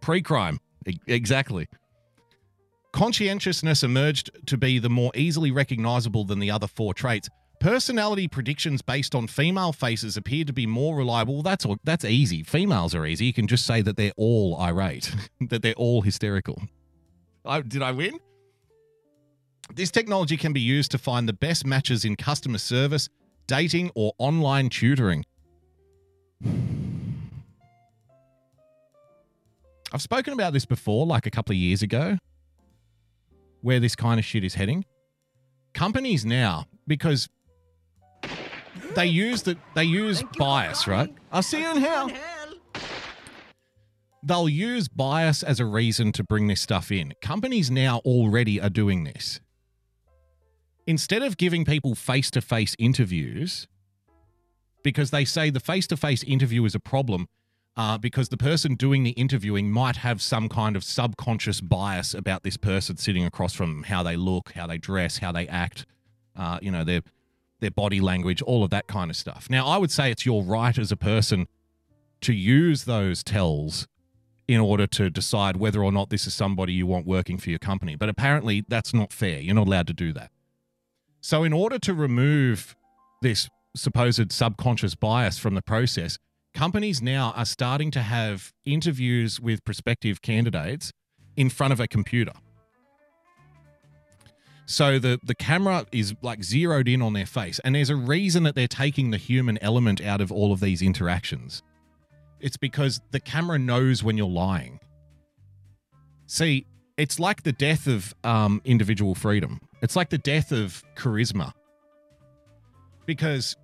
Pre 0.00 0.22
crime. 0.22 0.60
Exactly. 1.08 1.66
Conscientiousness 2.92 3.82
emerged 3.82 4.30
to 4.46 4.56
be 4.56 4.78
the 4.78 4.90
more 4.90 5.12
easily 5.14 5.50
recognizable 5.50 6.24
than 6.24 6.38
the 6.38 6.50
other 6.50 6.66
four 6.66 6.92
traits. 6.92 7.28
Personality 7.60 8.26
predictions 8.26 8.82
based 8.82 9.14
on 9.14 9.26
female 9.26 9.72
faces 9.72 10.16
appear 10.16 10.44
to 10.44 10.52
be 10.52 10.66
more 10.66 10.96
reliable. 10.96 11.34
Well, 11.34 11.42
that's 11.42 11.66
all, 11.66 11.76
that's 11.84 12.04
easy. 12.04 12.42
Females 12.42 12.94
are 12.94 13.06
easy. 13.06 13.26
You 13.26 13.32
can 13.32 13.46
just 13.46 13.66
say 13.66 13.82
that 13.82 13.96
they're 13.96 14.12
all 14.16 14.56
irate, 14.58 15.14
that 15.40 15.62
they're 15.62 15.74
all 15.74 16.02
hysterical. 16.02 16.60
I, 17.44 17.60
did 17.60 17.82
I 17.82 17.92
win? 17.92 18.18
This 19.72 19.90
technology 19.90 20.36
can 20.36 20.52
be 20.52 20.60
used 20.60 20.90
to 20.92 20.98
find 20.98 21.28
the 21.28 21.32
best 21.32 21.64
matches 21.64 22.04
in 22.04 22.16
customer 22.16 22.58
service, 22.58 23.08
dating, 23.46 23.90
or 23.94 24.12
online 24.18 24.68
tutoring. 24.68 25.24
I've 29.92 30.02
spoken 30.02 30.32
about 30.32 30.52
this 30.52 30.64
before, 30.64 31.06
like 31.06 31.26
a 31.26 31.30
couple 31.30 31.52
of 31.52 31.58
years 31.58 31.82
ago. 31.82 32.16
Where 33.62 33.80
this 33.80 33.96
kind 33.96 34.18
of 34.18 34.24
shit 34.24 34.44
is 34.44 34.54
heading? 34.54 34.84
Companies 35.74 36.24
now, 36.24 36.66
because 36.86 37.28
they 38.94 39.06
use 39.06 39.42
the 39.42 39.56
they 39.74 39.84
use 39.84 40.22
bias, 40.36 40.86
right? 40.86 41.14
I'll 41.32 41.42
see 41.42 41.60
you 41.60 41.70
in 41.70 41.76
hell. 41.76 42.10
They'll 44.22 44.48
use 44.48 44.88
bias 44.88 45.42
as 45.42 45.60
a 45.60 45.64
reason 45.64 46.12
to 46.12 46.24
bring 46.24 46.46
this 46.46 46.60
stuff 46.60 46.92
in. 46.92 47.14
Companies 47.22 47.70
now 47.70 47.98
already 47.98 48.60
are 48.60 48.68
doing 48.68 49.04
this. 49.04 49.40
Instead 50.86 51.22
of 51.22 51.36
giving 51.36 51.64
people 51.64 51.94
face 51.94 52.30
to 52.32 52.40
face 52.40 52.76
interviews, 52.78 53.66
because 54.82 55.10
they 55.10 55.24
say 55.24 55.50
the 55.50 55.60
face 55.60 55.86
to 55.86 55.96
face 55.96 56.22
interview 56.24 56.64
is 56.64 56.74
a 56.74 56.80
problem 56.80 57.28
uh, 57.76 57.98
because 57.98 58.28
the 58.28 58.36
person 58.36 58.74
doing 58.74 59.04
the 59.04 59.10
interviewing 59.10 59.70
might 59.70 59.96
have 59.96 60.20
some 60.20 60.48
kind 60.48 60.76
of 60.76 60.84
subconscious 60.84 61.60
bias 61.60 62.14
about 62.14 62.42
this 62.42 62.56
person 62.56 62.96
sitting 62.96 63.24
across 63.24 63.54
from 63.54 63.70
them, 63.70 63.82
how 63.84 64.02
they 64.02 64.16
look, 64.16 64.52
how 64.52 64.66
they 64.66 64.78
dress, 64.78 65.18
how 65.18 65.32
they 65.32 65.46
act, 65.48 65.86
uh, 66.36 66.58
you 66.60 66.70
know, 66.70 66.84
their 66.84 67.02
their 67.60 67.70
body 67.70 68.00
language, 68.00 68.40
all 68.42 68.64
of 68.64 68.70
that 68.70 68.86
kind 68.86 69.10
of 69.10 69.16
stuff. 69.16 69.48
Now, 69.50 69.66
I 69.66 69.76
would 69.76 69.90
say 69.90 70.10
it's 70.10 70.24
your 70.24 70.42
right 70.42 70.76
as 70.78 70.90
a 70.90 70.96
person 70.96 71.46
to 72.22 72.32
use 72.32 72.84
those 72.84 73.22
tells 73.22 73.86
in 74.48 74.58
order 74.58 74.86
to 74.86 75.10
decide 75.10 75.56
whether 75.56 75.84
or 75.84 75.92
not 75.92 76.10
this 76.10 76.26
is 76.26 76.34
somebody 76.34 76.72
you 76.72 76.86
want 76.86 77.06
working 77.06 77.38
for 77.38 77.50
your 77.50 77.58
company. 77.58 77.94
But 77.96 78.08
apparently, 78.08 78.64
that's 78.66 78.92
not 78.92 79.12
fair. 79.12 79.40
You're 79.40 79.54
not 79.54 79.66
allowed 79.66 79.86
to 79.88 79.92
do 79.92 80.12
that. 80.14 80.30
So, 81.20 81.44
in 81.44 81.52
order 81.52 81.78
to 81.78 81.94
remove 81.94 82.74
this 83.22 83.48
supposed 83.76 84.32
subconscious 84.32 84.94
bias 84.94 85.38
from 85.38 85.54
the 85.54 85.62
process, 85.62 86.18
companies 86.54 87.00
now 87.00 87.32
are 87.36 87.44
starting 87.44 87.90
to 87.92 88.02
have 88.02 88.52
interviews 88.64 89.40
with 89.40 89.64
prospective 89.64 90.22
candidates 90.22 90.92
in 91.36 91.48
front 91.50 91.72
of 91.72 91.80
a 91.80 91.86
computer. 91.86 92.32
So 94.66 95.00
the 95.00 95.18
the 95.24 95.34
camera 95.34 95.84
is 95.90 96.14
like 96.22 96.44
zeroed 96.44 96.86
in 96.86 97.02
on 97.02 97.12
their 97.12 97.26
face, 97.26 97.58
and 97.64 97.74
there's 97.74 97.90
a 97.90 97.96
reason 97.96 98.44
that 98.44 98.54
they're 98.54 98.68
taking 98.68 99.10
the 99.10 99.16
human 99.16 99.58
element 99.58 100.00
out 100.00 100.20
of 100.20 100.30
all 100.30 100.52
of 100.52 100.60
these 100.60 100.80
interactions. 100.80 101.62
It's 102.38 102.56
because 102.56 103.00
the 103.10 103.18
camera 103.18 103.58
knows 103.58 104.04
when 104.04 104.16
you're 104.16 104.28
lying. 104.28 104.78
See, 106.26 106.66
it's 106.96 107.18
like 107.18 107.42
the 107.42 107.52
death 107.52 107.88
of 107.88 108.14
um, 108.22 108.60
individual 108.64 109.16
freedom. 109.16 109.60
It's 109.82 109.96
like 109.96 110.10
the 110.10 110.18
death 110.18 110.52
of 110.52 110.84
charisma. 110.94 111.52
Because 113.06 113.56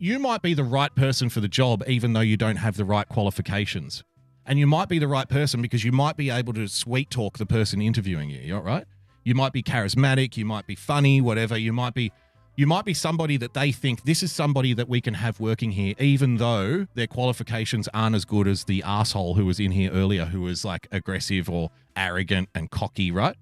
you 0.00 0.18
might 0.18 0.40
be 0.40 0.54
the 0.54 0.64
right 0.64 0.92
person 0.96 1.28
for 1.28 1.40
the 1.40 1.48
job, 1.48 1.84
even 1.86 2.14
though 2.14 2.20
you 2.20 2.38
don't 2.38 2.56
have 2.56 2.78
the 2.78 2.86
right 2.86 3.06
qualifications. 3.06 4.02
And 4.46 4.58
you 4.58 4.66
might 4.66 4.88
be 4.88 4.98
the 4.98 5.06
right 5.06 5.28
person 5.28 5.60
because 5.60 5.84
you 5.84 5.92
might 5.92 6.16
be 6.16 6.30
able 6.30 6.54
to 6.54 6.66
sweet 6.68 7.10
talk 7.10 7.36
the 7.36 7.44
person 7.44 7.82
interviewing 7.82 8.30
you. 8.30 8.40
You're 8.40 8.62
right. 8.62 8.86
You 9.24 9.34
might 9.34 9.52
be 9.52 9.62
charismatic. 9.62 10.38
You 10.38 10.46
might 10.46 10.66
be 10.66 10.74
funny. 10.74 11.20
Whatever. 11.20 11.56
You 11.56 11.74
might 11.74 11.92
be. 11.92 12.12
You 12.56 12.66
might 12.66 12.86
be 12.86 12.94
somebody 12.94 13.36
that 13.36 13.54
they 13.54 13.72
think 13.72 14.04
this 14.04 14.22
is 14.22 14.32
somebody 14.32 14.72
that 14.74 14.88
we 14.88 15.00
can 15.00 15.14
have 15.14 15.38
working 15.38 15.70
here, 15.70 15.94
even 15.98 16.36
though 16.36 16.86
their 16.94 17.06
qualifications 17.06 17.88
aren't 17.94 18.16
as 18.16 18.24
good 18.24 18.48
as 18.48 18.64
the 18.64 18.82
asshole 18.82 19.34
who 19.34 19.46
was 19.46 19.60
in 19.60 19.70
here 19.70 19.90
earlier, 19.92 20.24
who 20.24 20.40
was 20.40 20.64
like 20.64 20.88
aggressive 20.90 21.48
or 21.48 21.70
arrogant 21.94 22.48
and 22.54 22.70
cocky, 22.70 23.10
right? 23.10 23.36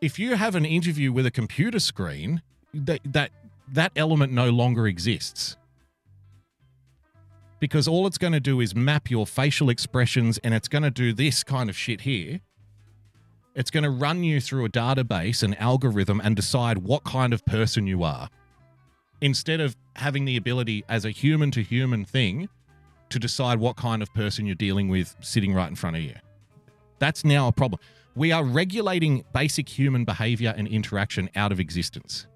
If 0.00 0.18
you 0.18 0.36
have 0.36 0.54
an 0.54 0.64
interview 0.64 1.10
with 1.10 1.26
a 1.26 1.30
computer 1.30 1.80
screen, 1.80 2.42
that 2.72 3.00
that 3.04 3.30
that 3.72 3.92
element 3.96 4.32
no 4.32 4.50
longer 4.50 4.86
exists. 4.86 5.56
Because 7.58 7.88
all 7.88 8.06
it's 8.06 8.18
going 8.18 8.32
to 8.32 8.40
do 8.40 8.60
is 8.60 8.74
map 8.74 9.10
your 9.10 9.26
facial 9.26 9.70
expressions 9.70 10.38
and 10.38 10.52
it's 10.52 10.68
going 10.68 10.82
to 10.82 10.90
do 10.90 11.12
this 11.12 11.42
kind 11.42 11.70
of 11.70 11.76
shit 11.76 12.02
here. 12.02 12.40
It's 13.54 13.70
going 13.70 13.84
to 13.84 13.90
run 13.90 14.22
you 14.22 14.40
through 14.40 14.66
a 14.66 14.68
database, 14.68 15.42
an 15.42 15.54
algorithm, 15.54 16.20
and 16.22 16.36
decide 16.36 16.78
what 16.78 17.04
kind 17.04 17.32
of 17.32 17.44
person 17.46 17.86
you 17.86 18.02
are. 18.02 18.28
Instead 19.22 19.60
of 19.60 19.74
having 19.96 20.26
the 20.26 20.36
ability 20.36 20.84
as 20.90 21.06
a 21.06 21.10
human 21.10 21.50
to 21.52 21.62
human 21.62 22.04
thing 22.04 22.50
to 23.08 23.18
decide 23.18 23.58
what 23.58 23.76
kind 23.76 24.02
of 24.02 24.12
person 24.12 24.44
you're 24.44 24.54
dealing 24.54 24.88
with 24.88 25.16
sitting 25.20 25.54
right 25.54 25.68
in 25.68 25.74
front 25.74 25.96
of 25.96 26.02
you. 26.02 26.14
That's 26.98 27.24
now 27.24 27.48
a 27.48 27.52
problem. 27.52 27.80
We 28.14 28.32
are 28.32 28.44
regulating 28.44 29.24
basic 29.32 29.68
human 29.68 30.04
behavior 30.04 30.54
and 30.56 30.68
interaction 30.68 31.30
out 31.34 31.52
of 31.52 31.60
existence. 31.60 32.26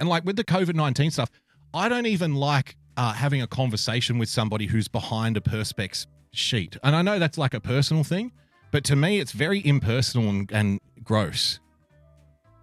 And 0.00 0.08
like 0.08 0.24
with 0.24 0.36
the 0.36 0.44
COVID 0.44 0.74
19 0.74 1.10
stuff, 1.12 1.30
I 1.72 1.88
don't 1.88 2.06
even 2.06 2.34
like 2.34 2.76
uh, 2.96 3.12
having 3.12 3.42
a 3.42 3.46
conversation 3.46 4.18
with 4.18 4.28
somebody 4.28 4.66
who's 4.66 4.88
behind 4.88 5.36
a 5.36 5.40
Perspex 5.40 6.06
sheet. 6.32 6.76
And 6.82 6.96
I 6.96 7.02
know 7.02 7.18
that's 7.18 7.38
like 7.38 7.54
a 7.54 7.60
personal 7.60 8.02
thing, 8.02 8.32
but 8.72 8.82
to 8.84 8.96
me, 8.96 9.20
it's 9.20 9.32
very 9.32 9.64
impersonal 9.64 10.30
and, 10.30 10.50
and 10.52 10.80
gross. 11.04 11.60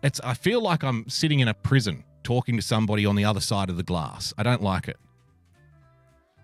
It's, 0.03 0.19
I 0.21 0.33
feel 0.33 0.61
like 0.61 0.83
I'm 0.83 1.07
sitting 1.07 1.39
in 1.39 1.47
a 1.47 1.53
prison 1.53 2.03
talking 2.23 2.55
to 2.55 2.61
somebody 2.61 3.05
on 3.05 3.15
the 3.15 3.23
other 3.23 3.39
side 3.39 3.69
of 3.69 3.77
the 3.77 3.83
glass. 3.83 4.33
I 4.37 4.43
don't 4.43 4.61
like 4.61 4.87
it. 4.87 4.97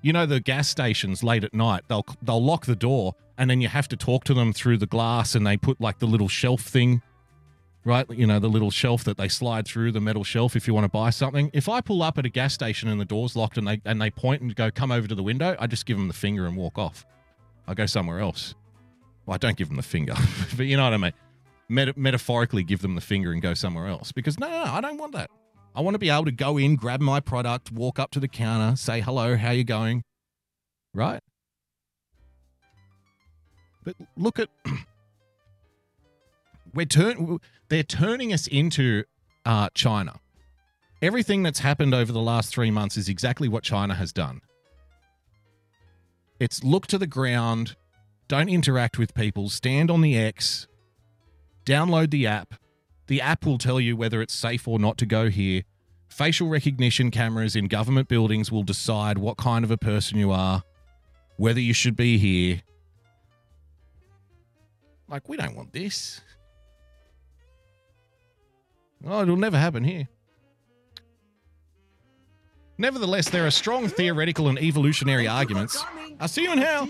You 0.01 0.13
know, 0.13 0.25
the 0.25 0.39
gas 0.39 0.67
stations 0.67 1.23
late 1.23 1.43
at 1.43 1.53
night, 1.53 1.83
they'll, 1.87 2.05
they'll 2.21 2.43
lock 2.43 2.65
the 2.65 2.75
door 2.75 3.15
and 3.37 3.49
then 3.49 3.61
you 3.61 3.67
have 3.67 3.87
to 3.89 3.97
talk 3.97 4.25
to 4.25 4.33
them 4.33 4.53
through 4.53 4.77
the 4.77 4.85
glass 4.85 5.33
and 5.33 5.45
they 5.45 5.57
put 5.57 5.81
like 5.81 5.99
the 5.99 6.05
little 6.05 6.27
shelf 6.27 6.61
thing 6.61 7.01
right? 7.85 8.09
You 8.09 8.27
know, 8.27 8.39
the 8.39 8.47
little 8.47 8.71
shelf 8.71 9.03
that 9.03 9.17
they 9.17 9.27
slide 9.27 9.67
through, 9.67 9.91
the 9.91 10.01
metal 10.01 10.23
shelf 10.23 10.55
if 10.55 10.67
you 10.67 10.73
want 10.73 10.85
to 10.85 10.89
buy 10.89 11.09
something. 11.09 11.49
If 11.53 11.67
I 11.67 11.81
pull 11.81 12.01
up 12.01 12.17
at 12.17 12.25
a 12.25 12.29
gas 12.29 12.53
station 12.53 12.89
and 12.89 12.99
the 12.99 13.05
door's 13.05 13.35
locked 13.35 13.57
and 13.57 13.67
they 13.67 13.81
and 13.85 14.01
they 14.01 14.09
point 14.09 14.41
and 14.41 14.55
go, 14.55 14.71
come 14.71 14.91
over 14.91 15.07
to 15.07 15.15
the 15.15 15.23
window, 15.23 15.55
I 15.59 15.67
just 15.67 15.85
give 15.85 15.97
them 15.97 16.07
the 16.07 16.13
finger 16.13 16.45
and 16.45 16.55
walk 16.55 16.77
off. 16.77 17.05
I 17.67 17.73
go 17.73 17.85
somewhere 17.85 18.19
else. 18.19 18.55
Well, 19.25 19.35
I 19.35 19.37
don't 19.37 19.55
give 19.55 19.69
them 19.69 19.77
the 19.77 19.83
finger, 19.83 20.15
but 20.57 20.65
you 20.65 20.77
know 20.77 20.83
what 20.83 20.93
I 20.93 20.97
mean. 20.97 21.13
Meta- 21.69 21.93
metaphorically, 21.95 22.63
give 22.63 22.81
them 22.81 22.95
the 22.95 23.01
finger 23.01 23.31
and 23.31 23.41
go 23.41 23.53
somewhere 23.53 23.87
else 23.87 24.11
because 24.11 24.39
no, 24.39 24.47
no, 24.47 24.63
I 24.63 24.81
don't 24.81 24.97
want 24.97 25.13
that. 25.13 25.29
I 25.75 25.81
want 25.81 25.95
to 25.95 25.99
be 25.99 26.09
able 26.09 26.25
to 26.25 26.31
go 26.31 26.57
in, 26.57 26.75
grab 26.75 27.01
my 27.01 27.19
product, 27.19 27.71
walk 27.71 27.97
up 27.97 28.11
to 28.11 28.19
the 28.19 28.27
counter, 28.27 28.75
say 28.75 29.01
hello, 29.01 29.35
how 29.35 29.51
you 29.51 29.63
going, 29.63 30.03
right? 30.93 31.19
But 33.83 33.95
look 34.15 34.39
at 34.39 34.49
we're 36.73 36.85
turn 36.85 37.39
they're 37.73 37.81
turning 37.81 38.31
us 38.31 38.45
into 38.45 39.03
uh, 39.45 39.67
China. 39.73 40.19
Everything 41.01 41.41
that's 41.41 41.59
happened 41.59 41.95
over 41.95 42.11
the 42.11 42.21
last 42.21 42.53
three 42.53 42.69
months 42.69 42.97
is 42.97 43.09
exactly 43.09 43.49
what 43.49 43.63
China 43.63 43.95
has 43.95 44.13
done. 44.13 44.41
It's 46.39 46.63
look 46.63 46.85
to 46.87 46.99
the 46.99 47.07
ground, 47.07 47.75
don't 48.27 48.47
interact 48.47 48.99
with 48.99 49.15
people, 49.15 49.49
stand 49.49 49.89
on 49.89 50.01
the 50.01 50.15
X, 50.15 50.67
download 51.65 52.11
the 52.11 52.27
app. 52.27 52.53
The 53.07 53.21
app 53.21 53.43
will 53.43 53.57
tell 53.57 53.79
you 53.79 53.97
whether 53.97 54.21
it's 54.21 54.35
safe 54.35 54.67
or 54.67 54.77
not 54.77 54.99
to 54.99 55.07
go 55.07 55.29
here. 55.29 55.63
Facial 56.09 56.49
recognition 56.49 57.09
cameras 57.09 57.55
in 57.55 57.67
government 57.67 58.07
buildings 58.07 58.51
will 58.51 58.61
decide 58.61 59.17
what 59.17 59.37
kind 59.37 59.65
of 59.65 59.71
a 59.71 59.77
person 59.77 60.19
you 60.19 60.31
are, 60.31 60.61
whether 61.37 61.59
you 61.59 61.73
should 61.73 61.95
be 61.95 62.19
here. 62.19 62.61
Like, 65.09 65.27
we 65.27 65.37
don't 65.37 65.55
want 65.55 65.73
this. 65.73 66.21
Oh, 69.05 69.21
it'll 69.21 69.35
never 69.35 69.57
happen 69.57 69.83
here. 69.83 70.07
Nevertheless, 72.77 73.29
there 73.29 73.45
are 73.45 73.51
strong 73.51 73.87
theoretical 73.87 74.47
and 74.47 74.57
evolutionary 74.57 75.27
arguments. 75.27 75.83
I'll 76.19 76.27
see 76.27 76.43
you 76.43 76.51
in 76.51 76.57
hell. 76.57 76.87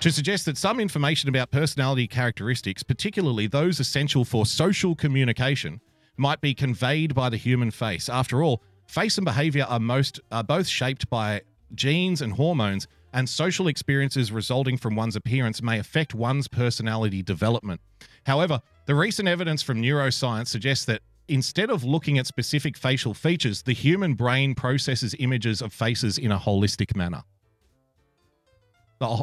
To 0.00 0.12
suggest 0.12 0.44
that 0.44 0.58
some 0.58 0.78
information 0.78 1.28
about 1.28 1.50
personality 1.50 2.06
characteristics, 2.06 2.82
particularly 2.82 3.46
those 3.46 3.80
essential 3.80 4.24
for 4.24 4.44
social 4.44 4.94
communication, 4.94 5.80
might 6.16 6.40
be 6.40 6.54
conveyed 6.54 7.14
by 7.14 7.28
the 7.28 7.36
human 7.36 7.70
face. 7.70 8.08
After 8.08 8.42
all, 8.42 8.62
face 8.86 9.18
and 9.18 9.24
behavior 9.24 9.64
are 9.68 9.80
most 9.80 10.20
are 10.30 10.44
both 10.44 10.66
shaped 10.66 11.08
by 11.08 11.42
genes 11.74 12.22
and 12.22 12.32
hormones, 12.32 12.86
and 13.12 13.28
social 13.28 13.68
experiences 13.68 14.30
resulting 14.30 14.76
from 14.76 14.94
one's 14.94 15.16
appearance 15.16 15.62
may 15.62 15.78
affect 15.78 16.14
one's 16.14 16.46
personality 16.46 17.22
development. 17.22 17.80
However, 18.26 18.60
the 18.86 18.94
recent 18.96 19.28
evidence 19.28 19.62
from 19.62 19.80
neuroscience 19.80 20.48
suggests 20.48 20.84
that 20.86 21.00
instead 21.28 21.70
of 21.70 21.84
looking 21.84 22.18
at 22.18 22.26
specific 22.26 22.76
facial 22.76 23.14
features, 23.14 23.62
the 23.62 23.72
human 23.72 24.14
brain 24.14 24.52
processes 24.56 25.14
images 25.20 25.62
of 25.62 25.72
faces 25.72 26.18
in 26.18 26.32
a 26.32 26.38
holistic 26.38 26.96
manner. 26.96 27.22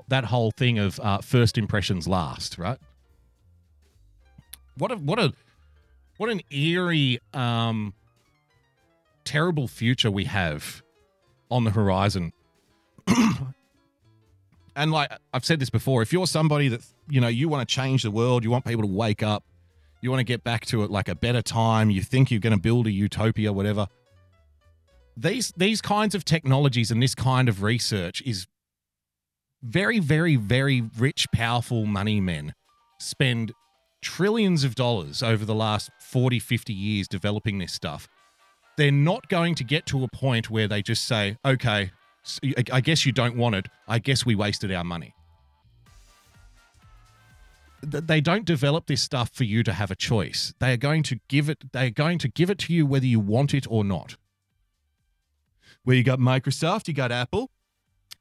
That 0.08 0.24
whole 0.24 0.52
thing 0.52 0.80
of 0.80 1.00
uh, 1.02 1.18
first 1.18 1.58
impressions 1.58 2.08
last, 2.08 2.58
right? 2.58 2.78
What 4.78 4.92
a 4.92 4.96
what 4.96 5.20
a 5.20 5.34
what 6.18 6.30
an 6.30 6.42
eerie, 6.50 7.20
um, 7.34 7.94
terrible 9.26 9.68
future 9.68 10.12
we 10.12 10.26
have 10.26 10.82
on 11.52 11.66
the 11.66 11.72
horizon. 11.72 12.32
and 14.76 14.92
like 14.92 15.12
I've 15.34 15.44
said 15.44 15.60
this 15.60 15.72
before, 15.72 16.02
if 16.02 16.14
you're 16.14 16.28
somebody 16.28 16.70
that 16.70 16.82
you 17.10 17.22
know 17.22 17.28
you 17.28 17.50
want 17.50 17.68
to 17.68 17.74
change 17.74 18.04
the 18.04 18.12
world, 18.12 18.44
you 18.44 18.52
want 18.52 18.66
people 18.66 18.84
to 18.84 18.94
wake 18.94 19.24
up, 19.24 19.44
you 20.02 20.10
want 20.10 20.20
to 20.20 20.26
get 20.26 20.44
back 20.44 20.66
to 20.68 20.84
it 20.84 20.92
like 20.92 21.08
a 21.08 21.16
better 21.16 21.42
time, 21.42 21.90
you 21.90 22.02
think 22.02 22.32
you're 22.32 22.40
going 22.40 22.56
to 22.56 22.62
build 22.62 22.88
a 22.88 22.92
utopia, 22.92 23.52
whatever. 23.54 23.88
These 25.16 25.54
these 25.56 25.82
kinds 25.82 26.16
of 26.16 26.26
technologies 26.26 26.92
and 26.92 27.02
this 27.02 27.16
kind 27.16 27.48
of 27.48 27.62
research 27.62 28.22
is 28.26 28.48
very, 29.64 30.00
very, 30.00 30.36
very 30.36 30.82
rich, 30.98 31.32
powerful 31.32 31.86
money 31.86 32.20
men 32.20 32.54
spend 33.00 33.54
trillions 34.02 34.64
of 34.64 34.76
dollars 34.76 35.24
over 35.24 35.46
the 35.46 35.56
last 35.56 35.90
40, 36.00 36.40
50 36.40 36.74
years 36.74 37.08
developing 37.08 37.58
this 37.58 37.72
stuff, 37.72 38.08
they're 38.78 38.92
not 38.92 39.30
going 39.30 39.56
to 39.56 39.64
get 39.64 39.86
to 39.88 40.04
a 40.04 40.08
point 40.10 40.50
where 40.50 40.68
they 40.68 40.82
just 40.82 41.08
say, 41.08 41.38
okay, 41.46 41.92
I 42.72 42.82
guess 42.82 43.06
you 43.06 43.12
don't 43.12 43.38
want 43.38 43.56
it. 43.56 43.68
I 43.88 44.00
guess 44.00 44.26
we 44.26 44.36
wasted 44.36 44.72
our 44.74 44.84
money. 44.84 45.14
Th- 47.92 48.04
They 48.04 48.22
don't 48.22 48.46
develop 48.46 48.86
this 48.88 49.02
stuff 49.02 49.30
for 49.34 49.44
you 49.44 49.64
to 49.64 49.74
have 49.74 49.92
a 49.92 49.96
choice. 49.96 50.54
They 50.60 50.74
are 50.74 50.78
going 50.78 51.04
to 51.04 51.20
give 51.28 51.50
it. 51.50 51.72
They 51.72 51.88
are 51.88 51.92
going 51.92 52.18
to 52.20 52.28
give 52.28 52.50
it 52.50 52.58
to 52.60 52.74
you 52.74 52.86
whether 52.86 53.06
you 53.06 53.20
want 53.20 53.54
it 53.54 53.66
or 53.70 53.84
not. 53.84 54.18
Where 55.84 55.96
you 55.96 56.04
got 56.04 56.20
Microsoft, 56.20 56.88
you 56.88 56.94
got 56.94 57.12
Apple, 57.12 57.52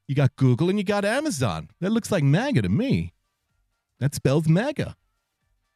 you 0.08 0.14
got 0.14 0.34
Google, 0.36 0.68
and 0.68 0.78
you 0.78 0.84
got 0.84 1.04
Amazon. 1.04 1.70
That 1.80 1.90
looks 1.90 2.10
like 2.10 2.24
MAGA 2.24 2.62
to 2.62 2.68
me. 2.68 3.12
That 4.00 4.14
spells 4.14 4.48
MAGA. 4.48 4.96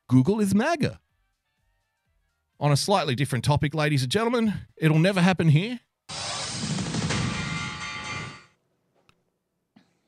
Google 0.08 0.40
is 0.40 0.54
MAGA. 0.54 0.98
On 2.58 2.72
a 2.72 2.76
slightly 2.76 3.14
different 3.14 3.44
topic, 3.44 3.74
ladies 3.74 4.02
and 4.02 4.10
gentlemen, 4.10 4.54
it'll 4.76 4.98
never 4.98 5.20
happen 5.20 5.50
here. 5.50 5.80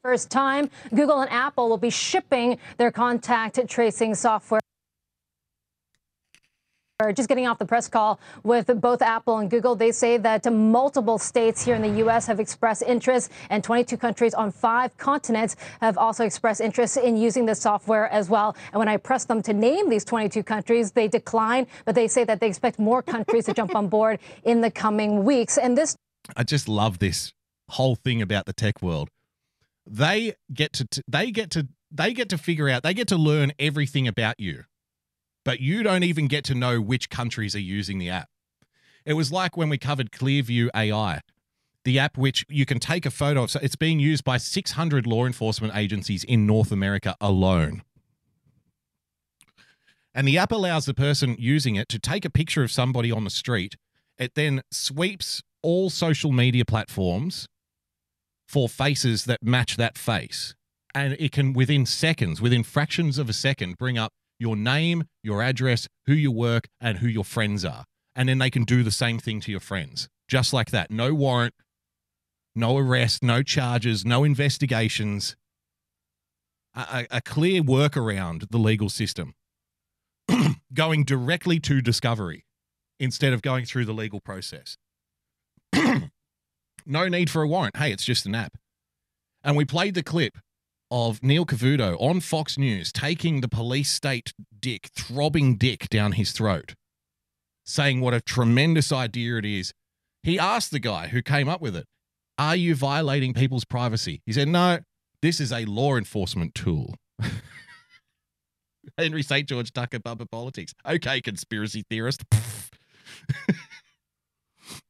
First 0.04 0.30
time, 0.30 0.70
Google 0.94 1.20
and 1.20 1.30
Apple 1.30 1.68
will 1.68 1.76
be 1.76 1.90
shipping 1.90 2.58
their 2.76 2.92
contact 2.92 3.58
tracing 3.68 4.14
software. 4.14 4.60
Just 7.14 7.28
getting 7.28 7.46
off 7.46 7.58
the 7.58 7.64
press 7.64 7.88
call 7.88 8.18
with 8.42 8.80
both 8.80 9.02
Apple 9.02 9.38
and 9.38 9.48
Google, 9.48 9.76
they 9.76 9.92
say 9.92 10.16
that 10.16 10.52
multiple 10.52 11.16
states 11.18 11.64
here 11.64 11.76
in 11.76 11.82
the 11.82 11.98
U.S. 11.98 12.26
have 12.26 12.40
expressed 12.40 12.82
interest, 12.82 13.30
and 13.50 13.62
22 13.62 13.96
countries 13.96 14.34
on 14.34 14.50
five 14.50 14.96
continents 14.98 15.54
have 15.80 15.96
also 15.96 16.24
expressed 16.24 16.60
interest 16.60 16.96
in 16.96 17.16
using 17.16 17.46
this 17.46 17.60
software 17.60 18.08
as 18.08 18.28
well. 18.28 18.56
And 18.72 18.80
when 18.80 18.88
I 18.88 18.96
pressed 18.96 19.28
them 19.28 19.42
to 19.42 19.52
name 19.52 19.90
these 19.90 20.04
22 20.04 20.42
countries, 20.42 20.90
they 20.92 21.06
decline, 21.06 21.68
but 21.84 21.94
they 21.94 22.08
say 22.08 22.24
that 22.24 22.40
they 22.40 22.48
expect 22.48 22.80
more 22.80 23.00
countries 23.02 23.46
to 23.46 23.54
jump 23.54 23.76
on 23.76 23.88
board 23.96 24.18
in 24.42 24.60
the 24.60 24.70
coming 24.70 25.24
weeks. 25.24 25.56
And 25.56 25.78
this 25.78 25.96
I 26.36 26.42
just 26.42 26.68
love 26.68 26.98
this 26.98 27.32
whole 27.70 27.94
thing 27.94 28.22
about 28.22 28.46
the 28.46 28.52
tech 28.52 28.82
world. 28.82 29.08
They 29.88 30.34
get 30.52 30.72
to 30.74 30.84
t- 30.84 31.02
they 31.08 31.30
get 31.30 31.50
to 31.52 31.68
they 31.90 32.12
get 32.12 32.28
to 32.28 32.38
figure 32.38 32.68
out 32.68 32.82
they 32.82 32.94
get 32.94 33.08
to 33.08 33.16
learn 33.16 33.52
everything 33.58 34.06
about 34.06 34.38
you. 34.38 34.64
But 35.44 35.60
you 35.60 35.82
don't 35.82 36.02
even 36.02 36.28
get 36.28 36.44
to 36.44 36.54
know 36.54 36.80
which 36.80 37.08
countries 37.08 37.56
are 37.56 37.60
using 37.60 37.98
the 37.98 38.10
app. 38.10 38.28
It 39.06 39.14
was 39.14 39.32
like 39.32 39.56
when 39.56 39.70
we 39.70 39.78
covered 39.78 40.10
Clearview 40.10 40.68
AI, 40.74 41.22
the 41.84 41.98
app 41.98 42.18
which 42.18 42.44
you 42.50 42.66
can 42.66 42.78
take 42.78 43.06
a 43.06 43.10
photo 43.10 43.44
of. 43.44 43.50
So 43.50 43.60
it's 43.62 43.76
being 43.76 43.98
used 43.98 44.24
by 44.24 44.36
600 44.36 45.06
law 45.06 45.24
enforcement 45.24 45.74
agencies 45.74 46.22
in 46.24 46.46
North 46.46 46.70
America 46.70 47.16
alone. 47.18 47.82
And 50.14 50.28
the 50.28 50.36
app 50.36 50.52
allows 50.52 50.84
the 50.84 50.94
person 50.94 51.36
using 51.38 51.76
it 51.76 51.88
to 51.88 51.98
take 51.98 52.26
a 52.26 52.30
picture 52.30 52.62
of 52.62 52.70
somebody 52.70 53.10
on 53.10 53.24
the 53.24 53.30
street. 53.30 53.76
It 54.18 54.34
then 54.34 54.62
sweeps 54.70 55.42
all 55.62 55.88
social 55.88 56.32
media 56.32 56.64
platforms 56.66 57.48
for 58.48 58.68
faces 58.68 59.26
that 59.26 59.42
match 59.42 59.76
that 59.76 59.98
face. 59.98 60.54
And 60.94 61.14
it 61.18 61.32
can, 61.32 61.52
within 61.52 61.86
seconds, 61.86 62.40
within 62.40 62.62
fractions 62.62 63.18
of 63.18 63.28
a 63.28 63.32
second, 63.32 63.76
bring 63.76 63.98
up 63.98 64.12
your 64.38 64.56
name, 64.56 65.04
your 65.22 65.42
address, 65.42 65.86
who 66.06 66.14
you 66.14 66.32
work, 66.32 66.68
and 66.80 66.98
who 66.98 67.06
your 67.08 67.24
friends 67.24 67.64
are. 67.64 67.84
And 68.16 68.28
then 68.28 68.38
they 68.38 68.50
can 68.50 68.64
do 68.64 68.82
the 68.82 68.90
same 68.90 69.18
thing 69.18 69.40
to 69.42 69.50
your 69.50 69.60
friends, 69.60 70.08
just 70.28 70.52
like 70.52 70.70
that. 70.70 70.90
No 70.90 71.12
warrant, 71.14 71.54
no 72.54 72.76
arrest, 72.78 73.22
no 73.22 73.42
charges, 73.42 74.04
no 74.04 74.24
investigations. 74.24 75.36
A, 76.74 77.06
a- 77.10 77.20
clear 77.20 77.62
workaround 77.62 78.50
the 78.50 78.58
legal 78.58 78.88
system. 78.88 79.34
going 80.72 81.04
directly 81.04 81.58
to 81.60 81.80
discovery 81.80 82.44
instead 83.00 83.32
of 83.32 83.42
going 83.42 83.64
through 83.64 83.84
the 83.84 83.92
legal 83.92 84.20
process. 84.20 84.76
no 86.86 87.08
need 87.08 87.30
for 87.30 87.42
a 87.42 87.48
warrant. 87.48 87.76
Hey, 87.76 87.92
it's 87.92 88.04
just 88.04 88.26
an 88.26 88.34
app. 88.34 88.56
And 89.42 89.56
we 89.56 89.64
played 89.64 89.94
the 89.94 90.02
clip 90.02 90.38
of 90.90 91.22
Neil 91.22 91.44
Cavuto 91.44 92.00
on 92.00 92.20
Fox 92.20 92.58
News 92.58 92.92
taking 92.92 93.40
the 93.40 93.48
police 93.48 93.90
state 93.90 94.32
dick, 94.58 94.88
throbbing 94.94 95.56
dick 95.56 95.88
down 95.88 96.12
his 96.12 96.32
throat, 96.32 96.74
saying 97.64 98.00
what 98.00 98.14
a 98.14 98.20
tremendous 98.20 98.92
idea 98.92 99.36
it 99.36 99.44
is. 99.44 99.72
He 100.22 100.38
asked 100.38 100.70
the 100.70 100.80
guy 100.80 101.08
who 101.08 101.22
came 101.22 101.48
up 101.48 101.60
with 101.60 101.76
it, 101.76 101.86
Are 102.36 102.56
you 102.56 102.74
violating 102.74 103.34
people's 103.34 103.64
privacy? 103.64 104.22
He 104.26 104.32
said, 104.32 104.48
No, 104.48 104.80
this 105.22 105.40
is 105.40 105.52
a 105.52 105.64
law 105.64 105.96
enforcement 105.96 106.54
tool. 106.54 106.94
Henry 108.98 109.22
St. 109.22 109.48
George 109.48 109.72
Tucker 109.72 109.98
Bubba 109.98 110.30
Politics. 110.30 110.72
Okay, 110.86 111.20
conspiracy 111.20 111.84
theorist. 111.88 112.24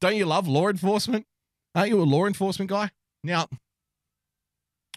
Don't 0.01 0.17
you 0.17 0.27
love 0.27 0.47
law 0.47 0.69
enforcement? 0.69 1.27
Aren't 1.75 1.91
you 1.91 2.01
a 2.01 2.05
law 2.05 2.27
enforcement 2.27 2.71
guy? 2.71 2.91
Now, 3.23 3.49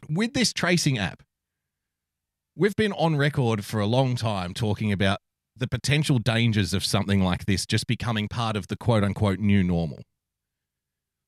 with 0.10 0.34
this 0.34 0.53
tracing 0.53 0.98
app, 0.98 1.23
we've 2.56 2.76
been 2.76 2.93
on 2.93 3.15
record 3.15 3.65
for 3.65 3.80
a 3.80 3.85
long 3.85 4.15
time 4.15 4.53
talking 4.53 4.91
about 4.91 5.19
the 5.56 5.68
potential 5.68 6.18
dangers 6.18 6.73
of 6.73 6.84
something 6.84 7.22
like 7.22 7.45
this 7.45 7.65
just 7.65 7.88
becoming 7.88 8.27
part 8.27 8.56
of 8.56 8.68
the 8.68 8.77
quote 8.77 9.03
unquote 9.03 9.39
new 9.39 9.64
normal. 9.64 10.02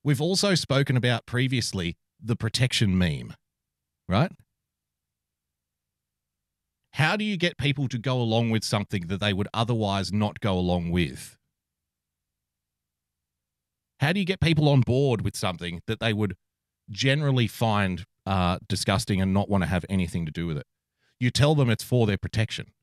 We've 0.03 0.21
also 0.21 0.55
spoken 0.55 0.97
about 0.97 1.25
previously 1.25 1.95
the 2.21 2.35
protection 2.35 2.97
meme, 2.97 3.35
right? 4.07 4.31
How 6.93 7.15
do 7.15 7.23
you 7.23 7.37
get 7.37 7.57
people 7.57 7.87
to 7.87 7.97
go 7.97 8.21
along 8.21 8.51
with 8.51 8.63
something 8.63 9.07
that 9.07 9.19
they 9.19 9.33
would 9.33 9.47
otherwise 9.53 10.11
not 10.13 10.39
go 10.39 10.57
along 10.57 10.91
with? 10.91 11.37
How 14.03 14.11
do 14.11 14.19
you 14.19 14.25
get 14.25 14.41
people 14.41 14.67
on 14.67 14.81
board 14.81 15.21
with 15.21 15.33
something 15.37 15.81
that 15.87 16.01
they 16.01 16.11
would 16.11 16.35
generally 16.91 17.47
find 17.47 18.03
uh, 18.25 18.59
disgusting 18.67 19.21
and 19.21 19.33
not 19.33 19.49
want 19.49 19.63
to 19.63 19.69
have 19.69 19.85
anything 19.89 20.25
to 20.25 20.31
do 20.31 20.45
with 20.45 20.57
it? 20.57 20.65
You 21.21 21.31
tell 21.31 21.55
them 21.55 21.69
it's 21.69 21.85
for 21.85 22.05
their 22.05 22.17
protection. 22.17 22.73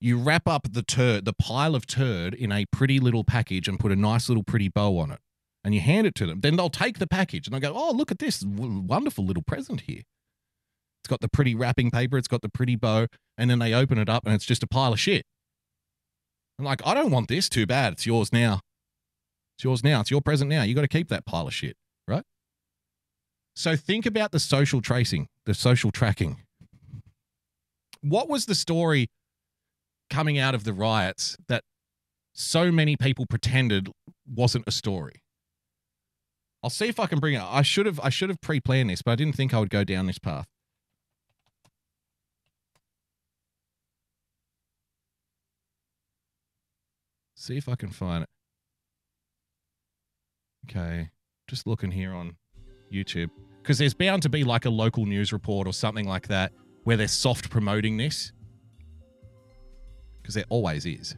You 0.00 0.16
wrap 0.16 0.46
up 0.46 0.68
the 0.70 0.84
turd, 0.84 1.24
the 1.24 1.32
pile 1.32 1.74
of 1.74 1.88
turd, 1.88 2.34
in 2.34 2.52
a 2.52 2.66
pretty 2.66 3.00
little 3.00 3.24
package 3.24 3.66
and 3.66 3.80
put 3.80 3.90
a 3.90 3.96
nice 3.96 4.28
little 4.28 4.44
pretty 4.44 4.68
bow 4.68 4.96
on 4.98 5.10
it, 5.10 5.18
and 5.64 5.74
you 5.74 5.80
hand 5.80 6.06
it 6.06 6.14
to 6.16 6.26
them. 6.26 6.40
Then 6.40 6.54
they'll 6.54 6.70
take 6.70 7.00
the 7.00 7.08
package 7.08 7.48
and 7.48 7.54
they'll 7.54 7.72
go, 7.72 7.76
"Oh, 7.76 7.90
look 7.90 8.12
at 8.12 8.20
this 8.20 8.44
wonderful 8.44 9.24
little 9.24 9.42
present 9.42 9.82
here." 9.82 10.02
It's 11.00 11.08
got 11.08 11.20
the 11.20 11.28
pretty 11.28 11.56
wrapping 11.56 11.90
paper, 11.90 12.16
it's 12.16 12.28
got 12.28 12.42
the 12.42 12.48
pretty 12.48 12.76
bow, 12.76 13.08
and 13.36 13.50
then 13.50 13.58
they 13.58 13.74
open 13.74 13.98
it 13.98 14.08
up 14.08 14.24
and 14.24 14.36
it's 14.36 14.46
just 14.46 14.62
a 14.62 14.68
pile 14.68 14.92
of 14.92 15.00
shit. 15.00 15.24
I'm 16.60 16.64
like, 16.64 16.86
I 16.86 16.94
don't 16.94 17.10
want 17.10 17.26
this. 17.26 17.48
Too 17.48 17.66
bad. 17.66 17.94
It's 17.94 18.06
yours 18.06 18.32
now. 18.32 18.60
It's 19.62 19.64
yours 19.64 19.84
now. 19.84 20.00
It's 20.00 20.10
your 20.10 20.20
present 20.20 20.50
now. 20.50 20.64
You 20.64 20.74
got 20.74 20.80
to 20.80 20.88
keep 20.88 21.08
that 21.10 21.24
pile 21.24 21.46
of 21.46 21.54
shit, 21.54 21.76
right? 22.08 22.24
So 23.54 23.76
think 23.76 24.06
about 24.06 24.32
the 24.32 24.40
social 24.40 24.80
tracing, 24.80 25.28
the 25.46 25.54
social 25.54 25.92
tracking. 25.92 26.42
What 28.00 28.28
was 28.28 28.46
the 28.46 28.56
story 28.56 29.06
coming 30.10 30.36
out 30.36 30.56
of 30.56 30.64
the 30.64 30.72
riots 30.72 31.36
that 31.46 31.62
so 32.32 32.72
many 32.72 32.96
people 32.96 33.24
pretended 33.24 33.88
wasn't 34.28 34.64
a 34.66 34.72
story? 34.72 35.22
I'll 36.64 36.68
see 36.68 36.88
if 36.88 36.98
I 36.98 37.06
can 37.06 37.20
bring 37.20 37.34
it. 37.34 37.42
I 37.42 37.62
should 37.62 37.86
have 37.86 38.00
I 38.00 38.08
should 38.08 38.30
have 38.30 38.40
pre-planned 38.40 38.90
this, 38.90 39.00
but 39.02 39.12
I 39.12 39.14
didn't 39.14 39.36
think 39.36 39.54
I 39.54 39.60
would 39.60 39.70
go 39.70 39.84
down 39.84 40.06
this 40.06 40.18
path. 40.18 40.48
See 47.36 47.56
if 47.56 47.68
I 47.68 47.76
can 47.76 47.90
find 47.90 48.24
it. 48.24 48.28
Okay, 50.68 51.10
just 51.48 51.66
looking 51.66 51.90
here 51.90 52.12
on 52.12 52.36
YouTube 52.92 53.30
because 53.62 53.78
there's 53.78 53.94
bound 53.94 54.22
to 54.22 54.28
be 54.28 54.44
like 54.44 54.64
a 54.64 54.70
local 54.70 55.06
news 55.06 55.32
report 55.32 55.66
or 55.66 55.72
something 55.72 56.06
like 56.06 56.28
that 56.28 56.52
where 56.84 56.96
they're 56.96 57.08
soft 57.08 57.50
promoting 57.50 57.96
this. 57.96 58.32
Because 60.20 60.34
there 60.34 60.44
always 60.48 60.86
is. 60.86 61.16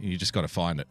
You 0.00 0.16
just 0.16 0.32
got 0.32 0.42
to 0.42 0.48
find 0.48 0.80
it. 0.80 0.88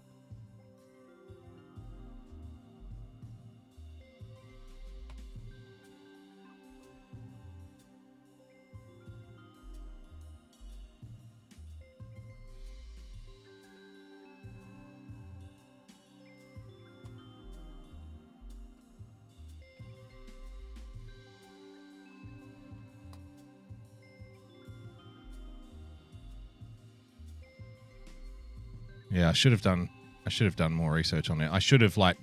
I 29.31 29.33
should 29.33 29.53
have 29.53 29.61
done. 29.61 29.89
I 30.25 30.29
should 30.29 30.43
have 30.43 30.57
done 30.57 30.73
more 30.73 30.91
research 30.91 31.29
on 31.29 31.39
it. 31.39 31.49
I 31.49 31.59
should 31.59 31.79
have 31.79 31.95
like 31.95 32.17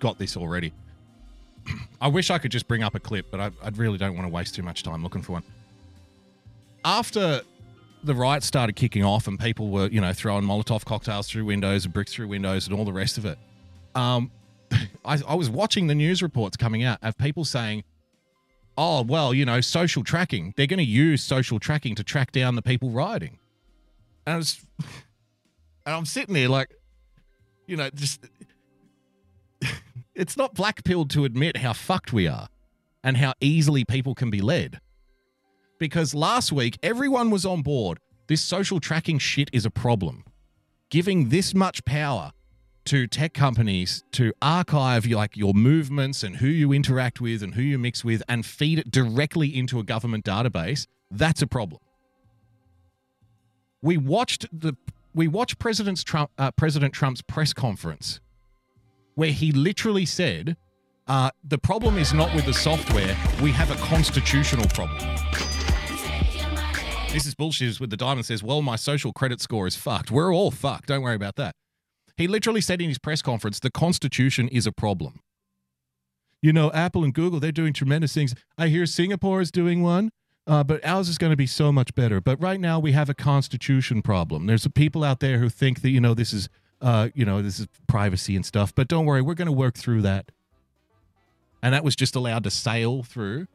got 0.00 0.18
this 0.18 0.34
already. 0.34 0.72
I 2.00 2.08
wish 2.08 2.30
I 2.30 2.38
could 2.38 2.50
just 2.50 2.66
bring 2.66 2.82
up 2.82 2.94
a 2.94 3.00
clip, 3.00 3.30
but 3.30 3.38
I, 3.38 3.50
I 3.62 3.68
really 3.74 3.98
don't 3.98 4.16
want 4.16 4.26
to 4.26 4.32
waste 4.32 4.54
too 4.54 4.62
much 4.62 4.82
time 4.82 5.02
looking 5.02 5.20
for 5.20 5.32
one. 5.32 5.42
after 6.86 7.42
the 8.02 8.14
riots 8.14 8.46
started 8.46 8.76
kicking 8.76 9.04
off 9.04 9.26
and 9.26 9.38
people 9.38 9.68
were, 9.68 9.88
you 9.88 10.00
know, 10.00 10.14
throwing 10.14 10.42
Molotov 10.42 10.86
cocktails 10.86 11.28
through 11.28 11.44
windows 11.44 11.84
and 11.84 11.92
bricks 11.92 12.14
through 12.14 12.28
windows 12.28 12.66
and 12.66 12.74
all 12.74 12.86
the 12.86 12.92
rest 12.92 13.18
of 13.18 13.26
it, 13.26 13.38
um, 13.94 14.30
I, 15.04 15.18
I 15.28 15.34
was 15.34 15.50
watching 15.50 15.86
the 15.86 15.94
news 15.94 16.22
reports 16.22 16.56
coming 16.56 16.82
out 16.82 16.98
of 17.02 17.18
people 17.18 17.44
saying, 17.44 17.84
oh, 18.78 19.02
well, 19.02 19.34
you 19.34 19.44
know, 19.44 19.60
social 19.60 20.02
tracking. 20.02 20.54
They're 20.56 20.66
going 20.66 20.78
to 20.78 20.84
use 20.84 21.22
social 21.22 21.58
tracking 21.58 21.94
to 21.96 22.04
track 22.04 22.32
down 22.32 22.54
the 22.54 22.62
people 22.62 22.88
rioting. 22.88 23.38
And 24.26 24.38
was, 24.38 24.64
and 25.88 25.96
I'm 25.96 26.04
sitting 26.04 26.34
there 26.34 26.50
like, 26.50 26.68
you 27.66 27.74
know, 27.74 27.88
just, 27.88 28.20
it's 30.14 30.36
not 30.36 30.52
black 30.52 30.84
pilled 30.84 31.08
to 31.12 31.24
admit 31.24 31.56
how 31.56 31.72
fucked 31.72 32.12
we 32.12 32.28
are 32.28 32.48
and 33.02 33.16
how 33.16 33.32
easily 33.40 33.86
people 33.86 34.14
can 34.14 34.28
be 34.28 34.42
led. 34.42 34.80
Because 35.78 36.14
last 36.14 36.52
week, 36.52 36.78
everyone 36.82 37.30
was 37.30 37.46
on 37.46 37.62
board. 37.62 38.00
This 38.26 38.42
social 38.42 38.80
tracking 38.80 39.18
shit 39.18 39.48
is 39.50 39.64
a 39.64 39.70
problem. 39.70 40.24
Giving 40.90 41.30
this 41.30 41.54
much 41.54 41.82
power 41.86 42.32
to 42.84 43.06
tech 43.06 43.32
companies 43.32 44.04
to 44.12 44.34
archive 44.42 45.06
like 45.06 45.38
your 45.38 45.54
movements 45.54 46.22
and 46.22 46.36
who 46.36 46.48
you 46.48 46.70
interact 46.70 47.18
with 47.18 47.42
and 47.42 47.54
who 47.54 47.62
you 47.62 47.78
mix 47.78 48.04
with 48.04 48.22
and 48.28 48.44
feed 48.44 48.78
it 48.78 48.90
directly 48.90 49.56
into 49.56 49.80
a 49.80 49.84
government 49.84 50.26
database, 50.26 50.86
that's 51.10 51.40
a 51.40 51.46
problem. 51.46 51.80
We 53.80 53.96
watched 53.96 54.44
the 54.52 54.76
we 55.18 55.26
watched 55.26 55.58
President 55.58 56.04
Trump 56.04 56.30
uh, 56.38 56.52
President 56.52 56.94
Trump's 56.94 57.22
press 57.22 57.52
conference 57.52 58.20
where 59.16 59.32
he 59.32 59.50
literally 59.50 60.06
said, 60.06 60.56
uh, 61.08 61.30
"The 61.42 61.58
problem 61.58 61.98
is 61.98 62.14
not 62.14 62.32
with 62.36 62.46
the 62.46 62.54
software. 62.54 63.16
We 63.42 63.50
have 63.50 63.70
a 63.72 63.74
constitutional 63.84 64.68
problem." 64.68 64.96
This 67.12 67.26
is 67.26 67.34
bullshit. 67.34 67.80
With 67.80 67.90
the 67.90 67.96
diamond 67.96 68.26
says, 68.26 68.44
"Well, 68.44 68.62
my 68.62 68.76
social 68.76 69.12
credit 69.12 69.40
score 69.40 69.66
is 69.66 69.74
fucked. 69.74 70.12
We're 70.12 70.32
all 70.32 70.52
fucked. 70.52 70.86
Don't 70.86 71.02
worry 71.02 71.16
about 71.16 71.34
that." 71.34 71.56
He 72.16 72.28
literally 72.28 72.60
said 72.60 72.80
in 72.80 72.88
his 72.88 72.98
press 72.98 73.20
conference, 73.20 73.58
the 73.58 73.72
Constitution 73.72 74.46
is 74.48 74.68
a 74.68 74.72
problem. 74.72 75.20
You 76.40 76.52
know, 76.52 76.70
Apple 76.70 77.02
and 77.02 77.12
Google, 77.12 77.40
they're 77.40 77.50
doing 77.50 77.72
tremendous 77.72 78.14
things. 78.14 78.36
I 78.56 78.68
hear 78.68 78.86
Singapore 78.86 79.40
is 79.40 79.50
doing 79.50 79.82
one, 79.82 80.10
uh, 80.48 80.64
but 80.64 80.84
ours 80.84 81.08
is 81.08 81.18
going 81.18 81.30
to 81.30 81.36
be 81.36 81.46
so 81.46 81.70
much 81.70 81.94
better. 81.94 82.20
But 82.20 82.40
right 82.40 82.58
now, 82.58 82.80
we 82.80 82.92
have 82.92 83.08
a 83.08 83.14
Constitution 83.14 84.02
problem. 84.02 84.46
There's 84.46 84.66
people 84.68 85.04
out 85.04 85.20
there 85.20 85.38
who 85.38 85.48
think 85.48 85.82
that, 85.82 85.90
you 85.90 86.00
know, 86.00 86.14
this 86.14 86.32
is, 86.32 86.48
uh, 86.80 87.10
you 87.14 87.24
know, 87.24 87.42
this 87.42 87.60
is 87.60 87.68
privacy 87.86 88.34
and 88.34 88.44
stuff. 88.44 88.74
But 88.74 88.88
don't 88.88 89.04
worry, 89.04 89.22
we're 89.22 89.34
going 89.34 89.46
to 89.46 89.52
work 89.52 89.74
through 89.74 90.02
that. 90.02 90.32
And 91.62 91.74
that 91.74 91.84
was 91.84 91.94
just 91.94 92.16
allowed 92.16 92.44
to 92.44 92.50
sail 92.50 93.02
through 93.02 93.46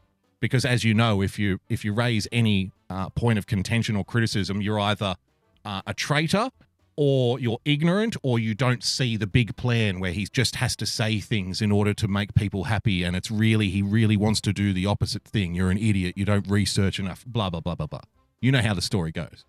because 0.43 0.65
as 0.65 0.83
you 0.83 0.93
know 0.93 1.21
if 1.21 1.39
you 1.39 1.61
if 1.69 1.85
you 1.85 1.93
raise 1.93 2.27
any 2.29 2.69
uh, 2.89 3.07
point 3.11 3.39
of 3.39 3.47
contention 3.47 3.95
or 3.95 4.03
criticism 4.03 4.61
you're 4.61 4.77
either 4.77 5.15
uh, 5.63 5.81
a 5.87 5.93
traitor 5.93 6.49
or 6.95 7.39
you're 7.39 7.59
ignorant 7.65 8.15
or 8.23 8.39
you 8.39 8.53
don't 8.53 8.83
see 8.83 9.17
the 9.17 9.27
big 9.27 9.55
plan 9.55 9.99
where 9.99 10.11
he 10.11 10.27
just 10.31 10.57
has 10.57 10.75
to 10.75 10.85
say 10.85 11.19
things 11.19 11.61
in 11.61 11.71
order 11.71 11.93
to 11.93 12.07
make 12.07 12.33
people 12.35 12.65
happy 12.65 13.03
and 13.03 13.15
it's 13.15 13.31
really 13.31 13.69
he 13.69 13.81
really 13.81 14.17
wants 14.17 14.39
to 14.41 14.53
do 14.53 14.73
the 14.73 14.85
opposite 14.85 15.23
thing. 15.23 15.53
You're 15.55 15.71
an 15.71 15.77
idiot. 15.77 16.17
You 16.17 16.25
don't 16.25 16.47
research 16.47 16.99
enough. 16.99 17.25
Blah 17.25 17.49
blah 17.49 17.61
blah 17.61 17.75
blah 17.75 17.87
blah. 17.87 18.01
You 18.41 18.51
know 18.51 18.61
how 18.61 18.73
the 18.73 18.81
story 18.81 19.11
goes. 19.11 19.45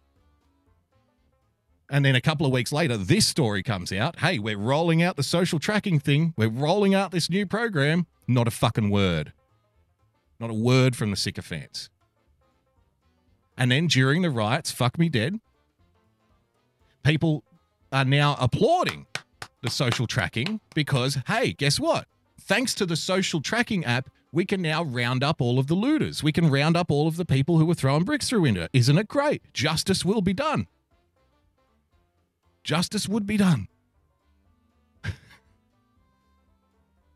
And 1.91 2.05
then 2.05 2.15
a 2.15 2.21
couple 2.21 2.47
of 2.47 2.53
weeks 2.53 2.73
later 2.73 2.97
this 2.97 3.27
story 3.27 3.62
comes 3.62 3.93
out. 3.93 4.21
Hey 4.21 4.39
we're 4.39 4.59
rolling 4.59 5.03
out 5.03 5.16
the 5.16 5.23
social 5.23 5.59
tracking 5.59 6.01
thing. 6.01 6.35
We're 6.37 6.49
rolling 6.49 6.95
out 6.95 7.11
this 7.11 7.29
new 7.29 7.47
program. 7.47 8.07
Not 8.27 8.49
a 8.49 8.53
fucking 8.53 8.91
word. 8.91 9.33
Not 10.41 10.51
a 10.51 10.55
word 10.55 10.97
from 10.97 11.11
the 11.11 11.16
sycophants. 11.16 11.91
And 13.57 13.71
then 13.71 13.87
during 13.87 14.23
the 14.23 14.31
riots 14.31 14.71
fuck 14.71 14.99
me 14.99 15.09
dead 15.09 15.41
people 17.05 17.44
are 17.93 18.05
now 18.05 18.36
applauding 18.40 19.06
the 19.62 19.70
social 19.70 20.06
tracking 20.06 20.60
because, 20.74 21.18
hey, 21.28 21.52
guess 21.52 21.78
what? 21.78 22.06
Thanks 22.40 22.74
to 22.74 22.86
the 22.86 22.97
social 22.97 23.40
tracking 23.40 23.85
app, 23.85 24.10
we 24.32 24.44
can 24.44 24.60
now 24.60 24.82
round 24.82 25.22
up 25.22 25.40
all 25.40 25.60
of 25.60 25.68
the 25.68 25.74
looters. 25.74 26.22
We 26.22 26.32
can 26.32 26.51
round 26.51 26.76
up 26.76 26.90
all 26.90 27.06
of 27.06 27.16
the 27.16 27.24
people 27.24 27.59
who 27.59 27.66
were 27.66 27.74
throwing 27.74 28.02
bricks 28.02 28.28
through 28.28 28.43
window. 28.43 28.66
Isn't 28.72 28.98
it 28.98 29.06
great? 29.06 29.43
Justice 29.55 30.05
will 30.05 30.22
be 30.22 30.35
done. 30.35 30.66
Justice 32.64 33.09
would 33.09 33.26
be 33.26 33.36
done. 33.36 33.68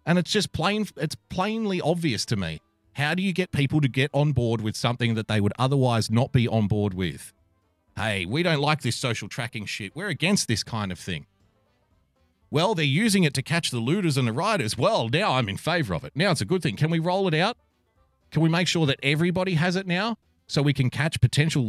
and 0.07 0.19
it's 0.19 0.31
just 0.31 0.53
plain 0.53 0.87
it's 0.97 1.17
plainly 1.29 1.81
obvious 1.81 2.25
to 2.27 2.37
me. 2.37 2.61
How 2.93 3.15
do 3.15 3.23
you 3.23 3.33
get 3.33 3.51
people 3.53 3.81
to 3.81 3.89
get 3.89 4.11
on 4.13 4.33
board 4.33 4.61
with 4.61 4.77
something 4.77 5.15
that 5.15 5.29
they 5.29 5.41
would 5.41 5.53
otherwise 5.59 6.11
not 6.11 6.33
be 6.33 6.47
on 6.47 6.69
board 6.69 6.95
with? 6.95 7.33
Hey, 7.99 8.27
we 8.27 8.45
don't 8.45 8.61
like 8.61 8.83
this 8.83 8.95
social 8.95 9.29
tracking 9.29 9.67
shit. 9.67 9.97
We're 9.97 10.07
against 10.07 10.47
this 10.47 10.63
kind 10.63 10.93
of 10.93 11.01
thing. 11.01 11.27
Well, 12.49 12.77
they're 12.77 12.85
using 12.85 13.25
it 13.25 13.35
to 13.35 13.43
catch 13.43 13.73
the 13.73 13.81
looters 13.81 14.17
and 14.17 14.29
the 14.29 14.33
rioters. 14.33 14.79
Well, 14.79 15.09
now 15.09 15.33
I'm 15.33 15.49
in 15.49 15.57
favor 15.57 15.95
of 15.95 16.05
it. 16.05 16.13
Now 16.15 16.31
it's 16.31 16.41
a 16.41 16.45
good 16.45 16.63
thing. 16.63 16.77
Can 16.77 16.91
we 16.91 17.01
roll 17.01 17.27
it 17.27 17.35
out? 17.35 17.57
Can 18.31 18.41
we 18.41 18.49
make 18.49 18.69
sure 18.69 18.87
that 18.87 19.01
everybody 19.03 19.55
has 19.55 19.75
it 19.75 19.85
now 19.85 20.17
so 20.47 20.63
we 20.63 20.73
can 20.73 20.91
catch 20.91 21.21
potential 21.21 21.65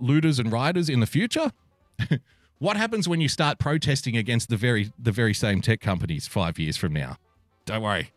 looters 0.00 0.40
and 0.40 0.50
rioters 0.50 0.88
in 0.88 0.98
the 0.98 1.06
future? 1.06 1.52
what 2.58 2.76
happens 2.76 3.08
when 3.08 3.20
you 3.20 3.28
start 3.28 3.60
protesting 3.60 4.16
against 4.16 4.48
the 4.48 4.56
very 4.56 4.90
the 4.98 5.12
very 5.12 5.32
same 5.32 5.60
tech 5.60 5.80
companies 5.80 6.26
5 6.26 6.58
years 6.58 6.76
from 6.76 6.92
now? 6.92 7.18
Don't 7.66 7.82
worry. 7.82 8.10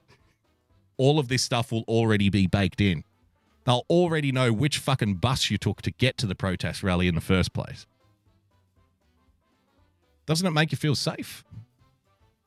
All 0.97 1.19
of 1.19 1.27
this 1.27 1.43
stuff 1.43 1.71
will 1.71 1.83
already 1.88 2.31
be 2.31 2.47
baked 2.47 2.81
in. 2.81 3.03
They'll 3.72 3.85
already 3.89 4.34
know 4.34 4.52
which 4.52 4.80
fucking 4.80 5.15
bus 5.15 5.49
you 5.49 5.57
took 5.57 5.81
to 5.84 5.91
get 5.91 6.18
to 6.18 6.27
the 6.27 6.35
protest 6.35 6.84
rally 6.84 7.07
in 7.07 7.15
the 7.15 7.22
first 7.22 7.53
place. 7.53 7.85
Doesn't 10.26 10.45
it 10.45 10.52
make 10.52 10.73
you 10.73 10.77
feel 10.77 10.93
safe? 10.93 11.45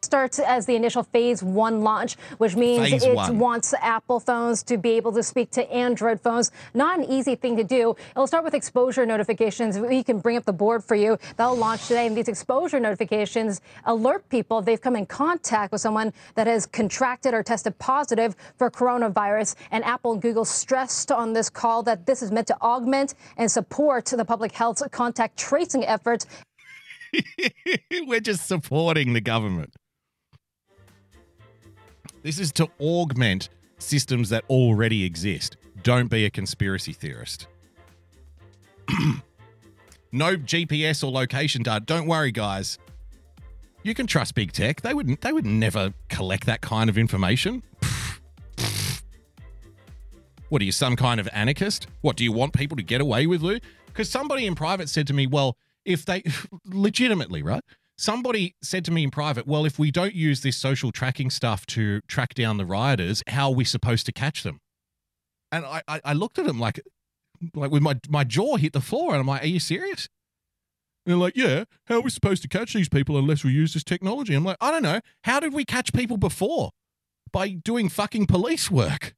Starts 0.05 0.39
as 0.39 0.67
the 0.67 0.77
initial 0.77 1.03
phase 1.03 1.43
one 1.43 1.83
launch, 1.83 2.17
which 2.39 2.55
means 2.57 2.91
Phase 2.91 3.05
it 3.05 3.15
one. 3.15 3.39
wants 3.39 3.75
Apple 3.81 4.21
phones 4.21 4.63
to 4.65 4.77
be 4.77 4.91
able 4.93 5.13
to 5.13 5.23
speak 5.23 5.51
to 5.53 5.71
Android 5.73 6.21
phones. 6.21 6.51
Not 6.75 6.99
an 6.99 7.05
easy 7.05 7.35
thing 7.35 7.57
to 7.57 7.65
do. 7.65 7.97
It'll 8.13 8.27
start 8.27 8.45
with 8.45 8.55
exposure 8.55 9.07
notifications. 9.07 9.79
We 9.79 10.03
can 10.03 10.19
bring 10.21 10.37
up 10.37 10.45
the 10.45 10.53
board 10.53 10.85
for 10.85 10.95
you. 10.95 11.19
That'll 11.37 11.57
launch 11.57 11.89
today. 11.89 12.07
And 12.07 12.17
these 12.17 12.29
exposure 12.29 12.79
notifications 12.79 13.61
alert 13.85 14.29
people 14.29 14.59
if 14.59 14.65
they've 14.65 14.81
come 14.81 14.97
in 14.97 15.07
contact 15.07 15.73
with 15.73 15.81
someone 15.81 16.13
that 16.35 16.47
has 16.47 16.67
contracted 16.67 17.35
or 17.35 17.43
tested 17.43 17.79
positive 17.79 18.37
for 18.57 18.71
coronavirus. 18.71 19.57
And 19.71 19.85
Apple 19.85 20.13
and 20.13 20.23
Google 20.23 20.45
stressed 20.45 21.11
on 21.11 21.33
this 21.33 21.51
call 21.51 21.83
that 21.85 22.07
this 22.07 22.23
is 22.23 22.31
meant 22.31 22.47
to 22.49 22.61
augment 22.61 23.15
and 23.37 23.51
support 23.51 24.07
the 24.07 24.25
public 24.25 24.53
health 24.53 24.83
contact 24.91 25.39
tracing 25.39 25.85
efforts 25.85 26.27
We're 28.07 28.21
just 28.21 28.47
supporting 28.47 29.13
the 29.13 29.21
government. 29.21 29.75
This 32.25 32.41
is 32.41 32.53
to 32.53 32.71
augment 32.81 33.51
systems 33.77 34.31
that 34.31 34.45
already 34.49 35.05
exist. 35.05 35.59
Don't 35.83 36.09
be 36.09 36.25
a 36.25 36.31
conspiracy 36.31 36.95
theorist. 36.95 37.49
no 40.11 40.35
GPS 40.35 41.05
or 41.05 41.13
location 41.13 41.63
data. 41.63 41.85
Don't 41.85 42.07
worry, 42.07 42.33
guys. 42.33 42.79
You 43.83 43.93
can 43.93 44.07
trust 44.07 44.35
big 44.35 44.53
tech. 44.53 44.81
They 44.81 44.95
wouldn't. 44.95 45.21
they 45.21 45.35
would 45.35 45.45
never 45.45 45.93
collect 46.09 46.47
that 46.47 46.63
kind 46.63 46.89
of 46.89 46.97
information. 46.99 47.63
What 50.51 50.63
are 50.63 50.67
you, 50.67 50.73
some 50.73 50.95
kind 50.95 51.19
of 51.19 51.29
anarchist? 51.33 51.89
What 52.03 52.17
do 52.17 52.23
you 52.23 52.31
want 52.31 52.53
people 52.53 52.77
to 52.77 52.83
get 52.83 53.01
away 53.01 53.27
with, 53.27 53.43
Lou? 53.43 53.59
Because 53.87 54.09
somebody 54.09 54.47
in 54.47 54.55
private 54.55 54.89
said 54.89 55.07
to 55.09 55.13
me, 55.13 55.27
well, 55.27 55.57
if 55.85 56.05
they 56.05 56.23
legitimately, 56.67 57.43
right? 57.43 57.65
Somebody 57.97 58.57
said 58.63 58.85
to 58.87 58.91
me 58.91 59.05
in 59.05 59.11
private, 59.11 59.47
well, 59.47 59.65
if 59.65 59.79
we 59.79 59.91
don't 59.91 60.15
use 60.15 60.41
this 60.41 60.57
social 60.57 60.91
tracking 60.91 61.31
stuff 61.31 61.65
to 61.67 62.01
track 62.09 62.35
down 62.35 62.57
the 62.57 62.67
rioters, 62.67 63.23
how 63.29 63.51
are 63.51 63.55
we 63.55 63.65
supposed 63.65 64.05
to 64.07 64.13
catch 64.13 64.43
them? 64.43 64.59
And 65.53 65.65
I, 65.65 65.83
I, 65.87 66.01
I 66.05 66.13
looked 66.13 66.39
at 66.39 66.47
him 66.47 66.59
like, 66.59 66.81
like 67.55 67.71
with 67.71 67.83
my, 67.83 67.99
my 68.09 68.25
jaw 68.25 68.57
hit 68.57 68.73
the 68.73 68.81
floor, 68.81 69.13
and 69.13 69.21
I'm 69.21 69.27
like, 69.27 69.45
are 69.45 69.47
you 69.47 69.61
serious? 69.61 70.09
And 71.07 71.13
they're 71.13 71.21
like, 71.21 71.37
yeah, 71.37 71.65
how 71.87 71.97
are 71.97 72.01
we 72.01 72.11
supposed 72.11 72.43
to 72.43 72.49
catch 72.49 72.73
these 72.73 72.89
people 72.89 73.17
unless 73.17 73.45
we 73.45 73.53
use 73.53 73.75
this 73.75 73.85
technology? 73.85 74.35
I'm 74.35 74.45
like, 74.45 74.57
I 74.61 74.71
don't 74.73 74.83
know. 74.83 75.01
How 75.25 75.39
did 75.39 75.53
we 75.53 75.65
catch 75.65 75.93
people 75.93 76.17
before? 76.17 76.71
By 77.33 77.51
doing 77.51 77.89
fucking 77.89 78.27
police 78.27 78.71
work. 78.71 79.15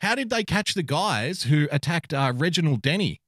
How 0.00 0.14
did 0.14 0.30
they 0.30 0.44
catch 0.44 0.74
the 0.74 0.82
guys 0.82 1.44
who 1.44 1.66
attacked 1.72 2.12
uh, 2.12 2.32
Reginald 2.36 2.82
Denny 2.82 3.20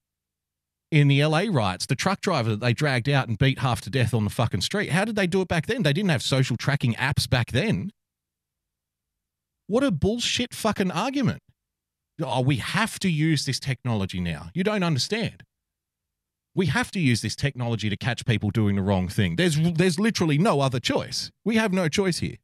in 0.91 1.09
the 1.09 1.25
LA 1.25 1.45
riots, 1.51 1.87
the 1.87 1.97
truck 1.97 2.21
driver 2.21 2.51
that 2.51 2.61
they 2.61 2.73
dragged 2.73 3.09
out 3.09 3.29
and 3.29 3.39
beat 3.39 3.59
half 3.59 3.81
to 3.83 3.91
death 3.91 4.15
on 4.15 4.25
the 4.25 4.31
fucking 4.31 4.61
street? 4.61 4.91
How 4.91 5.05
did 5.05 5.17
they 5.17 5.27
do 5.27 5.41
it 5.41 5.49
back 5.49 5.67
then? 5.67 5.83
They 5.83 5.93
didn't 5.93 6.11
have 6.11 6.23
social 6.23 6.57
tracking 6.57 6.95
apps 6.95 7.29
back 7.29 7.53
then. 7.53 7.91
What 9.67 9.83
a 9.83 9.91
bullshit 9.91 10.55
fucking 10.55 10.93
argument. 10.93 11.43
Oh, 12.23 12.41
we 12.41 12.57
have 12.57 12.99
to 13.01 13.11
use 13.11 13.45
this 13.45 13.61
technology 13.61 14.21
now. 14.21 14.51
You 14.55 14.65
don't 14.65 14.83
understand. 14.83 15.43
We 16.55 16.67
have 16.67 16.91
to 16.93 17.01
use 17.01 17.21
this 17.21 17.37
technology 17.37 17.91
to 17.91 17.97
catch 17.97 18.25
people 18.25 18.51
doing 18.51 18.77
the 18.77 18.83
wrong 18.83 19.09
thing. 19.09 19.37
There's 19.37 19.57
there's 19.73 20.01
literally 20.01 20.39
no 20.39 20.61
other 20.61 20.81
choice. 20.81 21.31
We 21.45 21.57
have 21.57 21.73
no 21.73 21.89
choice 21.89 22.21
here. 22.21 22.37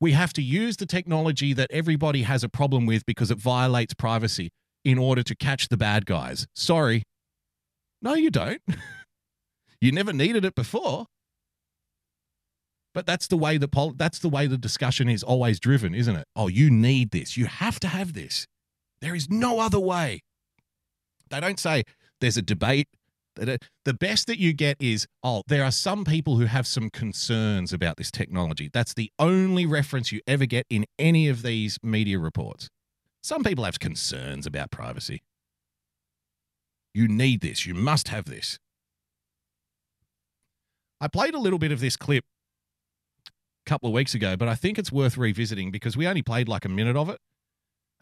We 0.00 0.12
have 0.12 0.32
to 0.32 0.42
use 0.42 0.78
the 0.78 0.86
technology 0.86 1.52
that 1.52 1.70
everybody 1.70 2.22
has 2.22 2.42
a 2.42 2.48
problem 2.48 2.86
with 2.86 3.06
because 3.06 3.30
it 3.30 3.38
violates 3.38 3.94
privacy. 3.94 4.50
In 4.84 4.98
order 4.98 5.22
to 5.22 5.34
catch 5.34 5.68
the 5.68 5.76
bad 5.76 6.06
guys. 6.06 6.46
Sorry. 6.54 7.04
No, 8.00 8.14
you 8.14 8.30
don't. 8.30 8.60
you 9.80 9.92
never 9.92 10.12
needed 10.12 10.44
it 10.44 10.54
before. 10.54 11.06
But 12.94 13.06
that's 13.06 13.26
the 13.26 13.36
way 13.36 13.56
the 13.56 13.68
pol- 13.68 13.94
that's 13.96 14.18
the 14.18 14.28
way 14.28 14.46
the 14.46 14.58
discussion 14.58 15.08
is 15.08 15.22
always 15.22 15.58
driven, 15.58 15.94
isn't 15.94 16.14
it? 16.14 16.26
Oh, 16.36 16.48
you 16.48 16.70
need 16.70 17.10
this. 17.10 17.36
You 17.36 17.46
have 17.46 17.80
to 17.80 17.88
have 17.88 18.12
this. 18.12 18.46
There 19.00 19.14
is 19.14 19.30
no 19.30 19.60
other 19.60 19.80
way. 19.80 20.20
They 21.30 21.40
don't 21.40 21.58
say 21.58 21.84
there's 22.20 22.36
a 22.36 22.42
debate. 22.42 22.88
The 23.34 23.94
best 23.94 24.26
that 24.26 24.38
you 24.38 24.52
get 24.52 24.76
is, 24.78 25.06
oh, 25.22 25.42
there 25.48 25.64
are 25.64 25.70
some 25.70 26.04
people 26.04 26.36
who 26.36 26.44
have 26.44 26.66
some 26.66 26.90
concerns 26.90 27.72
about 27.72 27.96
this 27.96 28.10
technology. 28.10 28.68
That's 28.70 28.92
the 28.92 29.10
only 29.18 29.64
reference 29.64 30.12
you 30.12 30.20
ever 30.26 30.44
get 30.44 30.66
in 30.68 30.84
any 30.98 31.28
of 31.28 31.40
these 31.40 31.78
media 31.82 32.18
reports. 32.18 32.68
Some 33.22 33.44
people 33.44 33.64
have 33.64 33.78
concerns 33.78 34.46
about 34.46 34.70
privacy. 34.70 35.22
You 36.92 37.08
need 37.08 37.40
this. 37.40 37.66
You 37.66 37.74
must 37.74 38.08
have 38.08 38.24
this. 38.24 38.58
I 41.00 41.08
played 41.08 41.34
a 41.34 41.38
little 41.38 41.58
bit 41.58 41.72
of 41.72 41.80
this 41.80 41.96
clip 41.96 42.24
a 43.26 43.30
couple 43.70 43.88
of 43.88 43.94
weeks 43.94 44.14
ago, 44.14 44.36
but 44.36 44.48
I 44.48 44.54
think 44.54 44.78
it's 44.78 44.92
worth 44.92 45.16
revisiting 45.16 45.70
because 45.70 45.96
we 45.96 46.06
only 46.06 46.22
played 46.22 46.48
like 46.48 46.64
a 46.64 46.68
minute 46.68 46.96
of 46.96 47.08
it 47.08 47.18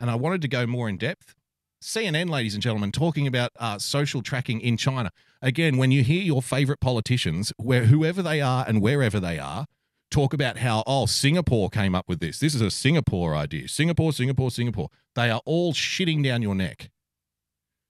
and 0.01 0.11
I 0.11 0.15
wanted 0.15 0.43
to 0.43 0.49
go 0.49 0.67
more 0.67 0.89
in 0.89 0.97
depth. 0.97 1.35
CNN, 1.83 2.29
ladies 2.29 2.55
and 2.55 2.63
gentlemen, 2.63 2.93
talking 2.93 3.27
about 3.27 3.53
uh, 3.59 3.79
social 3.79 4.23
tracking 4.23 4.61
in 4.61 4.77
China. 4.77 5.11
Again, 5.41 5.79
when 5.79 5.91
you 5.91 6.03
hear 6.03 6.23
your 6.23 6.43
favorite 6.43 6.81
politicians, 6.81 7.53
where 7.57 7.85
whoever 7.87 8.23
they 8.23 8.41
are 8.41 8.65
and 8.67 8.83
wherever 8.83 9.19
they 9.19 9.39
are, 9.39 9.67
talk 10.11 10.33
about 10.33 10.59
how 10.59 10.83
oh 10.87 11.07
Singapore 11.07 11.71
came 11.71 11.95
up 11.95 12.09
with 12.09 12.21
this. 12.21 12.39
This 12.39 12.55
is 12.55 12.61
a 12.61 12.71
Singapore 12.71 13.35
idea. 13.35 13.69
Singapore, 13.69 14.13
Singapore, 14.13 14.51
Singapore. 14.51 14.89
They 15.15 15.31
are 15.31 15.41
all 15.45 15.73
shitting 15.73 16.23
down 16.23 16.43
your 16.43 16.55
neck 16.55 16.91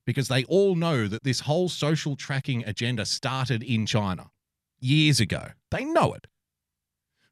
because 0.07 0.29
they 0.29 0.45
all 0.45 0.75
know 0.75 1.07
that 1.07 1.25
this 1.25 1.41
whole 1.41 1.69
social 1.69 2.17
tracking 2.17 2.65
agenda 2.65 3.05
started 3.05 3.63
in 3.63 3.87
China 3.87 4.31
years 4.81 5.21
ago. 5.21 5.49
They 5.71 5.85
know 5.85 6.13
it. 6.15 6.27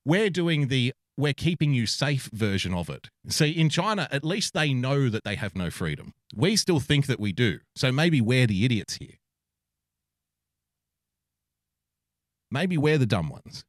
We're 0.05 0.31
doing 0.31 0.69
the 0.69 0.95
we're 1.17 1.35
keeping 1.35 1.75
you 1.75 1.85
safe 1.87 2.31
version 2.33 2.73
of 2.73 2.89
it. 2.89 3.11
See, 3.29 3.51
in 3.51 3.71
China, 3.71 4.09
at 4.13 4.25
least 4.25 4.55
they 4.55 4.73
know 4.73 5.09
that 5.09 5.25
they 5.25 5.35
have 5.35 5.57
no 5.57 5.69
freedom. 5.69 6.15
We 6.33 6.55
still 6.55 6.79
think 6.79 7.07
that 7.07 7.19
we 7.19 7.33
do. 7.33 7.59
So 7.75 7.91
maybe 7.91 8.21
we're 8.21 8.47
the 8.47 8.65
idiots 8.65 8.95
here. 8.95 9.19
Maybe 12.53 12.79
we're 12.79 12.99
the 12.99 13.07
dumb 13.07 13.29
ones. 13.29 13.65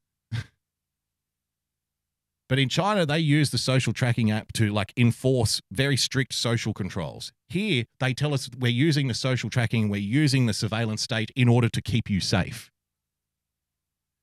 But 2.49 2.57
in 2.57 2.67
China, 2.67 3.05
they 3.05 3.19
use 3.19 3.51
the 3.51 3.59
social 3.59 3.93
tracking 3.93 4.31
app 4.31 4.51
to 4.53 4.73
like 4.73 4.91
enforce 4.97 5.61
very 5.71 5.95
strict 5.95 6.33
social 6.33 6.73
controls. 6.73 7.31
Here, 7.47 7.85
they 7.99 8.13
tell 8.13 8.33
us 8.33 8.49
we're 8.57 8.71
using 8.71 9.07
the 9.07 9.13
social 9.13 9.51
tracking, 9.51 9.87
we're 9.87 10.01
using 10.01 10.47
the 10.47 10.53
surveillance 10.53 11.03
state 11.03 11.31
in 11.35 11.47
order 11.47 11.69
to 11.69 11.81
keep 11.81 12.09
you 12.09 12.19
safe. 12.19 12.71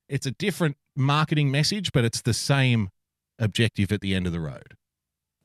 It's 0.09 0.25
a 0.25 0.31
different 0.31 0.75
marketing 0.95 1.51
message, 1.51 1.93
but 1.93 2.03
it's 2.03 2.21
the 2.21 2.33
same 2.33 2.89
objective 3.39 3.91
at 3.91 4.01
the 4.01 4.13
end 4.13 4.27
of 4.27 4.33
the 4.33 4.41
road. 4.41 4.75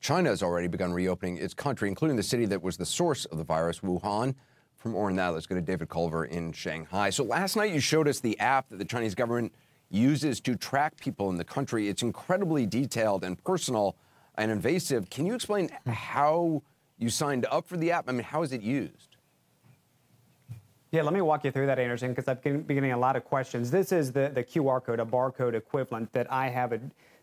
China 0.01 0.29
has 0.29 0.43
already 0.43 0.67
begun 0.67 0.91
reopening 0.91 1.37
its 1.37 1.53
country, 1.53 1.87
including 1.87 2.17
the 2.17 2.23
city 2.23 2.45
that 2.47 2.61
was 2.61 2.75
the 2.75 2.85
source 2.85 3.23
of 3.25 3.37
the 3.37 3.45
virus, 3.45 3.79
Wuhan. 3.79 4.35
More 4.83 5.09
on 5.09 5.15
that, 5.15 5.29
let's 5.29 5.45
go 5.45 5.55
to 5.55 5.61
David 5.61 5.87
Culver 5.87 6.25
in 6.25 6.51
Shanghai. 6.51 7.09
So 7.09 7.23
last 7.23 7.55
night 7.55 7.71
you 7.71 7.79
showed 7.79 8.09
us 8.09 8.19
the 8.19 8.37
app 8.41 8.67
that 8.67 8.79
the 8.79 8.85
Chinese 8.85 9.15
government 9.15 9.53
uses 9.93 10.41
to 10.41 10.55
track 10.55 10.97
people 10.97 11.29
in 11.29 11.37
the 11.37 11.43
country. 11.43 11.87
It's 11.87 12.01
incredibly 12.01 12.65
detailed 12.65 13.23
and 13.23 13.41
personal 13.43 13.95
and 14.35 14.51
invasive. 14.51 15.09
Can 15.09 15.25
you 15.25 15.35
explain 15.35 15.69
how 15.87 16.63
you 16.97 17.09
signed 17.09 17.45
up 17.51 17.67
for 17.67 17.77
the 17.77 17.91
app? 17.91 18.05
I 18.07 18.11
mean, 18.11 18.23
how 18.23 18.41
is 18.41 18.51
it 18.51 18.61
used? 18.61 19.17
Yeah, 20.91 21.01
let 21.01 21.13
me 21.13 21.21
walk 21.21 21.43
you 21.43 21.51
through 21.51 21.65
that, 21.67 21.79
Anderson, 21.79 22.09
because 22.09 22.27
I've 22.27 22.41
been 22.43 22.63
getting 22.67 22.91
a 22.91 22.97
lot 22.97 23.15
of 23.15 23.25
questions. 23.25 23.71
This 23.71 23.91
is 23.91 24.11
the, 24.11 24.31
the 24.33 24.43
QR 24.43 24.83
code, 24.83 24.99
a 24.99 25.05
barcode 25.05 25.55
equivalent 25.55 26.13
that 26.13 26.31
I 26.31 26.49
have. 26.49 26.71
A, 26.71 26.79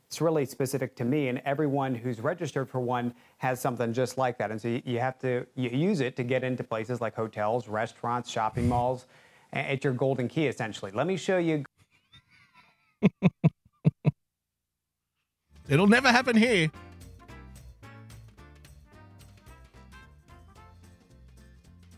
it's 0.08 0.20
really 0.20 0.44
specific 0.44 0.96
to 0.96 1.04
me, 1.04 1.28
and 1.28 1.40
everyone 1.44 1.94
who's 1.94 2.18
registered 2.18 2.68
for 2.68 2.80
one 2.80 3.14
has 3.38 3.60
something 3.60 3.92
just 3.92 4.18
like 4.18 4.38
that. 4.38 4.50
And 4.50 4.60
so 4.60 4.66
you, 4.66 4.82
you 4.84 4.98
have 4.98 5.20
to 5.20 5.46
you 5.54 5.70
use 5.70 6.00
it 6.00 6.16
to 6.16 6.24
get 6.24 6.42
into 6.42 6.64
places 6.64 7.00
like 7.00 7.14
hotels, 7.14 7.68
restaurants, 7.68 8.28
shopping 8.28 8.68
malls. 8.68 9.06
It's 9.52 9.84
your 9.84 9.92
golden 9.92 10.26
key, 10.26 10.48
essentially. 10.48 10.90
Let 10.90 11.06
me 11.06 11.16
show 11.16 11.38
you. 11.38 11.64
It'll 15.68 15.86
never 15.86 16.10
happen 16.10 16.36
here. 16.36 16.70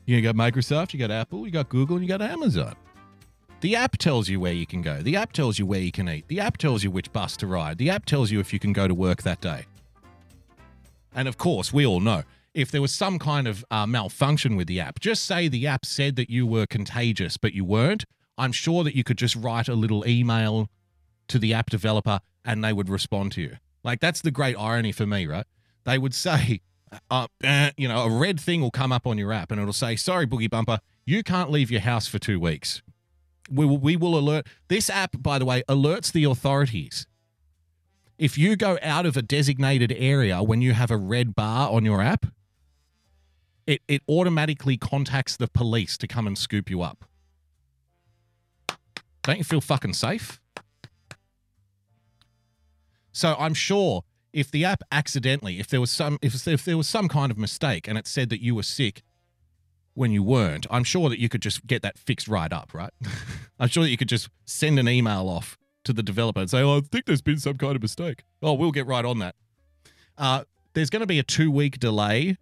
You 0.04 0.20
got 0.20 0.34
Microsoft, 0.34 0.92
you 0.92 0.98
got 0.98 1.10
Apple, 1.10 1.46
you 1.46 1.52
got 1.52 1.68
Google, 1.68 1.96
and 1.96 2.04
you 2.04 2.08
got 2.08 2.20
Amazon. 2.20 2.74
The 3.62 3.76
app 3.76 3.96
tells 3.96 4.28
you 4.28 4.40
where 4.40 4.52
you 4.52 4.66
can 4.66 4.82
go. 4.82 5.00
The 5.00 5.16
app 5.16 5.32
tells 5.32 5.58
you 5.58 5.64
where 5.64 5.80
you 5.80 5.92
can 5.92 6.08
eat. 6.08 6.26
The 6.26 6.40
app 6.40 6.58
tells 6.58 6.82
you 6.82 6.90
which 6.90 7.12
bus 7.12 7.36
to 7.38 7.46
ride. 7.46 7.78
The 7.78 7.90
app 7.90 8.04
tells 8.04 8.30
you 8.30 8.40
if 8.40 8.52
you 8.52 8.58
can 8.58 8.72
go 8.72 8.88
to 8.88 8.94
work 8.94 9.22
that 9.22 9.40
day. 9.40 9.66
And 11.14 11.28
of 11.28 11.38
course, 11.38 11.72
we 11.72 11.86
all 11.86 12.00
know 12.00 12.24
if 12.54 12.70
there 12.70 12.82
was 12.82 12.92
some 12.92 13.18
kind 13.18 13.46
of 13.46 13.64
uh, 13.70 13.86
malfunction 13.86 14.56
with 14.56 14.66
the 14.66 14.80
app, 14.80 14.98
just 15.00 15.24
say 15.24 15.48
the 15.48 15.66
app 15.66 15.86
said 15.86 16.16
that 16.16 16.28
you 16.28 16.46
were 16.46 16.66
contagious, 16.66 17.36
but 17.36 17.54
you 17.54 17.64
weren't. 17.64 18.04
I'm 18.36 18.52
sure 18.52 18.82
that 18.84 18.96
you 18.96 19.04
could 19.04 19.18
just 19.18 19.36
write 19.36 19.68
a 19.68 19.74
little 19.74 20.06
email 20.06 20.68
to 21.32 21.38
the 21.38 21.52
app 21.52 21.70
developer 21.70 22.20
and 22.44 22.62
they 22.62 22.72
would 22.72 22.88
respond 22.88 23.32
to 23.32 23.42
you. 23.42 23.56
Like, 23.82 24.00
that's 24.00 24.20
the 24.20 24.30
great 24.30 24.56
irony 24.56 24.92
for 24.92 25.06
me, 25.06 25.26
right? 25.26 25.46
They 25.84 25.98
would 25.98 26.14
say, 26.14 26.60
uh, 27.10 27.26
eh, 27.42 27.70
you 27.76 27.88
know, 27.88 28.04
a 28.04 28.10
red 28.10 28.38
thing 28.38 28.60
will 28.60 28.70
come 28.70 28.92
up 28.92 29.06
on 29.06 29.18
your 29.18 29.32
app 29.32 29.50
and 29.50 29.60
it'll 29.60 29.72
say, 29.72 29.96
sorry, 29.96 30.26
Boogie 30.26 30.50
Bumper, 30.50 30.78
you 31.04 31.22
can't 31.22 31.50
leave 31.50 31.70
your 31.70 31.80
house 31.80 32.06
for 32.06 32.18
two 32.18 32.38
weeks. 32.38 32.82
We 33.50 33.66
will, 33.66 33.78
we 33.78 33.96
will 33.96 34.16
alert. 34.16 34.46
This 34.68 34.88
app, 34.88 35.20
by 35.20 35.38
the 35.38 35.44
way, 35.44 35.62
alerts 35.68 36.12
the 36.12 36.24
authorities. 36.24 37.06
If 38.18 38.38
you 38.38 38.54
go 38.54 38.78
out 38.82 39.06
of 39.06 39.16
a 39.16 39.22
designated 39.22 39.92
area 39.96 40.42
when 40.42 40.62
you 40.62 40.74
have 40.74 40.90
a 40.90 40.96
red 40.96 41.34
bar 41.34 41.70
on 41.70 41.84
your 41.84 42.00
app, 42.00 42.26
it, 43.66 43.80
it 43.88 44.02
automatically 44.08 44.76
contacts 44.76 45.36
the 45.36 45.48
police 45.48 45.96
to 45.98 46.06
come 46.06 46.26
and 46.26 46.36
scoop 46.36 46.70
you 46.70 46.82
up. 46.82 47.04
Don't 49.22 49.38
you 49.38 49.44
feel 49.44 49.60
fucking 49.60 49.94
safe? 49.94 50.41
So 53.12 53.36
I'm 53.38 53.54
sure 53.54 54.04
if 54.32 54.50
the 54.50 54.64
app 54.64 54.82
accidentally, 54.90 55.60
if 55.60 55.68
there 55.68 55.80
was 55.80 55.90
some, 55.90 56.18
if, 56.22 56.46
if 56.46 56.64
there 56.64 56.76
was 56.76 56.88
some 56.88 57.08
kind 57.08 57.30
of 57.30 57.38
mistake 57.38 57.86
and 57.86 57.98
it 57.98 58.06
said 58.06 58.30
that 58.30 58.42
you 58.42 58.54
were 58.54 58.62
sick 58.62 59.02
when 59.94 60.10
you 60.10 60.22
weren't, 60.22 60.66
I'm 60.70 60.84
sure 60.84 61.10
that 61.10 61.18
you 61.18 61.28
could 61.28 61.42
just 61.42 61.66
get 61.66 61.82
that 61.82 61.98
fixed 61.98 62.26
right 62.26 62.52
up, 62.52 62.72
right? 62.72 62.92
I'm 63.60 63.68
sure 63.68 63.84
that 63.84 63.90
you 63.90 63.98
could 63.98 64.08
just 64.08 64.30
send 64.46 64.78
an 64.78 64.88
email 64.88 65.28
off 65.28 65.58
to 65.84 65.92
the 65.92 66.02
developer 66.02 66.40
and 66.40 66.48
say, 66.48 66.62
"Oh, 66.62 66.78
I 66.78 66.80
think 66.80 67.06
there's 67.06 67.22
been 67.22 67.38
some 67.38 67.58
kind 67.58 67.76
of 67.76 67.82
mistake." 67.82 68.22
Oh, 68.42 68.54
we'll 68.54 68.72
get 68.72 68.86
right 68.86 69.04
on 69.04 69.18
that. 69.18 69.34
Uh, 70.16 70.44
there's 70.74 70.90
going 70.90 71.00
to 71.00 71.06
be 71.06 71.18
a 71.18 71.22
two-week 71.22 71.78
delay. 71.78 72.36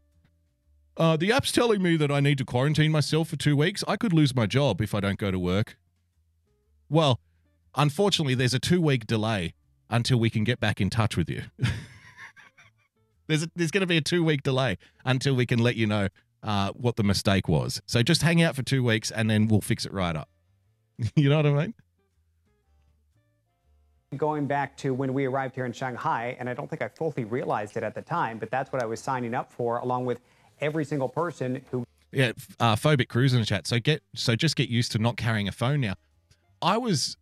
Uh, 0.96 1.16
the 1.16 1.32
app's 1.32 1.50
telling 1.50 1.82
me 1.82 1.96
that 1.96 2.10
I 2.10 2.20
need 2.20 2.38
to 2.38 2.44
quarantine 2.44 2.92
myself 2.92 3.28
for 3.28 3.36
two 3.36 3.56
weeks. 3.56 3.82
I 3.88 3.96
could 3.96 4.12
lose 4.12 4.34
my 4.34 4.46
job 4.46 4.80
if 4.80 4.94
I 4.94 5.00
don't 5.00 5.18
go 5.18 5.30
to 5.30 5.38
work. 5.38 5.78
Well, 6.88 7.20
unfortunately, 7.74 8.34
there's 8.34 8.54
a 8.54 8.58
two-week 8.58 9.06
delay 9.06 9.54
until 9.90 10.18
we 10.18 10.30
can 10.30 10.44
get 10.44 10.60
back 10.60 10.80
in 10.80 10.88
touch 10.88 11.16
with 11.16 11.28
you. 11.28 11.42
there's 13.26 13.42
a, 13.42 13.50
there's 13.54 13.70
going 13.70 13.82
to 13.82 13.86
be 13.86 13.96
a 13.96 14.00
two 14.00 14.24
week 14.24 14.42
delay 14.42 14.78
until 15.04 15.34
we 15.34 15.44
can 15.44 15.58
let 15.58 15.76
you 15.76 15.86
know 15.86 16.08
uh, 16.42 16.70
what 16.72 16.96
the 16.96 17.02
mistake 17.02 17.48
was. 17.48 17.82
So 17.86 18.02
just 18.02 18.22
hang 18.22 18.42
out 18.42 18.56
for 18.56 18.62
two 18.62 18.82
weeks 18.82 19.10
and 19.10 19.28
then 19.28 19.48
we'll 19.48 19.60
fix 19.60 19.84
it 19.84 19.92
right 19.92 20.16
up. 20.16 20.28
you 21.16 21.28
know 21.28 21.36
what 21.36 21.46
I 21.46 21.52
mean? 21.52 21.74
Going 24.16 24.46
back 24.46 24.76
to 24.78 24.92
when 24.92 25.14
we 25.14 25.26
arrived 25.26 25.54
here 25.54 25.66
in 25.66 25.72
Shanghai, 25.72 26.36
and 26.40 26.48
I 26.48 26.54
don't 26.54 26.68
think 26.68 26.82
I 26.82 26.88
fully 26.88 27.24
realized 27.24 27.76
it 27.76 27.84
at 27.84 27.94
the 27.94 28.02
time, 28.02 28.38
but 28.38 28.50
that's 28.50 28.72
what 28.72 28.82
I 28.82 28.86
was 28.86 28.98
signing 28.98 29.34
up 29.34 29.52
for, 29.52 29.78
along 29.78 30.04
with 30.04 30.18
every 30.60 30.84
single 30.84 31.08
person 31.08 31.62
who 31.70 31.84
Yeah, 32.10 32.32
uh, 32.58 32.74
phobic 32.74 33.08
cruise 33.08 33.32
in 33.34 33.40
the 33.40 33.46
chat. 33.46 33.68
So 33.68 33.78
get 33.78 34.02
so 34.16 34.34
just 34.34 34.56
get 34.56 34.68
used 34.68 34.90
to 34.92 34.98
not 34.98 35.16
carrying 35.16 35.46
a 35.46 35.52
phone 35.52 35.80
now. 35.80 35.94
I 36.60 36.76
was, 36.76 37.16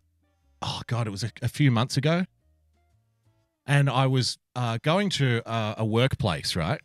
oh 0.62 0.80
god, 0.86 1.06
it 1.06 1.10
was 1.10 1.22
a, 1.22 1.30
a 1.42 1.48
few 1.48 1.70
months 1.70 1.98
ago, 1.98 2.24
and 3.68 3.90
I 3.90 4.06
was 4.06 4.38
uh, 4.56 4.78
going 4.82 5.10
to 5.10 5.46
uh, 5.46 5.74
a 5.76 5.84
workplace, 5.84 6.56
right? 6.56 6.80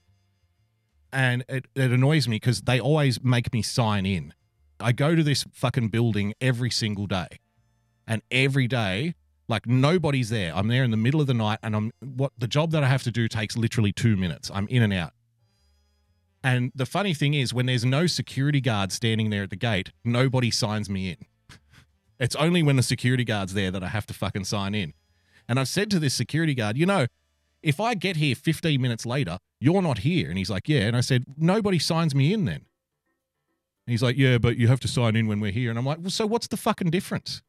And 1.14 1.46
it, 1.48 1.66
it 1.76 1.92
annoys 1.92 2.28
me 2.28 2.36
because 2.36 2.64
they 2.64 2.80
always 2.80 3.24
make 3.24 3.54
me 3.54 3.62
sign 3.62 4.06
in. 4.06 4.34
I 4.80 4.92
go 4.92 5.16
to 5.16 5.24
this 5.24 5.46
fucking 5.54 5.88
building 5.88 6.34
every 6.42 6.70
single 6.70 7.08
day, 7.08 7.28
and 8.06 8.22
every 8.30 8.68
day, 8.68 9.16
like 9.48 9.66
nobody's 9.66 10.30
there. 10.30 10.54
I'm 10.54 10.68
there 10.68 10.84
in 10.84 10.92
the 10.92 10.98
middle 10.98 11.22
of 11.22 11.28
the 11.28 11.34
night, 11.34 11.60
and 11.64 11.76
I'm 11.76 11.92
what 12.02 12.34
the 12.38 12.48
job 12.48 12.72
that 12.72 12.84
I 12.84 12.88
have 12.88 13.04
to 13.04 13.12
do 13.12 13.30
takes 13.30 13.56
literally 13.56 13.94
two 13.94 14.18
minutes. 14.18 14.52
I'm 14.54 14.68
in 14.68 14.84
and 14.84 14.92
out. 14.92 15.14
And 16.44 16.74
the 16.76 16.86
funny 16.86 17.14
thing 17.14 17.34
is, 17.34 17.54
when 17.54 17.68
there's 17.68 17.86
no 17.86 18.08
security 18.08 18.60
guard 18.60 18.92
standing 18.92 19.30
there 19.30 19.44
at 19.44 19.50
the 19.50 19.56
gate, 19.56 19.92
nobody 20.04 20.52
signs 20.52 20.90
me 20.90 21.10
in. 21.10 21.18
It's 22.20 22.36
only 22.36 22.64
when 22.64 22.78
the 22.78 22.84
security 22.84 23.26
guard's 23.26 23.54
there 23.54 23.72
that 23.72 23.84
I 23.84 23.88
have 23.88 24.06
to 24.06 24.14
fucking 24.14 24.46
sign 24.46 24.76
in. 24.76 24.94
And 25.48 25.60
I've 25.60 25.68
said 25.68 25.90
to 25.92 26.00
this 26.00 26.14
security 26.14 26.54
guard, 26.54 26.78
you 26.78 26.86
know, 26.86 27.08
if 27.62 27.80
I 27.80 27.94
get 27.94 28.18
here 28.18 28.36
15 28.36 28.82
minutes 28.82 29.06
later, 29.06 29.40
you're 29.60 29.82
not 29.82 30.00
here. 30.00 30.30
And 30.30 30.38
he's 30.38 30.50
like, 30.50 30.68
yeah. 30.68 30.82
And 30.82 30.98
I 30.98 31.02
said, 31.02 31.26
nobody 31.38 31.80
signs 31.80 32.14
me 32.14 32.34
in 32.34 32.46
then. 32.46 32.66
And 33.86 33.92
he's 33.92 34.04
like, 34.04 34.18
yeah, 34.18 34.38
but 34.38 34.58
you 34.58 34.68
have 34.68 34.80
to 34.82 34.88
sign 34.88 35.16
in 35.16 35.28
when 35.28 35.40
we're 35.40 35.52
here. 35.52 35.70
And 35.70 35.80
I'm 35.80 35.86
like, 35.86 36.00
well, 36.00 36.10
so 36.10 36.26
what's 36.26 36.48
the 36.48 36.58
fucking 36.58 36.90
difference? 36.90 37.42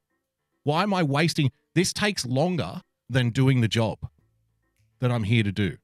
Why 0.62 0.82
am 0.82 0.94
I 0.94 1.02
wasting? 1.02 1.50
This 1.74 1.92
takes 1.92 2.24
longer 2.24 2.82
than 3.08 3.30
doing 3.30 3.60
the 3.60 3.68
job 3.68 3.98
that 5.00 5.10
I'm 5.10 5.24
here 5.24 5.42
to 5.42 5.52
do. 5.52 5.76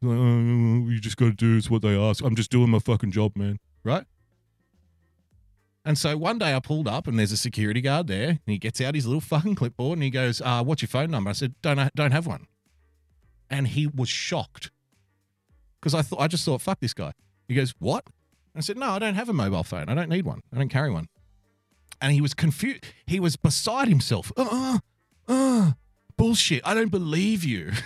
Like, 0.00 0.18
"Oh, 0.18 0.88
you 0.88 1.00
just 1.00 1.16
got 1.16 1.26
to 1.26 1.60
do 1.60 1.60
what 1.68 1.82
they 1.82 1.96
ask. 1.98 2.24
I'm 2.24 2.36
just 2.36 2.50
doing 2.50 2.70
my 2.70 2.78
fucking 2.78 3.12
job, 3.12 3.36
man. 3.36 3.58
Right? 3.84 4.04
And 5.84 5.98
so 5.98 6.16
one 6.16 6.38
day 6.38 6.54
I 6.54 6.60
pulled 6.60 6.86
up 6.86 7.06
and 7.08 7.18
there's 7.18 7.32
a 7.32 7.36
security 7.36 7.80
guard 7.80 8.06
there. 8.06 8.28
And 8.28 8.40
he 8.46 8.58
gets 8.58 8.80
out 8.80 8.94
his 8.94 9.06
little 9.06 9.20
fucking 9.32 9.56
clipboard 9.56 9.96
and 9.96 10.02
he 10.02 10.10
goes, 10.10 10.40
uh, 10.40 10.62
"What's 10.62 10.82
your 10.82 10.88
phone 10.88 11.10
number?" 11.10 11.30
I 11.30 11.32
said, 11.32 11.54
"Don't 11.62 11.94
don't 11.94 12.12
have 12.12 12.26
one." 12.26 12.46
And 13.50 13.68
he 13.68 13.86
was 13.86 14.08
shocked 14.08 14.70
because 15.80 15.94
I 15.94 16.02
thought 16.02 16.20
I 16.20 16.28
just 16.28 16.44
thought, 16.44 16.62
"Fuck 16.62 16.80
this 16.80 16.94
guy." 16.94 17.12
He 17.48 17.54
goes, 17.54 17.74
"What?" 17.78 18.04
I 18.54 18.60
said, 18.60 18.76
"No, 18.76 18.90
I 18.90 18.98
don't 18.98 19.14
have 19.14 19.28
a 19.28 19.32
mobile 19.32 19.64
phone. 19.64 19.88
I 19.88 19.94
don't 19.94 20.08
need 20.08 20.24
one. 20.24 20.42
I 20.52 20.58
don't 20.58 20.68
carry 20.68 20.90
one." 20.90 21.08
And 22.00 22.12
he 22.12 22.20
was 22.20 22.34
confused. 22.34 22.84
He 23.06 23.20
was 23.20 23.36
beside 23.36 23.88
himself. 23.88 24.32
Uh, 24.36 24.48
uh, 24.50 24.78
uh, 25.28 25.72
bullshit. 26.16 26.62
I 26.64 26.74
don't 26.74 26.90
believe 26.90 27.44
you. 27.44 27.72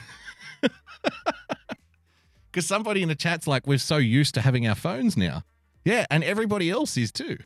Because 2.57 2.67
somebody 2.67 3.03
in 3.03 3.11
the 3.11 3.15
chat's 3.15 3.47
like, 3.47 3.67
we're 3.67 3.77
so 3.77 3.99
used 3.99 4.33
to 4.33 4.41
having 4.41 4.67
our 4.67 4.75
phones 4.75 5.15
now. 5.15 5.43
Yeah, 5.85 6.07
and 6.11 6.25
everybody 6.25 6.71
else 6.71 6.97
is 6.97 7.13
too. 7.13 7.37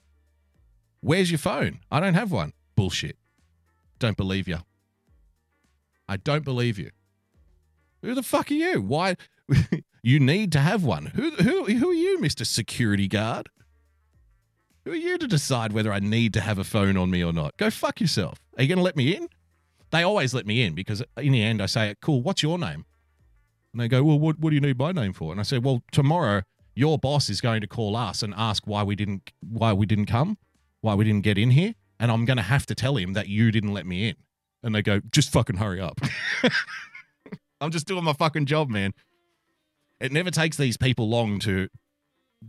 Where's 1.01 1.31
your 1.31 1.39
phone? 1.39 1.81
I 1.91 2.01
don't 2.01 2.15
have 2.15 2.31
one. 2.31 2.53
Bullshit. 2.77 3.17
Don't 3.99 4.17
believe 4.17 4.49
you. 4.49 4.59
I 6.09 6.17
don't 6.17 6.45
believe 6.45 6.79
you. 6.79 6.91
Who 8.03 8.15
the 8.15 8.23
fuck 8.23 8.51
are 8.51 8.55
you? 8.55 8.81
Why? 8.81 9.17
you 10.03 10.21
need 10.21 10.53
to 10.53 10.61
have 10.61 10.85
one. 10.85 11.07
Who, 11.07 11.31
who, 11.31 11.65
who 11.65 11.91
are 11.91 11.95
you, 11.95 12.19
Mr. 12.19 12.47
Security 12.47 13.09
Guard? 13.09 13.49
Who 14.85 14.93
are 14.93 14.97
you 14.97 15.19
to 15.19 15.27
decide 15.27 15.73
whether 15.73 15.93
I 15.93 16.01
need 16.01 16.33
to 16.35 16.41
have 16.41 16.59
a 16.59 16.65
phone 16.65 16.97
on 16.97 17.11
me 17.11 17.23
or 17.23 17.33
not? 17.33 17.57
Go 17.57 17.71
fuck 17.71 18.01
yourself. 18.01 18.39
Are 18.57 18.63
you 18.63 18.69
going 18.69 18.79
to 18.79 18.85
let 18.85 18.97
me 18.97 19.15
in? 19.15 19.29
They 19.91 20.03
always 20.03 20.33
let 20.33 20.47
me 20.47 20.63
in 20.63 20.75
because 20.75 21.03
in 21.17 21.33
the 21.33 21.43
end 21.43 21.63
I 21.63 21.67
say, 21.67 21.95
cool, 22.01 22.23
what's 22.23 22.43
your 22.43 22.59
name? 22.59 22.87
And 23.73 23.81
they 23.81 23.89
go, 23.89 24.03
well, 24.03 24.19
what, 24.19 24.39
what 24.39 24.51
do 24.51 24.55
you 24.55 24.61
need 24.61 24.79
my 24.79 24.93
name 24.93 25.13
for? 25.13 25.33
And 25.33 25.41
I 25.41 25.45
say, 25.45 25.59
well, 25.59 25.83
tomorrow 25.93 26.43
your 26.75 26.99
boss 26.99 27.29
is 27.29 27.41
going 27.41 27.61
to 27.61 27.67
call 27.67 27.97
us 27.97 28.23
and 28.23 28.33
ask 28.37 28.67
why 28.67 28.83
we 28.83 28.97
didn't 28.97 29.31
why 29.41 29.73
we 29.73 29.87
didn't 29.87 30.07
come, 30.07 30.39
why 30.81 30.95
we 30.95 31.05
didn't 31.05 31.23
get 31.23 31.39
in 31.39 31.51
here, 31.51 31.75
and 31.99 32.11
I'm 32.11 32.25
going 32.25 32.37
to 32.37 32.43
have 32.43 32.67
to 32.67 32.75
tell 32.75 32.97
him 32.97 33.13
that 33.15 33.29
you 33.29 33.51
didn't 33.51 33.73
let 33.73 33.87
me 33.87 34.09
in. 34.09 34.17
And 34.63 34.75
they 34.75 34.83
go, 34.83 35.01
just 35.11 35.33
fucking 35.33 35.57
hurry 35.57 35.81
up. 35.81 36.01
I'm 37.61 37.71
just 37.71 37.87
doing 37.87 38.05
my 38.05 38.13
fucking 38.13 38.47
job, 38.47 38.69
man. 38.69 38.93
It 40.01 40.13
never 40.13 40.31
takes 40.31 40.57
these 40.57 40.77
people 40.77 41.09
long 41.09 41.39
to 41.41 41.69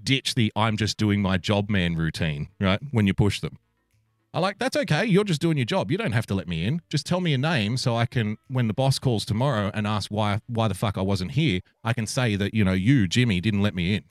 ditch 0.04 0.36
the 0.36 0.52
I'm 0.56 0.78
just 0.78 0.98
doing 0.98 1.22
my 1.22 1.38
job 1.38 1.70
man 1.70 1.96
routine, 1.96 2.48
right? 2.60 2.80
When 2.92 3.08
you 3.08 3.14
push 3.14 3.42
them. 3.42 3.58
I 4.34 4.40
like, 4.40 4.60
that's 4.60 4.78
okay. 4.78 5.06
You're 5.06 5.26
just 5.26 5.42
doing 5.42 5.58
your 5.58 5.66
job. 5.66 5.92
You 5.92 5.98
don't 5.98 6.14
have 6.14 6.26
to 6.28 6.34
let 6.34 6.48
me 6.48 6.66
in. 6.66 6.82
Just 6.90 7.06
tell 7.06 7.20
me 7.20 7.32
your 7.32 7.40
name 7.40 7.76
so 7.76 7.98
I 7.98 8.06
can, 8.06 8.38
when 8.48 8.68
the 8.68 8.74
boss 8.74 8.98
calls 8.98 9.26
tomorrow 9.26 9.72
and 9.74 9.86
asks 9.86 10.10
why 10.10 10.40
why 10.48 10.70
the 10.70 10.74
fuck 10.74 10.98
I 10.98 11.02
wasn't 11.02 11.32
here, 11.32 11.60
I 11.84 11.92
can 11.92 12.08
say 12.08 12.38
that, 12.38 12.54
you 12.54 12.64
know, 12.64 12.72
you, 12.72 13.10
Jimmy, 13.10 13.42
didn't 13.42 13.62
let 13.62 13.76
me 13.76 13.96
in. 13.96 14.04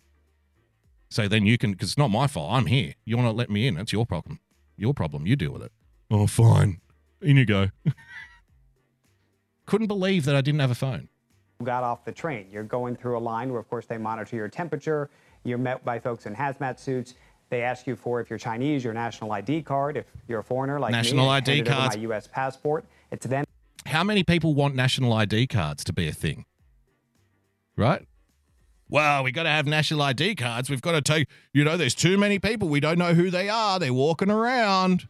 So 1.10 1.26
then 1.26 1.44
you 1.44 1.58
can, 1.58 1.72
because 1.72 1.90
it's 1.90 1.98
not 1.98 2.08
my 2.10 2.26
fault. 2.26 2.52
I'm 2.52 2.66
here. 2.66 2.94
You're 3.04 3.22
not 3.22 3.34
letting 3.34 3.54
me 3.54 3.66
in. 3.66 3.74
That's 3.74 3.92
your 3.92 4.06
problem. 4.06 4.38
Your 4.76 4.94
problem. 4.94 5.26
You 5.26 5.34
deal 5.36 5.52
with 5.52 5.62
it. 5.62 5.72
Oh, 6.10 6.26
fine. 6.26 6.80
In 7.20 7.36
you 7.36 7.44
go. 7.44 7.68
Couldn't 9.66 9.88
believe 9.88 10.24
that 10.24 10.36
I 10.36 10.40
didn't 10.40 10.60
have 10.60 10.70
a 10.70 10.74
phone. 10.76 11.08
got 11.62 11.82
off 11.82 12.04
the 12.04 12.12
train. 12.12 12.46
You're 12.50 12.62
going 12.64 12.96
through 12.96 13.18
a 13.18 13.20
line 13.20 13.50
where, 13.50 13.60
of 13.60 13.68
course, 13.68 13.86
they 13.86 13.98
monitor 13.98 14.36
your 14.36 14.48
temperature. 14.48 15.10
You're 15.44 15.58
met 15.58 15.84
by 15.84 15.98
folks 15.98 16.26
in 16.26 16.34
hazmat 16.34 16.78
suits. 16.78 17.14
They 17.50 17.62
ask 17.62 17.86
you 17.86 17.96
for, 17.96 18.20
if 18.20 18.30
you're 18.30 18.38
Chinese, 18.38 18.84
your 18.84 18.94
national 18.94 19.32
ID 19.32 19.62
card. 19.62 19.96
If 19.96 20.06
you're 20.28 20.40
a 20.40 20.44
foreigner 20.44 20.78
like 20.78 20.92
National 20.92 21.26
me, 21.26 21.32
ID 21.32 21.50
handed 21.56 21.72
cards. 21.72 21.96
my 21.96 22.02
U.S. 22.02 22.28
passport. 22.28 22.84
It's 23.10 23.26
then 23.26 23.44
How 23.86 24.04
many 24.04 24.22
people 24.22 24.54
want 24.54 24.76
national 24.76 25.12
ID 25.12 25.48
cards 25.48 25.82
to 25.84 25.92
be 25.92 26.06
a 26.06 26.12
thing? 26.12 26.44
Right? 27.76 28.06
Well, 28.90 29.22
we 29.22 29.30
got 29.30 29.44
to 29.44 29.50
have 29.50 29.66
national 29.66 30.02
ID 30.02 30.34
cards. 30.34 30.68
We've 30.68 30.82
got 30.82 30.92
to 30.92 31.00
take, 31.00 31.28
you 31.52 31.64
know, 31.64 31.76
there's 31.76 31.94
too 31.94 32.18
many 32.18 32.40
people. 32.40 32.68
We 32.68 32.80
don't 32.80 32.98
know 32.98 33.14
who 33.14 33.30
they 33.30 33.48
are. 33.48 33.78
They're 33.78 33.94
walking 33.94 34.30
around. 34.30 35.08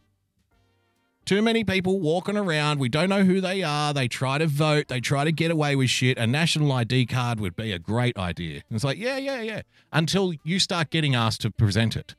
Too 1.25 1.41
many 1.41 1.63
people 1.63 1.99
walking 1.99 2.37
around. 2.37 2.79
We 2.79 2.89
don't 2.89 3.09
know 3.09 3.23
who 3.23 3.41
they 3.41 3.63
are. 3.63 3.93
They 3.93 4.07
try 4.07 4.37
to 4.37 4.45
vote. 4.45 4.87
They 4.87 4.99
try 4.99 5.23
to 5.23 5.31
get 5.31 5.49
away 5.49 5.75
with 5.75 5.89
shit. 5.89 6.17
A 6.19 6.27
national 6.27 6.71
ID 6.71 7.07
card 7.07 7.39
would 7.39 7.55
be 7.55 7.71
a 7.71 7.79
great 7.79 8.17
idea. 8.17 8.61
And 8.69 8.75
it's 8.75 8.83
like, 8.83 8.99
yeah, 8.99 9.17
yeah, 9.17 9.41
yeah. 9.41 9.61
Until 9.91 10.33
you 10.43 10.59
start 10.59 10.91
getting 10.91 11.15
asked 11.15 11.41
to 11.41 11.51
present 11.51 11.95
it. 11.95 12.15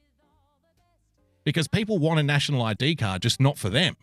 Because 1.44 1.68
people 1.68 1.98
want 1.98 2.20
a 2.20 2.22
national 2.24 2.62
ID 2.62 2.96
card, 2.96 3.22
just 3.22 3.40
not 3.40 3.58
for 3.58 3.70
them. 3.70 3.96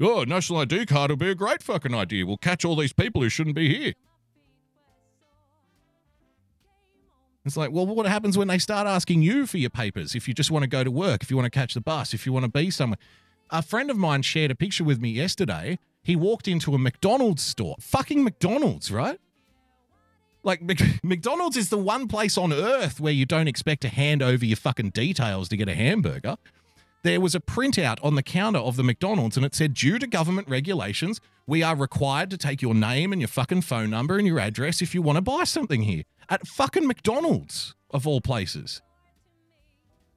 Oh, 0.00 0.24
national 0.24 0.60
ID 0.60 0.86
card 0.86 1.10
will 1.10 1.16
be 1.16 1.30
a 1.30 1.34
great 1.34 1.62
fucking 1.62 1.94
idea. 1.94 2.26
We'll 2.26 2.36
catch 2.38 2.64
all 2.64 2.76
these 2.76 2.92
people 2.92 3.22
who 3.22 3.28
shouldn't 3.28 3.56
be 3.56 3.74
here. 3.74 3.92
It's 7.44 7.56
like, 7.56 7.72
well, 7.72 7.86
what 7.86 8.06
happens 8.06 8.38
when 8.38 8.48
they 8.48 8.58
start 8.58 8.86
asking 8.86 9.22
you 9.22 9.46
for 9.46 9.58
your 9.58 9.70
papers? 9.70 10.14
If 10.14 10.28
you 10.28 10.34
just 10.34 10.50
want 10.50 10.62
to 10.62 10.68
go 10.68 10.84
to 10.84 10.90
work, 10.90 11.22
if 11.22 11.30
you 11.30 11.36
want 11.36 11.46
to 11.52 11.58
catch 11.58 11.74
the 11.74 11.80
bus, 11.80 12.14
if 12.14 12.24
you 12.24 12.32
want 12.32 12.44
to 12.44 12.50
be 12.50 12.70
somewhere. 12.70 12.98
A 13.50 13.62
friend 13.62 13.90
of 13.90 13.96
mine 13.96 14.22
shared 14.22 14.50
a 14.50 14.54
picture 14.54 14.84
with 14.84 15.00
me 15.00 15.10
yesterday. 15.10 15.78
He 16.02 16.16
walked 16.16 16.48
into 16.48 16.74
a 16.74 16.78
McDonald's 16.78 17.42
store. 17.42 17.76
Fucking 17.80 18.22
McDonald's, 18.22 18.90
right? 18.90 19.20
Like, 20.44 20.62
McDonald's 21.02 21.56
is 21.56 21.68
the 21.68 21.78
one 21.78 22.08
place 22.08 22.38
on 22.38 22.52
earth 22.52 23.00
where 23.00 23.12
you 23.12 23.26
don't 23.26 23.48
expect 23.48 23.82
to 23.82 23.88
hand 23.88 24.22
over 24.22 24.44
your 24.44 24.56
fucking 24.56 24.90
details 24.90 25.48
to 25.48 25.56
get 25.56 25.68
a 25.68 25.74
hamburger. 25.74 26.36
There 27.04 27.20
was 27.20 27.34
a 27.34 27.40
printout 27.40 27.98
on 28.04 28.14
the 28.14 28.22
counter 28.22 28.60
of 28.60 28.76
the 28.76 28.84
McDonald's 28.84 29.36
and 29.36 29.44
it 29.44 29.56
said, 29.56 29.74
due 29.74 29.98
to 29.98 30.06
government 30.06 30.48
regulations, 30.48 31.20
we 31.48 31.60
are 31.60 31.74
required 31.74 32.30
to 32.30 32.38
take 32.38 32.62
your 32.62 32.74
name 32.74 33.12
and 33.12 33.20
your 33.20 33.28
fucking 33.28 33.62
phone 33.62 33.90
number 33.90 34.18
and 34.18 34.26
your 34.26 34.38
address 34.38 34.80
if 34.80 34.94
you 34.94 35.02
want 35.02 35.16
to 35.16 35.22
buy 35.22 35.42
something 35.42 35.82
here. 35.82 36.04
At 36.28 36.46
fucking 36.46 36.86
McDonald's, 36.86 37.74
of 37.90 38.06
all 38.06 38.20
places. 38.20 38.82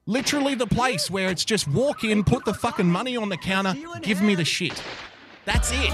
Literally 0.06 0.54
the 0.54 0.68
place 0.68 1.10
where 1.10 1.28
it's 1.28 1.44
just 1.44 1.66
walk 1.66 2.04
in, 2.04 2.22
put 2.22 2.44
the 2.44 2.54
fucking 2.54 2.88
money 2.88 3.16
on 3.16 3.30
the 3.30 3.36
counter, 3.36 3.74
give 4.02 4.22
me 4.22 4.36
the 4.36 4.44
shit. 4.44 4.80
That's 5.44 5.70
it. 5.72 5.92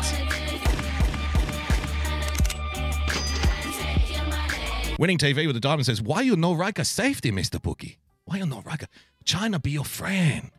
Winning 4.99 5.17
TV 5.17 5.47
with 5.47 5.57
the 5.57 5.61
diamond 5.61 5.87
says, 5.87 6.03
Why 6.03 6.21
you 6.21 6.37
no 6.37 6.53
Riker 6.53 6.85
safety, 6.85 7.33
Mr. 7.33 7.61
Bookie? 7.61 7.99
Why 8.27 8.37
you 8.37 8.47
no 8.47 8.61
Riker? 8.61 8.89
China 9.25 9.59
be 9.59 9.71
your 9.71 9.87
friend. 9.87 10.51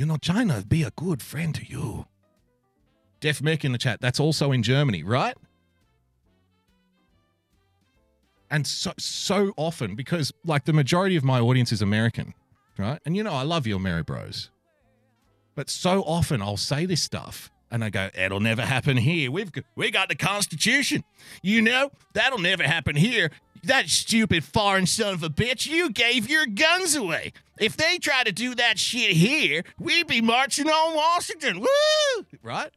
You 0.00 0.06
know, 0.06 0.16
China 0.16 0.64
be 0.66 0.82
a 0.82 0.90
good 0.92 1.20
friend 1.20 1.54
to 1.54 1.62
you. 1.62 2.06
Def 3.20 3.40
Mick 3.40 3.66
in 3.66 3.72
the 3.72 3.76
chat, 3.76 4.00
that's 4.00 4.18
also 4.18 4.50
in 4.50 4.62
Germany, 4.62 5.02
right? 5.02 5.36
And 8.50 8.66
so 8.66 8.94
so 8.96 9.52
often, 9.58 9.96
because 9.96 10.32
like 10.42 10.64
the 10.64 10.72
majority 10.72 11.16
of 11.16 11.22
my 11.22 11.38
audience 11.38 11.70
is 11.70 11.82
American, 11.82 12.32
right? 12.78 12.98
And 13.04 13.14
you 13.14 13.22
know, 13.22 13.34
I 13.34 13.42
love 13.42 13.66
you, 13.66 13.78
Mary 13.78 14.02
Bros. 14.02 14.48
But 15.54 15.68
so 15.68 16.00
often 16.04 16.40
I'll 16.40 16.56
say 16.56 16.86
this 16.86 17.02
stuff 17.02 17.50
and 17.70 17.84
I 17.84 17.90
go, 17.90 18.08
it'll 18.14 18.40
never 18.40 18.62
happen 18.62 18.96
here. 18.96 19.30
We've 19.30 19.52
we 19.76 19.90
got 19.90 20.08
the 20.08 20.14
Constitution. 20.14 21.04
You 21.42 21.60
know, 21.60 21.90
that'll 22.14 22.38
never 22.38 22.62
happen 22.62 22.96
here. 22.96 23.30
That 23.64 23.88
stupid 23.88 24.44
foreign 24.44 24.86
son 24.86 25.14
of 25.14 25.22
a 25.22 25.28
bitch, 25.28 25.66
you 25.66 25.90
gave 25.90 26.30
your 26.30 26.46
guns 26.46 26.94
away. 26.96 27.32
If 27.58 27.76
they 27.76 27.98
try 27.98 28.24
to 28.24 28.32
do 28.32 28.54
that 28.54 28.78
shit 28.78 29.12
here, 29.12 29.64
we'd 29.78 30.06
be 30.06 30.22
marching 30.22 30.68
on 30.68 30.96
Washington. 30.96 31.60
Woo! 31.60 32.26
Right? 32.42 32.70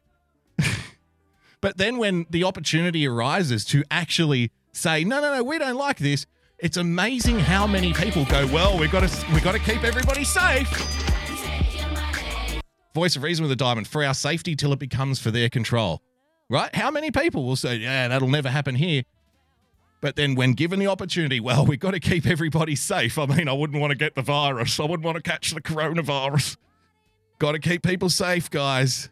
but 1.61 1.77
then 1.77 1.97
when 1.97 2.25
the 2.29 2.43
opportunity 2.43 3.07
arises 3.07 3.63
to 3.65 3.83
actually 3.89 4.51
say, 4.73 5.05
no, 5.05 5.21
no, 5.21 5.35
no, 5.35 5.43
we 5.43 5.57
don't 5.57 5.77
like 5.77 5.99
this, 5.99 6.25
it's 6.59 6.77
amazing 6.77 7.39
how 7.39 7.65
many 7.65 7.93
people 7.93 8.25
go, 8.25 8.45
well, 8.47 8.77
we 8.77 8.87
got 8.87 9.07
to 9.07 9.33
we 9.33 9.39
got 9.39 9.53
to 9.53 9.59
keep 9.59 9.83
everybody 9.83 10.23
safe. 10.23 10.67
Voice 12.93 13.15
of 13.15 13.23
reason 13.23 13.43
with 13.43 13.51
a 13.51 13.55
diamond 13.55 13.87
for 13.87 14.03
our 14.03 14.13
safety 14.13 14.55
till 14.55 14.71
it 14.71 14.79
becomes 14.79 15.19
for 15.19 15.31
their 15.31 15.49
control. 15.49 16.01
Right? 16.49 16.73
How 16.75 16.91
many 16.91 17.09
people 17.09 17.45
will 17.45 17.55
say, 17.55 17.77
yeah, 17.77 18.09
that'll 18.09 18.29
never 18.29 18.49
happen 18.49 18.75
here? 18.75 19.03
But 20.03 20.17
then 20.17 20.35
when 20.35 20.51
given 20.51 20.79
the 20.79 20.87
opportunity, 20.87 21.39
well, 21.39 21.65
we've 21.65 21.79
got 21.79 21.91
to 21.91 21.99
keep 22.01 22.27
everybody 22.27 22.75
safe. 22.75 23.17
I 23.17 23.25
mean, 23.25 23.47
I 23.47 23.53
wouldn't 23.53 23.79
want 23.79 23.91
to 23.91 23.95
get 23.97 24.15
the 24.15 24.21
virus. 24.21 24.77
I 24.77 24.83
wouldn't 24.83 25.05
want 25.05 25.15
to 25.15 25.21
catch 25.21 25.51
the 25.51 25.61
coronavirus. 25.61 26.57
Got 27.39 27.53
to 27.53 27.59
keep 27.59 27.83
people 27.83 28.09
safe, 28.09 28.49
guys. 28.49 29.09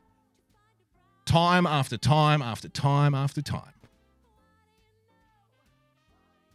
Time 1.25 1.65
after 1.65 1.95
time 1.95 2.41
after 2.41 2.67
time 2.67 3.15
after 3.15 3.41
time. 3.41 3.71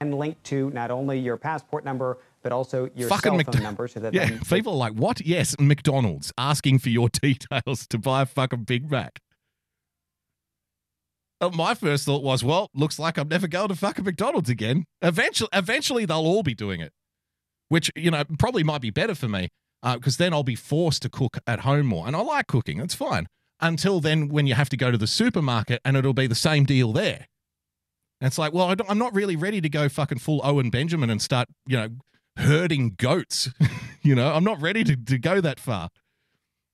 and 0.01 0.15
linked 0.19 0.45
to 0.45 0.69
not 0.73 0.91
only 0.91 1.19
your 1.19 1.39
passport 1.39 1.83
number 1.83 2.19
but 2.43 2.53
also 2.53 2.91
your 2.95 3.09
Fucking 3.09 3.41
cell 3.41 3.53
phone 3.55 3.63
number, 3.63 3.89
so 3.89 4.01
that 4.01 4.13
Yeah, 4.13 4.27
then 4.27 4.41
people 4.41 4.75
are 4.75 4.77
like, 4.77 4.93
what? 4.93 5.23
Yes, 5.23 5.57
McDonald's 5.59 6.31
asking 6.37 6.81
for 6.81 6.91
your 6.91 7.09
details 7.23 7.87
to 7.87 7.97
buy 7.99 8.21
a 8.23 8.27
fucking 8.27 8.65
Big 8.65 8.91
Mac. 8.91 9.23
Uh, 11.41 11.51
My 11.51 11.75
first 11.75 12.07
thought 12.07 12.23
was, 12.23 12.43
well, 12.43 12.71
looks 12.75 12.99
like 12.99 13.19
I'm 13.19 13.29
never 13.29 13.47
going 13.47 13.69
to 13.69 13.75
fucking 13.77 14.05
McDonald's 14.05 14.49
again. 14.49 14.85
Eventually, 15.03 15.51
eventually 15.53 16.05
they'll 16.07 16.19
all 16.19 16.43
be 16.43 16.55
doing 16.55 16.81
it, 16.81 16.93
which 17.69 17.91
you 17.95 18.11
know 18.11 18.25
probably 18.39 18.63
might 18.65 18.81
be 18.81 18.91
better 18.91 19.15
for 19.15 19.29
me 19.29 19.49
because 19.83 20.17
then 20.17 20.33
I'll 20.33 20.43
be 20.43 20.55
forced 20.55 21.03
to 21.03 21.09
cook 21.09 21.39
at 21.47 21.61
home 21.61 21.87
more, 21.87 22.07
and 22.07 22.17
I 22.17 22.21
like 22.21 22.47
cooking. 22.47 22.81
It's 22.81 22.95
fine. 22.95 23.27
Until 23.61 24.01
then, 24.01 24.29
when 24.29 24.47
you 24.47 24.55
have 24.55 24.69
to 24.71 24.77
go 24.77 24.91
to 24.91 24.99
the 24.99 25.07
supermarket, 25.07 25.81
and 25.85 25.97
it'll 25.97 26.13
be 26.13 26.27
the 26.27 26.35
same 26.35 26.65
deal 26.65 26.93
there. 26.93 27.27
And 28.21 28.29
it's 28.29 28.39
like, 28.39 28.53
well, 28.53 28.69
I 28.71 28.77
I'm 28.89 28.99
not 28.99 29.15
really 29.15 29.37
ready 29.37 29.61
to 29.61 29.69
go 29.69 29.89
fucking 29.89 30.19
full 30.19 30.41
Owen 30.43 30.71
Benjamin 30.71 31.11
and 31.11 31.21
start, 31.21 31.49
you 31.67 31.77
know, 31.77 31.89
herding 32.37 32.95
goats. 32.97 33.51
you 34.03 34.15
know, 34.15 34.33
I'm 34.33 34.45
not 34.45 34.61
ready 34.61 34.85
to, 34.85 34.97
to 34.97 35.19
go 35.19 35.41
that 35.41 35.61
far. 35.61 35.91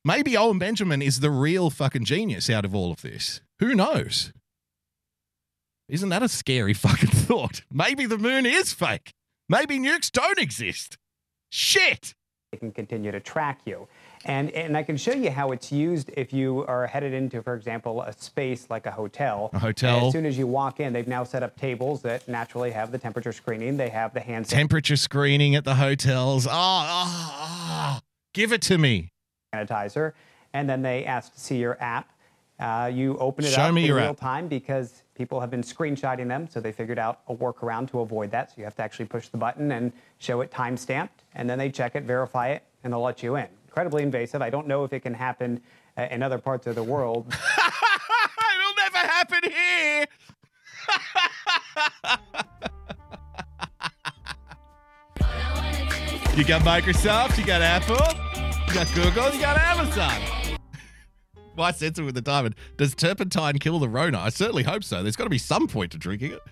Maybe 0.05 0.37
Owen 0.37 0.59
Benjamin 0.59 1.03
is 1.03 1.21
the 1.21 1.31
real 1.31 1.71
fucking 1.71 2.05
genius 2.05 2.51
out 2.51 2.65
of 2.65 2.75
all 2.75 2.91
of 2.91 3.03
this. 3.03 3.41
Who 3.61 3.75
knows? 3.75 4.33
Isn't 5.93 6.09
that 6.09 6.23
a 6.23 6.28
scary 6.28 6.73
fucking 6.86 7.10
thought? 7.10 7.60
Maybe 7.70 8.06
the 8.06 8.16
moon 8.16 8.47
is 8.47 8.73
fake. 8.73 9.12
Maybe 9.47 9.78
nukes 9.78 10.10
don't 10.10 10.39
exist. 10.39 10.97
Shit. 11.51 12.14
They 12.51 12.56
can 12.56 12.73
continue 12.73 13.12
to 13.12 13.20
track 13.20 13.60
you. 13.66 13.89
And, 14.24 14.51
and 14.52 14.74
I 14.74 14.85
can 14.85 14.97
show 14.97 15.12
you 15.12 15.31
how 15.31 15.52
it's 15.52 15.70
used 15.70 16.10
if 16.16 16.32
you 16.32 16.64
are 16.66 16.86
headed 16.86 17.12
into, 17.12 17.43
for 17.43 17.55
example, 17.55 18.01
a 18.01 18.12
space 18.14 18.69
like 18.70 18.86
a 18.86 18.90
hotel. 18.90 19.51
A 19.52 19.59
hotel. 19.59 19.97
And 19.98 20.06
as 20.06 20.12
soon 20.12 20.24
as 20.24 20.39
you 20.39 20.47
walk 20.47 20.81
in, 20.81 20.94
they've 20.94 21.06
now 21.06 21.24
set 21.24 21.43
up 21.43 21.59
tables 21.59 22.01
that 22.02 22.27
naturally 22.27 22.70
have 22.70 22.90
the 22.90 22.98
temperature 22.98 23.32
screening. 23.32 23.77
They 23.77 23.90
have 23.90 24.14
the 24.14 24.20
hand 24.20 24.47
Temperature 24.47 24.97
screening 24.97 25.56
at 25.56 25.64
the 25.64 25.74
hotels. 25.74 26.47
Oh, 26.47 26.51
oh, 26.52 27.35
oh. 27.36 28.01
give 28.32 28.52
it 28.52 28.62
to 28.62 28.78
me. 28.78 29.10
sanitizer. 29.55 30.12
And 30.55 30.70
then 30.70 30.81
they 30.81 31.05
ask 31.05 31.35
to 31.35 31.40
see 31.40 31.59
your 31.59 31.77
app. 31.82 32.10
Uh, 32.59 32.90
you 32.93 33.19
open 33.19 33.44
it 33.44 33.48
Show 33.51 33.62
up 33.62 33.74
me 33.74 33.89
in 33.89 33.94
real 33.94 34.05
app. 34.10 34.20
time 34.20 34.48
because 34.48 35.02
people 35.15 35.41
have 35.41 35.51
been 35.51 35.63
screenshotting 35.63 36.29
them, 36.29 36.49
so 36.49 36.61
they 36.61 36.73
figured 36.73 36.99
out 36.99 37.21
a 37.29 37.35
workaround 37.35 37.91
to 37.91 38.01
avoid 38.01 38.31
that. 38.31 38.51
So 38.51 38.55
you 38.59 38.65
have 38.65 38.77
to 38.77 38.83
actually 38.83 39.07
push 39.07 39.29
the 39.29 39.37
button 39.37 39.73
and 39.73 39.93
show 40.19 40.41
it 40.41 40.51
time 40.51 40.77
stamped, 40.77 41.25
and 41.35 41.49
then 41.49 41.59
they 41.59 41.71
check 41.71 41.95
it, 41.95 42.05
verify 42.05 42.49
it, 42.49 42.63
and 42.85 42.93
they'll 42.93 43.03
let 43.03 43.23
you 43.23 43.37
in. 43.37 43.49
Incredibly 43.67 44.03
invasive. 44.03 44.43
I 44.43 44.51
don't 44.51 44.67
know 44.67 44.85
if 44.85 44.93
it 44.93 45.01
can 45.01 45.15
happen 45.15 45.61
uh, 45.97 46.09
in 46.11 46.23
other 46.23 46.39
parts 46.39 46.67
of 46.67 46.75
the 46.75 46.83
world. 46.83 47.27
It'll 47.29 48.75
never 48.77 48.99
happen 48.99 49.41
here. 49.45 50.07
you 56.37 56.45
got 56.45 56.63
Microsoft, 56.63 57.39
you 57.39 57.45
got 57.45 57.63
Apple, 57.63 57.97
you 58.69 58.75
got 58.75 58.93
Google, 58.95 59.33
you 59.33 59.41
got 59.41 59.57
Amazon. 59.59 60.41
Why 61.55 61.70
censor 61.73 62.05
with 62.05 62.15
the 62.15 62.23
diamond? 62.23 62.55
Does 62.77 62.95
turpentine 62.95 63.59
kill 63.59 63.79
the 63.79 63.89
Rona? 63.89 64.19
I 64.19 64.31
certainly 64.31 64.62
hope 64.62 64.85
so. 64.85 65.03
There's 65.03 65.16
got 65.16 65.24
to 65.24 65.31
be 65.31 65.39
some 65.39 65.69
point 65.69 65.93
to 65.93 65.99
drinking 65.99 66.33
it. 66.33 66.43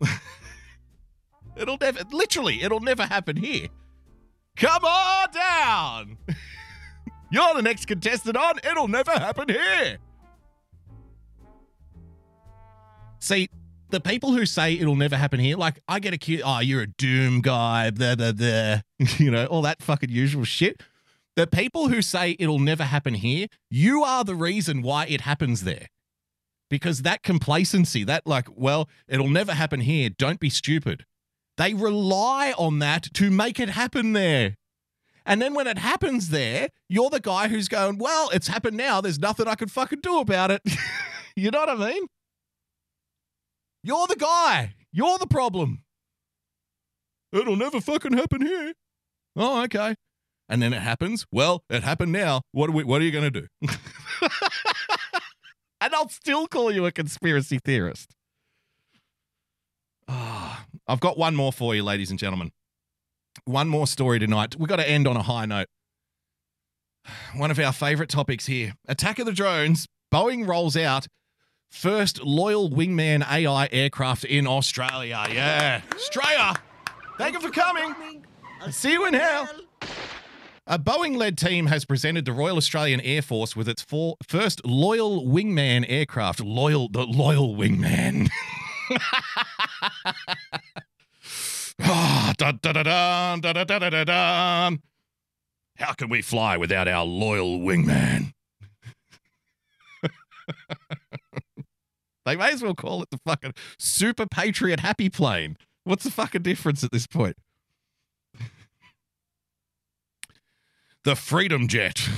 it'll 1.56 1.78
never, 1.78 2.00
literally, 2.10 2.62
it'll 2.62 2.80
never 2.80 3.04
happen 3.04 3.36
here. 3.36 3.68
Come 4.56 4.84
on 4.84 5.28
down. 5.30 6.18
You're 7.30 7.54
the 7.54 7.62
next 7.62 7.86
contestant 7.86 8.36
on. 8.36 8.58
It'll 8.64 8.88
never 8.88 9.12
happen 9.12 9.48
here. 9.48 9.98
See, 13.20 13.50
the 13.90 14.00
people 14.00 14.32
who 14.32 14.46
say 14.46 14.74
it'll 14.74 14.96
never 14.96 15.16
happen 15.16 15.40
here, 15.40 15.56
like 15.56 15.80
I 15.86 15.98
get 15.98 16.14
accused, 16.14 16.42
oh, 16.46 16.60
you're 16.60 16.82
a 16.82 16.86
doom 16.86 17.40
guy, 17.40 17.90
blah, 17.90 18.14
blah, 18.14 18.32
blah, 18.32 18.80
you 19.18 19.30
know, 19.30 19.46
all 19.46 19.62
that 19.62 19.82
fucking 19.82 20.10
usual 20.10 20.44
shit. 20.44 20.82
The 21.38 21.46
people 21.46 21.86
who 21.86 22.02
say 22.02 22.34
it'll 22.40 22.58
never 22.58 22.82
happen 22.82 23.14
here, 23.14 23.46
you 23.70 24.02
are 24.02 24.24
the 24.24 24.34
reason 24.34 24.82
why 24.82 25.06
it 25.06 25.20
happens 25.20 25.62
there. 25.62 25.86
Because 26.68 27.02
that 27.02 27.22
complacency, 27.22 28.02
that 28.02 28.26
like, 28.26 28.48
well, 28.56 28.88
it'll 29.06 29.28
never 29.28 29.54
happen 29.54 29.78
here, 29.78 30.10
don't 30.10 30.40
be 30.40 30.50
stupid. 30.50 31.04
They 31.56 31.74
rely 31.74 32.54
on 32.58 32.80
that 32.80 33.14
to 33.14 33.30
make 33.30 33.60
it 33.60 33.68
happen 33.68 34.14
there. 34.14 34.56
And 35.24 35.40
then 35.40 35.54
when 35.54 35.68
it 35.68 35.78
happens 35.78 36.30
there, 36.30 36.70
you're 36.88 37.08
the 37.08 37.20
guy 37.20 37.46
who's 37.46 37.68
going, 37.68 37.98
well, 37.98 38.30
it's 38.30 38.48
happened 38.48 38.76
now. 38.76 39.00
There's 39.00 39.20
nothing 39.20 39.46
I 39.46 39.54
can 39.54 39.68
fucking 39.68 40.00
do 40.00 40.18
about 40.18 40.50
it. 40.50 40.62
you 41.36 41.52
know 41.52 41.60
what 41.60 41.68
I 41.68 41.92
mean? 41.92 42.08
You're 43.84 44.08
the 44.08 44.16
guy. 44.16 44.74
You're 44.90 45.18
the 45.18 45.28
problem. 45.28 45.84
It'll 47.32 47.54
never 47.54 47.80
fucking 47.80 48.14
happen 48.14 48.44
here. 48.44 48.72
Oh, 49.36 49.62
okay. 49.62 49.94
And 50.48 50.62
then 50.62 50.72
it 50.72 50.80
happens. 50.80 51.26
Well, 51.30 51.62
it 51.68 51.82
happened 51.82 52.12
now. 52.12 52.42
What 52.52 52.70
are 52.70 52.72
we, 52.72 52.84
what 52.84 53.02
are 53.02 53.04
you 53.04 53.10
going 53.10 53.30
to 53.30 53.40
do? 53.42 53.46
and 55.80 55.94
I'll 55.94 56.08
still 56.08 56.46
call 56.46 56.72
you 56.72 56.86
a 56.86 56.92
conspiracy 56.92 57.58
theorist. 57.62 58.14
Ah, 60.08 60.64
I've 60.86 61.00
got 61.00 61.18
one 61.18 61.36
more 61.36 61.52
for 61.52 61.74
you, 61.74 61.82
ladies 61.82 62.10
and 62.10 62.18
gentlemen. 62.18 62.52
One 63.44 63.68
more 63.68 63.86
story 63.86 64.18
tonight. 64.18 64.56
We've 64.58 64.68
got 64.68 64.76
to 64.76 64.88
end 64.88 65.06
on 65.06 65.16
a 65.16 65.22
high 65.22 65.46
note. 65.46 65.68
One 67.36 67.50
of 67.50 67.58
our 67.58 67.72
favorite 67.72 68.08
topics 68.08 68.46
here 68.46 68.72
Attack 68.86 69.18
of 69.18 69.26
the 69.26 69.32
Drones. 69.32 69.86
Boeing 70.12 70.48
rolls 70.48 70.76
out 70.76 71.06
first 71.70 72.22
loyal 72.22 72.70
wingman 72.70 73.22
AI 73.30 73.68
aircraft 73.70 74.24
in 74.24 74.46
Australia. 74.46 75.26
Yeah. 75.30 75.82
Australia. 75.94 76.54
Thank 77.18 77.34
you 77.34 77.40
for 77.40 77.50
coming. 77.50 78.24
See 78.70 78.92
you 78.92 79.06
in 79.06 79.14
hell. 79.14 79.48
A 80.70 80.78
Boeing 80.78 81.16
led 81.16 81.38
team 81.38 81.68
has 81.68 81.86
presented 81.86 82.26
the 82.26 82.32
Royal 82.34 82.58
Australian 82.58 83.00
Air 83.00 83.22
Force 83.22 83.56
with 83.56 83.70
its 83.70 83.80
four, 83.80 84.16
first 84.22 84.66
loyal 84.66 85.24
wingman 85.24 85.86
aircraft. 85.88 86.40
Loyal, 86.40 86.90
the 86.90 87.06
loyal 87.06 87.56
wingman. 87.56 88.28
Ah, 91.80 92.34
dun, 92.36 92.58
dun, 92.60 92.74
dun, 92.74 92.84
dun, 92.84 93.40
dun, 93.40 93.54
dun, 93.54 93.80
dun, 93.80 93.92
dun, 93.92 94.06
dun. 94.06 94.82
How 95.76 95.92
can 95.92 96.08
we 96.08 96.22
fly 96.22 96.56
without 96.56 96.88
our 96.88 97.04
loyal 97.04 97.60
wingman? 97.60 98.32
they 102.26 102.34
may 102.34 102.52
as 102.52 102.62
well 102.62 102.74
call 102.74 103.00
it 103.04 103.10
the 103.10 103.20
fucking 103.24 103.54
Super 103.78 104.26
Patriot 104.26 104.80
Happy 104.80 105.08
Plane. 105.08 105.56
What's 105.84 106.02
the 106.02 106.10
fucking 106.10 106.42
difference 106.42 106.82
at 106.82 106.90
this 106.90 107.06
point? 107.06 107.36
The 111.04 111.14
Freedom 111.14 111.68
Jet. 111.68 112.08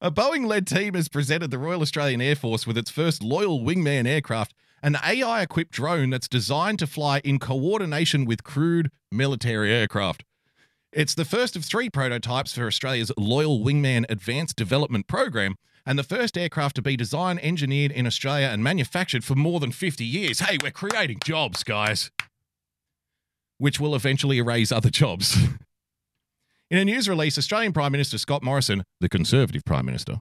A 0.00 0.10
Boeing 0.10 0.46
led 0.46 0.66
team 0.66 0.94
has 0.94 1.08
presented 1.08 1.50
the 1.50 1.58
Royal 1.58 1.80
Australian 1.80 2.20
Air 2.20 2.36
Force 2.36 2.66
with 2.66 2.76
its 2.76 2.90
first 2.90 3.22
loyal 3.22 3.60
wingman 3.60 4.06
aircraft, 4.06 4.52
an 4.82 4.96
AI 5.02 5.42
equipped 5.42 5.72
drone 5.72 6.10
that's 6.10 6.28
designed 6.28 6.78
to 6.80 6.86
fly 6.86 7.20
in 7.24 7.38
coordination 7.38 8.26
with 8.26 8.44
crewed 8.44 8.90
military 9.10 9.72
aircraft. 9.72 10.24
It's 10.92 11.14
the 11.14 11.24
first 11.24 11.56
of 11.56 11.64
three 11.64 11.88
prototypes 11.88 12.54
for 12.54 12.66
Australia's 12.66 13.10
Loyal 13.16 13.60
Wingman 13.60 14.04
Advanced 14.10 14.56
Development 14.56 15.06
Program, 15.06 15.56
and 15.86 15.98
the 15.98 16.04
first 16.04 16.36
aircraft 16.36 16.76
to 16.76 16.82
be 16.82 16.96
designed, 16.96 17.40
engineered 17.42 17.92
in 17.92 18.06
Australia, 18.06 18.48
and 18.48 18.62
manufactured 18.62 19.24
for 19.24 19.34
more 19.34 19.60
than 19.60 19.72
50 19.72 20.04
years. 20.04 20.40
Hey, 20.40 20.58
we're 20.62 20.70
creating 20.70 21.20
jobs, 21.24 21.64
guys, 21.64 22.10
which 23.56 23.80
will 23.80 23.94
eventually 23.94 24.36
erase 24.38 24.70
other 24.70 24.90
jobs. 24.90 25.38
In 26.68 26.78
a 26.78 26.84
news 26.84 27.08
release, 27.08 27.38
Australian 27.38 27.72
Prime 27.72 27.92
Minister 27.92 28.18
Scott 28.18 28.42
Morrison, 28.42 28.82
the 29.00 29.08
Conservative 29.08 29.64
Prime 29.64 29.86
Minister, 29.86 30.18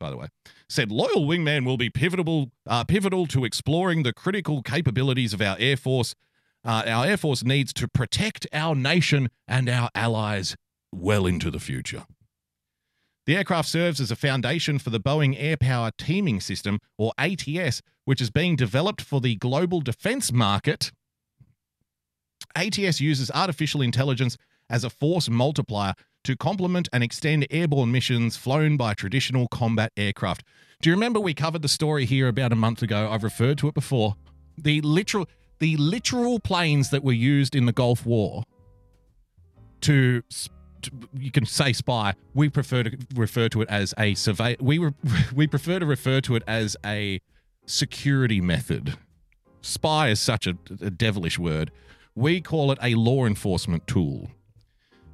by 0.00 0.10
the 0.10 0.16
way, 0.16 0.26
said 0.68 0.90
loyal 0.90 1.28
wingman 1.28 1.64
will 1.64 1.76
be 1.76 1.88
pivotal, 1.88 2.50
uh, 2.66 2.82
pivotal 2.82 3.26
to 3.28 3.44
exploring 3.44 4.02
the 4.02 4.12
critical 4.12 4.62
capabilities 4.62 5.32
of 5.32 5.40
our 5.40 5.56
Air 5.60 5.76
Force. 5.76 6.16
Uh, 6.64 6.82
our 6.86 7.06
Air 7.06 7.16
Force 7.16 7.44
needs 7.44 7.72
to 7.74 7.86
protect 7.86 8.48
our 8.52 8.74
nation 8.74 9.28
and 9.46 9.68
our 9.68 9.90
allies 9.94 10.56
well 10.92 11.24
into 11.24 11.52
the 11.52 11.60
future. 11.60 12.04
The 13.26 13.36
aircraft 13.36 13.68
serves 13.68 14.00
as 14.00 14.10
a 14.10 14.16
foundation 14.16 14.80
for 14.80 14.90
the 14.90 14.98
Boeing 14.98 15.36
Air 15.38 15.56
Power 15.56 15.92
Teaming 15.96 16.40
System, 16.40 16.80
or 16.98 17.12
ATS, 17.16 17.80
which 18.06 18.20
is 18.20 18.30
being 18.30 18.56
developed 18.56 19.00
for 19.00 19.20
the 19.20 19.36
global 19.36 19.80
defense 19.80 20.32
market. 20.32 20.90
ATS 22.56 23.00
uses 23.00 23.30
artificial 23.30 23.82
intelligence 23.82 24.36
as 24.70 24.84
a 24.84 24.90
force 24.90 25.28
multiplier 25.28 25.94
to 26.24 26.36
complement 26.36 26.88
and 26.92 27.02
extend 27.02 27.46
airborne 27.50 27.92
missions 27.92 28.36
flown 28.36 28.76
by 28.76 28.94
traditional 28.94 29.48
combat 29.48 29.92
aircraft. 29.96 30.44
Do 30.80 30.88
you 30.90 30.94
remember 30.94 31.20
we 31.20 31.34
covered 31.34 31.62
the 31.62 31.68
story 31.68 32.04
here 32.06 32.28
about 32.28 32.52
a 32.52 32.56
month 32.56 32.82
ago? 32.82 33.10
I've 33.10 33.24
referred 33.24 33.58
to 33.58 33.68
it 33.68 33.74
before. 33.74 34.16
The 34.56 34.80
literal 34.80 35.28
the 35.58 35.76
literal 35.76 36.40
planes 36.40 36.88
that 36.88 37.04
were 37.04 37.12
used 37.12 37.54
in 37.54 37.66
the 37.66 37.72
Gulf 37.72 38.06
War 38.06 38.44
to, 39.82 40.22
to 40.82 40.90
you 41.12 41.30
can 41.30 41.44
say 41.44 41.74
spy. 41.74 42.14
We 42.32 42.48
prefer 42.48 42.84
to 42.84 42.96
refer 43.14 43.50
to 43.50 43.62
it 43.62 43.68
as 43.68 43.92
a 43.98 44.14
survey. 44.14 44.56
We 44.58 44.78
re- 44.78 44.94
we 45.34 45.46
prefer 45.46 45.78
to 45.78 45.86
refer 45.86 46.20
to 46.22 46.36
it 46.36 46.42
as 46.46 46.76
a 46.84 47.20
security 47.66 48.40
method. 48.40 48.96
Spy 49.62 50.08
is 50.08 50.20
such 50.20 50.46
a, 50.46 50.56
a 50.80 50.90
devilish 50.90 51.38
word. 51.38 51.70
We 52.14 52.40
call 52.40 52.72
it 52.72 52.78
a 52.82 52.94
law 52.94 53.26
enforcement 53.26 53.86
tool 53.86 54.30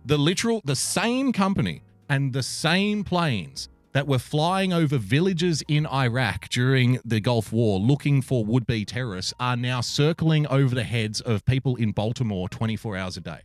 the 0.07 0.17
literal 0.17 0.63
the 0.65 0.77
same 0.77 1.33
company 1.33 1.83
and 2.09 2.33
the 2.33 2.43
same 2.43 3.03
planes 3.03 3.69
that 3.93 4.07
were 4.07 4.21
flying 4.21 4.73
over 4.73 4.99
villages 4.99 5.65
in 5.67 5.85
Iraq 5.87 6.49
during 6.49 7.01
the 7.05 7.19
Gulf 7.19 7.53
War 7.53 7.81
looking 7.81 8.23
for 8.23 8.45
would 8.45 8.67
be 8.67 8.85
terrorists 8.85 9.35
are 9.41 9.57
now 9.57 9.81
circling 9.81 10.47
over 10.47 10.75
the 10.77 10.85
heads 10.85 11.21
of 11.21 11.45
people 11.45 11.75
in 11.75 11.91
Baltimore 11.91 12.49
24 12.49 12.97
hours 12.97 13.17
a 13.17 13.21
day. 13.21 13.41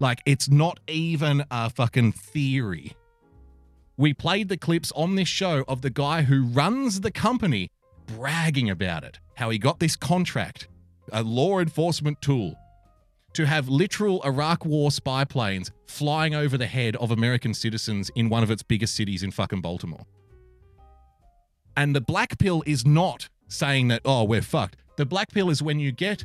Like, 0.00 0.22
it's 0.26 0.48
not 0.48 0.80
even 0.88 1.44
a 1.50 1.70
fucking 1.70 2.12
theory. 2.12 2.96
We 3.96 4.14
played 4.14 4.48
the 4.48 4.56
clips 4.56 4.90
on 4.96 5.14
this 5.14 5.28
show 5.28 5.64
of 5.68 5.82
the 5.82 5.90
guy 5.90 6.22
who 6.22 6.46
runs 6.46 7.00
the 7.00 7.10
company 7.12 7.70
bragging 8.06 8.70
about 8.70 9.04
it, 9.04 9.20
how 9.34 9.50
he 9.50 9.58
got 9.58 9.78
this 9.78 9.94
contract, 9.94 10.66
a 11.12 11.22
law 11.22 11.60
enforcement 11.60 12.20
tool, 12.22 12.56
to 13.34 13.46
have 13.46 13.68
literal 13.68 14.22
Iraq 14.24 14.64
war 14.64 14.90
spy 14.90 15.24
planes 15.24 15.70
flying 15.86 16.34
over 16.34 16.58
the 16.58 16.66
head 16.66 16.96
of 16.96 17.10
American 17.10 17.54
citizens 17.54 18.10
in 18.14 18.28
one 18.28 18.42
of 18.42 18.50
its 18.50 18.62
biggest 18.62 18.94
cities 18.94 19.22
in 19.22 19.30
fucking 19.30 19.60
Baltimore. 19.60 20.04
And 21.76 21.94
the 21.94 22.00
black 22.00 22.38
pill 22.38 22.62
is 22.66 22.84
not 22.84 23.28
saying 23.48 23.88
that, 23.88 24.02
oh, 24.04 24.24
we're 24.24 24.42
fucked. 24.42 24.76
The 24.96 25.06
black 25.06 25.30
pill 25.30 25.50
is 25.50 25.62
when 25.62 25.78
you 25.78 25.92
get 25.92 26.24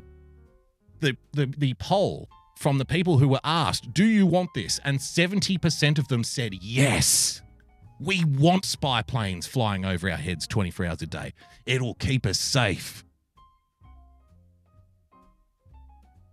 the, 0.99 1.15
the, 1.33 1.45
the 1.45 1.73
poll 1.75 2.27
from 2.57 2.77
the 2.77 2.85
people 2.85 3.19
who 3.19 3.27
were 3.27 3.39
asked, 3.43 3.93
do 3.93 4.05
you 4.05 4.25
want 4.25 4.49
this? 4.55 4.79
And 4.83 4.97
70% 4.99 5.99
of 5.99 6.07
them 6.07 6.23
said 6.23 6.55
yes. 6.61 7.41
We 7.99 8.25
want 8.25 8.65
spy 8.65 9.01
planes 9.01 9.45
flying 9.45 9.85
over 9.85 10.09
our 10.09 10.17
heads 10.17 10.47
24 10.47 10.85
hours 10.85 11.01
a 11.01 11.07
day. 11.07 11.33
It'll 11.65 11.93
keep 11.95 12.25
us 12.25 12.39
safe. 12.39 13.03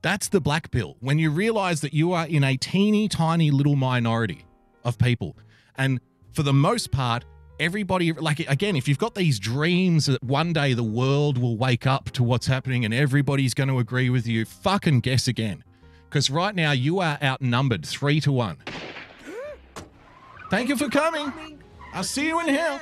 That's 0.02 0.28
the 0.28 0.40
black 0.40 0.70
pill. 0.70 0.96
When 1.00 1.18
you 1.18 1.30
realize 1.30 1.80
that 1.82 1.92
you 1.92 2.12
are 2.12 2.26
in 2.26 2.42
a 2.42 2.56
teeny 2.56 3.08
tiny 3.08 3.50
little 3.50 3.76
minority 3.76 4.44
of 4.84 4.98
people. 4.98 5.36
And 5.76 6.00
for 6.32 6.42
the 6.42 6.52
most 6.52 6.90
part, 6.90 7.24
everybody, 7.58 8.12
like, 8.12 8.40
again, 8.40 8.76
if 8.76 8.88
you've 8.88 8.98
got 8.98 9.14
these 9.14 9.38
dreams 9.38 10.06
that 10.06 10.22
one 10.22 10.52
day 10.52 10.72
the 10.72 10.82
world 10.82 11.36
will 11.36 11.56
wake 11.56 11.86
up 11.86 12.10
to 12.12 12.22
what's 12.22 12.46
happening 12.46 12.84
and 12.84 12.94
everybody's 12.94 13.52
going 13.52 13.68
to 13.68 13.78
agree 13.78 14.08
with 14.08 14.26
you, 14.26 14.44
fucking 14.44 15.00
guess 15.00 15.28
again. 15.28 15.64
Because 16.08 16.30
right 16.30 16.54
now 16.54 16.72
you 16.72 16.98
are 17.00 17.18
outnumbered 17.22 17.84
three 17.84 18.20
to 18.22 18.32
one. 18.32 18.56
Thank 20.50 20.68
you 20.68 20.76
for 20.76 20.88
coming. 20.88 21.60
I'll 21.92 22.02
see 22.02 22.26
you 22.26 22.40
in 22.40 22.48
hell. 22.48 22.80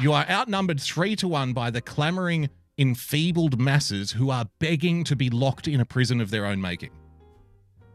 You 0.00 0.12
are 0.12 0.24
outnumbered 0.28 0.80
three 0.80 1.14
to 1.16 1.28
one 1.28 1.52
by 1.52 1.70
the 1.70 1.80
clamoring, 1.80 2.48
enfeebled 2.78 3.60
masses 3.60 4.12
who 4.12 4.30
are 4.30 4.46
begging 4.58 5.04
to 5.04 5.16
be 5.16 5.28
locked 5.30 5.66
in 5.66 5.80
a 5.80 5.84
prison 5.84 6.20
of 6.20 6.30
their 6.30 6.46
own 6.46 6.60
making. 6.60 6.90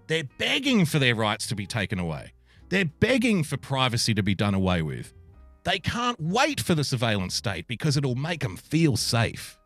They're 0.07 0.29
begging 0.37 0.85
for 0.85 0.99
their 0.99 1.15
rights 1.15 1.47
to 1.47 1.55
be 1.55 1.65
taken 1.65 1.99
away. 1.99 2.33
They're 2.69 2.85
begging 2.85 3.43
for 3.43 3.57
privacy 3.57 4.13
to 4.13 4.23
be 4.23 4.35
done 4.35 4.53
away 4.53 4.81
with. 4.81 5.13
They 5.63 5.79
can't 5.79 6.19
wait 6.19 6.59
for 6.59 6.75
the 6.75 6.83
surveillance 6.83 7.35
state 7.35 7.67
because 7.67 7.95
it'll 7.95 8.15
make 8.15 8.41
them 8.41 8.57
feel 8.57 8.97
safe. 8.97 9.57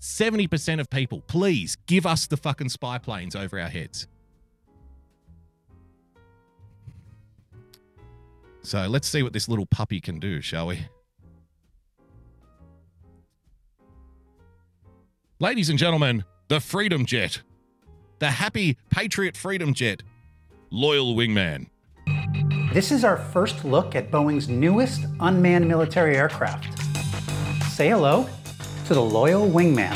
70% 0.00 0.80
of 0.80 0.90
people, 0.90 1.22
please 1.22 1.76
give 1.86 2.04
us 2.04 2.26
the 2.26 2.36
fucking 2.36 2.68
spy 2.68 2.98
planes 2.98 3.36
over 3.36 3.58
our 3.60 3.68
heads. 3.68 4.08
So 8.62 8.86
let's 8.86 9.06
see 9.06 9.22
what 9.22 9.32
this 9.32 9.48
little 9.48 9.66
puppy 9.66 10.00
can 10.00 10.18
do, 10.18 10.40
shall 10.40 10.66
we? 10.66 10.86
Ladies 15.44 15.68
and 15.68 15.78
gentlemen, 15.78 16.24
the 16.48 16.58
Freedom 16.58 17.04
Jet. 17.04 17.42
The 18.18 18.30
happy 18.30 18.78
Patriot 18.88 19.36
Freedom 19.36 19.74
Jet. 19.74 20.02
Loyal 20.70 21.14
Wingman. 21.14 21.66
This 22.72 22.90
is 22.90 23.04
our 23.04 23.18
first 23.18 23.62
look 23.62 23.94
at 23.94 24.10
Boeing's 24.10 24.48
newest 24.48 25.04
unmanned 25.20 25.68
military 25.68 26.16
aircraft. 26.16 26.80
Say 27.64 27.90
hello 27.90 28.26
to 28.86 28.94
the 28.94 29.02
Loyal 29.02 29.46
Wingman. 29.46 29.92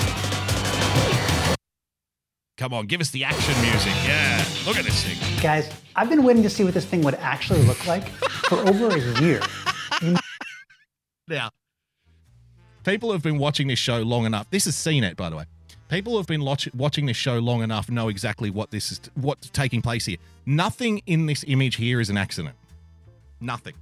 Come 2.59 2.75
on, 2.75 2.85
give 2.85 3.01
us 3.01 3.11
the 3.11 3.25
action 3.25 3.55
music. 3.63 3.95
Yeah, 4.05 4.45
look 4.67 4.77
at 4.77 4.85
this 4.85 5.03
thing. 5.03 5.43
Guys, 5.43 5.73
I've 5.97 6.11
been 6.11 6.25
waiting 6.25 6.43
to 6.43 6.51
see 6.51 6.63
what 6.63 6.75
this 6.75 6.85
thing 6.85 7.01
would 7.05 7.15
actually 7.15 7.63
look 7.63 7.87
like 7.87 8.11
for 8.11 8.59
over 8.69 8.89
a 8.89 9.23
year. 9.23 9.41
Now, 11.31 11.51
people 12.89 13.13
have 13.13 13.23
been 13.23 13.39
watching 13.39 13.69
this 13.69 13.79
show 13.79 14.01
long 14.01 14.25
enough. 14.25 14.49
This 14.51 14.67
is 14.67 14.75
CNET, 14.75 15.17
by 15.17 15.29
the 15.29 15.37
way. 15.37 15.45
People 15.91 16.13
who 16.13 16.19
have 16.19 16.27
been 16.27 16.43
watch- 16.43 16.73
watching 16.75 17.05
this 17.05 17.17
show 17.17 17.39
long 17.39 17.63
enough 17.63 17.91
know 17.91 18.09
exactly 18.09 18.49
what 18.51 18.71
this 18.71 18.93
is, 18.93 19.01
what's 19.15 19.51
taking 19.51 19.83
place 19.83 20.07
here. 20.07 20.17
Nothing 20.47 21.03
in 21.07 21.27
this 21.27 21.45
image 21.47 21.77
here 21.77 22.01
is 22.01 22.09
an 22.09 22.17
accident. 22.17 22.57
Nothing. 23.41 23.75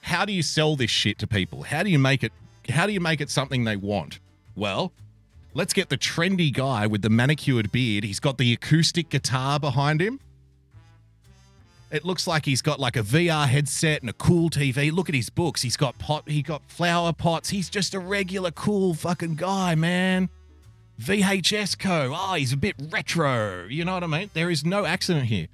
How 0.00 0.24
do 0.24 0.32
you 0.32 0.42
sell 0.42 0.74
this 0.74 0.90
shit 0.90 1.18
to 1.18 1.26
people? 1.26 1.62
How 1.62 1.82
do 1.82 1.90
you 1.90 1.98
make 1.98 2.24
it? 2.24 2.32
How 2.68 2.86
do 2.86 2.92
you 2.92 3.00
make 3.00 3.20
it 3.20 3.30
something 3.30 3.64
they 3.64 3.76
want? 3.76 4.18
Well, 4.56 4.92
let's 5.54 5.72
get 5.72 5.90
the 5.90 5.98
trendy 5.98 6.52
guy 6.52 6.86
with 6.86 7.02
the 7.02 7.10
manicured 7.10 7.70
beard. 7.70 8.04
He's 8.04 8.20
got 8.20 8.38
the 8.38 8.52
acoustic 8.52 9.10
guitar 9.10 9.60
behind 9.60 10.00
him. 10.00 10.18
It 11.90 12.04
looks 12.04 12.26
like 12.26 12.44
he's 12.44 12.60
got 12.60 12.78
like 12.78 12.96
a 12.96 13.02
VR 13.02 13.46
headset 13.48 14.02
and 14.02 14.10
a 14.10 14.12
cool 14.12 14.50
TV. 14.50 14.92
Look 14.92 15.08
at 15.08 15.14
his 15.14 15.30
books. 15.30 15.62
He's 15.62 15.76
got 15.76 15.98
pot. 15.98 16.28
He 16.28 16.42
got 16.42 16.62
flower 16.68 17.14
pots. 17.14 17.48
He's 17.48 17.70
just 17.70 17.94
a 17.94 17.98
regular 17.98 18.50
cool 18.50 18.92
fucking 18.92 19.36
guy, 19.36 19.74
man. 19.74 20.28
VHS 21.00 21.78
Co. 21.78 22.12
Oh, 22.14 22.34
he's 22.34 22.52
a 22.52 22.58
bit 22.58 22.76
retro. 22.90 23.66
You 23.68 23.86
know 23.86 23.94
what 23.94 24.04
I 24.04 24.06
mean? 24.06 24.30
There 24.34 24.50
is 24.50 24.64
no 24.64 24.84
accident 24.84 25.26
here. 25.26 25.46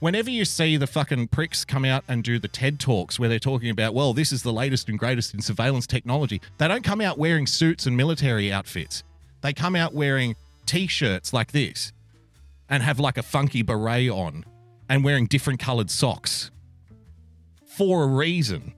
Whenever 0.00 0.28
you 0.28 0.44
see 0.44 0.76
the 0.76 0.86
fucking 0.86 1.28
pricks 1.28 1.64
come 1.64 1.84
out 1.84 2.02
and 2.08 2.24
do 2.24 2.38
the 2.38 2.48
TED 2.48 2.80
Talks 2.80 3.18
where 3.18 3.28
they're 3.28 3.38
talking 3.38 3.70
about, 3.70 3.94
well, 3.94 4.12
this 4.12 4.32
is 4.32 4.42
the 4.42 4.52
latest 4.52 4.88
and 4.88 4.98
greatest 4.98 5.34
in 5.34 5.40
surveillance 5.40 5.86
technology, 5.86 6.40
they 6.58 6.68
don't 6.68 6.84
come 6.84 7.00
out 7.00 7.16
wearing 7.16 7.46
suits 7.46 7.86
and 7.86 7.96
military 7.96 8.52
outfits. 8.52 9.04
They 9.40 9.52
come 9.52 9.76
out 9.76 9.94
wearing 9.94 10.34
t 10.66 10.86
shirts 10.86 11.32
like 11.32 11.52
this 11.52 11.92
and 12.68 12.82
have 12.82 12.98
like 12.98 13.16
a 13.16 13.22
funky 13.22 13.62
beret 13.62 14.10
on 14.10 14.44
and 14.88 15.04
wearing 15.04 15.26
different 15.26 15.60
colored 15.60 15.90
socks 15.90 16.50
for 17.64 18.04
a 18.04 18.06
reason. 18.06 18.72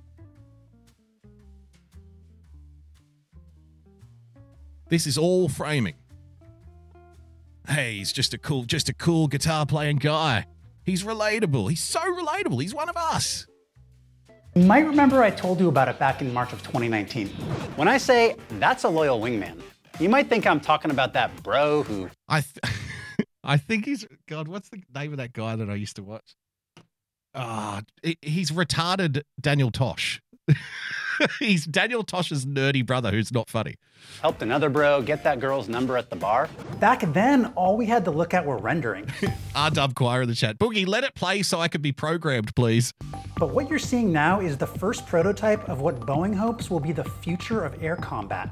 This 4.88 5.06
is 5.06 5.18
all 5.18 5.48
framing. 5.48 5.94
Hey, 7.68 7.98
he's 7.98 8.12
just 8.12 8.32
a 8.32 8.38
cool, 8.38 8.64
just 8.64 8.88
a 8.88 8.94
cool 8.94 9.28
guitar 9.28 9.66
playing 9.66 9.98
guy. 9.98 10.46
He's 10.82 11.04
relatable. 11.04 11.68
He's 11.68 11.82
so 11.82 12.00
relatable. 12.00 12.62
He's 12.62 12.74
one 12.74 12.88
of 12.88 12.96
us. 12.96 13.46
You 14.54 14.64
might 14.64 14.86
remember 14.86 15.22
I 15.22 15.30
told 15.30 15.60
you 15.60 15.68
about 15.68 15.88
it 15.88 15.98
back 15.98 16.22
in 16.22 16.32
March 16.32 16.54
of 16.54 16.62
2019. 16.62 17.28
When 17.76 17.86
I 17.86 17.98
say 17.98 18.34
that's 18.58 18.84
a 18.84 18.88
loyal 18.88 19.20
wingman, 19.20 19.60
you 20.00 20.08
might 20.08 20.28
think 20.30 20.46
I'm 20.46 20.60
talking 20.60 20.90
about 20.90 21.12
that 21.12 21.42
bro 21.42 21.82
who. 21.82 22.08
I, 22.28 22.40
th- 22.40 22.74
I 23.48 23.56
think 23.56 23.86
he's 23.86 24.06
God. 24.28 24.46
What's 24.46 24.68
the 24.68 24.82
name 24.94 25.12
of 25.12 25.16
that 25.16 25.32
guy 25.32 25.56
that 25.56 25.70
I 25.70 25.74
used 25.74 25.96
to 25.96 26.02
watch? 26.02 26.36
Ah, 27.34 27.80
he's 28.20 28.50
retarded 28.50 29.22
Daniel 29.40 29.70
Tosh. 29.70 30.20
he's 31.38 31.64
Daniel 31.64 32.02
Tosh's 32.04 32.44
nerdy 32.44 32.84
brother 32.84 33.10
who's 33.10 33.32
not 33.32 33.48
funny. 33.48 33.76
Helped 34.20 34.42
another 34.42 34.68
bro 34.68 35.00
get 35.00 35.24
that 35.24 35.40
girl's 35.40 35.66
number 35.66 35.96
at 35.96 36.10
the 36.10 36.16
bar. 36.16 36.50
Back 36.78 37.00
then, 37.14 37.46
all 37.56 37.78
we 37.78 37.86
had 37.86 38.04
to 38.04 38.10
look 38.10 38.34
at 38.34 38.44
were 38.44 38.58
rendering. 38.58 39.10
R 39.54 39.70
Dub 39.70 39.94
Choir 39.94 40.22
in 40.22 40.28
the 40.28 40.34
chat. 40.34 40.58
Boogie, 40.58 40.86
let 40.86 41.04
it 41.04 41.14
play 41.14 41.42
so 41.42 41.58
I 41.58 41.68
could 41.68 41.82
be 41.82 41.92
programmed, 41.92 42.54
please. 42.54 42.92
But 43.38 43.54
what 43.54 43.70
you're 43.70 43.78
seeing 43.78 44.12
now 44.12 44.40
is 44.40 44.58
the 44.58 44.66
first 44.66 45.06
prototype 45.06 45.66
of 45.70 45.80
what 45.80 46.00
Boeing 46.00 46.34
hopes 46.34 46.68
will 46.68 46.80
be 46.80 46.92
the 46.92 47.04
future 47.04 47.64
of 47.64 47.82
air 47.82 47.96
combat. 47.96 48.50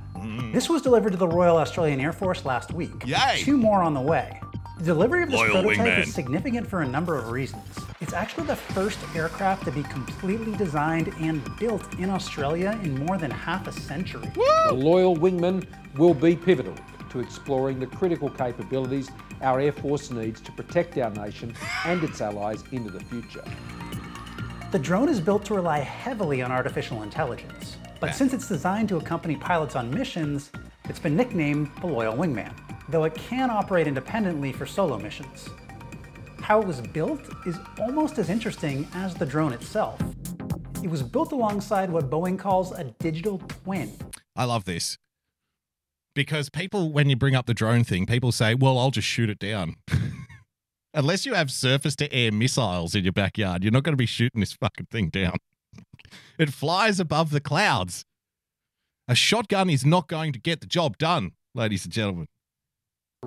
This 0.53 0.71
was 0.71 0.81
delivered 0.81 1.11
to 1.11 1.19
the 1.19 1.29
Royal 1.29 1.59
Australian 1.59 2.01
Air 2.01 2.13
Force 2.13 2.47
last 2.47 2.73
week. 2.73 3.05
Yay! 3.05 3.37
Two 3.39 3.57
more 3.59 3.83
on 3.83 3.93
the 3.93 4.01
way. 4.01 4.41
The 4.79 4.85
delivery 4.85 5.23
of 5.23 5.31
this 5.31 5.41
Loyal 5.41 5.63
prototype 5.63 5.87
wingman. 5.87 6.03
is 6.03 6.13
significant 6.13 6.67
for 6.67 6.83
a 6.83 6.89
number 6.89 7.17
of 7.17 7.31
reasons. 7.31 7.65
It's 8.03 8.13
actually 8.13 8.47
the 8.47 8.57
first 8.57 8.99
aircraft 9.15 9.65
to 9.65 9.73
be 9.73 9.83
completely 9.85 10.55
designed 10.55 11.15
and 11.19 11.43
built 11.59 11.95
in 11.99 12.11
Australia 12.11 12.79
in 12.83 13.07
more 13.07 13.17
than 13.17 13.31
half 13.31 13.67
a 13.67 13.73
century. 13.73 14.31
The 14.67 14.75
Loyal 14.75 15.17
Wingman 15.17 15.67
will 15.97 16.13
be 16.13 16.37
pivotal 16.37 16.75
to 17.09 17.21
exploring 17.21 17.81
the 17.81 17.87
critical 17.87 18.29
capabilities 18.29 19.11
our 19.41 19.61
Air 19.61 19.73
Force 19.73 20.11
needs 20.11 20.43
to 20.43 20.53
protect 20.53 20.99
our 20.99 21.11
nation 21.11 21.55
and 21.87 22.05
its 22.05 22.21
allies 22.21 22.63
into 22.73 22.91
the 22.91 23.01
future. 23.01 23.45
The 24.73 24.79
drone 24.79 25.09
is 25.09 25.21
built 25.21 25.47
to 25.47 25.55
rely 25.55 25.79
heavily 25.79 26.43
on 26.43 26.53
artificial 26.53 27.03
intelligence. 27.03 27.79
But 27.99 28.15
since 28.15 28.35
it's 28.35 28.47
designed 28.47 28.91
to 28.91 28.99
accompany 28.99 29.37
pilots 29.37 29.75
on 29.75 29.91
missions, 29.91 30.51
it's 30.85 30.99
been 30.99 31.17
nicknamed 31.17 31.71
the 31.81 31.87
Loyal 31.87 32.15
Wingman, 32.15 32.53
though 32.89 33.05
it 33.05 33.15
can 33.15 33.51
operate 33.51 33.87
independently 33.87 34.53
for 34.53 34.67
solo 34.67 34.99
missions. 34.99 35.49
How 36.41 36.61
it 36.61 36.67
was 36.67 36.81
built 36.81 37.21
is 37.47 37.59
almost 37.81 38.19
as 38.19 38.31
interesting 38.31 38.87
as 38.95 39.15
the 39.15 39.27
drone 39.27 39.53
itself. 39.53 40.01
It 40.83 40.91
was 40.91 41.03
built 41.03 41.33
alongside 41.33 41.91
what 41.91 42.11
Boeing 42.11 42.39
calls 42.39 42.73
a 42.73 42.85
digital 42.85 43.39
twin. 43.39 43.93
I 44.37 44.45
love 44.45 44.65
this. 44.65 44.99
Because 46.15 46.49
people, 46.49 46.93
when 46.93 47.11
you 47.11 47.17
bring 47.17 47.35
up 47.35 47.47
the 47.47 47.55
drone 47.55 47.85
thing, 47.85 48.07
people 48.07 48.33
say, 48.33 48.55
well, 48.55 48.79
I'll 48.79 48.91
just 48.91 49.09
shoot 49.09 49.29
it 49.29 49.39
down. 49.39 49.77
Unless 50.95 51.27
you 51.27 51.35
have 51.35 51.51
surface 51.51 51.95
to 51.97 52.13
air 52.13 52.33
missiles 52.33 52.95
in 52.95 53.05
your 53.05 53.13
backyard, 53.13 53.63
you're 53.63 53.73
not 53.73 53.83
going 53.83 53.93
to 53.93 53.99
be 53.99 54.07
shooting 54.07 54.41
this 54.41 54.53
fucking 54.53 54.87
thing 54.87 55.09
down. 55.09 55.37
It 56.39 56.53
flies 56.53 57.01
above 57.01 57.31
the 57.31 57.41
clouds. 57.41 58.05
A 59.09 59.15
shotgun 59.15 59.69
is 59.69 59.85
not 59.85 60.07
going 60.07 60.33
to 60.33 60.39
get 60.39 60.61
the 60.61 60.67
job 60.67 60.99
done, 60.99 61.33
ladies 61.55 61.85
and 61.85 61.93
gentlemen. 61.93 62.27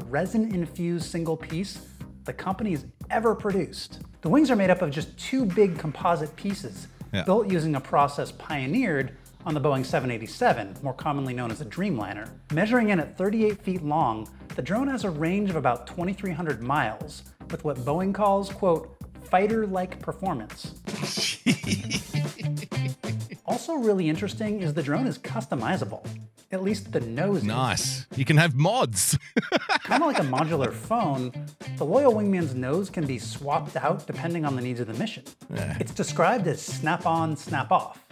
Resin 0.05 0.53
infused 0.53 1.09
single 1.09 1.37
piece 1.37 1.79
the 2.25 2.33
company 2.33 2.71
has 2.71 2.85
ever 3.09 3.33
produced. 3.33 4.01
The 4.21 4.29
wings 4.29 4.51
are 4.51 4.55
made 4.55 4.69
up 4.69 4.81
of 4.81 4.91
just 4.91 5.17
two 5.17 5.45
big 5.45 5.77
composite 5.79 6.35
pieces 6.35 6.87
Yeah. 7.11 7.23
built 7.23 7.49
using 7.51 7.75
a 7.75 7.81
process 7.81 8.31
pioneered 8.31 9.13
on 9.45 9.53
the 9.55 9.61
Boeing 9.61 9.83
787, 9.85 10.75
more 10.83 10.93
commonly 10.93 11.33
known 11.33 11.49
as 11.49 11.61
a 11.61 11.65
Dreamliner. 11.65 12.29
Measuring 12.53 12.89
in 12.89 12.99
at 12.99 13.17
38 13.17 13.61
feet 13.63 13.81
long, 13.83 14.27
the 14.55 14.61
drone 14.61 14.87
has 14.87 15.05
a 15.05 15.09
range 15.09 15.49
of 15.49 15.55
about 15.55 15.87
2,300 15.87 16.61
miles, 16.61 17.23
with 17.49 17.63
what 17.63 17.77
Boeing 17.77 18.13
calls, 18.13 18.51
quote, 18.51 18.95
fighter 19.23 19.65
like 19.65 19.99
performance. 19.99 20.75
also, 23.45 23.73
really 23.73 24.07
interesting 24.07 24.61
is 24.61 24.73
the 24.73 24.83
drone 24.83 25.07
is 25.07 25.17
customizable. 25.17 26.05
At 26.51 26.63
least 26.63 26.91
the 26.91 26.99
nose. 27.01 27.43
Nice. 27.43 28.07
You 28.15 28.25
can 28.25 28.37
have 28.37 28.55
mods. 28.55 29.17
kind 29.83 30.01
of 30.01 30.07
like 30.07 30.17
a 30.17 30.23
modular 30.23 30.73
phone, 30.73 31.31
the 31.77 31.85
Loyal 31.85 32.13
Wingman's 32.13 32.55
nose 32.55 32.89
can 32.89 33.05
be 33.05 33.19
swapped 33.19 33.75
out 33.75 34.07
depending 34.07 34.45
on 34.45 34.55
the 34.55 34.61
needs 34.61 34.79
of 34.79 34.87
the 34.87 34.95
mission. 34.95 35.23
Yeah. 35.53 35.77
It's 35.79 35.93
described 35.93 36.47
as 36.47 36.59
snap 36.59 37.05
on, 37.05 37.37
snap 37.37 37.71
off, 37.71 38.03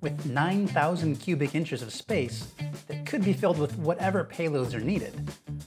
with 0.00 0.26
9,000 0.26 1.16
cubic 1.16 1.54
inches 1.54 1.82
of 1.82 1.92
space 1.92 2.48
that 2.88 3.06
could 3.06 3.24
be 3.24 3.32
filled 3.32 3.58
with 3.58 3.78
whatever 3.78 4.24
payloads 4.24 4.74
are 4.74 4.80
needed. 4.80 5.14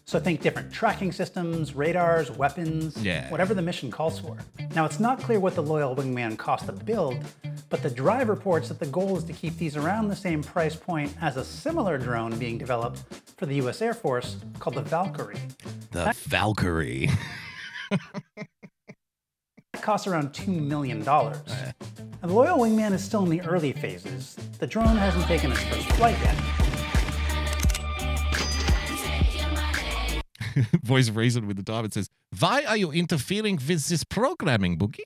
So 0.05 0.19
think 0.19 0.41
different 0.41 0.71
tracking 0.71 1.11
systems, 1.11 1.75
radars, 1.75 2.31
weapons, 2.31 2.97
Yeah. 2.97 3.29
whatever 3.29 3.53
the 3.53 3.61
mission 3.61 3.91
calls 3.91 4.19
for. 4.19 4.37
Now, 4.75 4.85
it's 4.85 4.99
not 4.99 5.19
clear 5.19 5.39
what 5.39 5.55
the 5.55 5.63
Loyal 5.63 5.95
Wingman 5.95 6.37
cost 6.37 6.65
to 6.67 6.71
build, 6.71 7.23
but 7.69 7.83
the 7.83 7.89
drive 7.89 8.29
reports 8.29 8.67
that 8.69 8.79
the 8.79 8.85
goal 8.87 9.17
is 9.17 9.23
to 9.25 9.33
keep 9.33 9.57
these 9.57 9.75
around 9.75 10.07
the 10.07 10.15
same 10.15 10.41
price 10.43 10.75
point 10.75 11.13
as 11.21 11.37
a 11.37 11.43
similar 11.43 11.97
drone 11.97 12.37
being 12.37 12.57
developed 12.57 13.03
for 13.37 13.45
the 13.45 13.55
US 13.55 13.81
Air 13.81 13.93
Force 13.93 14.37
called 14.59 14.75
the 14.75 14.81
Valkyrie. 14.81 15.39
the 15.91 16.13
Valkyrie. 16.27 17.09
It 18.37 18.47
costs 19.81 20.07
around 20.07 20.33
$2 20.33 20.47
million. 20.47 20.99
And 21.07 22.31
the 22.31 22.33
Loyal 22.33 22.57
Wingman 22.57 22.93
is 22.93 23.03
still 23.03 23.23
in 23.23 23.29
the 23.29 23.41
early 23.41 23.73
phases. 23.73 24.35
The 24.59 24.67
drone 24.67 24.97
hasn't 24.97 25.25
taken 25.25 25.51
its 25.51 25.61
first 25.63 25.87
flight 25.93 26.17
yet. 26.23 26.66
Voice 30.83 31.09
of 31.09 31.15
Reason 31.17 31.47
with 31.47 31.57
the 31.57 31.63
diamond 31.63 31.93
says, 31.93 32.09
Why 32.39 32.63
are 32.65 32.77
you 32.77 32.91
interfering 32.91 33.55
with 33.55 33.87
this 33.87 34.03
programming, 34.03 34.77
Boogie? 34.77 35.01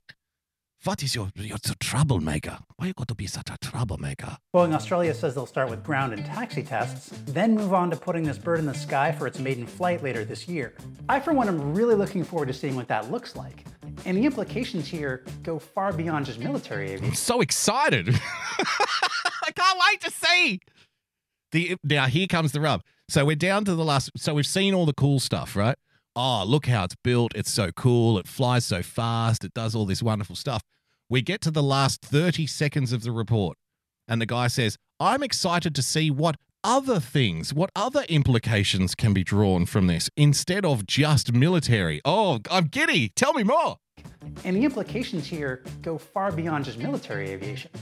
What 0.84 1.00
is 1.04 1.14
your, 1.14 1.30
you're 1.36 1.56
a 1.56 1.74
troublemaker? 1.76 2.58
Why 2.76 2.88
you 2.88 2.92
got 2.92 3.06
to 3.06 3.14
be 3.14 3.28
such 3.28 3.50
a 3.50 3.56
troublemaker? 3.60 4.36
Boeing 4.52 4.74
Australia 4.74 5.14
says 5.14 5.32
they'll 5.36 5.46
start 5.46 5.70
with 5.70 5.84
ground 5.84 6.12
and 6.12 6.26
taxi 6.26 6.64
tests, 6.64 7.10
then 7.26 7.54
move 7.54 7.72
on 7.72 7.88
to 7.90 7.96
putting 7.96 8.24
this 8.24 8.36
bird 8.36 8.58
in 8.58 8.66
the 8.66 8.74
sky 8.74 9.12
for 9.12 9.28
its 9.28 9.38
maiden 9.38 9.64
flight 9.64 10.02
later 10.02 10.24
this 10.24 10.48
year. 10.48 10.74
I, 11.08 11.20
for 11.20 11.32
one, 11.32 11.46
am 11.46 11.72
really 11.72 11.94
looking 11.94 12.24
forward 12.24 12.48
to 12.48 12.54
seeing 12.54 12.74
what 12.74 12.88
that 12.88 13.12
looks 13.12 13.36
like. 13.36 13.64
And 14.04 14.18
the 14.18 14.24
implications 14.24 14.88
here 14.88 15.24
go 15.44 15.60
far 15.60 15.92
beyond 15.92 16.26
just 16.26 16.40
military 16.40 16.86
aviation. 16.86 17.06
I'm 17.06 17.14
so 17.14 17.40
excited. 17.40 18.08
I 18.58 19.52
can't 19.54 19.78
wait 19.88 20.00
to 20.00 20.10
see. 20.10 20.60
The 21.52 21.76
now 21.84 22.06
here 22.06 22.26
comes 22.26 22.50
the 22.50 22.60
rub. 22.60 22.82
So 23.12 23.26
we're 23.26 23.36
down 23.36 23.66
to 23.66 23.74
the 23.74 23.84
last. 23.84 24.10
So 24.16 24.32
we've 24.32 24.46
seen 24.46 24.72
all 24.72 24.86
the 24.86 24.94
cool 24.94 25.20
stuff, 25.20 25.54
right? 25.54 25.76
Oh, 26.16 26.44
look 26.46 26.64
how 26.64 26.84
it's 26.84 26.96
built. 27.04 27.32
It's 27.34 27.52
so 27.52 27.70
cool. 27.70 28.16
It 28.16 28.26
flies 28.26 28.64
so 28.64 28.82
fast. 28.82 29.44
It 29.44 29.52
does 29.52 29.74
all 29.74 29.84
this 29.84 30.02
wonderful 30.02 30.34
stuff. 30.34 30.62
We 31.10 31.20
get 31.20 31.42
to 31.42 31.50
the 31.50 31.62
last 31.62 32.00
30 32.00 32.46
seconds 32.46 32.90
of 32.90 33.02
the 33.02 33.12
report, 33.12 33.58
and 34.08 34.18
the 34.18 34.24
guy 34.24 34.46
says, 34.46 34.78
I'm 34.98 35.22
excited 35.22 35.74
to 35.74 35.82
see 35.82 36.10
what 36.10 36.36
other 36.64 37.00
things, 37.00 37.52
what 37.52 37.68
other 37.76 38.04
implications 38.08 38.94
can 38.94 39.12
be 39.12 39.24
drawn 39.24 39.66
from 39.66 39.88
this 39.88 40.08
instead 40.16 40.64
of 40.64 40.86
just 40.86 41.34
military. 41.34 42.00
Oh, 42.06 42.40
I'm 42.50 42.64
giddy. 42.64 43.10
Tell 43.10 43.34
me 43.34 43.42
more. 43.42 43.76
And 44.42 44.56
the 44.56 44.64
implications 44.64 45.26
here 45.26 45.62
go 45.82 45.98
far 45.98 46.32
beyond 46.32 46.64
just 46.64 46.78
military 46.78 47.28
aviation. 47.28 47.72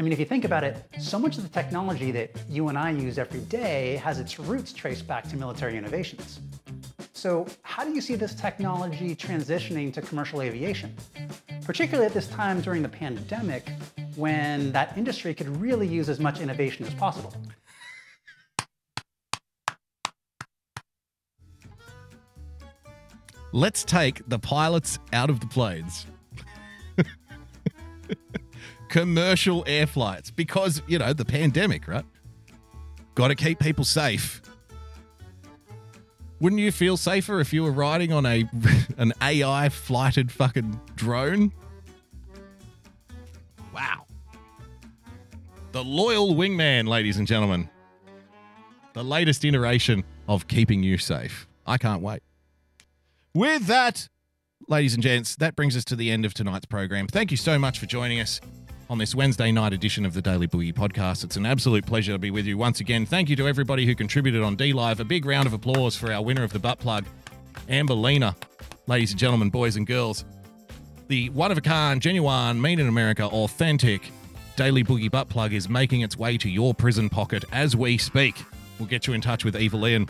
I 0.00 0.02
mean, 0.02 0.14
if 0.14 0.18
you 0.18 0.24
think 0.24 0.46
about 0.46 0.64
it, 0.64 0.82
so 0.98 1.18
much 1.18 1.36
of 1.36 1.42
the 1.42 1.50
technology 1.50 2.10
that 2.10 2.30
you 2.48 2.68
and 2.68 2.78
I 2.78 2.88
use 2.88 3.18
every 3.18 3.40
day 3.40 3.96
has 3.96 4.18
its 4.18 4.38
roots 4.38 4.72
traced 4.72 5.06
back 5.06 5.28
to 5.28 5.36
military 5.36 5.76
innovations. 5.76 6.40
So, 7.12 7.46
how 7.60 7.84
do 7.84 7.92
you 7.92 8.00
see 8.00 8.14
this 8.14 8.34
technology 8.34 9.14
transitioning 9.14 9.92
to 9.92 10.00
commercial 10.00 10.40
aviation? 10.40 10.96
Particularly 11.66 12.06
at 12.06 12.14
this 12.14 12.28
time 12.28 12.62
during 12.62 12.80
the 12.80 12.88
pandemic, 12.88 13.68
when 14.16 14.72
that 14.72 14.96
industry 14.96 15.34
could 15.34 15.54
really 15.60 15.86
use 15.86 16.08
as 16.08 16.18
much 16.18 16.40
innovation 16.40 16.86
as 16.86 16.94
possible. 16.94 17.34
Let's 23.52 23.84
take 23.84 24.26
the 24.26 24.38
pilots 24.38 24.98
out 25.12 25.28
of 25.28 25.40
the 25.40 25.46
planes. 25.46 26.06
Commercial 28.90 29.62
air 29.68 29.86
flights 29.86 30.32
because, 30.32 30.82
you 30.88 30.98
know, 30.98 31.12
the 31.12 31.24
pandemic, 31.24 31.86
right? 31.86 32.04
Got 33.14 33.28
to 33.28 33.36
keep 33.36 33.60
people 33.60 33.84
safe. 33.84 34.42
Wouldn't 36.40 36.60
you 36.60 36.72
feel 36.72 36.96
safer 36.96 37.38
if 37.38 37.52
you 37.52 37.62
were 37.62 37.70
riding 37.70 38.12
on 38.12 38.26
a 38.26 38.50
an 38.98 39.12
AI 39.22 39.68
flighted 39.68 40.32
fucking 40.32 40.80
drone? 40.96 41.52
Wow. 43.72 44.06
The 45.70 45.84
loyal 45.84 46.34
wingman, 46.34 46.88
ladies 46.88 47.16
and 47.16 47.28
gentlemen. 47.28 47.70
The 48.94 49.04
latest 49.04 49.44
iteration 49.44 50.02
of 50.26 50.48
keeping 50.48 50.82
you 50.82 50.98
safe. 50.98 51.46
I 51.64 51.78
can't 51.78 52.02
wait. 52.02 52.22
With 53.34 53.66
that, 53.66 54.08
ladies 54.66 54.94
and 54.94 55.02
gents, 55.02 55.36
that 55.36 55.54
brings 55.54 55.76
us 55.76 55.84
to 55.84 55.96
the 55.96 56.10
end 56.10 56.24
of 56.24 56.34
tonight's 56.34 56.66
program. 56.66 57.06
Thank 57.06 57.30
you 57.30 57.36
so 57.36 57.56
much 57.56 57.78
for 57.78 57.86
joining 57.86 58.18
us 58.18 58.40
on 58.90 58.98
this 58.98 59.14
Wednesday 59.14 59.52
night 59.52 59.72
edition 59.72 60.04
of 60.04 60.14
the 60.14 60.20
Daily 60.20 60.48
Boogie 60.48 60.74
podcast. 60.74 61.22
It's 61.22 61.36
an 61.36 61.46
absolute 61.46 61.86
pleasure 61.86 62.10
to 62.10 62.18
be 62.18 62.32
with 62.32 62.44
you 62.44 62.58
once 62.58 62.80
again. 62.80 63.06
Thank 63.06 63.28
you 63.28 63.36
to 63.36 63.46
everybody 63.46 63.86
who 63.86 63.94
contributed 63.94 64.42
on 64.42 64.56
D 64.56 64.72
Live. 64.72 64.98
A 64.98 65.04
big 65.04 65.24
round 65.24 65.46
of 65.46 65.52
applause 65.52 65.94
for 65.94 66.12
our 66.12 66.20
winner 66.20 66.42
of 66.42 66.52
the 66.52 66.58
butt 66.58 66.80
plug, 66.80 67.04
Amberlina. 67.68 68.34
Ladies 68.88 69.12
and 69.12 69.20
gentlemen, 69.20 69.48
boys 69.48 69.76
and 69.76 69.86
girls, 69.86 70.24
the 71.06 71.30
one 71.30 71.52
of 71.52 71.58
a 71.58 71.60
kind, 71.60 72.02
genuine, 72.02 72.60
made 72.60 72.80
in 72.80 72.88
America, 72.88 73.26
authentic 73.26 74.10
Daily 74.56 74.82
Boogie 74.82 75.10
butt 75.10 75.28
plug 75.28 75.52
is 75.52 75.68
making 75.68 76.00
its 76.00 76.16
way 76.16 76.36
to 76.38 76.50
your 76.50 76.74
prison 76.74 77.08
pocket 77.08 77.44
as 77.52 77.76
we 77.76 77.96
speak. 77.96 78.42
We'll 78.80 78.88
get 78.88 79.06
you 79.06 79.14
in 79.14 79.20
touch 79.20 79.44
with 79.44 79.56
Evil 79.56 79.86
Ian. 79.86 80.08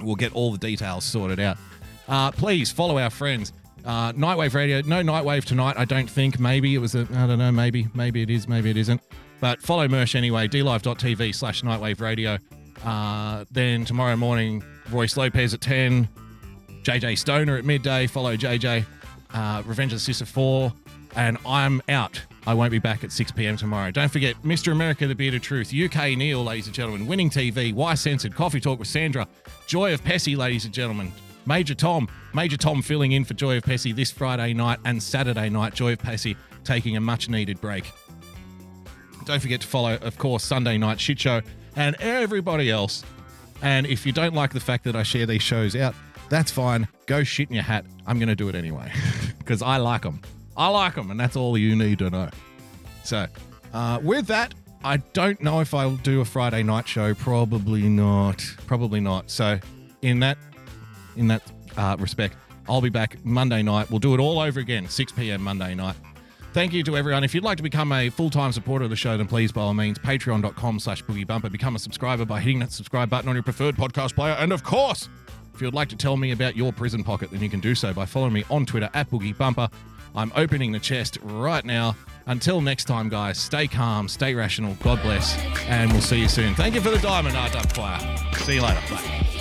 We'll 0.00 0.16
get 0.16 0.34
all 0.34 0.50
the 0.50 0.58
details 0.58 1.04
sorted 1.04 1.38
out. 1.38 1.56
Uh, 2.08 2.32
please 2.32 2.72
follow 2.72 2.98
our 2.98 3.10
friends. 3.10 3.52
Uh, 3.84 4.12
Nightwave 4.12 4.54
Radio. 4.54 4.80
No 4.82 5.02
Nightwave 5.02 5.44
tonight, 5.44 5.76
I 5.76 5.84
don't 5.84 6.08
think. 6.08 6.38
Maybe 6.38 6.74
it 6.74 6.78
was 6.78 6.94
a, 6.94 7.00
I 7.14 7.26
don't 7.26 7.38
know, 7.38 7.52
maybe. 7.52 7.88
Maybe 7.94 8.22
it 8.22 8.30
is, 8.30 8.46
maybe 8.48 8.70
it 8.70 8.76
isn't. 8.76 9.00
But 9.40 9.60
follow 9.60 9.88
Mersh 9.88 10.14
anyway, 10.14 10.48
dlive.tv 10.48 11.34
slash 11.34 11.62
Nightwave 11.62 12.00
Radio. 12.00 12.38
Uh, 12.84 13.44
then 13.50 13.84
tomorrow 13.84 14.16
morning, 14.16 14.62
Royce 14.90 15.16
Lopez 15.16 15.54
at 15.54 15.60
10, 15.60 16.08
JJ 16.82 17.18
Stoner 17.18 17.56
at 17.56 17.64
midday. 17.64 18.06
Follow 18.06 18.36
JJ. 18.36 18.84
Uh, 19.34 19.62
Revenge 19.66 19.92
of 19.92 19.96
the 19.96 20.04
Sister 20.04 20.26
4. 20.26 20.72
And 21.16 21.38
I'm 21.46 21.82
out. 21.88 22.20
I 22.46 22.54
won't 22.54 22.70
be 22.70 22.78
back 22.78 23.04
at 23.04 23.12
6 23.12 23.32
p.m. 23.32 23.56
tomorrow. 23.56 23.90
Don't 23.90 24.10
forget, 24.10 24.34
Mr. 24.42 24.72
America, 24.72 25.06
The 25.06 25.14
Beard 25.14 25.34
of 25.34 25.42
Truth, 25.42 25.72
UK 25.72 26.16
Neil, 26.16 26.42
ladies 26.42 26.66
and 26.66 26.74
gentlemen, 26.74 27.06
Winning 27.06 27.30
TV, 27.30 27.72
Why 27.72 27.94
Censored, 27.94 28.34
Coffee 28.34 28.60
Talk 28.60 28.78
with 28.80 28.88
Sandra, 28.88 29.28
Joy 29.66 29.94
of 29.94 30.02
Pessy, 30.02 30.36
ladies 30.36 30.64
and 30.64 30.74
gentlemen, 30.74 31.12
Major 31.46 31.74
Tom, 31.74 32.08
Major 32.34 32.56
Tom 32.56 32.82
filling 32.82 33.12
in 33.12 33.24
for 33.24 33.34
Joy 33.34 33.56
of 33.56 33.64
Pessy 33.64 33.92
this 33.92 34.10
Friday 34.10 34.54
night 34.54 34.78
and 34.84 35.02
Saturday 35.02 35.48
night. 35.48 35.74
Joy 35.74 35.92
of 35.94 35.98
Pessy 35.98 36.36
taking 36.64 36.96
a 36.96 37.00
much 37.00 37.28
needed 37.28 37.60
break. 37.60 37.90
Don't 39.24 39.40
forget 39.40 39.60
to 39.60 39.66
follow, 39.66 39.94
of 39.96 40.18
course, 40.18 40.44
Sunday 40.44 40.78
Night 40.78 41.00
Shit 41.00 41.20
Show 41.20 41.42
and 41.76 41.96
everybody 42.00 42.70
else. 42.70 43.04
And 43.62 43.86
if 43.86 44.04
you 44.04 44.12
don't 44.12 44.34
like 44.34 44.52
the 44.52 44.60
fact 44.60 44.84
that 44.84 44.96
I 44.96 45.02
share 45.02 45.26
these 45.26 45.42
shows 45.42 45.76
out, 45.76 45.94
that's 46.28 46.50
fine. 46.50 46.88
Go 47.06 47.22
shit 47.22 47.48
in 47.48 47.54
your 47.54 47.64
hat. 47.64 47.84
I'm 48.06 48.18
going 48.18 48.28
to 48.28 48.34
do 48.34 48.48
it 48.48 48.54
anyway 48.54 48.92
because 49.38 49.62
I 49.62 49.76
like 49.76 50.02
them. 50.02 50.20
I 50.56 50.68
like 50.68 50.94
them, 50.94 51.10
and 51.10 51.18
that's 51.18 51.36
all 51.36 51.56
you 51.56 51.76
need 51.76 51.98
to 52.00 52.10
know. 52.10 52.30
So, 53.04 53.26
uh, 53.72 54.00
with 54.02 54.26
that, 54.26 54.54
I 54.84 54.98
don't 54.98 55.40
know 55.40 55.60
if 55.60 55.72
I'll 55.74 55.96
do 55.96 56.20
a 56.20 56.24
Friday 56.24 56.62
night 56.62 56.88
show. 56.88 57.14
Probably 57.14 57.88
not. 57.88 58.44
Probably 58.66 59.00
not. 59.00 59.30
So, 59.30 59.58
in 60.02 60.20
that 60.20 60.36
in 61.16 61.28
that 61.28 61.42
uh, 61.76 61.96
respect, 61.98 62.36
I'll 62.68 62.80
be 62.80 62.90
back 62.90 63.24
Monday 63.24 63.62
night. 63.62 63.90
We'll 63.90 63.98
do 63.98 64.14
it 64.14 64.20
all 64.20 64.38
over 64.40 64.60
again, 64.60 64.88
6 64.88 65.12
p.m. 65.12 65.42
Monday 65.42 65.74
night. 65.74 65.96
Thank 66.52 66.74
you 66.74 66.82
to 66.84 66.96
everyone. 66.98 67.24
If 67.24 67.34
you'd 67.34 67.44
like 67.44 67.56
to 67.56 67.62
become 67.62 67.92
a 67.92 68.10
full-time 68.10 68.52
supporter 68.52 68.84
of 68.84 68.90
the 68.90 68.96
show, 68.96 69.16
then 69.16 69.26
please, 69.26 69.52
by 69.52 69.62
all 69.62 69.72
means, 69.72 69.98
patreon.com 69.98 70.80
slash 70.80 71.02
boogie 71.04 71.26
bumper. 71.26 71.48
Become 71.48 71.76
a 71.76 71.78
subscriber 71.78 72.26
by 72.26 72.40
hitting 72.40 72.58
that 72.58 72.72
subscribe 72.72 73.08
button 73.08 73.28
on 73.30 73.34
your 73.34 73.42
preferred 73.42 73.74
podcast 73.74 74.14
player. 74.14 74.34
And 74.34 74.52
of 74.52 74.62
course, 74.62 75.08
If 75.54 75.60
you 75.60 75.66
would 75.66 75.74
like 75.74 75.88
to 75.90 75.96
tell 75.96 76.16
me 76.16 76.32
about 76.32 76.56
your 76.56 76.72
prison 76.72 77.04
pocket, 77.04 77.30
then 77.30 77.42
you 77.42 77.48
can 77.50 77.60
do 77.60 77.74
so 77.74 77.92
by 77.92 78.06
following 78.06 78.32
me 78.32 78.44
on 78.50 78.64
Twitter 78.66 78.88
at 78.94 79.10
boogiebumper. 79.10 79.70
I'm 80.14 80.32
opening 80.36 80.72
the 80.72 80.78
chest 80.78 81.18
right 81.22 81.64
now. 81.64 81.94
Until 82.26 82.60
next 82.60 82.84
time, 82.84 83.08
guys, 83.08 83.38
stay 83.38 83.66
calm, 83.66 84.08
stay 84.08 84.34
rational, 84.34 84.74
God 84.82 85.02
bless, 85.02 85.36
and 85.66 85.90
we'll 85.92 86.00
see 86.00 86.20
you 86.20 86.28
soon. 86.28 86.54
Thank 86.54 86.74
you 86.74 86.80
for 86.80 86.90
the 86.90 86.98
diamond, 86.98 87.36
R. 87.36 87.48
Fire. 87.48 88.16
See 88.36 88.54
you 88.56 88.62
later. 88.62 88.80
Bye. 88.90 89.31